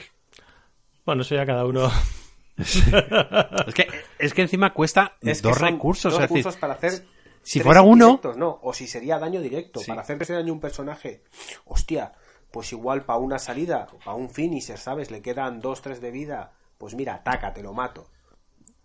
Bueno, 1.06 1.22
eso 1.24 1.36
ya 1.36 1.46
cada 1.46 1.66
uno. 1.66 1.90
Es 2.58 3.74
que, 3.74 3.88
es 4.20 4.34
que 4.34 4.42
encima 4.44 4.74
cuesta 4.74 5.18
Es 5.22 5.42
que 5.42 5.48
dos 5.48 5.60
recursos. 5.60 6.14
Dos 6.14 6.22
decir, 6.22 6.38
recursos 6.38 6.60
para 6.60 6.74
hacer. 6.74 7.06
si 7.42 7.60
fuera 7.62 7.82
uno- 7.82 8.20
no. 8.38 8.60
O 8.62 8.74
si 8.74 8.86
sería 8.88 9.18
daño 9.20 9.42
directo. 9.42 9.82
Para 9.88 10.02
hacer 10.02 10.22
ese 10.22 10.34
daño 10.34 10.52
a 10.52 10.54
un 10.54 10.60
personaje. 10.60 11.24
Hostia, 11.66 12.14
pues 12.52 12.72
igual 12.72 13.06
para 13.06 13.20
una 13.20 13.40
salida, 13.40 13.88
para 14.06 14.16
un 14.16 14.30
finisher, 14.30 14.78
¿sabes? 14.78 15.10
Le 15.12 15.22
quedan 15.22 15.60
dos, 15.60 15.82
tres 15.82 16.00
de 16.00 16.12
vida. 16.12 16.54
Pues 16.78 16.94
mira, 16.96 17.16
ataca, 17.16 17.54
te 17.54 17.64
lo 17.64 17.74
mato. 17.74 18.08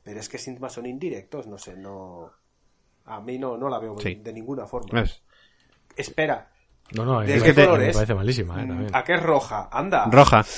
Pero 0.03 0.19
es 0.21 0.29
que 0.31 0.39
encima 0.39 0.71
son 0.71 0.87
indirectos, 0.87 1.47
no 1.47 1.59
sé, 1.59 1.77
no. 1.77 2.33
A 3.05 3.21
mí 3.21 3.39
no, 3.39 3.57
no 3.59 3.69
la 3.69 3.79
veo 3.79 3.99
Sí. 3.99 4.15
de 4.15 4.33
ninguna 4.33 4.67
forma. 4.67 5.03
Es- 5.03 5.23
Espera, 5.97 6.51
No, 6.95 7.05
no, 7.05 7.21
¿De 7.21 7.27
me, 7.27 7.33
qué 7.35 7.41
parece, 7.41 7.65
color 7.67 7.79
me 7.81 7.89
es? 7.89 7.95
parece 7.97 8.15
malísima, 8.15 8.63
¿eh? 8.63 8.67
También. 8.67 8.97
¿a 8.97 9.05
qué 9.05 9.15
es 9.15 9.23
roja? 9.23 9.69
Anda. 9.73 10.07
Roja. 10.11 10.45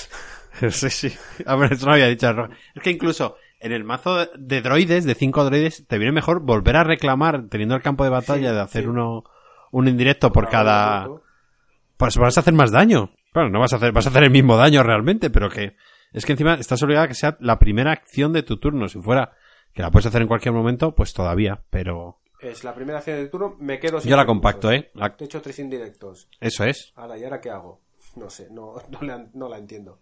Sí, 0.70 0.90
sí. 0.90 1.12
A 1.46 1.54
ver, 1.56 1.72
eso 1.72 1.86
no 1.86 1.92
había 1.92 2.08
dicho 2.08 2.30
roja. 2.32 2.50
Es 2.74 2.82
que 2.82 2.90
incluso 2.90 3.36
en 3.60 3.72
el 3.72 3.84
mazo 3.84 4.16
de- 4.16 4.28
de 4.36 4.60
droides, 4.60 5.04
de 5.06 5.14
5 5.14 5.44
droides, 5.44 5.86
te 5.86 5.96
viene 5.96 6.12
mejor 6.12 6.40
volver 6.40 6.76
a 6.76 6.84
reclamar, 6.84 7.48
teniendo 7.48 7.76
el 7.76 7.82
campo 7.82 8.04
de 8.04 8.10
batalla, 8.10 8.48
Sí, 8.50 8.54
de 8.56 8.60
hacer 8.60 8.82
sí. 8.82 8.88
uno 8.88 9.24
un 9.70 9.88
indirecto 9.88 10.32
por 10.32 10.48
cada... 10.48 11.06
Pues 11.96 12.16
vas 12.18 12.36
a 12.36 12.40
hacer 12.40 12.52
más 12.52 12.72
daño. 12.72 13.10
Claro, 13.32 13.48
no 13.48 13.60
vas 13.60 13.72
a 13.72 13.76
hacer, 13.76 13.92
vas 13.92 14.06
a 14.06 14.10
hacer 14.10 14.24
el 14.24 14.30
mismo 14.30 14.56
daño 14.56 14.82
realmente, 14.82 15.30
pero 15.30 15.48
que 15.48 15.76
es 16.12 16.26
que 16.26 16.32
encima 16.32 16.54
estás 16.54 16.82
obligado 16.82 17.04
a 17.04 17.08
que 17.08 17.14
sea 17.14 17.36
la 17.40 17.58
primera 17.58 17.92
acción 17.92 18.32
de 18.32 18.42
tu 18.42 18.58
turno. 18.58 18.88
Si 18.88 19.00
fuera 19.00 19.32
que 19.72 19.82
la 19.82 19.90
puedes 19.90 20.06
hacer 20.06 20.20
en 20.20 20.28
cualquier 20.28 20.52
momento, 20.52 20.94
pues 20.94 21.14
todavía, 21.14 21.60
pero 21.70 22.18
Es 22.40 22.64
la 22.64 22.74
primera 22.74 22.98
acción 22.98 23.16
de 23.18 23.28
turno, 23.28 23.56
me 23.58 23.78
quedo 23.78 24.00
sin 24.00 24.10
Yo 24.10 24.16
la 24.16 24.22
recursos. 24.22 24.40
compacto, 24.40 24.72
¿eh? 24.72 24.90
La- 24.94 25.14
Te 25.16 25.24
he 25.24 25.26
hecho 25.26 25.42
tres 25.42 25.58
indirectos. 25.58 26.28
eso 26.40 26.64
es. 26.64 26.92
Ahora, 26.96 27.18
¿y 27.18 27.24
ahora 27.24 27.40
qué 27.40 27.50
hago? 27.50 27.80
No 28.16 28.30
sé, 28.30 28.48
no, 28.50 28.74
no, 28.88 29.00
la, 29.02 29.26
no 29.34 29.48
la 29.48 29.58
entiendo. 29.58 29.98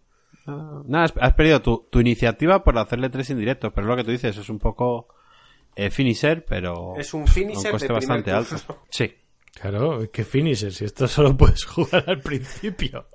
Nada, 0.46 1.04
has, 1.04 1.12
has 1.20 1.34
perdido 1.34 1.60
tu, 1.60 1.86
tu 1.90 2.00
iniciativa 2.00 2.62
por 2.64 2.78
hacerle 2.78 3.10
tres 3.10 3.28
indirectos, 3.30 3.70
pero 3.74 3.86
es 3.86 3.90
lo 3.90 3.96
que 3.96 4.04
tú 4.04 4.10
dices, 4.12 4.36
es 4.36 4.48
un 4.48 4.58
poco 4.58 5.08
eh, 5.76 5.90
finisher, 5.90 6.44
pero 6.44 6.96
Es 6.96 7.12
un 7.12 7.26
finisher 7.26 7.76
de 7.78 7.88
bastante 7.88 8.30
alto. 8.30 8.56
Sí. 8.90 9.14
Claro, 9.60 10.08
¿qué 10.12 10.24
finisher? 10.24 10.72
Si 10.72 10.84
esto 10.84 11.08
solo 11.08 11.36
puedes 11.36 11.64
jugar 11.64 12.04
al 12.08 12.20
principio. 12.20 13.06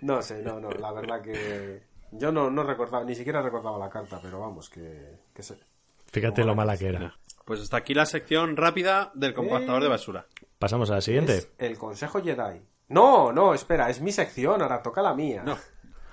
No 0.00 0.20
sé, 0.22 0.42
no, 0.42 0.58
no, 0.60 0.70
la 0.70 0.92
verdad 0.92 1.22
que 1.22 1.82
yo 2.12 2.32
no, 2.32 2.50
no 2.50 2.62
recordaba, 2.62 3.04
ni 3.04 3.14
siquiera 3.14 3.40
recordaba 3.42 3.78
la 3.78 3.88
carta, 3.90 4.18
pero 4.22 4.40
vamos, 4.40 4.68
que, 4.68 5.18
que 5.34 5.42
se... 5.42 5.56
Fíjate 6.06 6.44
lo 6.44 6.54
mala 6.54 6.76
que 6.76 6.86
era. 6.88 7.16
Pues 7.48 7.60
hasta 7.62 7.78
aquí 7.78 7.94
la 7.94 8.04
sección 8.04 8.56
rápida 8.58 9.10
del 9.14 9.32
compactador 9.32 9.80
Eh. 9.80 9.84
de 9.84 9.88
basura. 9.90 10.26
Pasamos 10.58 10.90
a 10.90 10.96
la 10.96 11.00
siguiente. 11.00 11.38
Es 11.38 11.48
el 11.58 11.78
Consejo 11.78 12.22
Jedi. 12.22 12.60
No, 12.88 13.32
no, 13.32 13.54
espera, 13.54 13.88
es 13.88 14.02
mi 14.02 14.12
sección, 14.12 14.60
ahora 14.60 14.82
toca 14.82 15.00
la 15.00 15.14
mía. 15.14 15.42
No. 15.44 15.56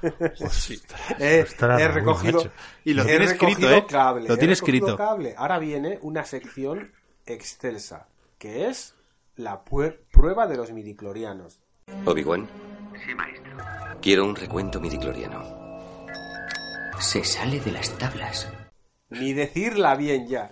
Sí. 0.49 0.79
he, 1.19 1.39
he 1.79 1.87
recogido. 1.89 2.49
Y 2.85 2.93
lo 2.93 3.03
he 3.03 3.05
tiene 3.07 3.25
escrito, 3.25 3.69
¿eh? 3.69 3.85
Cable, 3.85 4.27
Lo 4.29 4.35
he 4.35 4.37
tiene 4.37 4.53
recogido 4.53 4.85
escrito. 4.87 4.97
cable. 4.97 5.35
Ahora 5.37 5.59
viene 5.59 5.99
una 6.03 6.23
sección 6.23 6.93
excelsa, 7.25 8.07
que 8.37 8.67
es 8.67 8.95
la 9.35 9.63
prueba 9.65 10.47
de 10.47 10.55
los 10.57 10.71
midiclorianos. 10.71 11.59
Obi-Wan. 12.05 12.47
Sí, 13.05 13.13
maestro. 13.13 13.51
Quiero 14.01 14.23
un 14.25 14.35
recuento 14.37 14.79
midicloriano. 14.79 15.43
Se 16.99 17.23
sale 17.25 17.59
de 17.59 17.71
las 17.71 17.89
tablas. 17.97 18.49
Ni 19.09 19.33
decirla 19.33 19.95
bien 19.95 20.27
ya. 20.27 20.51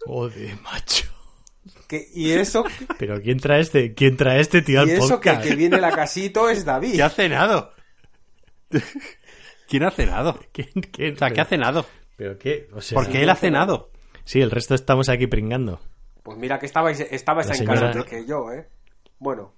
Joder, 0.00 0.56
macho. 0.62 1.06
Que, 1.86 2.06
y 2.14 2.32
eso, 2.32 2.64
Pero 2.98 3.20
¿quién 3.20 3.38
trae 3.38 3.60
este, 3.60 3.94
quién 3.94 4.16
trae 4.16 4.40
este 4.40 4.62
tío 4.62 4.80
al 4.80 4.88
y 4.88 4.92
eso 4.92 5.20
que 5.20 5.30
el 5.30 5.34
podcast? 5.36 5.42
que 5.50 5.56
viene 5.56 5.80
la 5.80 5.90
casito 5.90 6.48
es 6.48 6.64
David. 6.64 6.94
¿Qué 6.96 7.02
ha 7.02 7.10
cenado? 7.10 7.72
¿Quién 9.68 9.82
ha 9.84 9.90
cenado? 9.90 10.38
¿Quién, 10.52 10.68
quién? 10.92 11.14
O 11.14 11.18
sea, 11.18 11.30
¿qué 11.30 11.40
ha 11.40 11.44
cenado? 11.44 11.86
¿Pero 12.16 12.38
qué? 12.38 12.68
O 12.72 12.80
sea, 12.80 12.96
Porque 12.96 13.22
él 13.22 13.30
ha 13.30 13.34
cenado. 13.36 13.90
Sí, 14.24 14.40
el 14.40 14.50
resto 14.50 14.74
estamos 14.74 15.08
aquí 15.08 15.26
pringando. 15.26 15.80
Pues 16.22 16.36
mira 16.36 16.58
que 16.58 16.66
estabais, 16.66 17.00
estabais 17.00 17.46
La 17.46 17.52
en 17.54 17.58
señora- 17.58 17.74
casa 17.80 17.86
antes 17.98 18.04
que 18.04 18.26
yo, 18.26 18.52
¿eh? 18.52 18.68
Bueno, 19.18 19.54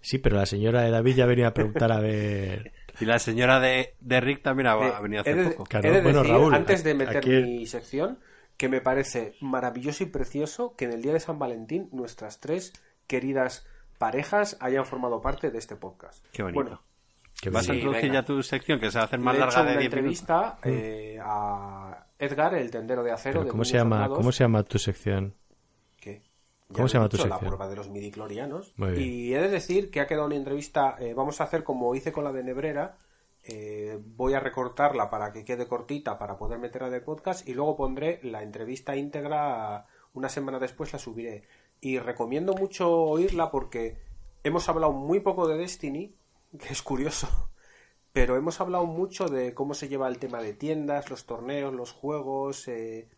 Sí, 0.00 0.18
pero 0.18 0.36
la 0.36 0.44
señora 0.46 0.82
de 0.82 0.90
David 0.90 1.16
ya 1.16 1.26
venía 1.26 1.48
a 1.48 1.54
preguntar 1.54 1.90
a 1.90 1.98
ver... 2.00 2.72
Y 3.00 3.06
la 3.06 3.18
señora 3.18 3.58
de, 3.58 3.96
de 4.00 4.20
Rick 4.20 4.42
también 4.42 4.68
ha, 4.68 4.74
Eh, 4.76 4.92
ha 4.96 5.00
venido 5.00 5.22
hace 5.22 5.34
de- 5.34 5.50
poco. 5.50 5.64
Claro, 5.64 5.90
de 5.92 6.00
bueno, 6.02 6.18
decir, 6.20 6.32
Raúl, 6.32 6.54
antes 6.54 6.84
de 6.84 6.94
meter 6.94 7.16
aquí- 7.16 7.30
mi 7.30 7.66
sección, 7.66 8.20
que 8.64 8.68
me 8.70 8.80
parece 8.80 9.34
maravilloso 9.42 10.04
y 10.04 10.06
precioso 10.06 10.74
que 10.74 10.86
en 10.86 10.92
el 10.92 11.02
día 11.02 11.12
de 11.12 11.20
San 11.20 11.38
Valentín 11.38 11.90
nuestras 11.92 12.40
tres 12.40 12.72
queridas 13.06 13.66
parejas 13.98 14.56
hayan 14.60 14.86
formado 14.86 15.20
parte 15.20 15.50
de 15.50 15.58
este 15.58 15.76
podcast. 15.76 16.24
Qué 16.32 16.42
bonito. 16.42 16.62
Bueno, 16.62 16.82
Qué 17.42 17.50
¿Vas 17.50 17.68
a 17.68 17.74
introducir 17.74 18.04
venga. 18.04 18.20
ya 18.22 18.24
tu 18.24 18.42
sección 18.42 18.80
que 18.80 18.90
se 18.90 18.96
va 18.96 19.02
a 19.02 19.06
hacer 19.06 19.18
más 19.20 19.34
le 19.34 19.38
he 19.38 19.40
larga 19.40 19.54
hecho 19.54 19.64
de 19.66 19.72
una 19.72 19.80
10 19.80 19.92
minutos? 19.92 19.98
entrevista 19.98 20.58
eh, 20.64 21.18
a 21.22 22.06
Edgar, 22.18 22.54
el 22.54 22.70
tendero 22.70 23.02
de 23.02 23.12
acero. 23.12 23.40
Pero 23.40 23.44
de 23.44 23.50
¿cómo 23.50 23.64
se 23.66 23.76
llama, 23.76 23.96
Armados. 23.96 24.16
cómo 24.16 24.32
se 24.32 24.44
llama 24.44 24.62
tu 24.62 24.78
sección? 24.78 25.34
¿Qué? 26.00 26.22
Ya 26.70 26.74
¿Cómo 26.76 26.88
se 26.88 26.96
he 26.96 26.98
llama 27.00 27.08
tu 27.10 27.16
dicho, 27.18 27.28
La 27.28 27.34
sección? 27.34 27.50
prueba 27.50 27.68
de 27.68 27.76
los 27.76 27.90
midiclorianos. 27.90 28.72
Y 28.96 29.34
he 29.34 29.40
de 29.40 29.48
decir 29.50 29.90
que 29.90 30.00
ha 30.00 30.06
quedado 30.06 30.24
una 30.26 30.36
entrevista. 30.36 30.96
eh, 30.98 31.12
vamos 31.12 31.38
a 31.42 31.44
hacer 31.44 31.64
como 31.64 31.94
hice 31.94 32.12
con 32.12 32.24
la 32.24 32.32
de 32.32 32.42
Nebrera. 32.44 32.96
Eh, 33.46 34.00
voy 34.02 34.34
a 34.34 34.40
recortarla 34.40 35.10
para 35.10 35.32
que 35.32 35.44
quede 35.44 35.68
cortita 35.68 36.18
para 36.18 36.38
poder 36.38 36.58
meterla 36.58 36.88
el 36.88 37.02
podcast 37.02 37.46
y 37.46 37.54
luego 37.54 37.76
pondré 37.76 38.20
la 38.22 38.42
entrevista 38.42 38.96
íntegra 38.96 39.86
una 40.12 40.28
semana 40.28 40.58
después 40.58 40.92
la 40.92 40.98
subiré. 40.98 41.44
Y 41.80 41.98
recomiendo 41.98 42.54
mucho 42.54 42.90
oírla 42.90 43.50
porque 43.50 43.98
hemos 44.42 44.68
hablado 44.68 44.92
muy 44.92 45.20
poco 45.20 45.46
de 45.46 45.58
Destiny 45.58 46.14
que 46.58 46.72
es 46.72 46.82
curioso 46.82 47.50
pero 48.12 48.36
hemos 48.36 48.60
hablado 48.60 48.86
mucho 48.86 49.26
de 49.28 49.54
cómo 49.54 49.74
se 49.74 49.88
lleva 49.88 50.06
el 50.06 50.18
tema 50.18 50.40
de 50.40 50.52
tiendas 50.54 51.10
los 51.10 51.26
torneos 51.26 51.74
los 51.74 51.90
juegos 51.92 52.68
eh, 52.68 53.08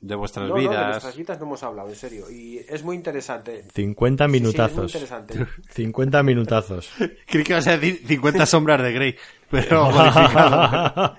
De 0.00 0.14
vuestras 0.14 0.48
no, 0.48 0.54
no, 0.54 0.60
de 0.60 0.68
vidas. 0.68 0.88
nuestras 0.88 1.16
vidas 1.16 1.38
no 1.40 1.46
hemos 1.46 1.62
hablado, 1.62 1.88
en 1.88 1.94
serio. 1.96 2.30
Y 2.30 2.58
es 2.68 2.82
muy 2.82 2.96
interesante. 2.96 3.64
50 3.72 4.24
Sí, 4.24 4.30
sí, 4.30 4.36
es 4.36 4.40
muy 4.40 4.40
minutazos. 4.40 4.94
interesante. 4.94 5.46
50 5.70 6.22
minutazos. 6.22 6.92
Creí 7.26 7.44
que 7.44 7.52
ibas 7.52 7.66
a 7.68 7.76
decir 7.78 8.06
50 8.06 8.46
sombras 8.46 8.82
de 8.82 8.92
Grey, 8.92 9.16
pero. 9.50 9.88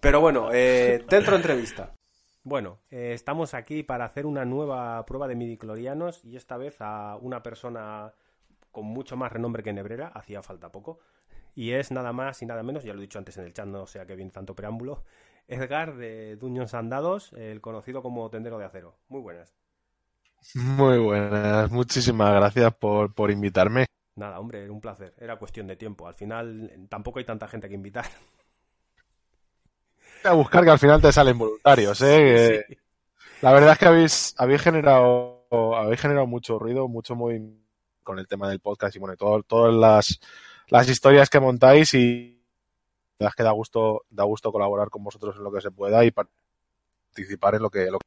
Pero 0.00 0.20
bueno, 0.20 0.48
eh, 0.52 1.04
dentro 1.08 1.36
entrevista. 1.36 1.94
Bueno, 2.42 2.80
eh, 2.90 3.12
estamos 3.14 3.54
aquí 3.54 3.84
para 3.84 4.04
hacer 4.04 4.26
una 4.26 4.44
nueva 4.44 5.06
prueba 5.06 5.28
de 5.28 5.36
midiclorianos 5.36 6.24
y 6.24 6.34
esta 6.34 6.56
vez 6.56 6.76
a 6.80 7.16
una 7.20 7.40
persona 7.40 8.12
con 8.72 8.84
mucho 8.86 9.16
más 9.16 9.30
renombre 9.30 9.62
que 9.62 9.72
Nebrera, 9.72 10.08
hacía 10.08 10.42
falta 10.42 10.72
poco, 10.72 10.98
y 11.54 11.70
es 11.72 11.92
nada 11.92 12.12
más 12.12 12.42
y 12.42 12.46
nada 12.46 12.64
menos, 12.64 12.82
ya 12.82 12.94
lo 12.94 12.98
he 12.98 13.02
dicho 13.02 13.18
antes 13.20 13.36
en 13.36 13.44
el 13.44 13.52
chat, 13.52 13.66
no 13.66 13.86
sea 13.86 14.04
que 14.06 14.16
bien 14.16 14.30
tanto 14.32 14.56
preámbulo, 14.56 15.04
Edgar 15.48 15.96
de 15.96 16.36
Dungeons 16.36 16.74
Andados, 16.74 17.32
el 17.34 17.60
conocido 17.60 18.02
como 18.02 18.28
Tendero 18.30 18.58
de 18.58 18.64
Acero. 18.64 18.96
Muy 19.08 19.20
buenas. 19.20 19.54
Muy 20.54 20.98
buenas, 20.98 21.70
muchísimas 21.70 22.34
gracias 22.34 22.74
por, 22.74 23.14
por 23.14 23.30
invitarme. 23.30 23.86
Nada, 24.16 24.40
hombre, 24.40 24.62
era 24.62 24.72
un 24.72 24.80
placer, 24.80 25.14
era 25.18 25.36
cuestión 25.38 25.66
de 25.66 25.76
tiempo. 25.76 26.06
Al 26.08 26.14
final 26.14 26.70
tampoco 26.88 27.18
hay 27.18 27.24
tanta 27.24 27.48
gente 27.48 27.68
que 27.68 27.74
invitar. 27.74 28.04
A 30.24 30.32
buscar 30.34 30.62
que 30.64 30.70
al 30.70 30.78
final 30.78 31.00
te 31.02 31.10
salen 31.12 31.36
voluntarios, 31.38 32.00
¿eh? 32.02 32.64
Sí. 32.68 32.76
La 33.40 33.52
verdad 33.52 33.72
es 33.72 33.78
que 33.78 33.86
habéis, 33.86 34.34
habéis 34.38 34.62
generado, 34.62 35.46
habéis 35.76 36.00
generado 36.00 36.26
mucho 36.28 36.58
ruido, 36.58 36.86
mucho 36.88 37.16
movimiento 37.16 37.60
con 38.04 38.18
el 38.18 38.26
tema 38.28 38.48
del 38.48 38.60
podcast 38.60 38.94
y 38.96 38.98
bueno, 38.98 39.16
todo- 39.16 39.42
todas 39.42 39.74
las, 39.74 40.20
las 40.68 40.88
historias 40.88 41.28
que 41.30 41.40
montáis 41.40 41.94
y 41.94 42.41
la 43.22 43.26
verdad 43.26 43.32
es 43.32 43.36
que 43.36 43.42
da 43.44 43.50
gusto, 43.52 44.04
da 44.10 44.24
gusto 44.24 44.52
colaborar 44.52 44.90
con 44.90 45.02
vosotros 45.04 45.36
en 45.36 45.44
lo 45.44 45.52
que 45.52 45.60
se 45.60 45.70
pueda 45.70 46.04
y 46.04 46.10
participar 46.10 47.54
en 47.54 47.62
lo 47.62 47.70
que, 47.70 47.90
lo 47.90 47.98
que 47.98 48.06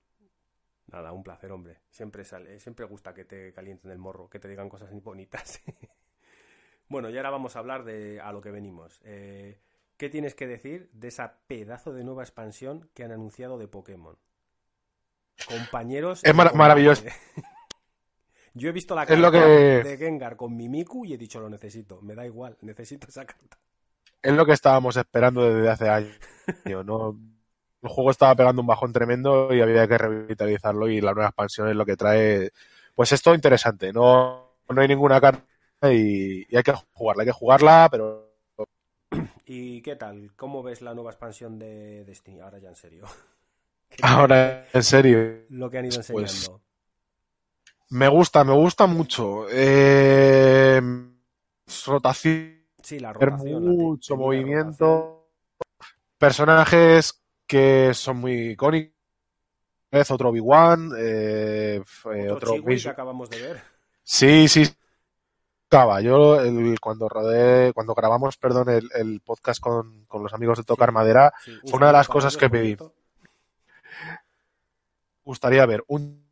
Nada, 0.88 1.11
un 1.11 1.24
placer, 1.24 1.51
hombre. 1.51 1.82
Siempre 1.89 2.24
sale, 2.24 2.59
siempre 2.59 2.86
gusta 2.86 3.13
que 3.13 3.26
te 3.26 3.51
calienten 3.53 3.91
el 3.91 3.97
morro, 3.97 4.30
que 4.30 4.39
te 4.39 4.47
digan 4.47 4.70
cosas 4.70 4.91
bonitas. 5.03 5.61
bueno, 6.89 7.09
y 7.09 7.18
ahora 7.18 7.32
vamos 7.32 7.55
a 7.55 7.59
hablar 7.59 7.84
de 7.84 8.22
a 8.22 8.32
lo 8.32 8.41
que 8.41 8.51
venimos. 8.51 9.01
Eh, 9.03 9.59
¿Qué 9.97 10.09
tienes 10.09 10.36
que 10.36 10.45
decir 10.47 10.89
de 10.93 11.07
esa 11.07 11.39
pedazo 11.47 11.91
de 11.93 12.03
nueva 12.03 12.24
expansión 12.24 12.89
que 12.93 13.03
han 13.03 13.11
anunciado 13.11 13.57
de 13.57 13.68
Pokémon? 13.68 14.18
Compañeros. 15.47 16.22
Es 16.24 16.36
mar- 16.36 16.55
maravilloso. 16.55 17.03
Yo 18.53 18.70
he 18.70 18.72
visto 18.72 18.95
la 18.95 19.05
carta 19.05 19.32
que- 19.32 19.84
de 19.84 19.97
Gengar 19.97 20.38
con 20.38 20.55
Mimiku 20.55 21.03
y 21.05 21.13
he 21.13 21.18
dicho 21.18 21.39
lo 21.41 21.49
necesito. 21.49 22.01
Me 22.01 22.16
da 22.16 22.26
igual, 22.26 22.57
necesito 22.61 23.07
esa 23.07 23.26
carta. 23.26 23.57
Es 24.26 24.34
lo 24.34 24.46
que 24.46 24.54
estábamos 24.54 24.98
esperando 24.98 25.44
desde 25.54 25.70
hace 25.70 25.90
años. 25.90 26.18
¿no? 26.86 27.18
El 27.82 27.90
juego 27.90 28.12
estaba 28.12 28.36
pegando 28.36 28.62
un 28.62 28.68
bajón 28.68 28.92
tremendo 28.94 29.54
y 29.54 29.62
había 29.62 29.88
que 29.88 29.98
revitalizarlo 29.98 30.88
y 30.90 31.02
la 31.02 31.14
nueva 31.14 31.30
expansión 31.30 31.70
es 31.70 31.76
lo 31.76 31.86
que 31.86 31.96
trae. 31.98 32.52
Pues 32.96 33.12
esto 33.12 33.34
interesante. 33.36 33.94
No, 33.94 34.58
no 34.70 34.82
hay 34.82 34.88
ninguna 34.88 35.22
carta 35.22 35.44
y, 35.92 36.46
y 36.50 36.56
hay 36.58 36.64
que 36.64 36.74
jugarla. 36.94 37.24
Hay 37.24 37.28
que 37.28 37.32
jugarla, 37.34 37.88
pero 37.92 38.26
¿Y 39.46 39.82
qué 39.82 39.96
tal? 39.96 40.32
¿Cómo 40.36 40.64
ves 40.64 40.82
la 40.82 40.94
nueva 40.94 41.12
expansión 41.12 41.60
de 41.60 42.04
Destiny? 42.06 42.40
Ahora 42.42 42.60
ya 42.60 42.70
en 42.70 42.76
serio. 42.76 43.06
ahora 44.02 44.68
en 44.74 44.84
serio. 44.84 45.46
Lo 45.50 45.70
que 45.70 45.78
han 45.78 45.86
ido 45.86 46.02
Pues, 46.12 46.34
enseñando. 46.34 46.62
me 47.90 48.08
gusta, 48.08 48.44
me 48.44 48.54
gusta 48.54 48.86
mucho. 48.88 49.48
Eh, 49.50 50.82
rotación. 51.86 52.64
Sí, 52.86 53.00
la 53.00 53.12
rotación, 53.14 53.66
mucho 53.66 54.16
movimiento. 54.16 55.28
Personajes 56.20 57.20
que 57.48 57.94
son 57.96 58.18
muy 58.18 58.52
icónicos. 58.52 58.94
Otro 60.10 60.30
Obi-Wan, 60.30 60.92
eh, 60.98 61.82
eh, 62.14 62.32
Otro 62.32 62.54
otro 62.54 62.64
que 62.64 62.90
acabamos 62.90 63.30
de 63.30 63.42
ver. 63.42 63.62
Sí, 64.04 64.48
sí. 64.48 64.64
Yo 66.02 66.40
el- 66.40 66.80
cuando 66.80 67.10
rodé, 67.10 67.74
cuando 67.74 67.94
grabamos, 67.96 68.38
perdón, 68.38 68.70
el, 68.70 68.90
el 68.94 69.22
podcast 69.22 69.60
con, 69.60 70.06
con 70.06 70.22
los 70.24 70.34
amigos 70.34 70.58
de 70.60 70.64
Tocar 70.64 70.92
Madera, 70.92 71.34
Sí, 71.44 71.58
fue 71.66 71.78
una 71.78 71.88
de 71.88 71.94
las 71.94 72.08
cosas 72.08 72.38
que 72.38 72.50
pedí. 72.50 72.78
Gustaría 75.24 75.66
ver 75.66 75.84
un 75.88 76.25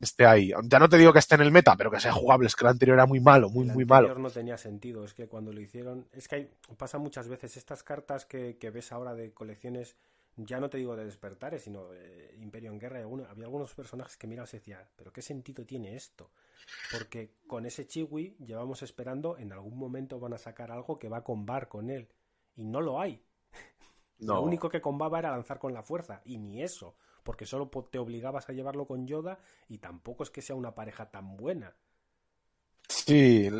esté 0.00 0.26
ahí. 0.26 0.52
Ya 0.64 0.78
no 0.78 0.88
te 0.88 0.98
digo 0.98 1.12
que 1.12 1.18
esté 1.18 1.34
en 1.34 1.42
el 1.42 1.52
meta, 1.52 1.76
pero 1.76 1.90
que 1.90 2.00
sea 2.00 2.12
jugable. 2.12 2.46
Es 2.46 2.56
que 2.56 2.64
el 2.64 2.70
anterior 2.70 2.96
era 2.96 3.06
muy 3.06 3.20
malo, 3.20 3.48
muy, 3.50 3.66
El 3.66 3.74
muy 3.74 3.82
anterior 3.82 4.16
malo. 4.16 4.18
no 4.18 4.30
tenía 4.30 4.56
sentido, 4.56 5.04
es 5.04 5.14
que 5.14 5.28
cuando 5.28 5.52
lo 5.52 5.60
hicieron, 5.60 6.08
es 6.12 6.28
que 6.28 6.36
hay, 6.36 6.50
pasa 6.76 6.98
muchas 6.98 7.28
veces 7.28 7.56
estas 7.56 7.82
cartas 7.82 8.24
que, 8.24 8.56
que 8.58 8.70
ves 8.70 8.92
ahora 8.92 9.14
de 9.14 9.32
colecciones 9.32 9.96
ya 10.38 10.60
no 10.60 10.70
te 10.70 10.78
digo 10.78 10.94
de 10.96 11.04
despertares, 11.04 11.62
sino 11.62 11.88
Imperio 12.38 12.70
en 12.70 12.78
Guerra, 12.78 13.00
había 13.00 13.44
algunos 13.44 13.74
personajes 13.74 14.16
que 14.16 14.26
mirabas 14.26 14.54
y 14.54 14.58
decían, 14.58 14.86
pero 14.94 15.12
¿qué 15.12 15.20
sentido 15.20 15.64
tiene 15.64 15.96
esto? 15.96 16.30
Porque 16.92 17.34
con 17.46 17.66
ese 17.66 17.86
Chiwi 17.86 18.36
llevamos 18.38 18.82
esperando, 18.82 19.36
en 19.36 19.52
algún 19.52 19.76
momento 19.76 20.20
van 20.20 20.34
a 20.34 20.38
sacar 20.38 20.70
algo 20.70 20.98
que 20.98 21.08
va 21.08 21.18
a 21.18 21.24
combar 21.24 21.68
con 21.68 21.90
él. 21.90 22.08
Y 22.54 22.64
no 22.64 22.80
lo 22.80 23.00
hay. 23.00 23.22
Lo 24.18 24.40
único 24.42 24.68
que 24.68 24.80
combaba 24.80 25.18
era 25.18 25.30
lanzar 25.30 25.58
con 25.58 25.72
la 25.72 25.82
fuerza, 25.82 26.22
y 26.24 26.38
ni 26.38 26.62
eso, 26.62 26.96
porque 27.28 27.44
solo 27.44 27.68
te 27.90 27.98
obligabas 27.98 28.48
a 28.48 28.54
llevarlo 28.54 28.86
con 28.86 29.06
Yoda 29.06 29.38
y 29.68 29.76
tampoco 29.76 30.22
es 30.22 30.30
que 30.30 30.40
sea 30.40 30.56
una 30.56 30.74
pareja 30.74 31.10
tan 31.10 31.36
buena. 31.36 31.76
Sí, 32.88 33.50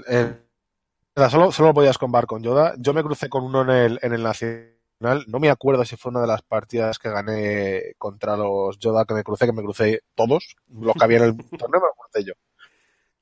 solo, 1.29 1.53
solo 1.53 1.75
podías 1.75 1.99
combar 1.99 2.25
con 2.25 2.43
Yoda. 2.43 2.73
Yo 2.79 2.95
me 2.95 3.03
crucé 3.03 3.29
con 3.29 3.45
uno 3.45 3.61
en 3.61 3.69
el, 3.69 3.99
en 4.01 4.15
el 4.15 4.23
Nacional, 4.23 5.27
no 5.27 5.39
me 5.39 5.51
acuerdo 5.51 5.85
si 5.85 5.97
fue 5.97 6.09
una 6.09 6.23
de 6.23 6.29
las 6.29 6.41
partidas 6.41 6.99
que 6.99 7.11
gané 7.11 7.93
contra 7.99 8.39
los 8.39 8.79
Yoda 8.79 9.05
que 9.05 9.13
me 9.13 9.23
crucé, 9.23 9.45
que 9.45 9.53
me 9.53 9.63
crucé 9.63 10.01
todos, 10.15 10.57
los 10.71 10.95
que 10.95 11.05
había 11.05 11.19
en 11.19 11.25
el 11.25 11.37
torneo 11.59 11.83
me 11.83 11.89
crucé 11.95 12.25
yo. 12.27 12.33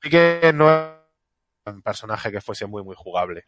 Y 0.01 0.09
que 0.09 0.53
no 0.55 0.69
era 0.69 1.03
un 1.65 1.81
personaje 1.81 2.31
que 2.31 2.39
fuese 2.39 2.67
muy, 2.67 2.83
muy 2.83 2.95
jugable 2.95 3.47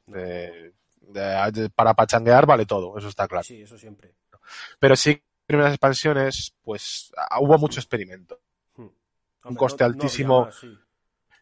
para 1.73 1.93
pachanguear 1.93 2.45
vale 2.45 2.65
todo, 2.65 2.97
eso 2.97 3.07
está 3.07 3.25
claro. 3.25 3.45
Sí, 3.45 3.61
eso 3.61 3.77
siempre. 3.77 4.15
Pero 4.79 4.97
sí, 4.97 5.21
primeras 5.49 5.73
expansiones, 5.73 6.53
pues 6.61 7.11
hubo 7.41 7.57
mucho 7.57 7.79
experimento. 7.79 8.39
Hmm. 8.75 8.89
un 9.45 9.55
coste 9.55 9.83
altísimo. 9.83 10.47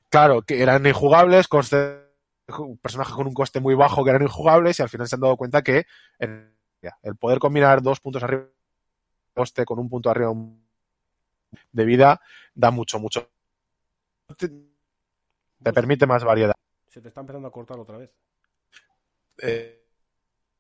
Claro, 0.08 0.44
que 0.44 0.64
eran 0.64 0.86
injugables, 0.86 1.50
coste, 1.50 2.08
personajes 2.82 3.14
con 3.14 3.28
un 3.28 3.34
coste 3.34 3.60
muy 3.60 3.76
bajo 3.76 4.06
que 4.06 4.12
eran 4.12 4.22
injugables 4.22 4.80
y 4.80 4.82
al 4.82 4.88
final 4.88 5.10
se 5.10 5.16
han 5.16 5.22
dado 5.22 5.36
cuenta 5.36 5.62
que 5.62 5.86
el 6.18 7.16
poder 7.20 7.40
combinar 7.40 7.82
dos 7.82 8.00
puntos 8.00 8.24
arriba 8.24 8.48
coste 9.34 9.66
con 9.66 9.78
un 9.78 9.90
punto 9.90 10.10
arriba 10.10 10.34
de 11.74 11.86
vida 11.86 12.22
da 12.56 12.72
mucho, 12.72 13.00
mucho. 13.00 13.30
Te 14.38 15.74
permite 15.74 16.08
más 16.08 16.24
variedad. 16.24 16.56
Se 16.88 17.02
te 17.02 17.10
está 17.10 17.20
empezando 17.20 17.50
a 17.50 17.52
cortar 17.52 17.78
otra 17.78 17.98
vez. 17.98 18.12
Eh, 19.40 19.84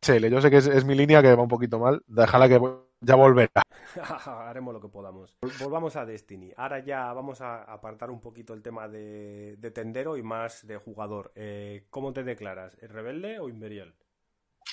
yo 0.02 0.42
sé 0.42 0.52
que 0.52 0.58
es, 0.58 0.86
mi 0.86 0.96
línea 0.96 1.22
que 1.22 1.34
va 1.34 1.42
un 1.42 1.48
poquito 1.48 1.80
mal. 1.80 2.04
Déjala 2.08 2.50
que 2.50 2.60
ya 3.02 3.16
volverá. 3.16 3.62
Haremos 4.26 4.74
lo 4.74 4.82
que 4.82 4.88
podamos. 4.88 5.36
Volvamos 5.60 5.96
a 5.96 6.06
Destiny. 6.06 6.52
Ahora 6.58 6.80
ya 6.80 7.14
vamos 7.14 7.42
a 7.42 7.64
apartar 7.64 8.10
un 8.10 8.20
poquito 8.20 8.54
el 8.54 8.62
tema 8.62 8.88
de, 8.88 9.58
tendero 9.74 10.18
y 10.18 10.24
más 10.24 10.66
de 10.66 10.78
jugador. 10.78 11.32
Eh, 11.36 11.86
¿Cómo 11.90 12.14
te 12.14 12.24
declaras? 12.24 12.78
¿Rebelde 12.82 13.40
o 13.40 13.50
imperial? 13.50 13.94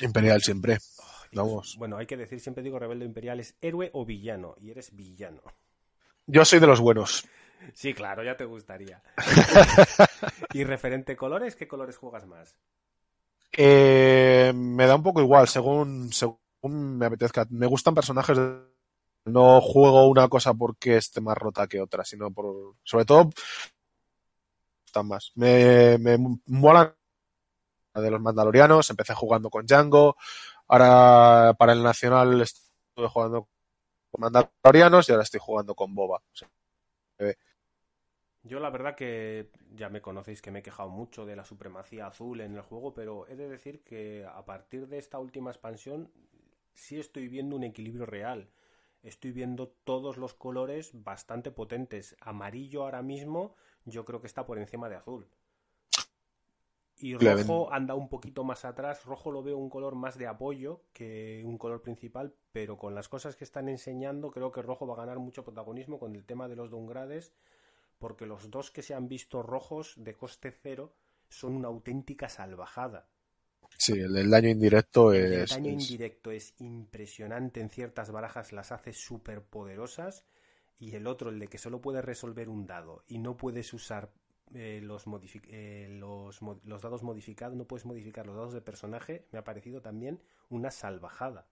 Imperial 0.01 0.41
siempre. 0.41 0.79
Vamos. 1.33 1.77
Bueno, 1.79 1.97
hay 1.97 2.07
que 2.07 2.16
decir, 2.16 2.41
siempre 2.41 2.64
digo 2.64 2.79
rebelde 2.79 3.05
o 3.05 3.09
imperial, 3.09 3.41
es 3.41 3.57
héroe 3.61 3.91
o 3.93 4.05
villano. 4.05 4.55
Y 4.59 4.70
eres 4.70 4.95
villano. 4.95 5.43
Yo 6.27 6.45
soy 6.45 6.59
de 6.59 6.66
los 6.66 6.81
buenos. 6.81 7.27
Sí, 7.72 7.95
claro, 7.95 8.22
ya 8.22 8.37
te 8.37 8.45
gustaría. 8.45 9.03
¿Y 10.53 10.64
referente 10.64 11.16
colores? 11.16 11.57
¿Qué 11.57 11.68
colores 11.68 11.97
juegas 11.97 12.27
más? 12.27 12.57
Eh, 13.53 14.53
me 14.55 14.87
da 14.87 14.97
un 14.97 15.03
poco 15.03 15.20
igual, 15.20 15.49
según, 15.49 16.12
según 16.12 16.39
me 16.69 17.07
apetezca. 17.07 17.47
Me 17.51 17.67
gustan 17.67 17.95
personajes. 17.95 18.39
No 19.27 19.61
juego 19.61 20.07
una 20.09 20.29
cosa 20.29 20.53
porque 20.53 20.99
esté 20.99 21.21
más 21.21 21.37
rota 21.37 21.67
que 21.67 21.81
otra, 21.81 22.05
sino 22.05 22.31
por. 22.31 22.75
Sobre 22.83 23.05
todo. 23.05 23.31
Están 24.87 25.09
más. 25.09 25.33
Me, 25.35 25.99
me 25.99 26.19
molan 26.47 26.95
de 27.95 28.11
los 28.11 28.21
Mandalorianos. 28.21 28.91
Empecé 28.91 29.15
jugando 29.15 29.51
con 29.51 29.67
Django. 29.67 30.17
Ahora 30.69 31.55
para 31.59 31.73
el 31.73 31.83
Nacional 31.83 32.41
estuve 32.41 33.09
jugando 33.09 33.49
con 34.11 34.21
Mandalorianos 34.21 35.09
y 35.09 35.12
ahora 35.12 35.25
estoy 35.25 35.41
jugando 35.41 35.75
con 35.75 35.95
Boba. 35.95 36.23
Yo 38.47 38.61
la 38.61 38.69
verdad 38.69 38.95
que 38.95 39.51
ya 39.75 39.89
me 39.89 40.03
conocéis 40.03 40.43
que 40.43 40.51
me 40.51 40.59
he 40.59 40.62
quejado 40.62 40.91
mucho 40.91 41.25
de 41.25 41.35
la 41.35 41.47
supremacía 41.47 42.07
azul 42.07 42.43
en 42.43 42.55
el 42.55 42.61
juego, 42.61 42.93
pero 42.93 43.27
he 43.27 43.37
de 43.37 43.49
decir 43.49 43.83
que 43.83 44.27
a 44.27 44.45
partir 44.45 44.87
de 44.87 44.99
esta 44.99 45.19
última 45.19 45.51
expansión 45.51 46.11
sí 46.75 46.99
estoy 46.99 47.29
viendo 47.29 47.57
un 47.57 47.64
equilibrio 47.64 48.07
real. 48.07 48.51
Estoy 49.03 49.33
viendo 49.33 49.68
todos 49.85 50.16
los 50.16 50.35
colores 50.35 50.91
bastante 51.03 51.51
potentes. 51.51 52.16
Amarillo 52.20 52.83
ahora 52.83 53.03
mismo 53.03 53.55
yo 53.85 54.05
creo 54.05 54.20
que 54.20 54.27
está 54.27 54.47
por 54.47 54.59
encima 54.59 54.89
de 54.89 54.97
azul. 54.97 55.29
Y 56.97 57.16
rojo 57.16 57.72
anda 57.72 57.95
un 57.95 58.09
poquito 58.09 58.45
más 58.45 58.64
atrás. 58.64 59.05
Rojo 59.05 59.31
lo 59.31 59.43
veo 59.43 59.59
un 59.59 59.68
color 59.68 59.95
más 59.95 60.16
de 60.16 60.27
apoyo 60.27 60.85
que 60.93 61.43
un 61.45 61.59
color 61.59 61.83
principal, 61.83 62.35
pero 62.53 62.79
con 62.79 62.95
las 62.95 63.09
cosas 63.09 63.37
que 63.37 63.45
están 63.45 63.68
enseñando 63.68 64.31
creo 64.31 64.53
que 64.53 64.62
rojo 64.62 64.87
va 64.87 64.95
a 64.95 64.99
ganar 64.99 65.18
mucho 65.18 65.45
protagonismo 65.45 65.99
con 65.99 66.14
el 66.14 66.25
tema 66.25 66.49
de 66.49 66.57
los 66.57 66.70
downgrades 66.70 67.35
porque 67.99 68.27
los 68.27 68.51
dos 68.51 68.70
que 68.70 68.83
se 68.83 68.95
han 68.95 69.09
visto 69.09 69.43
rojos 69.43 69.95
de 69.97 70.14
coste 70.14 70.51
cero 70.51 70.95
son 71.29 71.57
una 71.57 71.68
auténtica 71.68 72.29
salvajada. 72.29 73.09
Sí, 73.77 73.93
el 73.93 74.31
daño 74.31 74.49
indirecto 74.49 75.12
es. 75.12 75.53
El 75.53 75.62
daño 75.62 75.72
indirecto 75.72 76.31
es 76.31 76.55
impresionante 76.59 77.61
en 77.61 77.70
ciertas 77.70 78.11
barajas, 78.11 78.53
las 78.53 78.72
hace 78.72 78.93
súper 78.93 79.43
poderosas. 79.43 80.25
Y 80.79 80.95
el 80.97 81.07
otro, 81.07 81.31
el 81.31 81.39
de 81.39 81.49
que 81.49 81.59
solo 81.59 81.81
puedes 81.81 82.05
resolver 82.05 82.49
un 82.49 82.66
dado 82.66 83.05
y 83.07 83.18
no 83.18 83.37
puedes 83.37 83.72
usar 83.72 84.11
eh, 84.55 84.81
los, 84.83 85.05
eh, 85.49 85.89
los, 85.91 86.41
los, 86.64 86.83
dados 86.83 87.03
modificados, 87.03 87.57
no 87.57 87.64
puedes 87.64 87.87
modificar 87.87 88.27
los 88.27 88.37
dados 88.37 88.53
de 88.53 88.61
personaje, 88.61 89.27
me 89.33 89.39
ha 89.39 89.45
parecido 89.45 89.81
también 89.81 90.20
una 90.49 90.70
salvajada. 90.70 91.47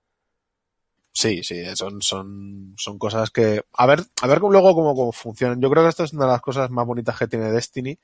Sí, 1.12 1.42
sí, 1.42 1.64
son, 1.76 2.00
son, 2.02 2.74
son 2.76 2.98
cosas 2.98 3.30
que. 3.30 3.62
A 3.72 3.86
ver, 3.86 4.00
a 4.22 4.26
ver 4.26 4.40
luego 4.40 4.74
cómo, 4.74 4.94
cómo 4.94 5.12
funcionan. 5.12 5.60
Yo 5.60 5.70
creo 5.70 5.82
que 5.82 5.90
esto 5.90 6.04
es 6.04 6.12
una 6.12 6.26
de 6.26 6.32
las 6.32 6.40
cosas 6.40 6.70
más 6.70 6.86
bonitas 6.86 7.18
que 7.18 7.28
tiene 7.28 7.50
Destiny. 7.50 7.98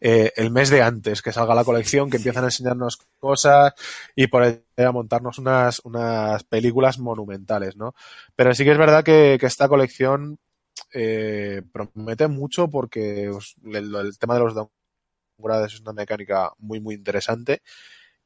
Eh, 0.00 0.32
el 0.36 0.50
mes 0.50 0.70
de 0.70 0.80
antes 0.80 1.22
que 1.22 1.32
salga 1.32 1.54
la 1.54 1.64
colección, 1.64 2.08
que 2.08 2.18
empiezan 2.18 2.44
a 2.44 2.48
enseñarnos 2.48 2.98
cosas 3.18 3.72
y 4.14 4.28
por 4.28 4.42
ahí 4.42 4.62
a 4.76 4.92
montarnos 4.92 5.38
unas, 5.38 5.80
unas 5.80 6.44
películas 6.44 6.98
monumentales, 6.98 7.76
¿no? 7.76 7.94
Pero 8.36 8.54
sí 8.54 8.64
que 8.64 8.72
es 8.72 8.78
verdad 8.78 9.02
que, 9.02 9.38
que 9.40 9.46
esta 9.46 9.68
colección 9.68 10.38
eh, 10.92 11.62
promete 11.72 12.28
mucho 12.28 12.68
porque 12.68 13.24
el, 13.24 13.94
el, 13.94 14.18
tema 14.18 14.34
de 14.34 14.40
los 14.40 14.54
downgrades 14.54 15.74
es 15.74 15.80
una 15.80 15.92
mecánica 15.92 16.52
muy, 16.58 16.80
muy 16.80 16.94
interesante 16.94 17.62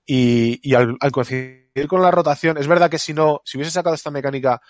y, 0.05 0.75
al, 0.75 0.99
coincidir 1.13 1.87
con 1.89 2.03
la 2.03 2.11
rotación, 2.11 2.59
es 2.59 2.67
verdad 2.67 2.91
que 2.91 2.99
si 2.99 3.15
no, 3.15 3.41
si 3.45 3.57
hubiese 3.57 3.71
sacado 3.73 3.95
esta 3.95 4.11
mecánica, 4.11 4.61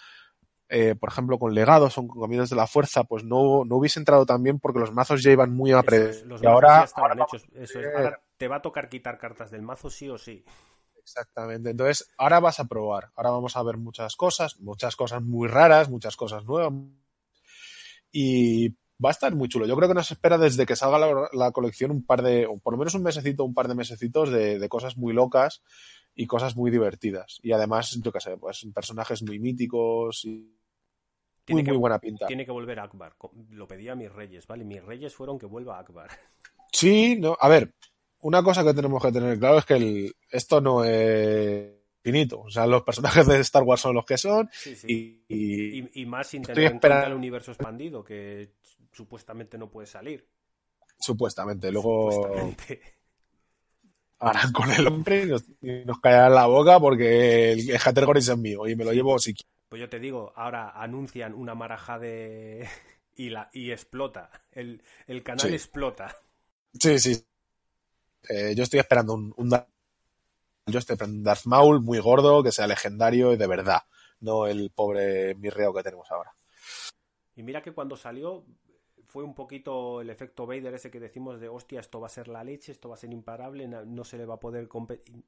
eh, 0.74 0.94
por 0.94 1.10
ejemplo, 1.10 1.38
con 1.38 1.54
legados 1.54 1.98
o 1.98 2.06
con 2.06 2.18
caminos 2.18 2.48
de 2.48 2.56
la 2.56 2.66
fuerza, 2.66 3.04
pues 3.04 3.24
no, 3.24 3.62
no 3.66 3.76
hubiese 3.76 4.00
entrado 4.00 4.24
tan 4.24 4.42
bien 4.42 4.58
porque 4.58 4.80
los 4.80 4.90
mazos 4.90 5.22
ya 5.22 5.30
iban 5.30 5.52
muy 5.52 5.70
a 5.72 5.82
pre... 5.82 6.12
y 6.40 6.46
ahora, 6.46 6.86
te 8.38 8.48
va 8.48 8.56
a 8.56 8.62
tocar 8.62 8.88
quitar 8.88 9.18
cartas 9.18 9.50
del 9.50 9.60
mazo 9.60 9.90
sí 9.90 10.08
o 10.08 10.16
sí. 10.16 10.42
Exactamente. 10.96 11.68
Entonces, 11.68 12.10
ahora 12.16 12.40
vas 12.40 12.58
a 12.58 12.64
probar. 12.64 13.10
Ahora 13.16 13.32
vamos 13.32 13.54
a 13.54 13.62
ver 13.62 13.76
muchas 13.76 14.16
cosas, 14.16 14.58
muchas 14.60 14.96
cosas 14.96 15.20
muy 15.20 15.46
raras, 15.46 15.90
muchas 15.90 16.16
cosas 16.16 16.42
nuevas. 16.46 16.72
Y 18.10 18.70
va 19.04 19.10
a 19.10 19.12
estar 19.12 19.34
muy 19.34 19.48
chulo. 19.48 19.66
Yo 19.66 19.76
creo 19.76 19.90
que 19.90 19.94
nos 19.94 20.10
espera 20.10 20.38
desde 20.38 20.64
que 20.64 20.74
salga 20.74 21.28
la, 21.32 21.52
colección 21.52 21.90
un 21.90 22.06
par 22.06 22.22
de, 22.22 22.48
por 22.62 22.72
lo 22.72 22.78
menos 22.78 22.94
un 22.94 23.02
mesecito, 23.02 23.44
un 23.44 23.52
par 23.52 23.68
de 23.68 23.74
mesecitos 23.74 24.30
de, 24.30 24.66
cosas 24.70 24.96
muy 24.96 25.12
locas 25.12 25.62
y 26.14 26.26
cosas 26.26 26.56
muy 26.56 26.70
divertidas. 26.70 27.40
Y 27.42 27.52
además, 27.52 27.98
yo 28.02 28.10
qué 28.10 28.20
sé, 28.20 28.38
pues 28.38 28.66
personajes 28.74 29.22
muy 29.22 29.38
míticos 29.38 30.24
y 30.24 30.61
muy, 31.48 31.62
muy 31.62 31.76
buena 31.76 31.98
pinta. 31.98 32.26
Tiene 32.26 32.44
que 32.44 32.52
volver 32.52 32.78
Akbar. 32.80 33.14
Lo 33.50 33.66
pedía 33.66 33.92
a 33.92 33.96
mis 33.96 34.12
reyes, 34.12 34.46
¿vale? 34.46 34.64
Mis 34.64 34.82
reyes 34.82 35.14
fueron 35.14 35.38
que 35.38 35.46
vuelva 35.46 35.78
Akbar. 35.78 36.10
Sí, 36.74 37.16
no, 37.16 37.36
a 37.38 37.50
ver, 37.50 37.74
una 38.22 38.42
cosa 38.42 38.64
que 38.64 38.72
tenemos 38.72 39.02
que 39.02 39.12
tener 39.12 39.38
claro 39.38 39.58
es 39.58 39.66
que 39.66 39.74
el, 39.74 40.16
esto 40.30 40.58
no 40.58 40.82
es 40.82 41.68
finito. 42.00 42.40
O 42.40 42.50
sea, 42.50 42.66
los 42.66 42.82
personajes 42.82 43.26
de 43.26 43.38
Star 43.40 43.62
Wars 43.62 43.82
son 43.82 43.94
los 43.94 44.06
que 44.06 44.16
son. 44.16 44.48
Y, 44.88 45.22
y, 45.28 46.06
más 46.06 46.28
sin 46.28 46.40
tener 46.42 46.64
en 46.64 46.78
cuenta 46.78 47.06
el 47.06 47.12
universo 47.12 47.52
expandido, 47.52 48.02
que 48.02 48.54
supuestamente 48.90 49.58
no 49.58 49.70
puede 49.70 49.86
salir. 49.86 50.26
Supuestamente, 50.98 51.70
luego 51.70 52.54
harán 54.22 54.52
con 54.52 54.70
el 54.70 54.86
hombre 54.86 55.24
y 55.24 55.26
nos, 55.26 55.44
nos 55.60 56.00
caerán 56.00 56.34
la 56.34 56.46
boca 56.46 56.78
porque 56.78 57.52
el, 57.52 57.70
el 57.70 58.16
es 58.16 58.38
mío 58.38 58.68
y 58.68 58.76
me 58.76 58.84
lo 58.84 58.92
llevo 58.92 59.18
si 59.18 59.34
Pues 59.72 59.80
yo 59.80 59.88
te 59.88 59.98
digo, 59.98 60.34
ahora 60.36 60.68
anuncian 60.68 61.32
una 61.32 61.54
maraja 61.54 61.98
de... 61.98 62.68
y, 63.16 63.30
la, 63.30 63.48
y 63.54 63.70
explota. 63.70 64.30
El, 64.50 64.82
canal 65.24 65.54
explota. 65.54 66.14
Sí, 66.78 66.98
sí. 66.98 67.24
Eh, 68.28 68.54
yo 68.54 68.64
estoy 68.64 68.80
esperando 68.80 69.14
un, 69.14 69.32
Yo 70.66 70.78
estoy 70.78 70.92
esperando 70.92 71.16
un 71.16 71.22
Darth 71.22 71.46
Maul 71.46 71.80
muy 71.80 72.00
gordo, 72.00 72.42
que 72.42 72.52
sea 72.52 72.66
legendario 72.66 73.32
y 73.32 73.38
de 73.38 73.46
verdad. 73.46 73.80
No 74.20 74.46
el 74.46 74.70
pobre 74.72 75.34
mirreo 75.36 75.72
que 75.72 75.82
tenemos 75.82 76.12
ahora. 76.12 76.34
Y 77.34 77.42
mira 77.42 77.62
que 77.62 77.72
cuando 77.72 77.96
salió 77.96 78.44
fue 79.06 79.24
un 79.24 79.34
poquito 79.34 80.02
el 80.02 80.10
efecto 80.10 80.44
Vader 80.44 80.74
ese 80.74 80.90
que 80.90 81.00
decimos 81.00 81.40
de 81.40 81.48
hostia, 81.48 81.80
esto 81.80 81.98
va 81.98 82.08
a 82.08 82.10
ser 82.10 82.28
la 82.28 82.44
leche, 82.44 82.72
esto 82.72 82.90
va 82.90 82.96
a 82.96 82.98
ser 82.98 83.10
imparable, 83.10 83.66
no, 83.66 84.04
se 84.04 84.18
le 84.18 84.26
va 84.26 84.34
a 84.34 84.40
poder 84.40 84.68
competir. 84.68 85.24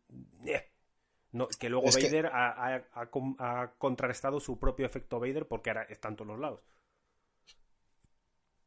No, 1.35 1.49
que 1.49 1.69
luego 1.69 1.87
Es 1.89 1.97
que- 1.97 2.05
Vader 2.07 2.27
ha, 2.27 2.51
ha- 2.77 2.85
ha 2.95 3.09
ha 3.63 3.73
contrarrestado 3.77 4.39
su 4.39 4.57
propio 4.59 4.87
efecto 4.87 5.19
Vader 5.19 5.49
porque 5.49 5.71
ahora 5.71 5.83
está 5.91 6.09
en 6.09 6.15
todos 6.17 6.29
los 6.29 6.39
lados. 6.39 6.61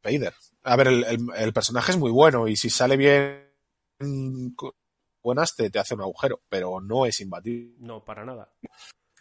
Vader. 0.04 0.34
A 0.64 0.76
ver, 0.76 0.88
el, 0.88 1.04
el- 1.06 1.28
el 1.38 1.54
personaje 1.54 1.92
es 1.94 1.98
muy 1.98 2.12
bueno 2.12 2.48
y 2.48 2.56
si 2.56 2.70
sale 2.70 2.98
bien 2.98 3.48
buenas 5.24 5.56
te, 5.56 5.70
te 5.70 5.80
hace 5.80 5.96
un 5.96 6.02
agujero, 6.02 6.42
pero 6.50 6.80
no 6.82 7.06
es 7.06 7.20
imbatible. 7.20 7.76
No, 7.80 8.04
para 8.04 8.24
nada. 8.26 8.52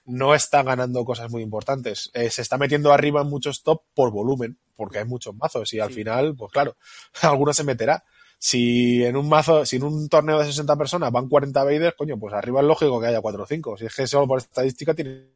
No 0.04 0.34
está 0.34 0.62
ganando 0.62 1.04
cosas 1.04 1.30
muy 1.30 1.42
importantes. 1.42 2.10
Eh, 2.14 2.30
se 2.30 2.42
está 2.42 2.58
metiendo 2.58 2.92
arriba 2.92 3.22
en 3.22 3.28
muchos 3.28 3.62
top 3.62 3.82
por 3.94 4.12
volumen, 4.12 4.58
porque 4.76 4.98
hay 4.98 5.04
muchos 5.04 5.34
mazos 5.34 5.72
y 5.72 5.80
al 5.80 5.88
Sí. 5.88 5.94
final, 5.96 6.36
pues 6.36 6.52
claro, 6.52 6.76
alguno 7.22 7.52
se 7.52 7.64
meterá. 7.64 8.04
Si 8.38 9.04
en 9.04 9.16
un 9.16 9.28
mazo, 9.28 9.64
si 9.64 9.76
en 9.76 9.84
un 9.84 10.08
torneo 10.08 10.38
de 10.38 10.46
60 10.46 10.76
personas 10.76 11.10
van 11.12 11.28
40 11.28 11.64
Vader, 11.64 11.94
coño, 11.96 12.18
pues 12.18 12.34
arriba 12.34 12.60
es 12.60 12.66
lógico 12.66 13.00
que 13.00 13.06
haya 13.08 13.20
4 13.20 13.42
o 13.42 13.46
5. 13.46 13.76
Si 13.78 13.86
es 13.86 13.94
que 13.94 14.06
solo 14.06 14.26
por 14.26 14.38
estadística 14.38 14.94
tiene. 14.94 15.30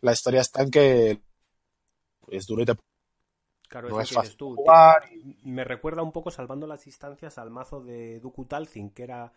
La 0.00 0.12
historia 0.12 0.40
está 0.40 0.62
en 0.62 0.70
que 0.70 1.20
es 2.28 2.46
duro 2.46 2.62
y 2.62 2.66
te 2.66 2.74
Claro, 3.68 3.90
No 3.90 4.00
es 4.00 4.10
fácil 4.10 4.36
tú. 4.36 4.56
jugar 4.56 5.02
Me 5.44 5.62
recuerda 5.64 6.02
un 6.02 6.12
poco, 6.12 6.30
salvando 6.30 6.66
las 6.66 6.84
distancias, 6.84 7.36
al 7.38 7.50
mazo 7.50 7.82
de 7.82 8.18
Dooku 8.20 8.46
Talzin, 8.46 8.90
que 8.90 9.02
era... 9.02 9.32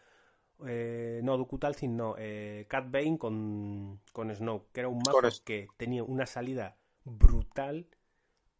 eh, 0.66 1.20
no, 1.24 1.38
Dooku 1.38 1.58
Talzin 1.58 1.98
no. 1.98 2.16
Eh, 2.18 2.66
Cat 2.70 2.90
Bane 2.90 3.18
con, 3.18 4.00
con 4.14 4.34
Snow, 4.34 4.68
que 4.72 4.80
era 4.82 4.90
un 4.90 5.00
mazo 5.00 5.20
que 5.44 5.68
tenía 5.78 6.04
una 6.04 6.26
salida 6.26 6.78
brutal, 7.04 7.88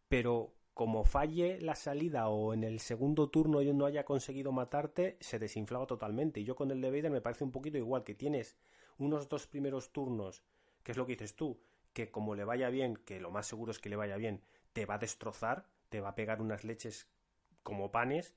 pero 0.08 0.52
como 0.74 1.04
falle 1.04 1.60
la 1.60 1.74
salida 1.74 2.28
o 2.28 2.54
en 2.54 2.64
el 2.64 2.80
segundo 2.80 3.28
turno 3.28 3.60
yo 3.60 3.74
no 3.74 3.84
haya 3.84 4.04
conseguido 4.04 4.52
matarte, 4.52 5.16
se 5.20 5.38
desinflaba 5.38 5.86
totalmente. 5.86 6.40
Y 6.40 6.44
yo 6.44 6.56
con 6.56 6.70
el 6.70 6.80
de 6.80 6.90
Vader 6.90 7.10
me 7.10 7.20
parece 7.20 7.44
un 7.44 7.52
poquito 7.52 7.78
igual, 7.78 8.04
que 8.04 8.14
tienes 8.14 8.56
unos 8.98 9.28
dos 9.28 9.46
primeros 9.46 9.92
turnos, 9.92 10.42
que 10.82 10.92
es 10.92 10.98
lo 10.98 11.06
que 11.06 11.12
dices 11.12 11.36
tú, 11.36 11.60
que 11.92 12.10
como 12.10 12.34
le 12.34 12.44
vaya 12.44 12.70
bien, 12.70 12.96
que 12.96 13.20
lo 13.20 13.30
más 13.30 13.46
seguro 13.46 13.72
es 13.72 13.78
que 13.78 13.90
le 13.90 13.96
vaya 13.96 14.16
bien, 14.16 14.42
te 14.72 14.86
va 14.86 14.94
a 14.94 14.98
destrozar, 14.98 15.66
te 15.88 16.00
va 16.00 16.10
a 16.10 16.14
pegar 16.14 16.40
unas 16.40 16.64
leches 16.64 17.08
como 17.62 17.92
panes, 17.92 18.34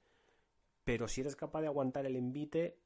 pero 0.84 1.08
si 1.08 1.22
eres 1.22 1.36
capaz 1.36 1.62
de 1.62 1.68
aguantar 1.68 2.06
el 2.06 2.16
envite, 2.16 2.78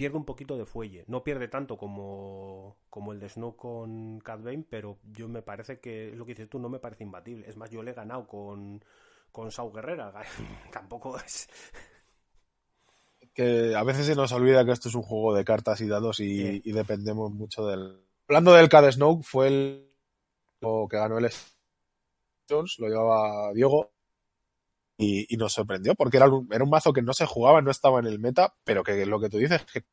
pierde 0.00 0.16
un 0.16 0.24
poquito 0.24 0.56
de 0.56 0.64
fuelle. 0.64 1.04
No 1.08 1.22
pierde 1.22 1.46
tanto 1.48 1.76
como, 1.76 2.78
como 2.88 3.12
el 3.12 3.20
de 3.20 3.28
Snow 3.28 3.54
con 3.54 4.18
Cat 4.20 4.42
Bane, 4.42 4.64
pero 4.66 4.98
yo 5.12 5.28
me 5.28 5.42
parece 5.42 5.78
que, 5.78 6.12
lo 6.16 6.24
que 6.24 6.32
dices 6.32 6.48
tú, 6.48 6.58
no 6.58 6.70
me 6.70 6.78
parece 6.78 7.04
imbatible. 7.04 7.46
Es 7.46 7.58
más, 7.58 7.68
yo 7.68 7.82
le 7.82 7.90
he 7.90 7.94
ganado 7.94 8.26
con, 8.26 8.82
con 9.30 9.52
Sau 9.52 9.70
Guerrera. 9.70 10.10
Tampoco 10.72 11.18
es... 11.18 11.50
que 13.34 13.74
a 13.76 13.84
veces 13.84 14.06
se 14.06 14.14
nos 14.14 14.32
olvida 14.32 14.64
que 14.64 14.72
esto 14.72 14.88
es 14.88 14.94
un 14.94 15.02
juego 15.02 15.34
de 15.34 15.44
cartas 15.44 15.82
y 15.82 15.86
dados 15.86 16.18
y, 16.20 16.38
Sí. 16.38 16.62
y 16.64 16.72
dependemos 16.72 17.30
mucho 17.30 17.66
del. 17.66 18.02
Hablando 18.26 18.54
del 18.54 18.70
Cad 18.70 18.92
Snow, 18.92 19.20
fue 19.22 19.48
el 19.48 19.90
que 20.88 20.96
ganó 20.96 21.18
el 21.18 21.26
Stones, 21.26 22.78
lo 22.78 22.88
llevaba 22.88 23.52
Diego 23.52 23.92
y, 25.00 25.26
y 25.34 25.36
nos 25.36 25.52
sorprendió 25.52 25.94
porque 25.94 26.16
era 26.18 26.28
un, 26.28 26.48
era 26.52 26.62
un 26.64 26.70
mazo 26.70 26.92
que 26.92 27.02
no 27.02 27.12
se 27.12 27.26
jugaba, 27.26 27.62
no 27.62 27.70
estaba 27.70 27.98
en 28.00 28.06
el 28.06 28.18
meta, 28.18 28.54
pero 28.64 28.82
que 28.84 29.06
lo 29.06 29.18
que 29.20 29.28
tú 29.30 29.38
dices 29.38 29.64
que 29.64 29.84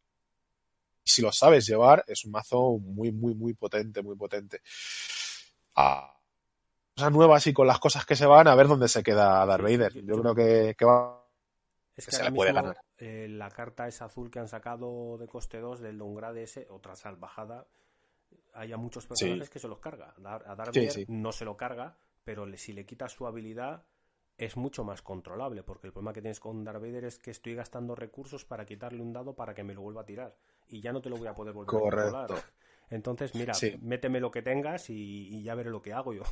si 1.04 1.22
lo 1.22 1.32
sabes 1.32 1.66
llevar 1.66 2.04
es 2.08 2.26
un 2.26 2.32
mazo 2.32 2.78
muy, 2.80 3.12
muy, 3.12 3.34
muy 3.34 3.54
potente, 3.54 4.02
muy 4.04 4.16
potente. 4.18 4.62
Ah, 5.76 6.14
cosas 6.96 7.12
nuevas 7.12 7.48
y 7.48 7.54
con 7.54 7.68
las 7.68 7.80
cosas 7.80 8.06
que 8.06 8.16
se 8.16 8.26
van 8.26 8.48
a 8.48 8.56
ver 8.56 8.68
dónde 8.68 8.88
se 8.88 9.04
queda 9.04 9.46
Darth 9.46 9.62
Vader. 9.64 9.94
Yo 10.04 10.20
creo 10.22 10.36
que, 10.36 10.76
que 10.78 10.86
va 10.86 11.24
Es 11.96 12.06
que 12.06 12.10
que 12.12 12.18
se 12.18 12.24
le 12.24 12.32
puede 12.32 12.52
mismo, 12.52 12.64
ganar. 12.70 12.82
eh, 12.98 13.28
la 13.30 13.50
carta 13.52 13.88
esa 13.88 14.06
azul 14.06 14.30
que 14.30 14.40
han 14.40 14.48
sacado 14.48 15.18
de 15.18 15.28
coste 15.28 15.60
2 15.60 15.80
del 15.80 15.98
Dongrade 15.98 16.44
ese, 16.44 16.68
otra 16.70 16.96
salvajada, 16.96 17.68
hay 18.54 18.74
a 18.74 18.78
muchos 18.78 19.06
personajes 19.08 19.46
Sí. 19.48 19.54
que 19.54 19.60
se 19.60 19.68
los 19.68 19.80
carga. 19.80 20.14
A 20.18 20.20
Dar- 20.22 20.44
A 20.48 20.56
Darth 20.56 20.74
Sí, 20.74 20.80
Vader 20.80 20.92
sí. 20.94 21.06
no 21.08 21.32
se 21.32 21.46
lo 21.46 21.56
carga, 21.56 21.98
pero 22.24 22.46
le- 22.46 22.58
si 22.58 22.74
le 22.74 22.86
quitas 22.86 23.14
su 23.14 23.26
habilidad 23.28 23.86
es 24.38 24.58
mucho 24.58 24.84
más 24.84 25.02
controlable, 25.02 25.64
porque 25.64 25.88
el 25.88 25.94
problema 25.94 26.14
que 26.14 26.22
tienes 26.22 26.40
con 26.40 26.64
Darth 26.64 26.82
Vader 26.82 27.06
es 27.06 27.20
que 27.20 27.32
estoy 27.32 27.56
gastando 27.56 27.96
recursos 27.96 28.46
para 28.46 28.66
quitarle 28.66 29.02
un 29.02 29.14
dado 29.14 29.36
para 29.36 29.54
que 29.54 29.64
me 29.64 29.74
lo 29.74 29.82
vuelva 29.82 30.02
a 30.02 30.06
tirar, 30.06 30.36
y 30.70 30.82
ya 30.82 30.94
no 30.94 31.02
te 31.02 31.10
lo 31.10 31.18
voy 31.18 31.28
a 31.28 31.36
poder 31.36 31.54
volver 31.54 31.78
a 31.78 31.82
controlar. 31.82 32.30
Entonces, 32.90 33.36
mira, 33.36 33.54
Sí. 33.54 33.78
méteme 33.82 34.20
lo 34.20 34.32
que 34.32 34.42
tengas 34.42 34.90
y, 34.90 34.96
y 35.30 35.44
ya 35.44 35.56
veré 35.56 35.70
lo 35.72 35.82
que 35.82 35.94
hago 35.94 36.14
yo. 36.14 36.24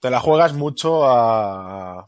te 0.00 0.10
la 0.10 0.20
juegas 0.20 0.52
mucho 0.54 1.04
a. 1.06 2.06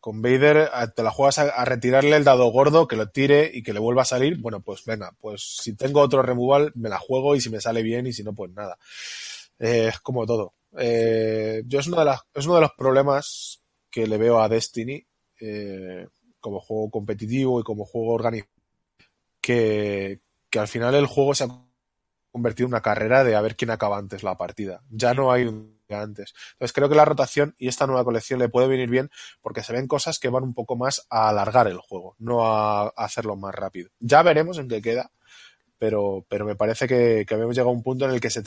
Con 0.00 0.20
Vader, 0.20 0.68
a- 0.72 0.90
te 0.90 1.02
la 1.02 1.10
juegas 1.10 1.38
a, 1.38 1.42
a 1.44 1.64
retirarle 1.64 2.16
el 2.16 2.24
dado 2.24 2.46
gordo, 2.50 2.86
que 2.86 2.96
lo 2.96 3.08
tire 3.08 3.50
y 3.52 3.62
que 3.62 3.72
le 3.72 3.80
vuelva 3.80 4.02
a 4.02 4.04
salir. 4.04 4.38
Bueno, 4.38 4.60
pues 4.60 4.84
venga, 4.84 5.12
pues 5.20 5.56
si 5.62 5.74
tengo 5.76 6.00
otro 6.00 6.22
removal, 6.22 6.72
me 6.74 6.90
la 6.90 6.98
juego 6.98 7.34
y 7.34 7.40
si 7.40 7.48
me 7.50 7.60
sale 7.60 7.82
bien 7.82 8.06
y 8.06 8.12
si 8.12 8.22
no, 8.22 8.34
pues 8.34 8.52
nada. 8.52 8.76
Eh, 9.58 9.88
es 9.88 10.00
como 10.00 10.26
todo. 10.26 10.53
Eh, 10.78 11.62
yo 11.66 11.80
es 11.80 11.86
uno, 11.86 11.98
de 11.98 12.04
las, 12.04 12.20
es 12.34 12.46
uno 12.46 12.56
de 12.56 12.60
los 12.62 12.72
problemas 12.76 13.62
que 13.90 14.06
le 14.06 14.18
veo 14.18 14.40
a 14.40 14.48
Destiny 14.48 15.06
eh, 15.40 16.08
como 16.40 16.60
juego 16.60 16.90
competitivo 16.90 17.60
y 17.60 17.64
como 17.64 17.84
juego 17.84 18.14
organizado. 18.14 18.52
Que, 19.40 20.20
que 20.50 20.58
al 20.58 20.68
final 20.68 20.94
el 20.94 21.06
juego 21.06 21.34
se 21.34 21.44
ha 21.44 21.48
convertido 22.34 22.66
en 22.66 22.72
una 22.72 22.80
carrera 22.80 23.22
de 23.22 23.36
a 23.36 23.40
ver 23.40 23.54
quién 23.54 23.70
acaba 23.70 23.98
antes 23.98 24.22
la 24.22 24.36
partida. 24.36 24.82
Ya 24.90 25.14
no 25.14 25.30
hay 25.30 25.44
un 25.44 25.78
día 25.88 26.02
antes. 26.02 26.34
Entonces 26.54 26.72
creo 26.72 26.88
que 26.88 26.96
la 26.96 27.04
rotación 27.04 27.54
y 27.58 27.68
esta 27.68 27.86
nueva 27.86 28.04
colección 28.04 28.40
le 28.40 28.48
puede 28.48 28.66
venir 28.66 28.90
bien 28.90 29.10
porque 29.40 29.62
se 29.62 29.72
ven 29.72 29.86
cosas 29.86 30.18
que 30.18 30.30
van 30.30 30.42
un 30.42 30.54
poco 30.54 30.76
más 30.76 31.06
a 31.10 31.28
alargar 31.28 31.68
el 31.68 31.78
juego, 31.78 32.16
no 32.18 32.44
a, 32.44 32.88
hacerlo 32.96 33.36
más 33.36 33.54
rápido. 33.54 33.90
Ya 34.00 34.22
veremos 34.22 34.58
en 34.58 34.68
qué 34.68 34.82
queda, 34.82 35.12
pero, 35.78 36.26
pero 36.28 36.44
me 36.44 36.56
parece 36.56 36.88
que, 36.88 37.24
que 37.26 37.34
habíamos 37.34 37.54
llegado 37.54 37.70
a 37.70 37.74
un 37.74 37.82
punto 37.82 38.04
en 38.04 38.10
el 38.10 38.20
que 38.20 38.30
se 38.30 38.42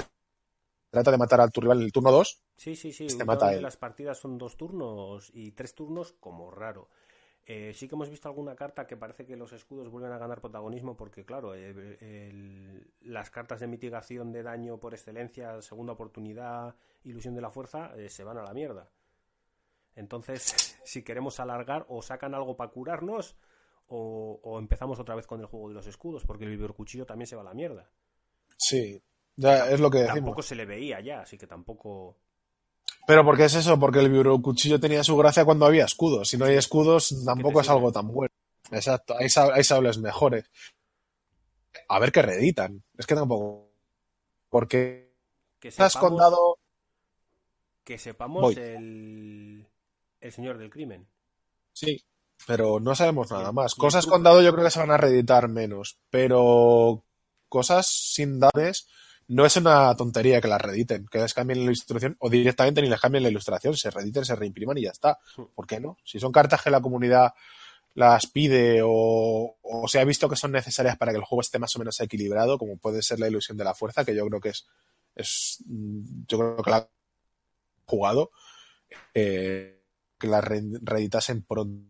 trata 0.98 1.12
de 1.12 1.18
matar 1.18 1.42
a 1.42 1.48
tu 1.50 1.62
rival 1.62 1.80
en 1.80 1.86
el 1.86 1.92
turno 1.92 2.12
2. 2.12 2.42
Sí, 2.56 2.76
sí, 2.76 2.92
sí. 2.92 3.08
Mata 3.26 3.54
él. 3.54 3.62
las 3.62 3.78
partidas 3.78 4.18
son 4.18 4.38
dos 4.38 4.58
turnos 4.58 5.30
y 5.34 5.52
tres 5.52 5.74
turnos 5.76 6.14
como 6.14 6.52
raro. 6.52 6.90
Eh, 7.46 7.72
sí 7.74 7.88
que 7.88 7.96
hemos 7.96 8.10
visto 8.10 8.28
alguna 8.28 8.56
carta 8.58 8.86
que 8.86 8.98
parece 8.98 9.26
que 9.26 9.38
los 9.38 9.54
escudos 9.54 9.90
vuelven 9.90 10.12
a 10.12 10.18
ganar 10.18 10.42
protagonismo 10.42 10.98
porque, 10.98 11.24
claro, 11.24 11.56
eh, 11.56 11.70
el- 12.02 12.92
las 13.02 13.30
cartas 13.30 13.62
de 13.62 13.68
mitigación 13.68 14.34
de 14.34 14.44
daño 14.44 14.80
por 14.80 14.94
excelencia, 14.94 15.62
segunda 15.62 15.94
oportunidad, 15.94 16.76
ilusión 17.06 17.36
de 17.36 17.42
la 17.42 17.50
fuerza, 17.50 17.94
eh, 17.96 18.10
se 18.10 18.26
van 18.26 18.38
a 18.38 18.44
la 18.44 18.54
mierda. 18.54 18.90
Entonces, 19.96 20.42
si 20.86 21.04
queremos 21.04 21.40
alargar, 21.40 21.86
o 21.88 22.02
sacan 22.02 22.36
algo 22.36 22.58
para 22.58 22.72
curarnos, 22.72 23.38
o, 23.88 24.40
o 24.44 24.60
empezamos 24.60 25.00
otra 25.00 25.16
vez 25.16 25.26
con 25.26 25.40
el 25.40 25.46
juego 25.46 25.70
de 25.70 25.76
los 25.76 25.88
escudos, 25.88 26.26
porque 26.26 26.44
el 26.44 26.74
cuchillo 26.74 27.06
también 27.06 27.28
se 27.28 27.36
va 27.38 27.44
a 27.44 27.46
la 27.46 27.54
mierda. 27.54 27.90
Sí, 28.58 29.02
ya 29.38 29.70
es 29.70 29.80
lo 29.80 29.90
que 29.90 30.00
decimos. 30.00 30.18
Tampoco 30.20 30.42
se 30.42 30.56
le 30.56 30.66
veía 30.66 31.00
ya, 31.00 31.22
así 31.22 31.38
que 31.38 31.48
tampoco... 31.48 32.18
Pero 33.08 33.24
porque 33.24 33.46
es 33.46 33.56
eso, 33.56 33.80
porque 33.80 34.00
el 34.00 34.42
cuchillo 34.42 34.80
tenía 34.82 35.02
su 35.04 35.16
gracia 35.16 35.46
cuando 35.46 35.66
había 35.66 35.86
escudos. 35.86 36.28
Si 36.28 36.38
no 36.38 36.44
hay 36.44 36.56
escudos, 36.58 37.16
tampoco 37.26 37.62
es 37.62 37.70
algo 37.70 37.90
tan 37.94 38.08
bueno. 38.10 38.34
Exacto, 38.72 39.16
hay, 39.18 39.30
sa- 39.30 39.54
hay 39.54 39.64
sables 39.64 39.98
mejores. 39.98 40.50
A 41.88 42.00
ver 42.00 42.12
qué 42.12 42.22
reeditan. 42.22 42.84
Es 42.98 43.06
que 43.08 43.16
tampoco. 43.16 43.70
Porque 44.50 45.14
Que 45.60 45.70
has 45.70 45.76
sepamos- 45.76 45.94
condado. 46.00 46.58
Que 47.86 47.98
sepamos 47.98 48.42
Voy. 48.42 48.56
el, 48.56 49.68
el 50.20 50.32
señor 50.34 50.58
del 50.58 50.70
crimen. 50.70 51.08
Sí, 51.72 52.04
pero 52.46 52.82
no 52.82 52.94
sabemos 52.94 53.32
nada 53.32 53.54
más. 53.54 53.74
Cosas 53.76 54.06
con 54.06 54.24
dado 54.24 54.42
yo 54.42 54.52
creo 54.52 54.66
que 54.66 54.72
se 54.72 54.80
van 54.80 54.92
a 54.92 54.98
reeditar 54.98 55.48
menos. 55.48 55.98
Pero 56.10 57.06
cosas 57.48 57.88
sin 57.88 58.40
dados 58.42 58.90
no 59.30 59.46
es 59.46 59.56
una 59.58 59.96
tontería 59.96 60.40
que 60.42 60.48
las 60.48 60.62
reediten, 60.62 61.06
que 61.08 61.20
les 61.20 61.34
cambien 61.34 61.60
la 61.60 61.66
ilustración 61.66 62.16
o 62.20 62.30
directamente 62.30 62.82
ni 62.82 62.90
les 62.90 63.00
cambien 63.02 63.24
la 63.24 63.30
ilustración, 63.30 63.76
se 63.76 63.90
reediten, 63.92 64.24
se 64.26 64.36
reimpriman 64.36 64.78
y 64.78 64.84
ya 64.84 64.92
está. 64.92 65.20
¿Por 65.54 65.68
qué 65.68 65.80
no? 65.80 65.98
Si 66.04 66.20
son 66.20 66.32
cartas 66.32 66.62
que 66.62 66.70
la 66.70 66.82
comunidad 66.82 67.34
las 67.96 68.28
pide 68.28 68.82
o, 68.84 69.58
o 69.62 69.88
se 69.88 70.00
ha 70.00 70.04
visto 70.06 70.30
que 70.30 70.36
son 70.36 70.52
necesarias 70.52 70.98
para 70.98 71.12
que 71.12 71.18
el 71.18 71.24
juego 71.24 71.42
esté 71.42 71.58
más 71.60 71.76
o 71.76 71.80
menos 71.80 72.00
equilibrado, 72.00 72.58
como 72.58 72.78
puede 72.78 73.02
ser 73.02 73.20
la 73.20 73.28
ilusión 73.28 73.58
de 73.58 73.64
la 73.64 73.74
fuerza, 73.74 74.06
que 74.06 74.16
yo 74.16 74.26
creo 74.28 74.40
que 74.40 74.50
es, 74.50 74.68
es 75.16 75.64
yo 75.68 76.38
creo 76.38 76.62
que 76.64 76.70
la 76.72 76.88
jugado, 77.86 78.32
eh, 79.14 79.82
que 80.20 80.28
la 80.28 80.42
re- 80.42 80.62
reeditasen 80.82 81.42
pronto 81.44 81.88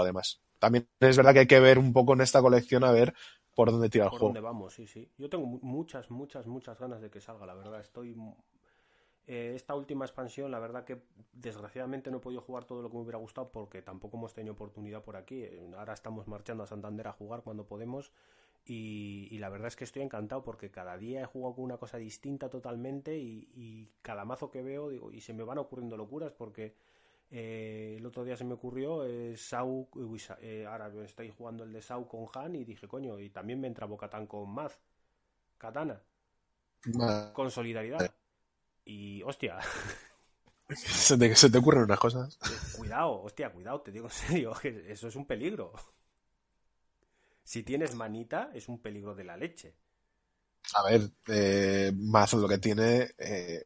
además. 0.00 0.40
También 0.58 0.88
es 1.00 1.16
verdad 1.16 1.32
que 1.32 1.40
hay 1.40 1.46
que 1.46 1.60
ver 1.60 1.78
un 1.78 1.92
poco 1.92 2.14
en 2.14 2.20
esta 2.20 2.40
colección 2.40 2.84
a 2.84 2.90
ver 2.92 3.14
por 3.58 3.70
dónde 3.72 3.90
tira 3.90 4.04
el 4.06 4.10
¿Por 4.10 4.18
juego. 4.18 4.26
dónde 4.26 4.40
vamos? 4.40 4.74
Sí, 4.74 4.86
sí. 4.86 5.10
Yo 5.18 5.28
tengo 5.28 5.46
mu- 5.46 5.60
muchas, 5.62 6.10
muchas, 6.10 6.46
muchas 6.46 6.78
ganas 6.78 7.00
de 7.00 7.10
que 7.10 7.20
salga, 7.20 7.46
la 7.46 7.54
verdad. 7.54 7.80
Estoy. 7.80 8.14
mu- 8.14 8.36
eh, 9.26 9.52
esta 9.54 9.74
última 9.74 10.04
expansión, 10.06 10.50
la 10.50 10.58
verdad 10.58 10.84
que 10.84 11.02
desgraciadamente 11.32 12.10
no 12.10 12.18
he 12.18 12.20
podido 12.20 12.40
jugar 12.42 12.64
todo 12.64 12.82
lo 12.82 12.90
que 12.90 12.96
me 12.96 13.02
hubiera 13.02 13.18
gustado 13.18 13.50
porque 13.52 13.82
tampoco 13.82 14.16
hemos 14.18 14.34
tenido 14.34 14.54
oportunidad 14.54 15.02
por 15.04 15.16
aquí. 15.16 15.42
Eh, 15.44 15.70
Ahora 15.78 15.94
estamos 15.94 16.28
marchando 16.28 16.64
a 16.64 16.66
Santander 16.66 17.08
a 17.08 17.12
jugar 17.12 17.42
cuando 17.44 17.66
podemos. 17.66 18.12
Y, 18.66 19.28
y 19.30 19.38
la 19.38 19.48
verdad 19.50 19.68
es 19.68 19.76
que 19.76 19.84
estoy 19.84 20.02
encantado 20.02 20.44
porque 20.44 20.70
cada 20.70 20.98
día 20.98 21.22
he 21.22 21.26
jugado 21.26 21.54
con 21.56 21.64
una 21.64 21.78
cosa 21.78 21.98
distinta 21.98 22.50
totalmente 22.50 23.18
y, 23.18 23.50
y 23.54 23.90
cada 24.02 24.24
mazo 24.26 24.50
que 24.50 24.62
veo 24.62 24.90
digo, 24.90 25.12
y 25.12 25.20
se 25.22 25.34
me 25.34 25.44
van 25.44 25.58
ocurriendo 25.58 25.96
locuras 25.96 26.32
porque 26.32 26.74
eh, 27.30 27.96
el 27.98 28.06
otro 28.06 28.24
día 28.24 28.36
se 28.36 28.44
me 28.44 28.54
ocurrió 28.54 29.04
eh, 29.04 29.36
Sau, 29.36 29.88
uy, 29.94 30.20
eh, 30.40 30.66
ahora 30.66 30.90
estoy 31.04 31.30
jugando 31.30 31.64
el 31.64 31.72
de 31.72 31.82
Sau 31.82 32.08
con 32.08 32.26
Han 32.34 32.56
y 32.56 32.64
dije, 32.64 32.88
coño, 32.88 33.18
y 33.18 33.30
también 33.30 33.60
me 33.60 33.68
entra 33.68 33.86
Bocatán 33.86 34.26
con 34.26 34.48
Maz. 34.50 34.78
Katana. 35.58 36.00
Con 37.32 37.50
solidaridad. 37.50 38.14
Y, 38.84 39.22
hostia, 39.22 39.58
Se 40.76 41.16
te, 41.16 41.34
se 41.34 41.48
te 41.48 41.58
ocurren 41.58 41.84
unas 41.84 41.98
cosas. 41.98 42.38
cuidado, 42.76 43.22
hostia, 43.22 43.50
cuidado, 43.50 43.80
te 43.80 43.90
digo 43.90 44.06
en 44.06 44.12
serio, 44.12 44.52
que 44.62 44.90
eso 44.90 45.08
es 45.08 45.16
un 45.16 45.26
peligro. 45.26 45.72
Si 47.42 47.62
tienes 47.62 47.94
manita, 47.94 48.50
es 48.52 48.68
un 48.68 48.80
peligro 48.80 49.14
de 49.14 49.24
la 49.24 49.36
leche. 49.36 49.74
A 50.74 50.82
ver, 50.82 51.10
eh, 51.28 51.92
Mazo 51.96 52.36
lo 52.38 52.48
que 52.48 52.58
tiene 52.58 53.10
eh, 53.16 53.64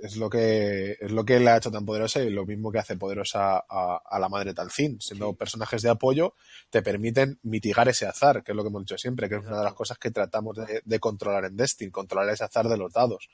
es 0.00 0.16
lo 0.16 0.30
que 0.30 0.92
es 0.92 1.10
lo 1.10 1.24
que 1.24 1.38
le 1.38 1.50
ha 1.50 1.58
hecho 1.58 1.70
tan 1.70 1.84
poderosa 1.84 2.20
y 2.22 2.30
lo 2.30 2.46
mismo 2.46 2.72
que 2.72 2.78
hace 2.78 2.96
poderosa 2.96 3.58
a, 3.68 4.00
a 4.02 4.18
la 4.18 4.28
madre 4.28 4.54
Talcín. 4.54 4.98
Siendo 5.00 5.34
personajes 5.34 5.82
de 5.82 5.90
apoyo, 5.90 6.34
te 6.70 6.80
permiten 6.80 7.38
mitigar 7.42 7.88
ese 7.88 8.06
azar, 8.06 8.42
que 8.42 8.52
es 8.52 8.56
lo 8.56 8.62
que 8.62 8.68
hemos 8.68 8.82
dicho 8.82 8.96
siempre, 8.96 9.28
que 9.28 9.36
es 9.36 9.42
una 9.44 9.58
de 9.58 9.64
las 9.64 9.74
cosas 9.74 9.98
que 9.98 10.10
tratamos 10.10 10.56
de, 10.56 10.80
de 10.84 11.00
controlar 11.00 11.44
en 11.44 11.56
Destiny, 11.56 11.90
controlar 11.90 12.32
ese 12.32 12.44
azar 12.44 12.66
de 12.68 12.78
los 12.78 12.92
dados. 12.92 13.28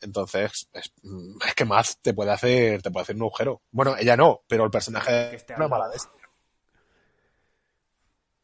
Entonces, 0.00 0.68
es, 0.72 0.92
es 1.46 1.54
que 1.54 1.64
Maz 1.64 1.98
te 2.00 2.14
puede 2.14 2.30
hacer, 2.30 2.82
te 2.82 2.90
puede 2.90 3.02
hacer 3.02 3.16
un 3.16 3.22
agujero. 3.22 3.62
Bueno, 3.70 3.96
ella 3.98 4.16
no, 4.16 4.42
pero 4.46 4.64
el 4.64 4.70
personaje 4.70 5.34
es 5.34 5.44
una 5.56 5.68
mala 5.68 5.88
Destiny. 5.88 6.22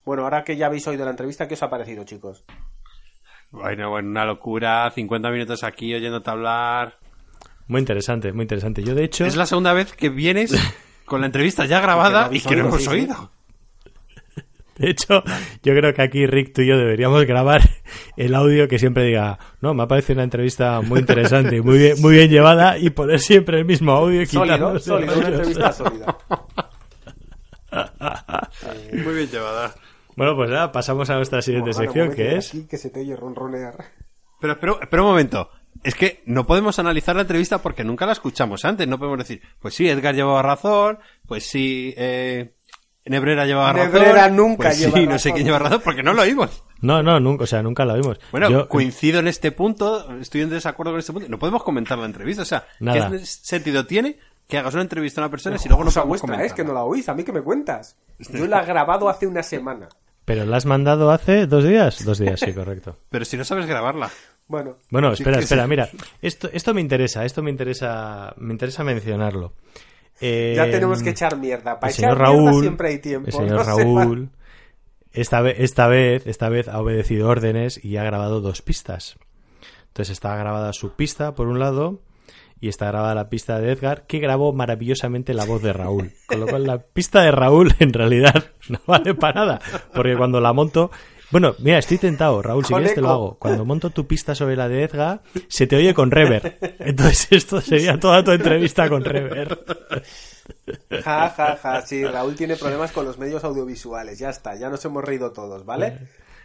Bueno, 0.04 0.24
ahora 0.24 0.42
que 0.42 0.56
ya 0.56 0.66
habéis 0.66 0.86
oído 0.88 1.04
la 1.04 1.12
entrevista, 1.12 1.46
¿qué 1.46 1.54
os 1.54 1.62
ha 1.62 1.70
parecido, 1.70 2.02
chicos? 2.04 2.44
Bueno, 3.52 3.90
bueno, 3.90 4.08
una 4.08 4.24
locura. 4.24 4.90
50 4.90 5.30
minutos 5.30 5.62
aquí 5.62 5.94
oyéndote 5.94 6.30
hablar. 6.30 6.98
Muy 7.68 7.80
interesante, 7.80 8.32
muy 8.32 8.42
interesante. 8.42 8.82
Yo, 8.82 8.94
de 8.94 9.04
hecho... 9.04 9.24
Es 9.24 9.36
la 9.36 9.46
segunda 9.46 9.72
vez 9.72 9.92
que 9.92 10.08
vienes 10.08 10.52
con 11.04 11.20
la 11.20 11.26
entrevista 11.26 11.66
ya 11.66 11.80
grabada 11.80 12.28
y 12.32 12.40
que 12.40 12.56
no 12.56 12.66
hemos 12.66 12.88
oído. 12.88 13.30
De 14.78 14.90
hecho, 14.90 15.22
yo 15.62 15.74
creo 15.74 15.92
que 15.92 16.02
aquí 16.02 16.26
Rick, 16.26 16.54
tú 16.54 16.62
y 16.62 16.68
yo 16.68 16.78
deberíamos 16.78 17.24
grabar 17.24 17.60
el 18.16 18.34
audio 18.34 18.66
que 18.68 18.78
siempre 18.78 19.04
diga, 19.04 19.38
no, 19.60 19.74
me 19.74 19.82
ha 19.82 19.86
parecido 19.86 20.14
una 20.14 20.24
entrevista 20.24 20.80
muy 20.80 21.00
interesante 21.00 21.56
y 21.56 21.60
muy 21.60 21.78
bien, 21.78 22.00
muy 22.00 22.14
bien 22.14 22.30
llevada 22.30 22.78
y 22.78 22.88
poner 22.90 23.20
siempre 23.20 23.58
el 23.58 23.66
mismo 23.66 23.92
audio 23.92 24.22
y 24.22 24.26
Sólido, 24.26 24.78
sólido, 24.80 25.18
una 25.18 25.28
entrevista 25.28 25.72
sólida. 25.72 26.16
Muy 28.92 29.14
bien 29.14 29.30
llevada. 29.30 29.74
Bueno, 30.16 30.36
pues 30.36 30.50
nada, 30.50 30.72
pasamos 30.72 31.08
a 31.10 31.16
nuestra 31.16 31.40
siguiente 31.42 31.70
Morgana, 31.70 31.92
sección, 31.92 32.14
que 32.14 32.36
es... 32.36 32.48
aquí, 32.50 32.66
que 32.66 32.76
se 32.76 32.90
te 32.90 33.00
oye 33.00 33.16
ronronear. 33.16 33.76
Pero, 34.40 34.58
pero, 34.60 34.80
espera 34.82 35.02
un 35.02 35.08
momento. 35.08 35.50
Es 35.82 35.94
que 35.94 36.22
no 36.26 36.46
podemos 36.46 36.78
analizar 36.78 37.14
la 37.16 37.22
entrevista 37.22 37.58
porque 37.58 37.82
nunca 37.84 38.06
la 38.06 38.12
escuchamos 38.12 38.64
antes. 38.64 38.86
No 38.86 38.98
podemos 38.98 39.18
decir, 39.18 39.40
pues 39.60 39.74
sí, 39.74 39.88
Edgar 39.88 40.14
llevaba 40.14 40.42
razón, 40.42 40.98
pues 41.26 41.44
sí, 41.46 41.94
eh, 41.96 42.54
Nebrera 43.06 43.46
llevaba 43.46 43.72
Nebrera 43.72 44.12
razón. 44.12 44.36
nunca 44.36 44.68
pues 44.68 44.78
lleva 44.80 44.92
sí, 44.98 45.04
no 45.04 45.12
razón. 45.12 45.18
sé 45.18 45.32
quién 45.32 45.46
lleva 45.46 45.58
razón 45.58 45.80
porque 45.82 46.02
no 46.02 46.12
lo 46.12 46.22
oímos. 46.22 46.62
No, 46.82 47.02
no, 47.02 47.18
nunca, 47.20 47.44
o 47.44 47.46
sea, 47.46 47.62
nunca 47.62 47.84
la 47.84 47.94
vimos. 47.94 48.18
Bueno, 48.32 48.50
Yo- 48.50 48.68
coincido 48.68 49.20
en 49.20 49.28
este 49.28 49.50
punto, 49.52 50.12
estoy 50.20 50.42
en 50.42 50.50
desacuerdo 50.50 50.92
con 50.92 50.98
este 51.00 51.12
punto. 51.12 51.28
No 51.28 51.38
podemos 51.38 51.62
comentar 51.62 51.96
la 51.96 52.06
entrevista. 52.06 52.42
O 52.42 52.46
sea, 52.46 52.66
Nada. 52.80 53.10
¿qué 53.10 53.18
sentido 53.24 53.86
tiene 53.86 54.18
que 54.52 54.58
hagas 54.58 54.74
una 54.74 54.82
entrevista 54.82 55.22
a 55.22 55.24
una 55.24 55.30
persona 55.30 55.56
si 55.56 55.66
luego 55.66 55.82
no 55.82 55.88
Cosa 55.88 56.02
vuestra, 56.02 56.26
comentar? 56.26 56.44
es 56.46 56.52
que 56.52 56.62
no 56.62 56.74
la 56.74 56.84
oís, 56.84 57.08
a 57.08 57.14
mí 57.14 57.24
que 57.24 57.32
me 57.32 57.40
cuentas. 57.40 57.96
Yo 58.18 58.46
la 58.46 58.62
he 58.62 58.66
grabado 58.66 59.08
hace 59.08 59.26
una 59.26 59.42
semana. 59.42 59.88
¿Pero 60.26 60.44
la 60.44 60.58
has 60.58 60.66
mandado 60.66 61.10
hace 61.10 61.46
dos 61.46 61.64
días? 61.64 62.04
Dos 62.04 62.18
días, 62.18 62.38
sí, 62.38 62.52
correcto. 62.52 62.98
Pero 63.08 63.24
si 63.24 63.38
no 63.38 63.44
sabes 63.44 63.64
grabarla. 63.64 64.10
Bueno, 64.48 64.76
Bueno, 64.90 65.10
espera, 65.10 65.38
espera, 65.38 65.62
sí. 65.62 65.70
mira, 65.70 65.88
esto, 66.20 66.50
esto 66.52 66.74
me 66.74 66.82
interesa, 66.82 67.24
esto 67.24 67.42
me 67.42 67.50
interesa, 67.50 68.34
me 68.36 68.52
interesa 68.52 68.84
mencionarlo. 68.84 69.54
Eh, 70.20 70.52
ya 70.54 70.70
tenemos 70.70 71.02
que 71.02 71.10
echar 71.10 71.38
mierda. 71.38 71.80
Para 71.80 71.90
el 71.90 71.98
echar 71.98 72.10
señor 72.14 72.28
mierda 72.28 72.50
Raúl, 72.50 72.60
siempre 72.60 72.88
hay 72.90 72.98
tiempo. 72.98 73.28
el 73.28 73.32
señor 73.32 73.52
no 73.52 73.64
se 73.64 73.70
Raúl, 73.70 74.30
esta 75.12 75.40
vez, 75.40 75.58
esta 75.60 75.86
vez, 75.88 76.26
esta 76.26 76.50
vez 76.50 76.68
ha 76.68 76.78
obedecido 76.78 77.30
órdenes 77.30 77.82
y 77.82 77.96
ha 77.96 78.04
grabado 78.04 78.42
dos 78.42 78.60
pistas. 78.60 79.16
Entonces 79.88 80.12
está 80.12 80.36
grabada 80.36 80.74
su 80.74 80.92
pista 80.94 81.34
por 81.34 81.48
un 81.48 81.58
lado 81.58 82.00
y 82.62 82.68
está 82.68 82.86
grabada 82.86 83.16
la 83.16 83.28
pista 83.28 83.58
de 83.58 83.72
Edgar 83.72 84.06
que 84.06 84.20
grabó 84.20 84.52
maravillosamente 84.52 85.34
la 85.34 85.44
voz 85.44 85.60
de 85.62 85.72
Raúl. 85.72 86.12
Con 86.26 86.38
lo 86.38 86.46
cual 86.46 86.64
la 86.64 86.78
pista 86.78 87.22
de 87.22 87.32
Raúl 87.32 87.74
en 87.80 87.92
realidad 87.92 88.52
no 88.68 88.78
vale 88.86 89.14
para 89.14 89.40
nada, 89.40 89.60
porque 89.92 90.16
cuando 90.16 90.40
la 90.40 90.52
monto 90.52 90.92
bueno, 91.32 91.54
mira, 91.58 91.78
estoy 91.78 91.96
tentado, 91.96 92.40
Raúl, 92.42 92.64
si 92.64 92.74
quieres 92.74 92.94
te 92.94 93.00
lo 93.00 93.08
hago. 93.08 93.38
Cuando 93.38 93.64
monto 93.64 93.88
tu 93.88 94.06
pista 94.06 94.34
sobre 94.34 94.54
la 94.54 94.68
de 94.68 94.84
Edgar, 94.84 95.22
se 95.48 95.66
te 95.66 95.76
oye 95.76 95.94
con 95.94 96.10
rever. 96.10 96.58
Entonces 96.78 97.26
esto 97.30 97.60
sería 97.62 97.98
toda 97.98 98.22
tu 98.22 98.32
entrevista 98.32 98.88
con 98.88 99.02
rever. 99.02 99.58
Ja, 101.02 101.30
ja, 101.30 101.56
ja. 101.56 101.82
Sí, 101.82 102.04
Raúl 102.04 102.36
tiene 102.36 102.56
problemas 102.56 102.92
con 102.92 103.06
los 103.06 103.18
medios 103.18 103.42
audiovisuales. 103.44 104.18
Ya 104.18 104.28
está, 104.28 104.56
ya 104.56 104.68
nos 104.68 104.84
hemos 104.84 105.02
reído 105.02 105.32
todos, 105.32 105.64
¿vale? 105.64 105.98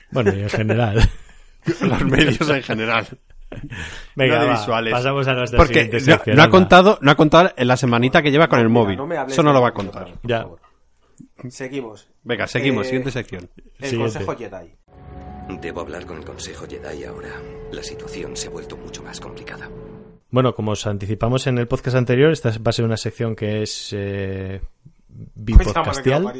Bueno, 0.09 0.33
y 0.33 0.41
en 0.41 0.49
general. 0.49 1.09
Los 1.81 2.05
medios 2.05 2.49
en 2.49 2.63
general. 2.63 3.07
Venga, 4.15 4.35
No 4.35 4.41
de 4.41 4.47
va, 4.47 4.53
visuales. 4.59 4.93
pasamos 4.93 5.27
a 5.27 5.33
nuestra 5.33 5.57
Porque 5.57 5.73
siguiente 5.73 5.97
no, 5.97 6.03
sección, 6.15 6.35
no 6.35 6.43
ha 6.43 6.49
contado, 6.49 6.97
no 7.01 7.11
ha 7.11 7.15
contado 7.15 7.51
en 7.55 7.67
la 7.67 7.77
semanita 7.77 8.21
que 8.21 8.31
lleva 8.31 8.47
con 8.47 8.59
el 8.59 8.69
Mira, 8.69 8.79
móvil. 8.81 8.97
no 8.97 9.25
Eso 9.27 9.43
no 9.43 9.53
lo 9.53 9.61
va 9.61 9.69
a 9.69 9.73
contar. 9.73 10.13
Ya. 10.23 10.47
Seguimos. 11.49 12.07
Venga, 12.23 12.47
seguimos, 12.47 12.85
Eh, 12.85 12.89
siguiente 12.89 13.11
sección. 13.11 13.49
El 13.79 13.89
Siguiente. 13.89 14.19
Consejo 14.19 14.37
Jedi. 14.37 14.73
Debo 15.61 15.81
hablar 15.81 16.05
con 16.05 16.17
el 16.17 16.25
Consejo 16.25 16.65
Jedi 16.67 17.03
ahora. 17.05 17.29
La 17.71 17.81
situación 17.83 18.35
se 18.35 18.47
ha 18.47 18.51
vuelto 18.51 18.75
mucho 18.77 19.01
más 19.03 19.19
complicada. 19.19 19.69
Bueno, 20.29 20.53
como 20.53 20.71
os 20.71 20.85
anticipamos 20.85 21.47
en 21.47 21.57
el 21.57 21.67
podcast 21.67 21.95
anterior, 21.97 22.31
esta 22.31 22.49
va 22.49 22.69
a 22.69 22.71
ser 22.73 22.83
una 22.85 22.97
sección 22.97 23.35
que 23.35 23.61
es 23.63 23.93
eh, 23.95 24.61
bipodcastial. 25.07 26.33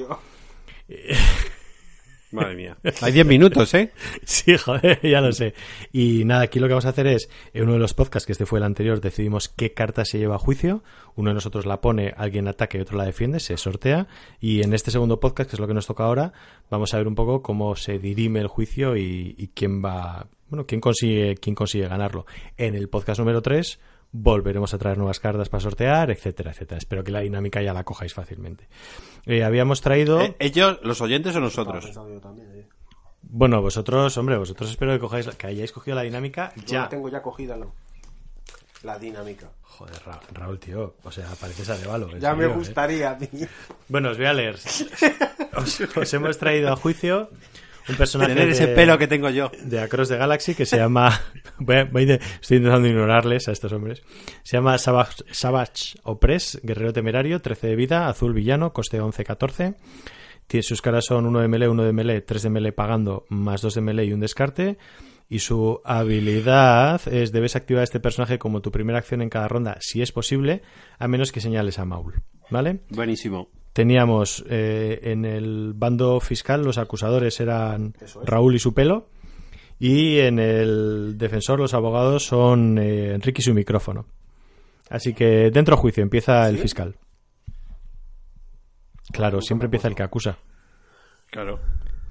Madre 2.32 2.56
mía. 2.56 2.78
Hay 3.02 3.14
10 3.14 3.26
minutos, 3.26 3.74
¿eh? 3.74 3.92
Sí, 4.24 4.58
joder, 4.58 5.00
ya 5.02 5.22
lo 5.22 5.32
sé. 5.32 5.54
Y 5.94 6.26
nada, 6.26 6.42
aquí 6.42 6.60
lo 6.60 6.68
que 6.68 6.74
vamos 6.74 6.86
a 6.86 6.90
hacer 6.90 7.08
es, 7.08 7.30
en 7.54 7.64
uno 7.64 7.74
de 7.74 7.80
los 7.80 7.94
podcasts, 7.94 8.26
que 8.26 8.34
este 8.34 8.46
fue 8.46 8.60
el 8.60 8.66
anterior, 8.66 9.00
decidimos 9.00 9.48
qué 9.48 9.74
carta 9.74 10.04
se 10.04 10.18
lleva 10.18 10.36
a 10.36 10.40
juicio. 10.40 10.84
Uno 11.16 11.30
de 11.30 11.36
nosotros 11.36 11.66
la 11.66 11.80
pone, 11.80 12.14
alguien 12.18 12.48
ataca 12.48 12.78
y 12.78 12.82
otro 12.82 12.98
la 12.98 13.06
defiende, 13.06 13.40
se 13.40 13.56
sortea. 13.58 14.08
Y 14.40 14.62
en 14.64 14.74
este 14.74 14.92
segundo 14.92 15.20
podcast, 15.20 15.50
que 15.50 15.56
es 15.56 15.60
lo 15.60 15.68
que 15.68 15.74
nos 15.74 15.88
toca 15.88 16.04
ahora, 16.04 16.34
vamos 16.70 16.94
a 16.94 16.98
ver 16.98 17.08
un 17.08 17.16
poco 17.16 17.42
cómo 17.42 17.76
se 17.76 17.98
dirime 18.00 18.42
el 18.42 18.48
juicio 18.48 18.98
y, 18.98 19.36
y 19.38 19.48
quién 19.50 19.84
va, 19.84 20.28
bueno, 20.50 20.66
quién 20.66 20.82
consigue, 20.82 21.36
quién 21.36 21.56
consigue 21.56 21.88
ganarlo. 21.88 22.26
En 22.58 22.76
el 22.76 22.90
podcast 22.90 23.20
número 23.20 23.42
3 23.42 23.80
volveremos 24.12 24.74
a 24.74 24.78
traer 24.78 24.98
nuevas 24.98 25.20
cartas 25.20 25.50
para 25.50 25.62
sortear, 25.62 26.10
etcétera, 26.12 26.52
etcétera. 26.52 26.78
Espero 26.78 27.04
que 27.04 27.12
la 27.12 27.20
dinámica 27.22 27.62
ya 27.62 27.74
la 27.74 27.84
cojáis 27.84 28.14
fácilmente. 28.14 28.68
Eh, 29.26 29.44
habíamos 29.44 29.82
traído... 29.82 30.22
Eh, 30.22 30.36
¿Ellos, 30.40 30.80
los 30.84 31.02
oyentes 31.02 31.36
o 31.36 31.40
nosotros? 31.40 31.92
Bueno, 33.22 33.62
vosotros, 33.62 34.18
hombre, 34.18 34.38
vosotros 34.38 34.70
espero 34.70 34.94
que 34.94 35.00
cojáis, 35.00 35.28
que 35.36 35.48
hayáis 35.48 35.72
cogido 35.72 35.96
la 35.96 36.04
dinámica 36.04 36.54
Yo 36.56 36.64
ya. 36.66 36.82
la 36.82 36.90
tengo 36.90 37.10
ya 37.10 37.22
cogida, 37.22 37.58
¿no? 37.58 37.74
La 38.84 38.98
dinámica. 38.98 39.50
Joder, 39.64 39.96
Ra- 40.06 40.20
Raúl, 40.34 40.60
tío, 40.60 40.96
o 41.04 41.12
sea, 41.12 41.28
pareces 41.40 41.70
Arevalo. 41.70 42.10
en 42.12 42.20
Ya 42.20 42.34
me 42.34 42.44
serio, 42.44 42.54
¿eh? 42.54 42.58
gustaría 42.58 43.10
a 43.12 43.16
mí. 43.16 43.28
Bueno, 43.90 44.12
os 44.12 44.18
voy 44.18 44.28
a 44.28 44.34
leer. 44.34 44.56
Os, 45.58 45.82
os 45.82 46.14
hemos 46.14 46.38
traído 46.38 46.72
a 46.72 46.76
juicio 46.76 47.32
un 47.90 47.96
personaje 47.96 48.34
Tener 48.34 48.50
ese 48.50 48.68
de- 48.68 48.76
pelo 48.76 48.98
que 48.98 49.08
tengo 49.08 49.30
yo. 49.30 49.52
de 49.64 49.80
Across 49.80 50.10
the 50.10 50.18
Galaxy 50.18 50.56
que 50.56 50.66
se 50.66 50.78
llama 50.78 51.10
voy 51.60 51.84
voy 51.92 52.04
estoy 52.42 52.58
intentando 52.58 52.88
ignorarles 52.88 53.48
a 53.48 53.52
estos 53.52 53.72
hombres 53.74 54.04
se 54.44 54.58
llama 54.58 54.78
Savage, 54.78 55.24
Savage 55.32 55.98
Opress 56.04 56.60
guerrero 56.64 56.94
temerario 56.94 57.42
13 57.42 57.68
de 57.68 57.76
vida 57.76 58.08
azul 58.10 58.34
villano 58.34 58.74
coste 58.74 59.02
11-14 59.02 59.76
Tiene- 60.48 60.64
sus 60.64 60.82
caras 60.82 61.06
son 61.06 61.26
1 61.26 61.40
de 61.42 61.48
melee 61.48 61.68
1 61.70 61.84
de 61.84 61.94
melee 61.94 62.22
3 62.22 62.44
de 62.44 62.50
melee 62.50 62.72
pagando 62.72 63.26
más 63.30 63.62
2 63.62 63.76
de 63.76 63.82
melee 63.82 64.06
y 64.06 64.14
un 64.14 64.20
descarte 64.20 64.78
y 65.30 65.40
su 65.40 65.82
habilidad 65.84 67.02
es 67.12 67.32
debes 67.34 67.56
activar 67.58 67.82
a 67.82 67.84
este 67.84 68.00
personaje 68.00 68.40
como 68.40 68.62
tu 68.62 68.72
primera 68.72 68.98
acción 69.00 69.22
en 69.22 69.30
cada 69.30 69.48
ronda 69.48 69.78
si 69.82 70.02
es 70.02 70.12
posible 70.12 70.62
a 71.00 71.08
menos 71.08 71.32
que 71.32 71.42
señales 71.42 71.80
a 71.80 71.86
Maul 71.86 72.22
¿vale? 72.50 72.80
Buenísimo. 72.90 73.50
Teníamos 73.78 74.44
eh, 74.50 75.02
en 75.04 75.24
el 75.24 75.74
bando 75.76 76.20
fiscal 76.20 76.64
los 76.64 76.80
acusadores 76.80 77.40
eran 77.40 77.94
es. 78.02 78.16
Raúl 78.26 78.56
y 78.56 78.60
su 78.60 78.74
pelo 78.74 79.08
y 79.78 80.18
en 80.18 80.40
el 80.40 81.16
defensor 81.16 81.60
los 81.60 81.76
abogados 81.76 82.26
son 82.26 82.80
eh, 82.80 83.14
Enrique 83.14 83.42
y 83.42 83.44
su 83.44 83.54
micrófono. 83.54 84.08
Así 84.90 85.14
que 85.14 85.52
dentro 85.52 85.78
juicio 85.78 86.02
empieza 86.02 86.50
el 86.50 86.58
fiscal. 86.58 86.96
Claro, 89.12 89.42
siempre 89.42 89.68
empieza 89.68 89.88
el 89.90 89.94
que 89.94 90.02
acusa, 90.02 90.40
Claro. 91.30 91.60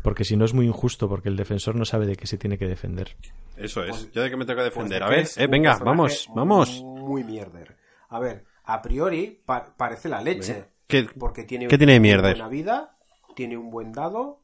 porque 0.02 0.22
si 0.24 0.36
no 0.36 0.44
es 0.44 0.55
muy 0.55 0.66
injusto 0.66 1.09
porque 1.09 1.28
el 1.30 1.36
defensor 1.36 1.74
no 1.74 1.84
sabe 1.84 2.06
de 2.06 2.14
qué 2.14 2.28
se 2.28 2.38
tiene 2.38 2.59
que 2.59 2.66
defender. 2.68 3.16
Eso 3.56 3.82
es. 3.82 4.09
Yo 4.12 4.22
de 4.22 4.30
que 4.30 4.36
me 4.36 4.44
tengo 4.47 4.59
que 4.59 4.64
defender. 4.66 5.02
Pues 5.05 5.36
a 5.36 5.40
ver, 5.40 5.48
eh, 5.48 5.51
venga, 5.51 5.76
vamos, 5.84 6.28
vamos. 6.32 6.80
Muy 6.80 7.24
mierder. 7.24 7.76
A 8.10 8.20
ver, 8.20 8.44
a 8.62 8.80
priori 8.80 9.43
pa- 9.44 9.74
parece 9.76 10.09
la 10.09 10.22
leche. 10.22 10.76
¿Qué, 10.86 11.08
Porque 11.18 11.44
tiene, 11.44 11.68
qué 11.68 11.78
tiene 11.78 11.98
de 11.98 12.14
una 12.14 12.20
buena 12.22 12.48
vida, 12.48 12.98
tiene 13.34 13.56
un 13.56 13.70
buen 13.70 13.92
dado, 13.92 14.42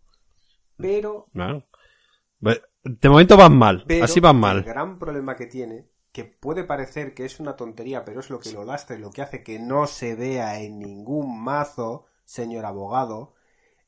pero, 0.77 1.27
Claro. 1.33 1.65
De 2.85 3.09
momento 3.09 3.37
van 3.37 3.57
mal. 3.57 3.85
pero 3.87 4.05
Así 4.05 4.19
van 4.19 4.37
el 4.37 4.41
mal. 4.41 4.63
gran 4.65 4.99
problema 4.99 5.37
que 5.37 5.47
tiene, 5.47 5.89
que 6.11 6.25
puede 6.25 6.65
parecer 6.65 7.15
que 7.15 7.25
es 7.25 7.39
una 7.39 7.55
tontería, 7.55 8.05
pero 8.05 8.19
es 8.19 8.31
lo 8.31 8.41
que 8.41 8.51
lo 8.53 8.65
lastra 8.65 8.97
y 8.97 8.99
lo 9.01 9.11
que 9.11 9.23
hace 9.23 9.45
que 9.45 9.61
no 9.61 9.87
se 9.87 10.17
vea 10.17 10.61
en 10.61 10.81
ningún 10.81 11.41
mazo, 11.41 12.07
señor 12.25 12.65
abogado, 12.65 13.35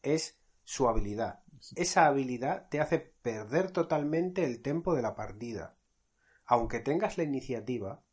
es 0.03 0.39
su 0.63 0.89
habilidad. 0.89 1.41
esa 1.75 2.07
habilidad 2.07 2.69
te 2.69 2.81
hace 2.81 2.99
perder 2.99 3.73
totalmente 3.73 4.45
el 4.45 4.63
tempo 4.63 4.95
de 4.95 5.03
la 5.03 5.17
partida. 5.17 5.77
Aunque 6.47 6.79
tengas 6.79 7.19
la 7.19 7.25
iniciativa, 7.25 8.04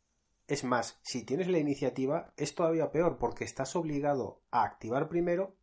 es 0.52 0.64
más, 0.64 1.00
si 1.02 1.24
tienes 1.24 1.48
la 1.48 1.56
iniciativa, 1.56 2.34
es 2.36 2.54
todavía 2.54 2.92
peor 2.92 3.16
porque 3.16 3.44
estás 3.44 3.74
obligado 3.74 4.42
a 4.50 4.64
activar 4.64 5.08
primero 5.08 5.56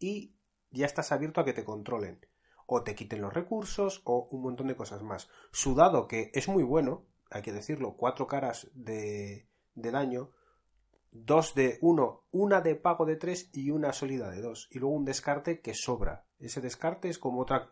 y 0.00 0.34
ya 0.72 0.86
estás 0.86 1.12
abierto 1.12 1.40
a 1.40 1.44
que 1.44 1.52
te 1.52 1.64
controlen. 1.64 2.26
O 2.66 2.82
te 2.82 2.96
quiten 2.96 3.20
los 3.20 3.32
recursos 3.32 4.02
o 4.04 4.26
un 4.32 4.42
montón 4.42 4.66
de 4.66 4.74
cosas 4.74 5.02
más. 5.02 5.28
Su 5.52 5.76
dado, 5.76 6.08
que 6.08 6.32
es 6.34 6.48
muy 6.48 6.64
bueno, 6.64 7.06
hay 7.30 7.42
que 7.42 7.52
decirlo, 7.52 7.96
cuatro 7.96 8.26
caras 8.26 8.68
de, 8.74 9.46
de 9.76 9.90
daño, 9.92 10.32
dos 11.12 11.54
de 11.54 11.78
uno, 11.80 12.24
una 12.32 12.60
de 12.60 12.74
pago 12.74 13.06
de 13.06 13.14
tres 13.14 13.50
y 13.52 13.70
una 13.70 13.92
sólida 13.92 14.30
de 14.30 14.40
dos. 14.40 14.66
Y 14.72 14.80
luego 14.80 14.96
un 14.96 15.04
descarte 15.04 15.60
que 15.60 15.74
sobra. 15.74 16.26
Ese 16.40 16.60
descarte 16.60 17.08
es 17.08 17.20
como 17.20 17.40
otra, 17.40 17.70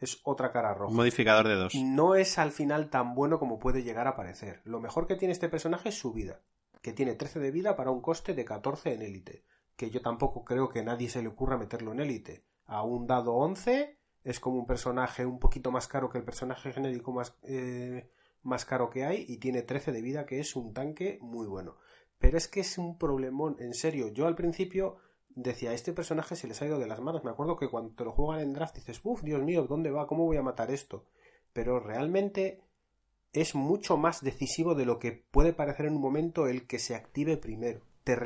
es 0.00 0.20
otra 0.24 0.52
cara 0.52 0.74
roja. 0.74 0.94
Modificador 0.94 1.48
de 1.48 1.54
dos. 1.54 1.74
No 1.74 2.14
es 2.14 2.38
al 2.38 2.52
final 2.52 2.90
tan 2.90 3.14
bueno 3.14 3.38
como 3.38 3.58
puede 3.58 3.82
llegar 3.82 4.06
a 4.06 4.16
parecer. 4.16 4.60
Lo 4.64 4.80
mejor 4.80 5.06
que 5.06 5.16
tiene 5.16 5.32
este 5.32 5.48
personaje 5.48 5.88
es 5.88 5.98
su 5.98 6.12
vida, 6.12 6.40
que 6.82 6.92
tiene 6.92 7.14
13 7.14 7.40
de 7.40 7.50
vida 7.50 7.76
para 7.76 7.90
un 7.90 8.00
coste 8.00 8.34
de 8.34 8.44
14 8.44 8.94
en 8.94 9.02
élite. 9.02 9.44
Que 9.76 9.90
yo 9.90 10.00
tampoco 10.00 10.44
creo 10.44 10.68
que 10.68 10.82
nadie 10.82 11.08
se 11.08 11.22
le 11.22 11.28
ocurra 11.28 11.58
meterlo 11.58 11.92
en 11.92 12.00
élite. 12.00 12.44
A 12.66 12.82
un 12.82 13.06
dado 13.06 13.34
11 13.34 13.98
es 14.24 14.40
como 14.40 14.58
un 14.58 14.66
personaje 14.66 15.24
un 15.24 15.38
poquito 15.38 15.70
más 15.70 15.86
caro 15.86 16.10
que 16.10 16.18
el 16.18 16.24
personaje 16.24 16.72
genérico 16.72 17.12
más, 17.12 17.36
eh, 17.42 18.10
más 18.42 18.64
caro 18.64 18.90
que 18.90 19.04
hay 19.04 19.24
y 19.28 19.38
tiene 19.38 19.62
13 19.62 19.92
de 19.92 20.02
vida 20.02 20.26
que 20.26 20.40
es 20.40 20.56
un 20.56 20.74
tanque 20.74 21.18
muy 21.20 21.46
bueno. 21.46 21.76
Pero 22.18 22.38
es 22.38 22.48
que 22.48 22.60
es 22.60 22.78
un 22.78 22.98
problemón, 22.98 23.56
en 23.60 23.74
serio. 23.74 24.08
Yo 24.08 24.26
al 24.26 24.34
principio 24.34 24.96
decía, 25.36 25.72
este 25.72 25.92
personaje 25.92 26.34
se 26.34 26.48
les 26.48 26.60
ha 26.60 26.66
ido 26.66 26.78
de 26.78 26.88
las 26.88 27.00
manos. 27.00 27.22
Me 27.22 27.30
acuerdo 27.30 27.56
que 27.56 27.68
cuando 27.68 27.94
te 27.94 28.04
lo 28.04 28.12
juegan 28.12 28.42
en 28.42 28.52
draft 28.52 28.74
dices, 28.74 29.00
uff, 29.04 29.22
Dios 29.22 29.42
mío, 29.42 29.66
¿dónde 29.68 29.90
va? 29.90 30.08
¿Cómo 30.08 30.24
voy 30.24 30.38
a 30.38 30.42
matar 30.42 30.70
esto? 30.70 31.04
Pero 31.52 31.78
realmente 31.78 32.60
es 33.32 33.54
mucho 33.54 33.96
más 33.96 34.22
decisivo 34.24 34.74
de 34.74 34.86
lo 34.86 34.98
que 34.98 35.12
puede 35.12 35.52
parecer 35.52 35.86
en 35.86 35.96
un 35.96 36.00
momento 36.00 36.48
el 36.48 36.66
que 36.66 36.78
se 36.78 36.94
active 36.94 37.36
primero. 37.36 37.80
Te 38.02 38.16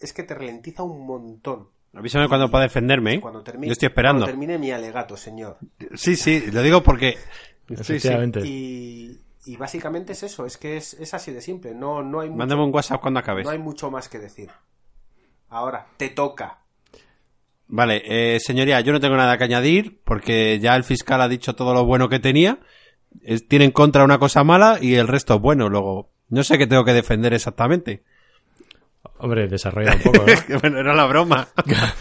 Es 0.00 0.12
que 0.12 0.24
te 0.24 0.34
ralentiza 0.34 0.82
un 0.82 1.06
montón. 1.06 1.68
Avísame 1.94 2.28
cuando 2.28 2.50
pueda 2.50 2.64
defenderme. 2.64 3.14
¿eh? 3.14 3.20
Cuando 3.20 3.42
termine, 3.42 3.68
Yo 3.68 3.72
estoy 3.72 3.86
esperando. 3.86 4.24
Cuando 4.24 4.32
termine 4.32 4.58
mi 4.58 4.70
alegato, 4.70 5.16
señor. 5.16 5.58
Sí, 5.94 6.16
sí, 6.16 6.50
lo 6.50 6.62
digo 6.62 6.82
porque. 6.82 7.16
Efectivamente. 7.68 8.40
Y, 8.44 9.20
y, 9.44 9.56
básicamente 9.56 10.12
es 10.12 10.22
eso, 10.22 10.44
es 10.46 10.56
que 10.56 10.76
es, 10.76 10.94
es 10.94 11.14
así 11.14 11.32
de 11.32 11.40
simple. 11.40 11.74
No, 11.74 12.02
no 12.02 12.20
hay 12.20 12.28
mucho, 12.28 12.38
Mándame 12.38 12.64
un 12.64 12.74
WhatsApp 12.74 13.00
cuando 13.00 13.20
acabes. 13.20 13.44
No 13.44 13.50
hay 13.50 13.58
mucho 13.58 13.90
más 13.90 14.08
que 14.08 14.18
decir. 14.18 14.50
Ahora, 15.52 15.86
te 15.98 16.08
toca. 16.08 16.60
Vale, 17.68 18.02
eh, 18.06 18.40
señoría, 18.40 18.80
yo 18.80 18.92
no 18.92 19.00
tengo 19.00 19.16
nada 19.16 19.36
que 19.36 19.44
añadir 19.44 20.00
porque 20.04 20.58
ya 20.60 20.74
el 20.76 20.82
fiscal 20.82 21.20
ha 21.20 21.28
dicho 21.28 21.54
todo 21.54 21.74
lo 21.74 21.84
bueno 21.84 22.08
que 22.08 22.18
tenía. 22.18 22.58
Es, 23.22 23.46
tiene 23.46 23.66
en 23.66 23.70
contra 23.70 24.02
una 24.04 24.18
cosa 24.18 24.44
mala 24.44 24.78
y 24.80 24.94
el 24.94 25.08
resto 25.08 25.34
es 25.34 25.40
bueno. 25.40 25.68
Luego, 25.68 26.10
no 26.30 26.42
sé 26.42 26.56
qué 26.56 26.66
tengo 26.66 26.84
que 26.84 26.94
defender 26.94 27.34
exactamente. 27.34 28.02
Hombre, 29.18 29.46
desarrolla 29.46 29.94
un 29.94 30.00
poco, 30.00 30.24
¿no? 30.26 30.60
bueno, 30.60 30.78
era 30.78 30.94
la 30.94 31.06
broma. 31.06 31.48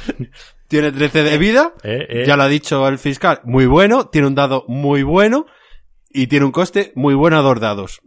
tiene 0.69 0.93
13 0.93 1.23
de 1.23 1.37
vida, 1.37 1.73
Eh, 1.83 2.07
eh. 2.09 2.23
ya 2.25 2.37
lo 2.37 2.43
ha 2.43 2.47
dicho 2.47 2.87
el 2.87 2.99
fiscal, 2.99 3.41
muy 3.43 3.65
bueno, 3.65 4.07
tiene 4.07 4.27
un 4.27 4.35
dado 4.35 4.63
muy 4.69 5.03
bueno 5.03 5.45
y 6.09 6.27
tiene 6.27 6.45
un 6.45 6.51
coste 6.53 6.93
muy 6.95 7.15
bueno 7.15 7.37
a 7.37 7.41
dos 7.41 7.59
dados. 7.59 8.01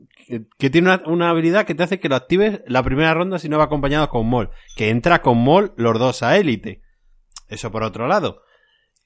Que, 0.59 0.71
tiene 0.71 0.89
una, 0.95 1.03
una 1.07 1.31
habilidad 1.31 1.67
que 1.67 1.75
te 1.75 1.83
hace 1.83 2.01
que 2.01 2.09
lo 2.09 2.17
actives 2.17 2.63
la 2.67 2.83
primera 2.83 3.15
ronda 3.15 3.39
si 3.39 3.49
no 3.49 3.59
va 3.59 3.65
acompañado 3.65 4.09
con 4.09 4.27
Mol. 4.27 4.51
Que 4.77 4.91
entra 4.91 5.23
con 5.23 5.39
Mol 5.39 5.73
los 5.77 5.99
dos 5.99 6.23
a 6.23 6.37
élite. 6.39 6.83
Eso 7.49 7.71
por 7.71 7.83
otro 7.83 8.07
lado. 8.07 8.43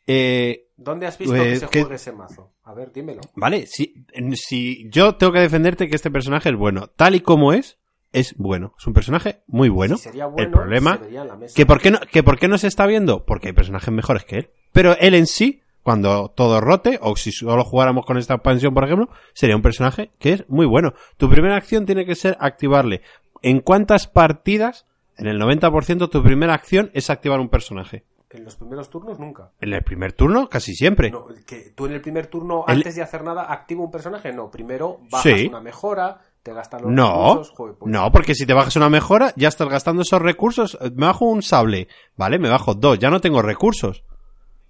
Eh, 0.07 0.69
¿Dónde 0.77 1.07
has 1.07 1.19
visto 1.19 1.35
pues, 1.35 1.61
que 1.61 1.67
se 1.67 1.69
que- 1.69 1.81
juegue 1.83 1.97
ese 1.97 2.13
mazo? 2.13 2.55
A 2.65 2.73
ver, 2.75 2.93
dímelo. 2.93 3.21
Vale, 3.35 3.67
si, 3.67 4.07
si 4.35 4.89
yo 4.91 5.17
tengo 5.17 5.33
que 5.33 5.41
defenderte 5.41 5.89
que 5.89 5.97
este 5.97 6.11
personaje 6.11 6.49
es 6.51 6.57
bueno, 6.57 6.89
tal 6.97 7.15
y 7.15 7.21
como 7.21 7.53
es, 7.53 7.79
es 8.13 8.35
bueno. 8.37 8.75
Es 8.79 8.87
un 8.87 8.93
personaje 8.95 9.43
muy 9.47 9.69
bueno. 9.69 9.97
Si 9.97 10.05
sería 10.05 10.27
bueno, 10.27 10.47
el 10.47 10.53
problema 10.53 10.97
se 10.97 11.05
vería 11.05 11.23
en 11.23 11.29
la 11.29 11.37
mesa. 11.37 11.55
que 11.55 11.67
por 11.67 11.81
qué 11.81 11.91
no 11.91 11.99
que 12.01 12.23
por 12.23 12.39
qué 12.39 12.49
no 12.49 12.57
se 12.59 12.69
está 12.69 12.87
viendo, 12.87 13.25
porque 13.27 13.49
hay 13.49 13.53
personajes 13.55 13.93
mejores 13.93 14.25
que 14.25 14.37
él. 14.37 14.51
Pero 14.73 14.97
él 14.99 15.15
en 15.15 15.27
sí, 15.27 15.63
cuando 15.89 16.28
todo 16.36 16.60
rote 16.60 16.98
o 17.01 17.16
si 17.16 17.32
solo 17.32 17.65
jugáramos 17.65 18.05
con 18.05 18.19
esta 18.19 18.35
expansión, 18.35 18.74
por 18.74 18.85
ejemplo, 18.85 19.09
sería 19.32 19.56
un 19.56 19.62
personaje 19.62 20.10
que 20.19 20.35
es 20.35 20.44
muy 20.51 20.66
bueno. 20.66 20.93
Tu 21.16 21.31
primera 21.31 21.56
acción 21.56 21.86
tiene 21.86 22.05
que 22.05 22.15
ser 22.15 22.36
activarle. 22.40 23.01
¿En 23.40 23.60
cuántas 23.60 24.06
partidas? 24.06 24.85
En 25.16 25.28
el 25.28 25.40
90% 25.40 26.10
tu 26.10 26.23
primera 26.23 26.52
acción 26.52 26.90
es 26.93 27.09
activar 27.09 27.40
un 27.40 27.48
personaje. 27.48 28.05
En 28.28 28.44
los 28.44 28.56
primeros 28.56 28.90
turnos 28.90 29.19
nunca. 29.19 29.52
En 29.62 29.73
el 29.73 29.82
primer 29.82 30.12
turno, 30.12 30.51
casi 30.51 30.74
siempre. 30.74 31.10
No, 31.10 31.24
que 31.47 31.73
tú 31.74 31.86
en 31.86 31.93
el 31.93 32.02
primer 32.02 32.27
turno, 32.27 32.66
El- 32.69 32.77
antes 32.77 32.94
de 32.94 33.01
hacer 33.01 33.24
nada, 33.24 33.51
activa 33.51 33.82
un 33.82 33.90
personaje. 33.90 34.31
No, 34.35 34.51
primero 34.51 34.98
bajas 35.10 35.23
Sí. 35.40 35.47
una 35.47 35.62
mejora, 35.62 36.20
te 36.43 36.52
gastas 36.52 36.82
los 36.82 36.90
No, 36.93 37.31
recursos. 37.31 37.56
joder, 37.56 37.74
pues- 37.78 37.90
no, 37.90 38.12
porque 38.12 38.35
si 38.35 38.44
te 38.44 38.52
bajas 38.52 38.77
una 38.77 38.90
mejora, 38.90 39.32
ya 39.36 39.48
estás 39.48 39.70
gastando 39.70 40.02
esos 40.02 40.20
recursos. 40.20 40.77
Me 40.94 41.06
bajo 41.06 41.24
un 41.24 41.40
sable, 41.40 41.89
¿vale? 42.15 42.39
Me 42.39 42.51
bajo 42.51 42.74
dos, 42.74 42.98
ya 42.98 43.09
no 43.09 43.23
tengo 43.23 43.40
recursos. 43.40 44.05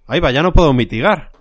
Ahí 0.09 0.19
va, 0.19 0.31
ya 0.31 0.41
no 0.41 0.53
puedo 0.53 0.73
mitigar. 0.73 1.31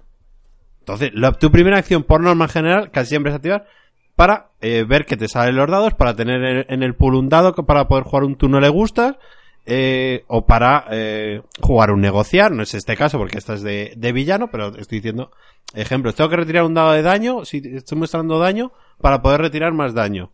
Entonces, 0.81 1.11
tu 1.41 1.51
primera 1.51 1.79
acción 1.79 2.03
por 2.03 2.23
norma 2.23 2.49
general 2.49 2.91
casi 2.91 3.11
siempre 3.11 3.31
es 3.31 3.37
activar 3.37 3.67
para 4.15 4.51
eh, 4.61 4.85
ver 4.87 5.07
que 5.07 5.17
te 5.17 5.27
salen 5.27 5.57
los 5.57 5.71
dados, 5.71 5.95
para 5.95 6.15
tener 6.15 6.67
en, 6.69 6.83
el 6.83 6.95
pool 6.95 7.15
un 7.15 7.29
dado 7.29 7.55
para 7.55 7.89
poder 7.89 8.05
jugar 8.05 8.25
un 8.25 8.37
turno 8.37 8.61
le 8.61 8.69
gustas, 8.69 9.17
eh, 9.65 10.25
o 10.27 10.45
para 10.45 10.87
eh, 10.91 11.43
jugar 11.61 11.93
un 11.93 12.01
negociar, 12.01 12.53
no 12.53 12.63
es 12.63 12.75
este 12.75 12.97
caso 12.97 13.17
porque 13.17 13.39
esta 13.39 13.55
es 13.55 13.63
de, 13.63 14.13
villano, 14.13 14.51
pero 14.51 14.77
estoy 14.77 14.99
diciendo 14.99 15.31
ejemplos. 15.75 16.15
Tengo 16.15 16.31
que 16.31 16.37
retirar 16.37 16.65
un 16.65 16.75
dado 16.75 16.93
de 16.93 17.03
daño, 17.03 17.45
si 17.45 17.63
estoy 17.65 17.97
mostrando 17.97 18.39
daño, 18.39 18.73
para 19.01 19.23
poder 19.23 19.41
retirar 19.41 19.73
más 19.73 19.95
daño. 19.95 20.33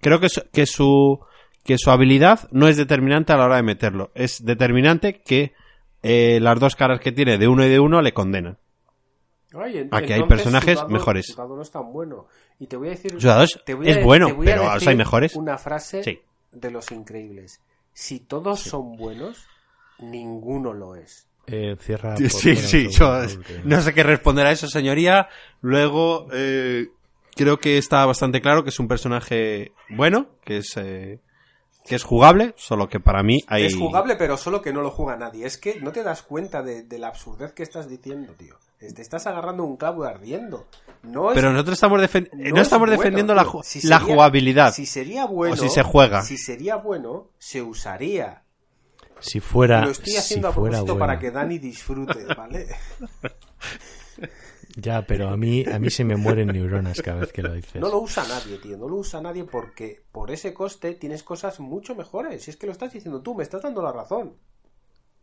Creo 0.00 0.20
que 0.20 0.28
que 0.52 0.66
su, 0.66 1.20
que 1.64 1.78
su 1.78 1.90
habilidad 1.90 2.48
no 2.50 2.68
es 2.68 2.76
determinante 2.76 3.32
a 3.32 3.36
la 3.36 3.44
hora 3.44 3.56
de 3.56 3.62
meterlo. 3.62 4.10
Es 4.14 4.44
determinante 4.44 5.22
que 5.22 5.52
eh, 6.02 6.38
las 6.40 6.58
dos 6.60 6.76
caras 6.76 7.00
que 7.00 7.12
tiene 7.12 7.38
de 7.38 7.48
uno 7.48 7.64
y 7.64 7.68
de 7.68 7.80
uno 7.80 8.00
le 8.02 8.12
condenan. 8.12 8.58
Ay, 9.54 9.78
en- 9.78 9.88
Aquí 9.92 10.12
hay 10.12 10.20
entonces 10.20 10.28
personajes 10.28 10.78
mejores. 10.88 11.34
no 11.38 11.62
es 11.62 11.70
tan 11.70 11.92
bueno. 11.92 12.26
Y 12.58 12.66
te 12.66 12.76
voy 12.76 12.88
a 12.88 12.90
decir. 12.90 13.16
Te 13.64 13.74
voy 13.74 13.88
a 13.88 13.90
es 13.98 14.04
bueno, 14.04 14.26
te 14.26 14.32
voy 14.34 14.48
a 14.48 14.50
pero, 14.50 14.62
o 14.62 14.66
decir 14.66 14.80
sea, 14.82 14.90
hay 14.90 14.96
mejores. 14.96 15.36
Una 15.36 15.56
frase 15.58 16.02
Sí. 16.02 16.20
de 16.52 16.70
los 16.70 16.90
increíbles. 16.92 17.60
Si 17.92 18.20
todos 18.20 18.60
son 18.60 18.96
buenos, 18.96 19.46
ninguno 19.98 20.72
lo 20.74 20.94
es. 20.96 21.26
Eh, 21.46 21.76
cierra. 21.80 22.16
Sí, 22.16 22.24
por 22.24 22.56
sí, 22.58 22.88
yo 22.90 23.22
no 23.64 23.80
sé 23.80 23.94
qué 23.94 24.02
responder 24.02 24.46
a 24.46 24.52
eso, 24.52 24.68
señoría. 24.68 25.28
Luego, 25.62 26.28
eh, 26.32 26.88
creo 27.34 27.58
que 27.58 27.78
está 27.78 28.04
bastante 28.04 28.42
claro 28.42 28.62
que 28.64 28.68
es 28.68 28.78
un 28.78 28.86
personaje 28.86 29.72
bueno, 29.88 30.26
que 30.44 30.58
es, 30.58 30.76
eh, 30.76 31.20
que 31.88 31.96
es 31.96 32.04
jugable, 32.04 32.54
solo 32.56 32.88
que 32.88 33.00
para 33.00 33.22
mí 33.22 33.38
hay... 33.48 33.66
Es 33.66 33.74
jugable, 33.76 34.16
pero 34.16 34.36
solo 34.36 34.62
que 34.62 34.72
no 34.72 34.80
lo 34.82 34.90
juega 34.90 35.16
nadie. 35.16 35.46
Es 35.46 35.56
que 35.58 35.80
no 35.80 35.90
te 35.92 36.02
das 36.02 36.22
cuenta 36.22 36.62
de, 36.62 36.82
de 36.84 36.98
la 36.98 37.08
absurdez 37.08 37.52
que 37.52 37.62
estás 37.62 37.88
diciendo, 37.88 38.32
tío. 38.34 38.54
Te 38.78 39.02
estás 39.02 39.26
agarrando 39.26 39.64
un 39.64 39.76
clavo 39.76 40.04
ardiendo. 40.04 40.66
No 41.02 41.30
es- 41.30 41.34
Pero 41.34 41.50
nosotros 41.52 41.74
estamos, 41.74 42.00
defen- 42.00 42.28
no 42.32 42.56
es 42.56 42.62
estamos 42.62 42.86
bueno, 42.88 43.00
defendiendo 43.00 43.34
la, 43.34 43.42
tío. 43.42 43.52
ju- 43.54 43.62
Si 43.64 43.86
la 43.88 43.98
sería- 43.98 44.14
jugabilidad. 44.14 44.72
Si 44.74 44.86
sería 44.86 45.24
bueno. 45.26 45.54
O 45.54 45.56
si 45.56 45.68
se 45.68 45.82
juega. 45.82 46.22
Si 46.22 46.36
sería 46.38 46.76
bueno, 46.76 47.28
se 47.38 47.60
usaría. 47.62 48.44
Si 49.18 49.40
fuera. 49.40 49.80
Lo 49.84 49.90
estoy 49.90 50.14
haciendo 50.16 50.48
si 50.48 50.52
a 50.52 50.54
fuera 50.54 50.70
propósito 50.78 50.96
para 50.98 51.14
bueno. 51.14 51.20
que 51.20 51.30
Dani 51.32 51.58
disfrute, 51.58 52.24
¿vale? 52.36 52.68
Ya, 54.76 55.06
pero 55.06 55.28
a 55.28 55.36
mí, 55.36 55.64
a 55.64 55.78
mí 55.78 55.90
se 55.90 56.04
me 56.04 56.16
mueren 56.16 56.48
neuronas 56.48 57.00
cada 57.02 57.20
vez 57.20 57.32
que 57.32 57.42
lo 57.42 57.52
dices. 57.54 57.80
No 57.80 57.88
lo 57.88 58.00
usa 58.00 58.24
nadie, 58.28 58.58
tío. 58.58 58.76
No 58.76 58.88
lo 58.88 58.96
usa 58.96 59.20
nadie 59.20 59.44
porque 59.44 60.02
por 60.12 60.30
ese 60.30 60.52
coste 60.54 60.94
tienes 60.94 61.22
cosas 61.22 61.58
mucho 61.58 61.94
mejores. 61.94 62.42
Si 62.44 62.50
es 62.50 62.56
que 62.56 62.66
lo 62.66 62.72
estás 62.72 62.92
diciendo 62.92 63.22
tú, 63.22 63.34
me 63.34 63.42
estás 63.42 63.62
dando 63.62 63.82
la 63.82 63.92
razón. 63.92 64.34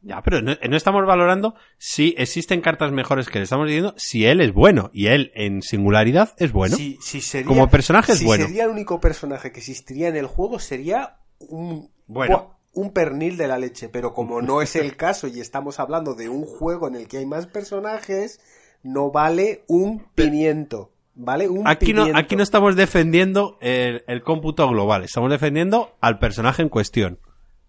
Ya, 0.01 0.21
pero 0.21 0.41
no, 0.41 0.55
no 0.69 0.77
estamos 0.77 1.05
valorando 1.05 1.55
si 1.77 2.13
existen 2.17 2.61
cartas 2.61 2.91
mejores 2.91 3.27
que 3.27 3.39
le 3.39 3.43
estamos 3.43 3.65
diciendo 3.67 3.93
si 3.97 4.25
él 4.25 4.41
es 4.41 4.53
bueno. 4.53 4.89
Y 4.93 5.07
él, 5.07 5.31
en 5.35 5.61
singularidad, 5.61 6.33
es 6.37 6.51
bueno. 6.51 6.75
Si- 6.75 6.97
si 7.01 7.21
sería- 7.21 7.47
Como 7.47 7.69
personaje 7.69 8.11
es 8.13 8.19
si 8.19 8.25
bueno. 8.25 8.45
sería 8.45 8.65
el 8.65 8.71
único 8.71 8.99
personaje 8.99 9.51
que 9.51 9.59
existiría 9.59 10.09
en 10.09 10.15
el 10.15 10.27
juego, 10.27 10.59
sería 10.59 11.17
un, 11.39 11.89
Bueno. 12.07 12.37
buah, 12.73 12.83
un 12.83 12.91
pernil 12.93 13.37
de 13.37 13.47
la 13.47 13.57
leche. 13.57 13.89
Pero 13.89 14.13
como 14.13 14.41
no 14.41 14.61
es 14.61 14.75
el 14.75 14.95
caso 14.95 15.27
y 15.27 15.39
estamos 15.39 15.79
hablando 15.79 16.13
de 16.13 16.29
un 16.29 16.45
juego 16.45 16.87
en 16.87 16.95
el 16.95 17.07
que 17.07 17.17
hay 17.19 17.25
más 17.25 17.47
personajes, 17.47 18.39
no 18.85 19.11
vale 19.11 19.63
un 19.67 20.05
pimiento. 20.13 20.91
¿Vale? 21.15 21.47
Un 21.47 21.65
Aquí 21.65 21.93
no, 21.93 22.05
aquí 22.13 22.35
no 22.35 22.43
estamos 22.43 22.75
defendiendo 22.75 23.57
el, 23.61 24.03
el 24.07 24.21
cómputo 24.21 24.67
global, 24.67 25.03
estamos 25.03 25.31
defendiendo 25.31 25.95
al 26.01 26.19
personaje 26.19 26.61
en 26.61 26.69
cuestión. 26.69 27.19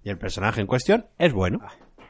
Y 0.03 0.11
el 0.11 0.19
personaje 0.19 0.61
en 0.61 0.67
cuestión 0.67 1.07
es 1.19 1.33
bueno. 1.33 1.61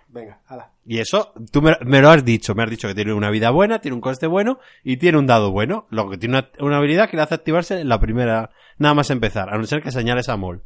Venga, 0.08 0.40
hala. 0.46 0.72
Y 0.84 0.98
eso, 0.98 1.34
tú 1.52 1.60
me, 1.60 1.72
me 1.84 2.00
lo 2.00 2.08
has 2.08 2.24
dicho, 2.24 2.54
me 2.54 2.62
has 2.62 2.70
dicho 2.70 2.88
que 2.88 2.94
tiene 2.94 3.12
una 3.12 3.30
vida 3.30 3.50
buena, 3.50 3.80
tiene 3.80 3.94
un 3.94 4.00
coste 4.00 4.26
bueno 4.26 4.58
y 4.82 4.96
tiene 4.96 5.18
un 5.18 5.26
dado 5.26 5.50
bueno. 5.50 5.86
Lo 5.90 6.08
que 6.08 6.16
tiene 6.16 6.38
una, 6.38 6.50
una 6.58 6.78
habilidad 6.78 7.10
que 7.10 7.16
le 7.16 7.22
hace 7.22 7.34
activarse 7.34 7.80
en 7.80 7.88
la 7.88 8.00
primera, 8.00 8.50
nada 8.78 8.94
más 8.94 9.10
empezar, 9.10 9.52
a 9.52 9.58
no 9.58 9.64
ser 9.64 9.82
que 9.82 9.92
señales 9.92 10.28
a 10.30 10.36
Mol. 10.36 10.62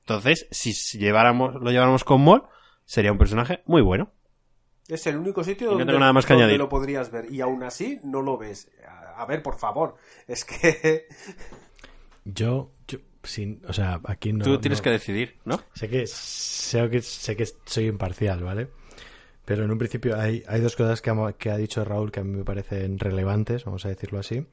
Entonces, 0.00 0.46
si, 0.50 0.74
si 0.74 0.98
lleváramos, 0.98 1.54
lo 1.54 1.70
lleváramos 1.70 2.04
con 2.04 2.20
Mol, 2.20 2.44
sería 2.84 3.12
un 3.12 3.18
personaje 3.18 3.62
muy 3.64 3.80
bueno. 3.80 4.12
Es 4.90 5.06
el 5.06 5.16
único 5.16 5.42
sitio 5.44 5.70
no 5.72 5.78
donde, 5.78 5.98
nada 5.98 6.12
más 6.12 6.26
que 6.26 6.32
donde 6.32 6.44
añadir. 6.44 6.58
lo 6.60 6.68
podrías 6.68 7.10
ver. 7.10 7.32
Y 7.32 7.40
aún 7.40 7.62
así 7.62 8.00
no 8.02 8.20
lo 8.22 8.36
ves. 8.36 8.68
A, 8.86 9.22
a 9.22 9.26
ver, 9.26 9.42
por 9.42 9.56
favor. 9.58 9.96
Es 10.26 10.44
que... 10.44 11.06
Yo, 12.24 12.70
yo 12.86 12.98
sin, 13.22 13.62
o 13.66 13.72
sea, 13.72 14.00
aquí 14.04 14.32
no. 14.32 14.44
Tú 14.44 14.58
tienes 14.60 14.78
no- 14.80 14.82
que 14.84 14.90
decidir, 14.90 15.36
¿no? 15.44 15.60
Sé 15.74 15.88
que, 15.88 16.06
sé 16.06 16.88
que 16.90 17.00
sé 17.02 17.34
que 17.36 17.46
soy 17.64 17.86
imparcial, 17.86 18.42
¿vale? 18.44 18.68
Pero 19.44 19.64
en 19.64 19.70
un 19.70 19.78
principio 19.78 20.18
hay, 20.20 20.44
hay 20.46 20.60
dos 20.60 20.76
cosas 20.76 21.00
que 21.00 21.10
ha, 21.10 21.32
que 21.32 21.50
ha 21.50 21.56
dicho 21.56 21.84
Raúl 21.84 22.12
que 22.12 22.20
a 22.20 22.24
mí 22.24 22.36
me 22.36 22.44
parecen 22.44 22.98
relevantes, 22.98 23.64
vamos 23.64 23.84
a 23.86 23.88
decirlo 23.88 24.18
así. 24.20 24.46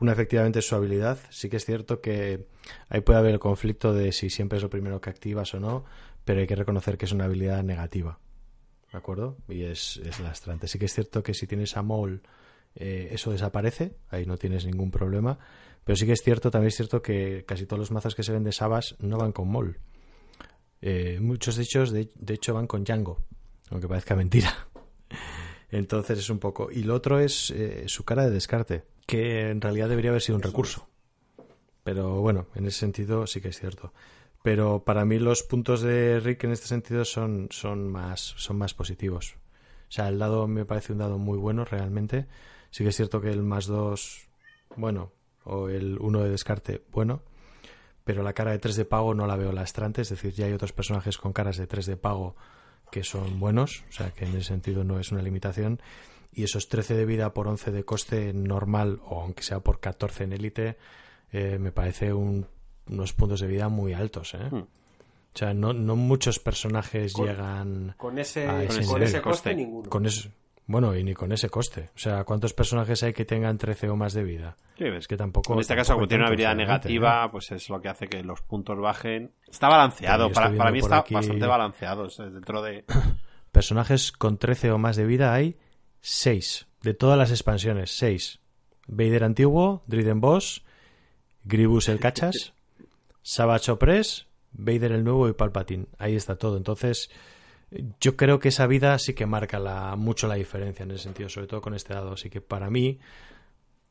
Una 0.00 0.12
efectivamente 0.12 0.58
es 0.60 0.66
su 0.66 0.74
habilidad. 0.74 1.18
Sí 1.30 1.48
que 1.48 1.56
es 1.58 1.64
cierto 1.64 2.00
que 2.00 2.46
ahí 2.88 3.02
puede 3.02 3.18
haber 3.18 3.32
el 3.32 3.38
conflicto 3.38 3.92
de 3.92 4.12
si 4.12 4.30
siempre 4.30 4.56
es 4.56 4.62
lo 4.62 4.70
primero 4.70 5.00
que 5.00 5.10
activas 5.10 5.54
o 5.54 5.60
no, 5.60 5.84
pero 6.24 6.40
hay 6.40 6.46
que 6.46 6.56
reconocer 6.56 6.98
que 6.98 7.04
es 7.04 7.12
una 7.12 7.26
habilidad 7.26 7.62
negativa. 7.62 8.18
¿De 8.96 9.00
acuerdo? 9.00 9.36
Y 9.46 9.64
es, 9.64 9.98
es 9.98 10.20
lastrante. 10.20 10.66
Sí 10.68 10.78
que 10.78 10.86
es 10.86 10.94
cierto 10.94 11.22
que 11.22 11.34
si 11.34 11.46
tienes 11.46 11.76
a 11.76 11.82
Mol, 11.82 12.22
eh, 12.74 13.08
eso 13.10 13.30
desaparece, 13.30 13.98
ahí 14.08 14.24
no 14.24 14.38
tienes 14.38 14.64
ningún 14.64 14.90
problema. 14.90 15.38
Pero 15.84 15.96
sí 15.96 16.06
que 16.06 16.12
es 16.12 16.22
cierto, 16.22 16.50
también 16.50 16.68
es 16.68 16.76
cierto 16.76 17.02
que 17.02 17.44
casi 17.46 17.66
todos 17.66 17.78
los 17.78 17.90
mazos 17.90 18.14
que 18.14 18.22
se 18.22 18.32
ven 18.32 18.42
de 18.42 18.52
Sabas 18.52 18.96
no 18.98 19.18
van 19.18 19.32
con 19.32 19.48
Mol. 19.48 19.80
Eh, 20.80 21.18
muchos 21.20 21.56
de 21.56 21.64
ellos, 21.64 21.90
de, 21.92 22.08
de 22.14 22.32
hecho, 22.32 22.54
van 22.54 22.66
con 22.66 22.84
Django, 22.84 23.20
aunque 23.68 23.86
parezca 23.86 24.16
mentira. 24.16 24.66
Entonces 25.70 26.18
es 26.20 26.30
un 26.30 26.38
poco. 26.38 26.70
Y 26.72 26.84
lo 26.84 26.94
otro 26.94 27.20
es 27.20 27.50
eh, 27.50 27.84
su 27.88 28.02
cara 28.06 28.24
de 28.24 28.30
descarte, 28.30 28.84
que 29.04 29.50
en 29.50 29.60
realidad 29.60 29.90
debería 29.90 30.08
haber 30.10 30.22
sido 30.22 30.36
un 30.36 30.42
recurso. 30.42 30.88
Pero 31.84 32.22
bueno, 32.22 32.46
en 32.54 32.64
ese 32.64 32.78
sentido 32.78 33.26
sí 33.26 33.42
que 33.42 33.48
es 33.48 33.60
cierto. 33.60 33.92
Pero 34.46 34.84
para 34.84 35.04
mí 35.04 35.18
los 35.18 35.42
puntos 35.42 35.80
de 35.80 36.20
Rick 36.20 36.44
en 36.44 36.52
este 36.52 36.68
sentido 36.68 37.04
son, 37.04 37.48
son, 37.50 37.88
más, 37.90 38.20
son 38.20 38.56
más 38.56 38.74
positivos. 38.74 39.34
O 39.88 39.90
sea, 39.90 40.06
el 40.06 40.20
dado 40.20 40.46
me 40.46 40.64
parece 40.64 40.92
un 40.92 41.00
dado 41.00 41.18
muy 41.18 41.36
bueno 41.36 41.64
realmente. 41.64 42.28
Sí 42.70 42.84
que 42.84 42.90
es 42.90 42.96
cierto 42.96 43.20
que 43.20 43.30
el 43.30 43.42
más 43.42 43.66
dos, 43.66 44.28
bueno, 44.76 45.10
o 45.42 45.68
el 45.68 45.98
uno 45.98 46.20
de 46.20 46.30
descarte, 46.30 46.84
bueno. 46.92 47.22
Pero 48.04 48.22
la 48.22 48.34
cara 48.34 48.52
de 48.52 48.60
3 48.60 48.76
de 48.76 48.84
pago 48.84 49.14
no 49.14 49.26
la 49.26 49.34
veo 49.34 49.50
lastrante. 49.50 50.02
Es 50.02 50.10
decir, 50.10 50.32
ya 50.32 50.46
hay 50.46 50.52
otros 50.52 50.72
personajes 50.72 51.18
con 51.18 51.32
caras 51.32 51.56
de 51.56 51.66
3 51.66 51.84
de 51.86 51.96
pago 51.96 52.36
que 52.92 53.02
son 53.02 53.40
buenos. 53.40 53.82
O 53.88 53.92
sea, 53.92 54.12
que 54.12 54.26
en 54.26 54.36
ese 54.36 54.44
sentido 54.44 54.84
no 54.84 55.00
es 55.00 55.10
una 55.10 55.22
limitación. 55.22 55.80
Y 56.32 56.44
esos 56.44 56.68
13 56.68 56.94
de 56.94 57.04
vida 57.04 57.34
por 57.34 57.48
11 57.48 57.72
de 57.72 57.82
coste 57.84 58.32
normal, 58.32 59.00
o 59.08 59.22
aunque 59.22 59.42
sea 59.42 59.58
por 59.58 59.80
14 59.80 60.22
en 60.22 60.34
élite, 60.34 60.76
eh, 61.32 61.58
me 61.58 61.72
parece 61.72 62.12
un- 62.12 62.46
unos 62.88 63.12
puntos 63.12 63.40
de 63.40 63.46
vida 63.46 63.68
muy 63.68 63.92
altos. 63.92 64.34
¿eh? 64.34 64.48
Hmm. 64.50 64.56
O 65.34 65.38
sea, 65.38 65.52
no, 65.52 65.72
no 65.72 65.96
muchos 65.96 66.38
personajes 66.38 67.12
Con- 67.12 67.26
llegan 67.26 67.94
con 67.98 68.18
ese- 68.18 68.46
a 68.48 68.66
con 68.86 69.02
ese, 69.02 69.20
coste, 69.20 69.54
ninguno. 69.54 69.88
Con 69.90 70.06
ese- 70.06 70.30
bueno, 70.68 70.96
y 70.96 71.04
ni 71.04 71.14
con 71.14 71.30
ese 71.30 71.48
coste. 71.48 71.90
O 71.94 71.98
sea, 71.98 72.24
¿cuántos 72.24 72.52
personajes 72.54 73.02
hay 73.04 73.12
que 73.12 73.24
tengan 73.24 73.56
13 73.58 73.88
o 73.88 73.96
más 73.96 74.14
de 74.14 74.24
vida? 74.24 74.56
Sí. 74.78 74.84
Es 74.86 75.06
que 75.06 75.16
tampoco. 75.16 75.52
En 75.54 75.60
este 75.60 75.76
caso, 75.76 75.94
como 75.94 76.08
tiene 76.08 76.22
una 76.22 76.28
habilidad 76.28 76.56
negativa, 76.56 77.24
¿eh? 77.26 77.28
pues 77.30 77.52
es 77.52 77.68
lo 77.68 77.80
que 77.80 77.88
hace 77.88 78.08
que 78.08 78.22
los 78.24 78.40
puntos 78.42 78.78
bajen. 78.80 79.30
Está 79.46 79.68
balanceado. 79.68 80.32
Para, 80.32 80.50
para 80.56 80.70
mí 80.72 80.78
está 80.80 80.98
aquí- 80.98 81.14
bastante 81.14 81.46
balanceado. 81.46 82.04
o 82.04 82.10
sea, 82.10 82.26
dentro 82.26 82.62
de. 82.62 82.84
Personajes 83.52 84.10
con 84.12 84.38
13 84.38 84.70
o 84.72 84.78
más 84.78 84.96
de 84.96 85.06
vida 85.06 85.32
hay 85.34 85.56
6. 86.00 86.66
De 86.82 86.94
todas 86.94 87.16
las 87.18 87.30
expansiones, 87.30 87.96
6. 87.96 88.40
Vader 88.88 89.24
antiguo, 89.24 89.82
Driden 89.86 90.20
Boss, 90.20 90.64
Gribus 91.44 91.88
el 91.88 92.00
Cachas, 92.00 92.52
Savage 93.28 93.72
Opress, 93.72 94.28
Vader 94.52 94.92
el 94.92 95.02
nuevo 95.02 95.28
y 95.28 95.32
Palpatine. 95.32 95.86
Ahí 95.98 96.14
está 96.14 96.36
todo. 96.36 96.56
Entonces, 96.56 97.10
yo 98.00 98.16
creo 98.16 98.38
que 98.38 98.50
esa 98.50 98.68
vida 98.68 98.96
sí 99.00 99.14
que 99.14 99.26
marca 99.26 99.58
la, 99.58 99.96
mucho 99.96 100.28
la 100.28 100.36
diferencia 100.36 100.84
en 100.84 100.92
ese 100.92 101.02
sentido, 101.02 101.28
sobre 101.28 101.48
todo 101.48 101.60
con 101.60 101.74
este 101.74 101.92
dado. 101.92 102.12
Así 102.12 102.30
que 102.30 102.40
para 102.40 102.70
mí, 102.70 103.00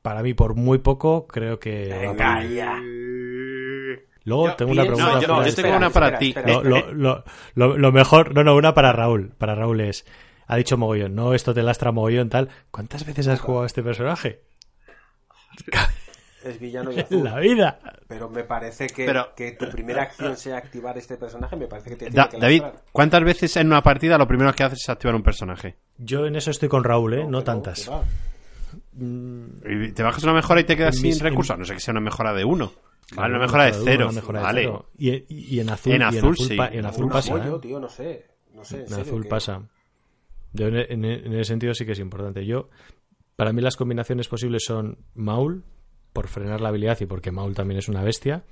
para 0.01 0.23
mí 0.23 0.33
por 0.33 0.55
muy 0.55 0.77
poco, 0.77 1.27
creo 1.27 1.59
que... 1.59 1.89
Venga, 1.89 2.43
ya. 2.45 2.79
Luego 4.23 4.47
Yo 4.47 4.55
tengo 4.55 4.71
una 4.71 4.83
pregunta. 4.83 5.05
No, 5.15 5.21
yo, 5.21 5.27
no, 5.27 5.35
para- 5.35 5.49
yo 5.49 5.55
tengo 5.55 5.75
una 5.77 5.89
para 5.89 6.05
espera, 6.07 6.19
ti. 6.19 6.27
espera. 6.29 6.53
lo, 6.53 6.63
lo- 6.63 6.93
lo- 6.93 7.23
lo- 7.55 7.77
lo 7.77 7.91
mejor, 7.91 8.33
no, 8.33 8.43
no, 8.45 8.55
una 8.55 8.73
para 8.73 8.93
Raúl. 8.93 9.33
Para 9.37 9.53
Raúl 9.53 9.81
es, 9.81 10.05
ha 10.47 10.55
dicho 10.55 10.77
mogollón, 10.77 11.13
no, 11.13 11.33
esto 11.33 11.53
te 11.53 11.61
lastra 11.61 11.91
mogollón, 11.91 12.29
tal. 12.29 12.47
¿Cuántas 12.71 13.05
veces 13.05 13.27
has 13.27 13.41
jugado 13.41 13.63
a 13.63 13.67
este 13.67 13.83
personaje? 13.83 14.43
Es 16.45 16.59
villano 16.59 16.91
y 16.91 16.99
azul. 17.01 17.23
la 17.23 17.39
vida. 17.39 17.79
Pero 18.07 18.29
me 18.29 18.43
parece 18.43 18.87
que, 18.87 19.05
Pero- 19.05 19.33
que 19.35 19.51
tu 19.53 19.67
primera 19.69 20.03
acción 20.03 20.37
sea 20.37 20.57
activar 20.57 20.97
este 20.97 21.17
personaje. 21.17 21.55
Me 21.55 21.67
parece 21.67 21.89
que 21.89 21.95
te 21.95 22.05
tiene 22.05 22.15
Da- 22.15 22.29
que 22.29 22.37
David. 22.37 22.63
¿cuántas 22.91 23.23
veces 23.23 23.57
en 23.57 23.67
una 23.67 23.81
partida 23.81 24.17
lo 24.17 24.27
primero 24.27 24.53
que 24.53 24.63
haces 24.63 24.79
es 24.83 24.89
activar 24.89 25.15
un 25.15 25.23
personaje? 25.23 25.75
Yo 25.97 26.25
en 26.27 26.35
eso 26.35 26.51
estoy 26.51 26.69
con 26.69 26.83
Raúl, 26.83 27.13
¿eh? 27.15 27.25
No, 27.27 27.43
tantas. 27.43 27.89
va. 27.89 28.03
Y 28.97 29.91
te 29.91 30.03
bajas 30.03 30.23
una 30.23 30.33
mejora 30.33 30.61
y 30.61 30.63
te 30.65 30.75
quedas 30.77 30.95
En 30.95 31.01
sin 31.01 31.09
mis- 31.11 31.21
recursos. 31.21 31.53
en- 31.55 31.59
no 31.59 31.65
sé 31.65 31.73
que 31.73 31.79
sea 31.79 31.91
una 31.91 32.01
mejora 32.01 32.33
de 32.33 32.45
uno. 32.45 32.71
Claro, 33.07 33.21
Vale, 33.21 33.35
una 33.35 33.43
mejora 33.45 33.63
de 33.65 33.73
cero. 33.83 34.05
una 34.05 34.15
mejora 34.15 34.39
de 34.39 34.45
vale. 34.45 34.61
cero. 34.63 34.89
Y, 34.97 35.59
en 35.59 35.69
azul, 35.69 35.93
En 35.93 36.01
y 36.01 36.03
azul, 36.05 36.37
sí. 36.37 36.55
pa- 36.55 36.67
en 36.69 36.85
azul 36.85 37.09
pasa. 37.09 37.33
apoyo, 37.35 37.57
¿eh? 37.57 37.59
tío, 37.61 37.79
no 37.79 37.87
sé. 37.89 38.25
No 38.53 38.63
sé, 38.63 38.77
en 38.77 38.81
En 38.83 38.87
serio, 38.89 39.03
azul 39.03 39.23
que- 39.23 39.29
pasa. 39.29 39.61
Yo 40.53 40.67
en, 40.67 40.75
en- 40.77 41.05
en 41.05 41.33
ese 41.33 41.45
sentido 41.49 41.73
sí 41.73 41.85
que 41.85 41.91
es 41.91 41.99
importante. 41.99 42.45
Yo, 42.45 42.69
para 43.35 43.51
mí 43.53 43.61
las 43.61 43.75
combinaciones 43.75 44.27
posibles 44.27 44.63
son 44.65 44.97
Maul, 45.13 45.63
por 46.15 46.29
frenar 46.29 46.61
la 46.61 46.69
habilidad 46.69 46.97
y 47.01 47.05
porque 47.05 47.29
Maul 47.31 47.53
también 47.53 47.77
es 47.77 47.89
una 47.89 48.01
bestia. 48.01 48.43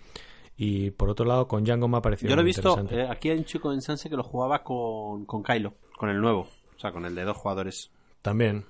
Y 0.58 0.92
por 0.92 1.10
otro 1.10 1.26
lado, 1.26 1.48
con 1.48 1.64
Django 1.64 1.88
me 1.88 1.98
ha 1.98 2.02
parecido 2.02 2.30
Yo 2.30 2.36
lo 2.36 2.42
he 2.42 2.46
visto. 2.46 2.86
eh, 2.92 3.08
aquí 3.10 3.30
hay 3.30 3.38
un 3.40 3.46
chico 3.46 3.72
en 3.74 3.82
Sanse 3.82 4.10
que 4.10 4.18
lo 4.18 4.24
jugaba 4.24 4.64
con, 4.64 5.26
con 5.26 5.42
Kylo, 5.42 5.74
con 5.98 6.10
el 6.10 6.20
nuevo. 6.22 6.42
O 6.76 6.80
sea, 6.80 6.92
con 6.92 7.06
el 7.06 7.16
de 7.16 7.24
dos 7.24 7.38
jugadores. 7.38 7.90
También. 8.22 8.66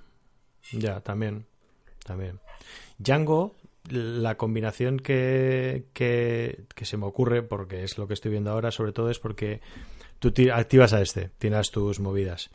Ya, 0.71 1.01
también. 1.01 1.45
También. 2.05 2.39
Django, 2.99 3.55
la 3.89 4.37
combinación 4.37 4.99
que, 4.99 5.87
que, 5.93 6.65
que 6.75 6.85
se 6.85 6.95
me 6.97 7.05
ocurre, 7.05 7.41
porque 7.41 7.83
es 7.83 7.97
lo 7.97 8.07
que 8.07 8.13
estoy 8.13 8.31
viendo 8.31 8.51
ahora, 8.51 8.71
sobre 8.71 8.93
todo 8.93 9.09
es 9.09 9.19
porque 9.19 9.59
tú 10.19 10.31
ti- 10.31 10.49
activas 10.49 10.93
a 10.93 11.01
este, 11.01 11.31
tienes 11.37 11.71
tus 11.71 11.99
movidas. 11.99 12.49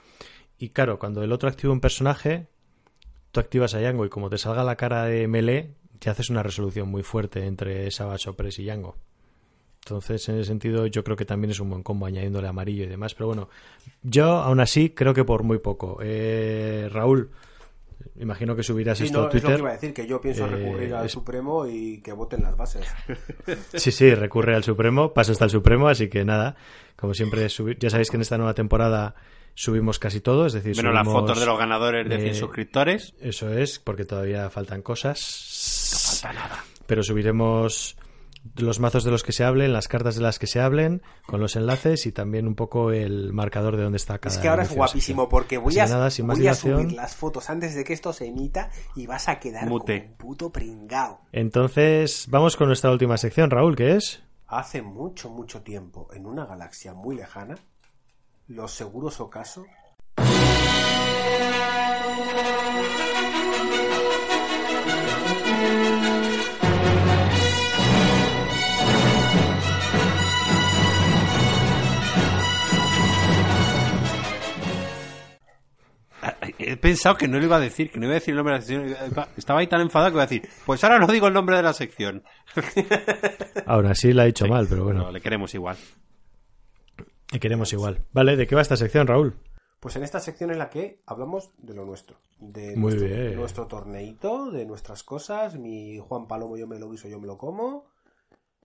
Y 0.58 0.70
claro, 0.70 0.98
cuando 0.98 1.22
el 1.22 1.32
otro 1.32 1.48
activa 1.48 1.72
un 1.72 1.80
personaje, 1.80 2.46
tú 3.30 3.40
activas 3.40 3.74
a 3.74 3.80
Django 3.80 4.06
y 4.06 4.08
como 4.08 4.30
te 4.30 4.38
salga 4.38 4.64
la 4.64 4.76
cara 4.76 5.04
de 5.04 5.28
melee, 5.28 5.74
te 5.98 6.10
haces 6.10 6.30
una 6.30 6.42
resolución 6.42 6.88
muy 6.88 7.02
fuerte 7.02 7.44
entre 7.46 7.90
Savage 7.90 8.30
Opress 8.30 8.58
y 8.58 8.64
Django. 8.64 8.96
Entonces, 9.84 10.28
en 10.28 10.36
ese 10.36 10.44
sentido, 10.48 10.86
yo 10.86 11.02
creo 11.02 11.16
que 11.16 11.24
también 11.24 11.50
es 11.50 11.60
un 11.60 11.70
buen 11.70 11.82
combo 11.82 12.04
añadiéndole 12.06 12.46
amarillo 12.48 12.84
y 12.84 12.88
demás. 12.88 13.14
Pero 13.14 13.28
bueno, 13.28 13.48
yo 14.02 14.26
aún 14.32 14.60
así 14.60 14.90
creo 14.90 15.14
que 15.14 15.24
por 15.24 15.44
muy 15.44 15.58
poco. 15.60 15.98
Eh, 16.02 16.88
Raúl, 16.92 17.30
imagino 18.20 18.54
que 18.54 18.62
subirás 18.62 18.98
Sí, 18.98 19.04
esto 19.04 19.18
no, 19.20 19.24
a 19.24 19.28
es 19.28 19.34
lo 19.34 19.40
Twitter. 19.40 19.56
que 19.56 19.60
iba 19.62 19.70
a 19.70 19.72
decir, 19.72 19.94
que 19.94 20.06
yo 20.06 20.20
pienso 20.20 20.44
Eh, 20.44 20.48
recurrir 20.50 20.94
al 20.94 21.06
es- 21.06 21.12
Supremo 21.12 21.66
y 21.66 22.00
que 22.02 22.12
voten 22.12 22.42
las 22.42 22.54
bases. 22.56 22.86
Sí, 23.74 23.90
sí, 23.90 24.14
recurre 24.14 24.54
al 24.56 24.64
Supremo, 24.64 25.14
paso 25.14 25.32
hasta 25.32 25.44
el 25.46 25.50
Supremo, 25.50 25.88
así 25.88 26.08
que 26.08 26.22
nada, 26.24 26.56
como 26.96 27.14
siempre, 27.14 27.46
subi- 27.46 27.76
ya 27.78 27.88
sabéis 27.88 28.10
que 28.10 28.16
en 28.16 28.22
esta 28.22 28.36
nueva 28.36 28.52
temporada 28.54 29.14
subimos 29.54 29.98
casi 29.98 30.20
todo, 30.20 30.46
es 30.46 30.52
decir, 30.52 30.76
Menos 30.76 30.92
las 30.94 31.06
fotos 31.06 31.40
de 31.40 31.46
los 31.46 31.58
ganadores 31.58 32.08
de 32.08 32.16
100 32.18 32.28
eh, 32.30 32.34
suscriptores. 32.34 33.14
Eso 33.20 33.52
es, 33.52 33.78
porque 33.78 34.04
todavía 34.04 34.50
faltan 34.50 34.82
cosas. 34.82 35.18
No 35.92 35.98
falta 35.98 36.32
nada. 36.32 36.64
Pero 36.86 37.02
subiremos 37.02 37.96
los 38.56 38.80
mazos 38.80 39.04
de 39.04 39.10
los 39.10 39.22
que 39.22 39.32
se 39.32 39.44
hablen, 39.44 39.72
las 39.72 39.88
cartas 39.88 40.14
de 40.16 40.22
las 40.22 40.38
que 40.38 40.46
se 40.46 40.60
hablen, 40.60 41.02
con 41.26 41.40
los 41.40 41.56
enlaces 41.56 42.06
y 42.06 42.12
también 42.12 42.46
un 42.46 42.54
poco 42.54 42.92
el 42.92 43.32
marcador 43.32 43.76
de 43.76 43.82
dónde 43.82 43.96
está 43.96 44.18
cada 44.18 44.34
Es 44.34 44.40
que 44.40 44.48
ahora 44.48 44.62
es 44.62 44.74
guapísimo 44.74 45.28
porque 45.28 45.58
voy, 45.58 45.78
a, 45.78 45.84
que 45.84 45.90
nada, 45.90 46.10
sin 46.10 46.26
más 46.26 46.38
voy 46.38 46.46
a 46.46 46.50
dilación. 46.52 46.82
subir 46.82 46.96
las 46.96 47.14
fotos 47.16 47.50
antes 47.50 47.74
de 47.74 47.84
que 47.84 47.92
esto 47.92 48.12
se 48.12 48.26
emita 48.26 48.70
y 48.96 49.06
vas 49.06 49.28
a 49.28 49.38
quedar 49.38 49.66
Mute. 49.68 50.00
como 50.00 50.10
un 50.10 50.16
puto 50.16 50.50
pringao. 50.52 51.20
Entonces, 51.32 52.26
vamos 52.28 52.56
con 52.56 52.68
nuestra 52.68 52.90
última 52.90 53.16
sección, 53.16 53.50
Raúl, 53.50 53.76
que 53.76 53.96
es... 53.96 54.22
Hace 54.46 54.80
mucho, 54.80 55.28
mucho 55.28 55.60
tiempo, 55.62 56.08
en 56.14 56.24
una 56.24 56.46
galaxia 56.46 56.94
muy 56.94 57.16
lejana, 57.16 57.56
los 58.46 58.72
seguros 58.72 59.20
ocaso 59.20 59.66
pensado 76.88 77.16
que 77.16 77.28
no 77.28 77.38
lo 77.38 77.44
iba 77.44 77.56
a 77.56 77.60
decir, 77.60 77.90
que 77.90 77.98
no 77.98 78.06
iba 78.06 78.12
a 78.12 78.20
decir 78.20 78.32
el 78.32 78.36
nombre 78.36 78.54
de 78.54 78.60
la 78.60 78.64
sección. 78.64 79.26
Estaba 79.36 79.60
ahí 79.60 79.66
tan 79.66 79.80
enfadado 79.80 80.10
que 80.10 80.14
iba 80.16 80.22
a 80.22 80.26
decir, 80.26 80.48
pues 80.64 80.82
ahora 80.84 80.98
no 80.98 81.06
digo 81.06 81.26
el 81.26 81.34
nombre 81.34 81.56
de 81.56 81.62
la 81.62 81.72
sección. 81.72 82.22
Aún 83.66 83.86
así 83.86 84.12
la 84.12 84.22
ha 84.22 84.26
dicho 84.26 84.46
mal, 84.46 84.66
pero 84.68 84.84
bueno, 84.84 85.04
No, 85.04 85.12
le 85.12 85.20
queremos 85.20 85.54
igual. 85.54 85.76
y 87.32 87.38
queremos 87.38 87.72
igual. 87.72 88.04
Vale, 88.12 88.36
¿de 88.36 88.46
qué 88.46 88.54
va 88.54 88.62
esta 88.62 88.76
sección, 88.76 89.06
Raúl? 89.06 89.34
Pues 89.80 89.94
en 89.96 90.02
esta 90.02 90.18
sección 90.18 90.50
en 90.50 90.58
la 90.58 90.70
que 90.70 91.02
hablamos 91.06 91.50
de 91.58 91.74
lo 91.74 91.84
nuestro, 91.84 92.16
de 92.40 92.74
Muy 92.76 92.94
nuestro, 92.94 93.06
bien. 93.08 93.36
nuestro 93.36 93.66
torneito, 93.68 94.50
de 94.50 94.66
nuestras 94.66 95.04
cosas, 95.04 95.56
mi 95.56 95.98
Juan 96.00 96.26
Palomo 96.26 96.56
yo 96.56 96.66
me 96.66 96.78
lo 96.80 96.90
guiso, 96.90 97.06
yo 97.08 97.20
me 97.20 97.28
lo 97.28 97.38
como, 97.38 97.84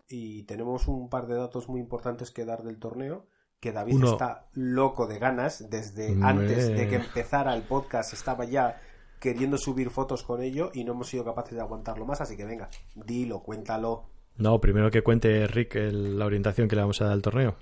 y 0.10 0.44
tenemos 0.44 0.88
un 0.88 1.10
par 1.10 1.28
de 1.28 1.36
datos 1.36 1.70
muy 1.70 1.80
importantes 1.82 2.32
que 2.32 2.46
dar 2.46 2.64
del 2.64 2.80
torneo 2.80 3.26
que 3.64 3.72
David 3.72 3.96
Uno. 3.96 4.12
está 4.12 4.46
loco 4.56 5.08
de 5.08 5.18
ganas. 5.20 5.70
Desde 5.70 6.16
antes 6.22 6.68
de 6.68 6.88
que 6.90 6.96
empezara 6.98 7.54
el 7.56 7.62
podcast 7.64 8.12
estaba 8.14 8.44
ya 8.44 8.82
queriendo 9.20 9.58
subir 9.58 9.90
fotos 9.90 10.22
con 10.24 10.42
ello 10.44 10.70
y 10.74 10.84
no 10.84 10.92
hemos 10.92 11.08
sido 11.08 11.24
capaces 11.24 11.56
de 11.56 11.62
aguantarlo 11.62 12.06
más. 12.06 12.20
Así 12.20 12.36
que 12.36 12.44
venga, 12.44 12.70
dilo, 12.94 13.40
cuéntalo. 13.42 14.10
No, 14.36 14.60
primero 14.60 14.92
que 14.92 15.02
cuente 15.02 15.48
Rick 15.48 15.76
el- 15.76 16.20
la 16.20 16.26
orientación 16.26 16.68
que 16.68 16.76
le 16.76 16.82
vamos 16.82 17.00
a 17.02 17.06
dar 17.06 17.14
al 17.14 17.22
torneo. 17.22 17.56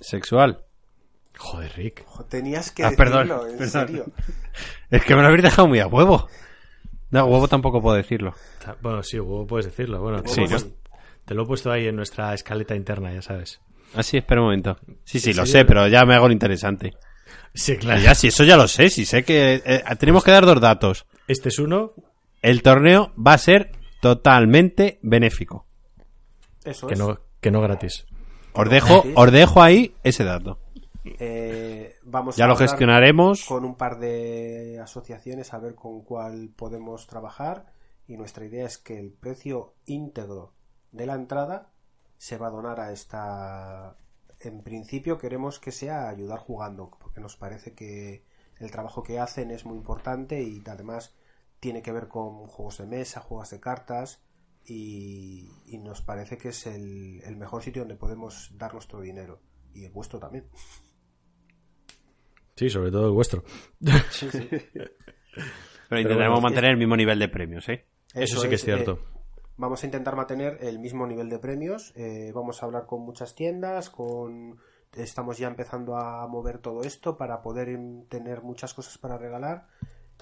Sexual. 0.00 0.64
Joder, 1.38 1.72
Rick. 1.76 2.04
Tenías 2.28 2.70
que 2.70 2.84
Ah, 2.84 2.90
decirlo, 2.90 3.10
perdón, 3.12 3.50
en 3.50 3.58
perdón. 3.58 3.68
serio. 3.70 4.04
Es 4.90 5.04
que 5.04 5.14
me 5.16 5.22
lo 5.22 5.28
habéis 5.28 5.42
dejado 5.42 5.66
muy 5.68 5.80
a 5.80 5.86
huevo. 5.86 6.28
No, 7.10 7.20
a 7.20 7.24
huevo 7.24 7.48
tampoco 7.48 7.80
puedo 7.80 7.96
decirlo. 7.96 8.34
Bueno, 8.82 9.02
sí, 9.02 9.18
huevo 9.18 9.46
puedes 9.46 9.66
decirlo. 9.66 10.00
Bueno, 10.02 10.22
Sí, 10.26 10.44
te 11.24 11.34
lo 11.34 11.44
he 11.44 11.46
puesto 11.46 11.72
ahí 11.72 11.86
en 11.86 11.96
nuestra 11.96 12.34
escaleta 12.34 12.74
interna, 12.76 13.12
ya 13.14 13.22
sabes. 13.22 13.60
Ah, 13.96 14.02
sí, 14.02 14.16
espera 14.18 14.40
un 14.40 14.46
momento. 14.48 14.76
Sí, 15.04 15.20
sí, 15.20 15.30
¿En 15.30 15.36
lo 15.36 15.46
serio? 15.46 15.60
sé, 15.60 15.64
pero 15.66 15.86
ya 15.88 16.04
me 16.04 16.14
hago 16.14 16.26
el 16.26 16.32
interesante. 16.32 16.92
Sí, 17.54 17.76
claro. 17.76 18.00
Ya, 18.00 18.14
sí, 18.14 18.28
eso 18.28 18.42
ya 18.44 18.56
lo 18.56 18.66
sé. 18.66 18.88
Sí, 18.90 19.04
sé 19.04 19.22
que 19.24 19.62
eh, 19.64 19.82
tenemos 19.98 20.24
que 20.24 20.30
dar 20.32 20.44
dos 20.46 20.60
datos. 20.60 21.06
Este 21.28 21.48
es 21.50 21.58
uno. 21.58 21.92
El 22.42 22.62
torneo 22.62 23.12
va 23.16 23.34
a 23.34 23.38
ser 23.38 23.70
totalmente 24.00 24.98
benéfico. 25.02 25.66
Eso 26.64 26.86
Que 26.86 26.94
es. 26.94 27.00
no, 27.00 27.18
que 27.40 27.50
no 27.50 27.60
gratis. 27.60 28.06
Os 28.52 28.68
dejo, 28.68 28.94
gratis. 29.02 29.12
os 29.16 29.32
dejo 29.32 29.62
ahí 29.62 29.94
ese 30.02 30.24
dato. 30.24 30.58
Eh, 31.04 31.96
vamos 32.02 32.36
Ya 32.36 32.46
a 32.46 32.48
lo 32.48 32.56
gestionaremos. 32.56 33.44
con 33.44 33.64
un 33.64 33.76
par 33.76 33.98
de 33.98 34.80
asociaciones 34.82 35.52
a 35.52 35.58
ver 35.58 35.74
con 35.74 36.02
cuál 36.02 36.50
podemos 36.56 37.06
trabajar 37.06 37.66
y 38.08 38.16
nuestra 38.16 38.44
idea 38.46 38.66
es 38.66 38.78
que 38.78 38.98
el 38.98 39.12
precio 39.12 39.74
íntegro 39.86 40.54
de 40.92 41.06
la 41.06 41.14
entrada 41.14 41.68
se 42.18 42.38
va 42.38 42.48
a 42.48 42.50
donar 42.50 42.80
a 42.80 42.92
esta 42.92 43.96
en 44.40 44.62
principio 44.62 45.18
queremos 45.18 45.58
que 45.58 45.72
sea 45.72 46.08
ayudar 46.08 46.38
jugando 46.38 46.90
porque 47.00 47.20
nos 47.20 47.36
parece 47.36 47.74
que 47.74 48.24
el 48.58 48.70
trabajo 48.70 49.02
que 49.02 49.18
hacen 49.18 49.50
es 49.50 49.64
muy 49.64 49.76
importante 49.76 50.42
y 50.42 50.62
además 50.66 51.14
tiene 51.60 51.82
que 51.82 51.92
ver 51.92 52.08
con 52.08 52.46
juegos 52.46 52.78
de 52.78 52.86
mesa, 52.86 53.20
juegos 53.20 53.50
de 53.50 53.60
cartas 53.60 54.22
y, 54.64 55.50
y 55.66 55.78
nos 55.78 56.02
parece 56.02 56.38
que 56.38 56.48
es 56.48 56.66
el, 56.66 57.22
el 57.24 57.36
mejor 57.36 57.62
sitio 57.62 57.82
donde 57.82 57.96
podemos 57.96 58.50
dar 58.56 58.72
nuestro 58.72 59.00
dinero 59.00 59.40
y 59.74 59.84
el 59.84 59.92
vuestro 59.92 60.18
también. 60.18 60.46
Sí, 62.56 62.70
sobre 62.70 62.90
todo 62.90 63.06
el 63.06 63.12
vuestro. 63.12 63.44
Sí, 64.10 64.30
sí. 64.30 64.48
Pero 65.88 66.00
intentaremos 66.00 66.40
bueno, 66.40 66.40
mantener 66.40 66.70
el 66.72 66.76
mismo 66.76 66.96
nivel 66.96 67.18
de 67.18 67.28
premios, 67.28 67.68
¿eh? 67.68 67.86
Eso 68.14 68.40
sí 68.40 68.48
que 68.48 68.54
es 68.54 68.64
cierto. 68.64 68.92
eh, 68.92 69.13
vamos 69.56 69.82
a 69.82 69.86
intentar 69.86 70.16
mantener 70.16 70.58
el 70.60 70.78
mismo 70.78 71.06
nivel 71.06 71.28
de 71.28 71.38
premios. 71.38 71.92
eh, 71.96 72.32
vamos 72.34 72.62
a 72.62 72.66
hablar 72.66 72.86
con 72.86 73.02
muchas 73.02 73.34
tiendas, 73.34 73.90
con 73.90 74.58
estamos 74.96 75.38
ya 75.38 75.48
empezando 75.48 75.96
a 75.96 76.26
mover 76.28 76.58
todo 76.58 76.82
esto 76.82 77.16
para 77.16 77.42
poder 77.42 77.78
tener 78.08 78.42
muchas 78.42 78.74
cosas 78.74 78.98
para 78.98 79.18
regalar. 79.18 79.66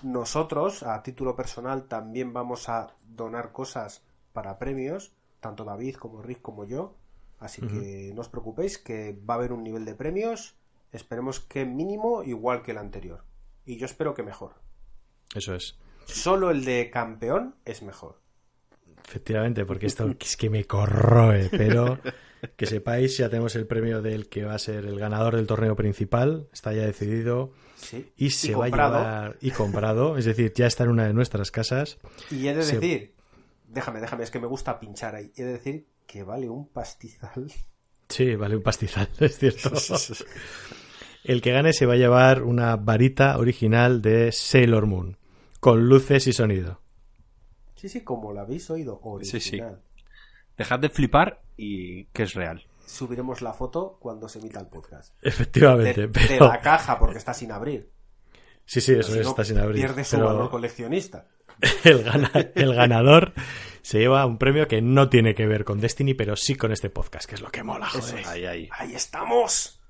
Nosotros, 0.02 0.82
a 0.82 1.02
título 1.02 1.36
personal, 1.36 1.84
también 1.84 2.32
vamos 2.32 2.68
a 2.68 2.94
donar 3.04 3.52
cosas 3.52 4.02
para 4.32 4.58
premios, 4.58 5.12
tanto 5.40 5.64
David 5.64 5.96
como 5.96 6.22
Rick 6.22 6.40
como 6.40 6.64
yo. 6.64 6.96
Así 7.38 7.60
que 7.60 8.12
no 8.14 8.20
os 8.20 8.28
preocupéis 8.28 8.78
que 8.78 9.18
va 9.28 9.34
a 9.34 9.36
haber 9.38 9.52
un 9.52 9.64
nivel 9.64 9.84
de 9.84 9.96
premios. 9.96 10.56
Esperemos 10.92 11.40
que 11.40 11.64
mínimo 11.64 12.22
igual 12.22 12.62
que 12.62 12.70
el 12.70 12.78
anterior. 12.78 13.24
Y 13.66 13.78
yo 13.78 13.86
espero 13.86 14.14
que 14.14 14.22
mejor. 14.22 14.54
Eso 15.34 15.54
es. 15.54 15.76
Solo 16.04 16.50
el 16.50 16.64
de 16.64 16.88
campeón 16.90 17.56
es 17.64 17.82
mejor. 17.82 18.21
Efectivamente, 19.06 19.64
porque 19.64 19.86
esto 19.86 20.14
es 20.18 20.36
que 20.36 20.48
me 20.50 20.64
corroe, 20.64 21.48
pero 21.50 21.98
que 22.56 22.66
sepáis, 22.66 23.16
ya 23.18 23.28
tenemos 23.28 23.54
el 23.56 23.66
premio 23.66 24.00
del 24.02 24.28
que 24.28 24.44
va 24.44 24.54
a 24.54 24.58
ser 24.58 24.84
el 24.86 24.98
ganador 24.98 25.36
del 25.36 25.46
torneo 25.46 25.76
principal, 25.76 26.48
está 26.52 26.72
ya 26.72 26.82
decidido 26.86 27.52
Sí. 27.76 28.12
y 28.16 28.30
se 28.30 28.48
Y 28.52 28.54
va 28.54 28.60
comprado. 28.66 28.94
a 28.96 29.00
llevar 29.00 29.36
y 29.40 29.50
comprado, 29.50 30.16
es 30.16 30.24
decir, 30.24 30.52
ya 30.54 30.66
está 30.66 30.84
en 30.84 30.90
una 30.90 31.06
de 31.06 31.12
nuestras 31.14 31.50
casas. 31.50 31.98
Y 32.30 32.46
he 32.46 32.54
de 32.54 32.62
Se- 32.62 32.76
decir, 32.78 33.14
déjame, 33.68 34.00
déjame, 34.00 34.22
es 34.24 34.30
que 34.30 34.38
me 34.38 34.46
gusta 34.46 34.78
pinchar 34.78 35.16
ahí. 35.16 35.32
He 35.36 35.42
de 35.42 35.52
decir 35.54 35.86
que 36.06 36.22
vale 36.22 36.48
un 36.48 36.68
pastizal. 36.68 37.50
Sí, 38.08 38.36
vale 38.36 38.56
un 38.56 38.62
pastizal, 38.62 39.08
es 39.18 39.36
cierto. 39.38 39.72
El 41.24 41.40
que 41.42 41.52
gane 41.52 41.72
se 41.72 41.86
va 41.86 41.94
a 41.94 41.96
llevar 41.96 42.42
una 42.42 42.76
varita 42.76 43.36
original 43.38 44.00
de 44.02 44.30
Sailor 44.32 44.86
Moon, 44.86 45.16
con 45.60 45.88
luces 45.88 46.26
y 46.26 46.32
sonido. 46.32 46.81
Sí, 47.82 47.88
sí, 47.88 48.02
como 48.02 48.32
lo 48.32 48.38
habéis 48.42 48.70
oído, 48.70 49.00
Sí, 49.22 49.40
sí. 49.40 49.56
original. 49.56 49.80
Dejad 50.56 50.78
de 50.78 50.88
flipar 50.88 51.42
y 51.56 52.04
que 52.12 52.22
es 52.22 52.34
real. 52.34 52.64
Subiremos 52.86 53.42
la 53.42 53.52
foto 53.54 53.96
cuando 54.00 54.28
se 54.28 54.38
emita 54.38 54.60
el 54.60 54.68
podcast. 54.68 55.12
Efectivamente, 55.20 56.06
De, 56.06 56.38
la 56.38 56.60
caja, 56.60 56.96
porque 57.00 57.18
está 57.18 57.34
sin 57.34 57.50
abrir. 57.50 57.90
Sí, 58.64 58.80
sí, 58.80 58.92
eso 58.92 59.10
Si 59.12 59.18
es, 59.18 59.24
no, 59.24 59.30
está 59.30 59.44
sin 59.44 59.58
abrir. 59.58 59.80
Pierde 59.84 60.04
su 60.04 60.14
pero 60.14 60.26
valor 60.28 60.48
coleccionista. 60.48 61.26
el, 61.84 62.04
gana- 62.04 62.30
el 62.54 62.72
ganador 62.72 63.32
se 63.82 63.98
lleva 63.98 64.24
un 64.26 64.38
premio 64.38 64.68
que 64.68 64.80
no 64.80 65.08
tiene 65.08 65.34
que 65.34 65.48
ver 65.48 65.64
con 65.64 65.80
Destiny, 65.80 66.14
pero 66.14 66.36
sí 66.36 66.54
con 66.54 66.70
este 66.70 66.88
podcast, 66.88 67.28
que 67.28 67.34
es 67.34 67.40
lo 67.40 67.50
que 67.50 67.64
mola, 67.64 67.88
Eso 67.88 68.00
joder. 68.00 68.20
es. 68.20 68.28
Ahí, 68.28 68.44
ahí. 68.46 68.68
¡Ahí 68.78 68.94
estamos! 68.94 69.80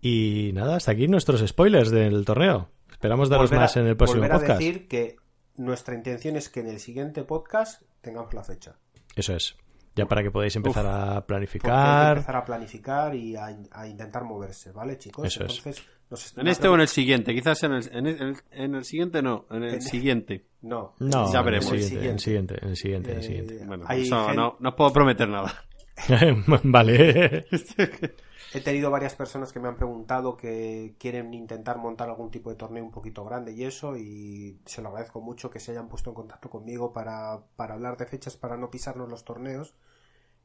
Y 0.00 0.50
nada, 0.54 0.74
hasta 0.76 0.90
aquí 0.90 1.06
nuestros 1.06 1.46
spoilers 1.46 1.90
del 1.92 2.24
torneo. 2.24 2.70
Esperamos 2.90 3.28
daros 3.28 3.50
Volver 3.50 3.58
a- 3.60 3.62
más 3.62 3.76
en 3.76 3.86
el 3.86 3.96
próximo 3.96 4.22
volver 4.22 4.32
a 4.32 4.38
podcast. 4.40 4.58
decir 4.58 4.88
que 4.88 5.16
nuestra 5.58 5.94
intención 5.94 6.36
es 6.36 6.48
que 6.48 6.60
en 6.60 6.68
el 6.68 6.80
siguiente 6.80 7.22
podcast 7.24 7.82
tengamos 8.00 8.32
la 8.32 8.42
fecha. 8.42 8.76
Eso 9.14 9.34
es. 9.36 9.56
Ya 9.96 10.06
para 10.06 10.22
que 10.22 10.30
podáis 10.30 10.54
empezar 10.54 10.84
Uf. 10.86 10.90
a 10.92 11.26
planificar. 11.26 12.16
empezar 12.18 12.36
a 12.36 12.44
planificar 12.44 13.14
y 13.16 13.34
a, 13.36 13.48
a 13.72 13.86
intentar 13.88 14.22
moverse, 14.24 14.70
¿vale, 14.72 14.96
chicos? 14.96 15.26
Eso 15.26 15.44
es. 15.44 15.56
Entonces, 15.58 15.84
nos 16.10 16.38
En 16.38 16.46
este 16.46 16.68
o 16.68 16.74
en 16.76 16.80
el 16.82 16.88
siguiente, 16.88 17.34
quizás 17.34 17.62
en 17.64 17.72
el, 17.72 17.88
en 17.92 18.06
el, 18.06 18.36
en 18.52 18.74
el 18.76 18.84
siguiente 18.84 19.20
no, 19.22 19.44
en 19.50 19.64
el 19.64 19.74
En- 19.74 19.82
siguiente. 19.82 20.46
No, 20.62 20.94
No, 20.98 21.32
Ya 21.32 21.38
en 21.40 21.44
veremos. 21.44 21.70
el 21.72 21.78
El 21.78 21.84
siguiente, 21.84 22.04
en 22.08 22.12
el 22.12 22.18
siguiente. 22.20 22.58
en 22.62 22.68
el 22.70 22.76
siguiente, 22.76 23.10
en 23.10 23.16
el 23.18 23.22
Eh, 23.22 23.26
siguiente. 23.26 23.64
Bueno, 23.66 23.84
eso 23.90 24.26
gen- 24.26 24.36
no, 24.36 24.56
no 24.60 24.68
os 24.70 24.74
puedo 24.74 24.92
prometer 24.92 25.28
nada. 25.28 25.64
vale. 26.64 27.46
He 28.54 28.60
tenido 28.60 28.90
varias 28.90 29.14
personas 29.14 29.52
que 29.52 29.60
me 29.60 29.68
han 29.68 29.76
preguntado 29.76 30.36
que 30.36 30.94
quieren 30.98 31.34
intentar 31.34 31.76
montar 31.78 32.08
algún 32.08 32.30
tipo 32.30 32.48
de 32.50 32.56
torneo 32.56 32.82
un 32.82 32.90
poquito 32.90 33.24
grande 33.24 33.52
y 33.52 33.64
eso, 33.64 33.96
y 33.96 34.58
se 34.64 34.80
lo 34.80 34.88
agradezco 34.88 35.20
mucho 35.20 35.50
que 35.50 35.60
se 35.60 35.72
hayan 35.72 35.88
puesto 35.88 36.10
en 36.10 36.14
contacto 36.14 36.48
conmigo 36.48 36.92
para, 36.92 37.40
para 37.56 37.74
hablar 37.74 37.96
de 37.98 38.06
fechas 38.06 38.36
para 38.36 38.56
no 38.56 38.70
pisarnos 38.70 39.08
los 39.10 39.24
torneos. 39.24 39.74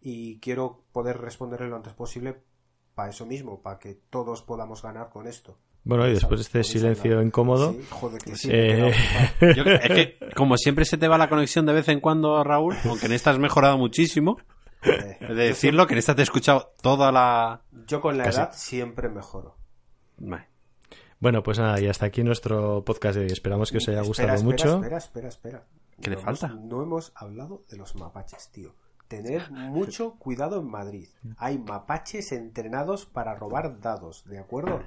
Y 0.02 0.40
quiero 0.40 0.84
poder 0.92 1.18
responderle 1.20 1.70
lo 1.70 1.78
antes 1.78 1.94
posible 1.94 2.42
para 2.94 3.10
eso 3.10 3.26
mismo, 3.26 3.62
para 3.62 3.80
que 3.80 3.94
todos 4.10 4.42
podamos 4.42 4.82
ganar 4.82 5.10
con 5.10 5.26
esto. 5.28 5.58
Bueno, 5.86 6.06
y 6.08 6.14
después 6.14 6.40
de 6.40 6.44
este 6.44 6.64
silencio 6.64 7.22
incómodo. 7.22 7.72
Sí, 7.74 7.86
joder, 7.90 8.22
que 8.22 8.36
sí, 8.36 8.50
eh. 8.52 8.94
Yo- 9.56 9.64
es 9.64 9.90
que, 9.90 10.18
como 10.36 10.58
siempre 10.58 10.84
se 10.86 10.98
te 10.98 11.08
va 11.08 11.18
la 11.18 11.30
conexión 11.30 11.66
de 11.66 11.74
vez 11.74 11.88
en 11.90 12.00
cuando, 12.02 12.44
Raúl, 12.44 12.76
aunque 12.86 13.06
en 13.08 13.14
esta 13.14 13.32
has 13.32 13.40
mejorado 13.40 13.78
muchísimo, 13.78 14.38
Eh, 14.86 15.18
de 15.28 15.34
decirlo, 15.34 15.88
que 15.88 15.94
en 15.94 16.00
esta 16.00 16.16
te 16.16 16.22
he 16.22 16.24
escuchado 16.24 16.74
toda 16.82 17.12
la... 17.12 17.62
Yo 17.88 18.02
con 18.02 18.18
la 18.18 18.26
Casi. 18.26 18.38
edad 18.40 18.52
siempre 18.54 19.10
mejoro. 19.10 19.56
Vale. 20.18 20.48
Bueno, 21.20 21.42
pues 21.42 21.58
nada, 21.60 21.80
y 21.80 21.88
hasta 21.88 22.06
aquí 22.08 22.24
nuestro 22.24 22.84
podcast 22.84 23.16
de 23.18 23.22
hoy. 23.26 23.32
Esperamos 23.32 23.72
que 23.72 23.78
os 23.78 23.88
haya 23.88 24.02
gustado 24.02 24.30
espera, 24.34 24.44
mucho. 24.44 24.76
Espera, 24.76 24.98
espera, 24.98 25.28
espera. 25.30 25.64
¿Qué 26.02 26.10
le 26.10 26.16
No 26.18 26.22
falta? 26.22 26.48
hemos- 26.48 26.66
no 26.66 26.84
hemos 26.84 27.12
hablado 27.16 27.64
de 27.70 27.78
los 27.78 27.96
mapaches, 27.96 28.50
tío. 28.52 28.76
Tener 29.08 29.52
mucho 29.52 30.16
cuidado 30.16 30.60
en 30.60 30.68
Madrid. 30.70 31.08
Hay 31.38 31.58
mapaches 31.60 32.32
entrenados 32.32 33.06
para 33.06 33.36
robar 33.36 33.80
dados, 33.80 34.24
¿de 34.26 34.40
acuerdo? 34.40 34.82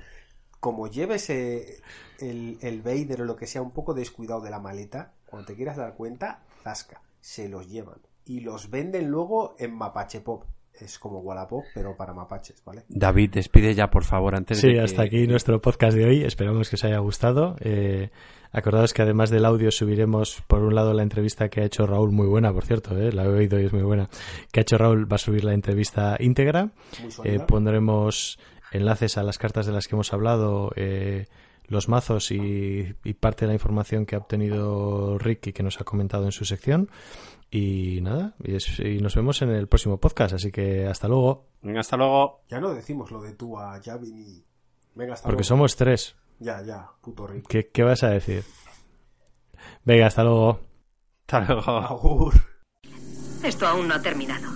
Como 0.60 0.88
lleves 0.88 1.30
eh, 1.30 1.80
el, 2.18 2.58
el 2.60 2.82
Vader 2.82 3.22
o 3.22 3.24
lo 3.24 3.36
que 3.36 3.46
sea 3.46 3.62
un 3.62 3.70
poco 3.70 3.94
descuidado 3.94 4.40
de 4.40 4.50
la 4.50 4.58
maleta, 4.58 5.12
cuando 5.26 5.46
te 5.46 5.54
quieras 5.54 5.76
dar 5.76 5.94
cuenta, 5.94 6.42
zasca, 6.64 7.02
se 7.20 7.48
los 7.48 7.68
llevan. 7.68 8.00
Y 8.26 8.40
los 8.40 8.70
venden 8.70 9.08
luego 9.08 9.54
en 9.58 9.74
Mapache 9.74 10.20
Pop. 10.20 10.44
Es 10.78 10.98
como 10.98 11.20
Wallapop, 11.20 11.64
pero 11.74 11.96
para 11.96 12.12
mapaches, 12.12 12.62
¿vale? 12.62 12.82
David, 12.90 13.30
despide 13.30 13.74
ya, 13.74 13.88
por 13.88 14.04
favor, 14.04 14.34
antes 14.34 14.60
de 14.60 14.68
Sí, 14.68 14.74
que- 14.74 14.80
hasta 14.82 15.02
aquí 15.04 15.26
nuestro 15.26 15.58
podcast 15.62 15.96
de 15.96 16.04
hoy. 16.04 16.22
Esperamos 16.22 16.68
que 16.68 16.76
os 16.76 16.84
haya 16.84 16.98
gustado. 16.98 17.56
Eh, 17.60 18.10
acordaos 18.52 18.92
que 18.92 19.00
además 19.00 19.30
del 19.30 19.46
audio 19.46 19.70
subiremos, 19.70 20.42
por 20.46 20.60
un 20.62 20.74
lado, 20.74 20.92
la 20.92 21.02
entrevista 21.02 21.48
que 21.48 21.62
ha 21.62 21.64
hecho 21.64 21.86
Raúl, 21.86 22.12
muy 22.12 22.26
buena, 22.26 22.52
por 22.52 22.66
cierto, 22.66 22.94
eh, 22.98 23.10
la 23.10 23.24
he 23.24 23.28
oído 23.28 23.58
y 23.58 23.64
es 23.64 23.72
muy 23.72 23.84
buena, 23.84 24.10
que 24.52 24.60
ha 24.60 24.62
hecho 24.62 24.76
Raúl, 24.76 25.10
va 25.10 25.14
a 25.14 25.18
subir 25.18 25.44
la 25.44 25.54
entrevista 25.54 26.16
íntegra. 26.20 26.72
Muy 27.00 27.10
Eh, 27.30 27.40
pondremos 27.46 28.38
enlaces 28.70 29.16
a 29.16 29.22
las 29.22 29.38
cartas 29.38 29.64
de 29.64 29.72
las 29.72 29.86
que 29.88 29.94
hemos 29.94 30.12
hablado, 30.12 30.72
eh, 30.76 31.24
los 31.68 31.88
mazos 31.88 32.30
y, 32.32 32.94
y 33.02 33.14
parte 33.14 33.46
de 33.46 33.48
la 33.48 33.54
información 33.54 34.04
que 34.04 34.14
ha 34.14 34.18
obtenido 34.18 35.16
Rick 35.18 35.46
y 35.48 35.52
que 35.54 35.62
nos 35.62 35.80
ha 35.80 35.84
comentado 35.84 36.26
en 36.26 36.32
su 36.32 36.44
sección. 36.44 36.90
Y 37.50 38.00
nada, 38.02 38.34
y, 38.42 38.98
nos 39.00 39.14
vemos 39.14 39.40
en 39.42 39.50
el 39.50 39.68
próximo 39.68 39.98
podcast, 39.98 40.34
así 40.34 40.50
que 40.50 40.86
hasta 40.86 41.08
luego. 41.08 41.46
Venga, 41.62 41.80
hasta 41.80 41.96
luego. 41.96 42.42
Ya 42.48 42.60
no 42.60 42.74
decimos 42.74 43.10
lo 43.10 43.22
de 43.22 43.32
tú 43.32 43.58
a 43.58 43.80
Javi 43.82 44.12
ni... 44.12 44.44
Venga, 44.94 45.14
hasta 45.14 45.28
Porque 45.28 45.44
somos 45.44 45.76
tres. 45.76 46.16
Ya, 46.38 46.62
ya, 46.62 46.90
puto 47.00 47.26
rico. 47.26 47.48
¿Qué, 47.48 47.68
¿Qué, 47.68 47.82
vas 47.82 48.02
a 48.02 48.10
decir? 48.10 48.44
Venga, 49.84 50.06
hasta 50.06 50.24
luego. 50.24 50.60
Hasta 51.20 51.40
luego. 51.40 51.70
Agur. 51.70 52.34
Esto 53.42 53.66
aún 53.66 53.88
no 53.88 53.94
ha 53.94 54.02
terminado. 54.02 54.50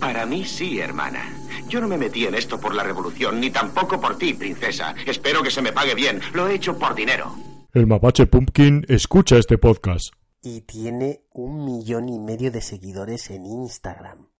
Para 0.00 0.26
mí 0.26 0.44
sí, 0.44 0.80
hermana. 0.80 1.32
Yo 1.68 1.80
no 1.80 1.88
me 1.88 1.96
metí 1.96 2.26
en 2.26 2.34
esto 2.34 2.60
por 2.60 2.74
la 2.74 2.82
revolución, 2.82 3.40
ni 3.40 3.50
tampoco 3.50 4.00
por 4.00 4.18
ti, 4.18 4.34
princesa. 4.34 4.94
Espero 5.06 5.42
que 5.42 5.50
se 5.50 5.62
me 5.62 5.72
pague 5.72 5.94
bien. 5.94 6.20
Lo 6.34 6.46
he 6.46 6.54
hecho 6.54 6.78
por 6.78 6.94
dinero. 6.94 7.34
El 7.72 7.86
mapache 7.86 8.26
Pumpkin 8.26 8.84
escucha 8.88 9.38
este 9.38 9.58
podcast 9.58 10.12
y 10.44 10.60
tiene 10.60 11.24
un 11.32 11.64
millón 11.64 12.10
y 12.10 12.18
medio 12.18 12.52
de 12.52 12.60
seguidores 12.60 13.30
en 13.30 13.46
Instagram. 13.46 14.28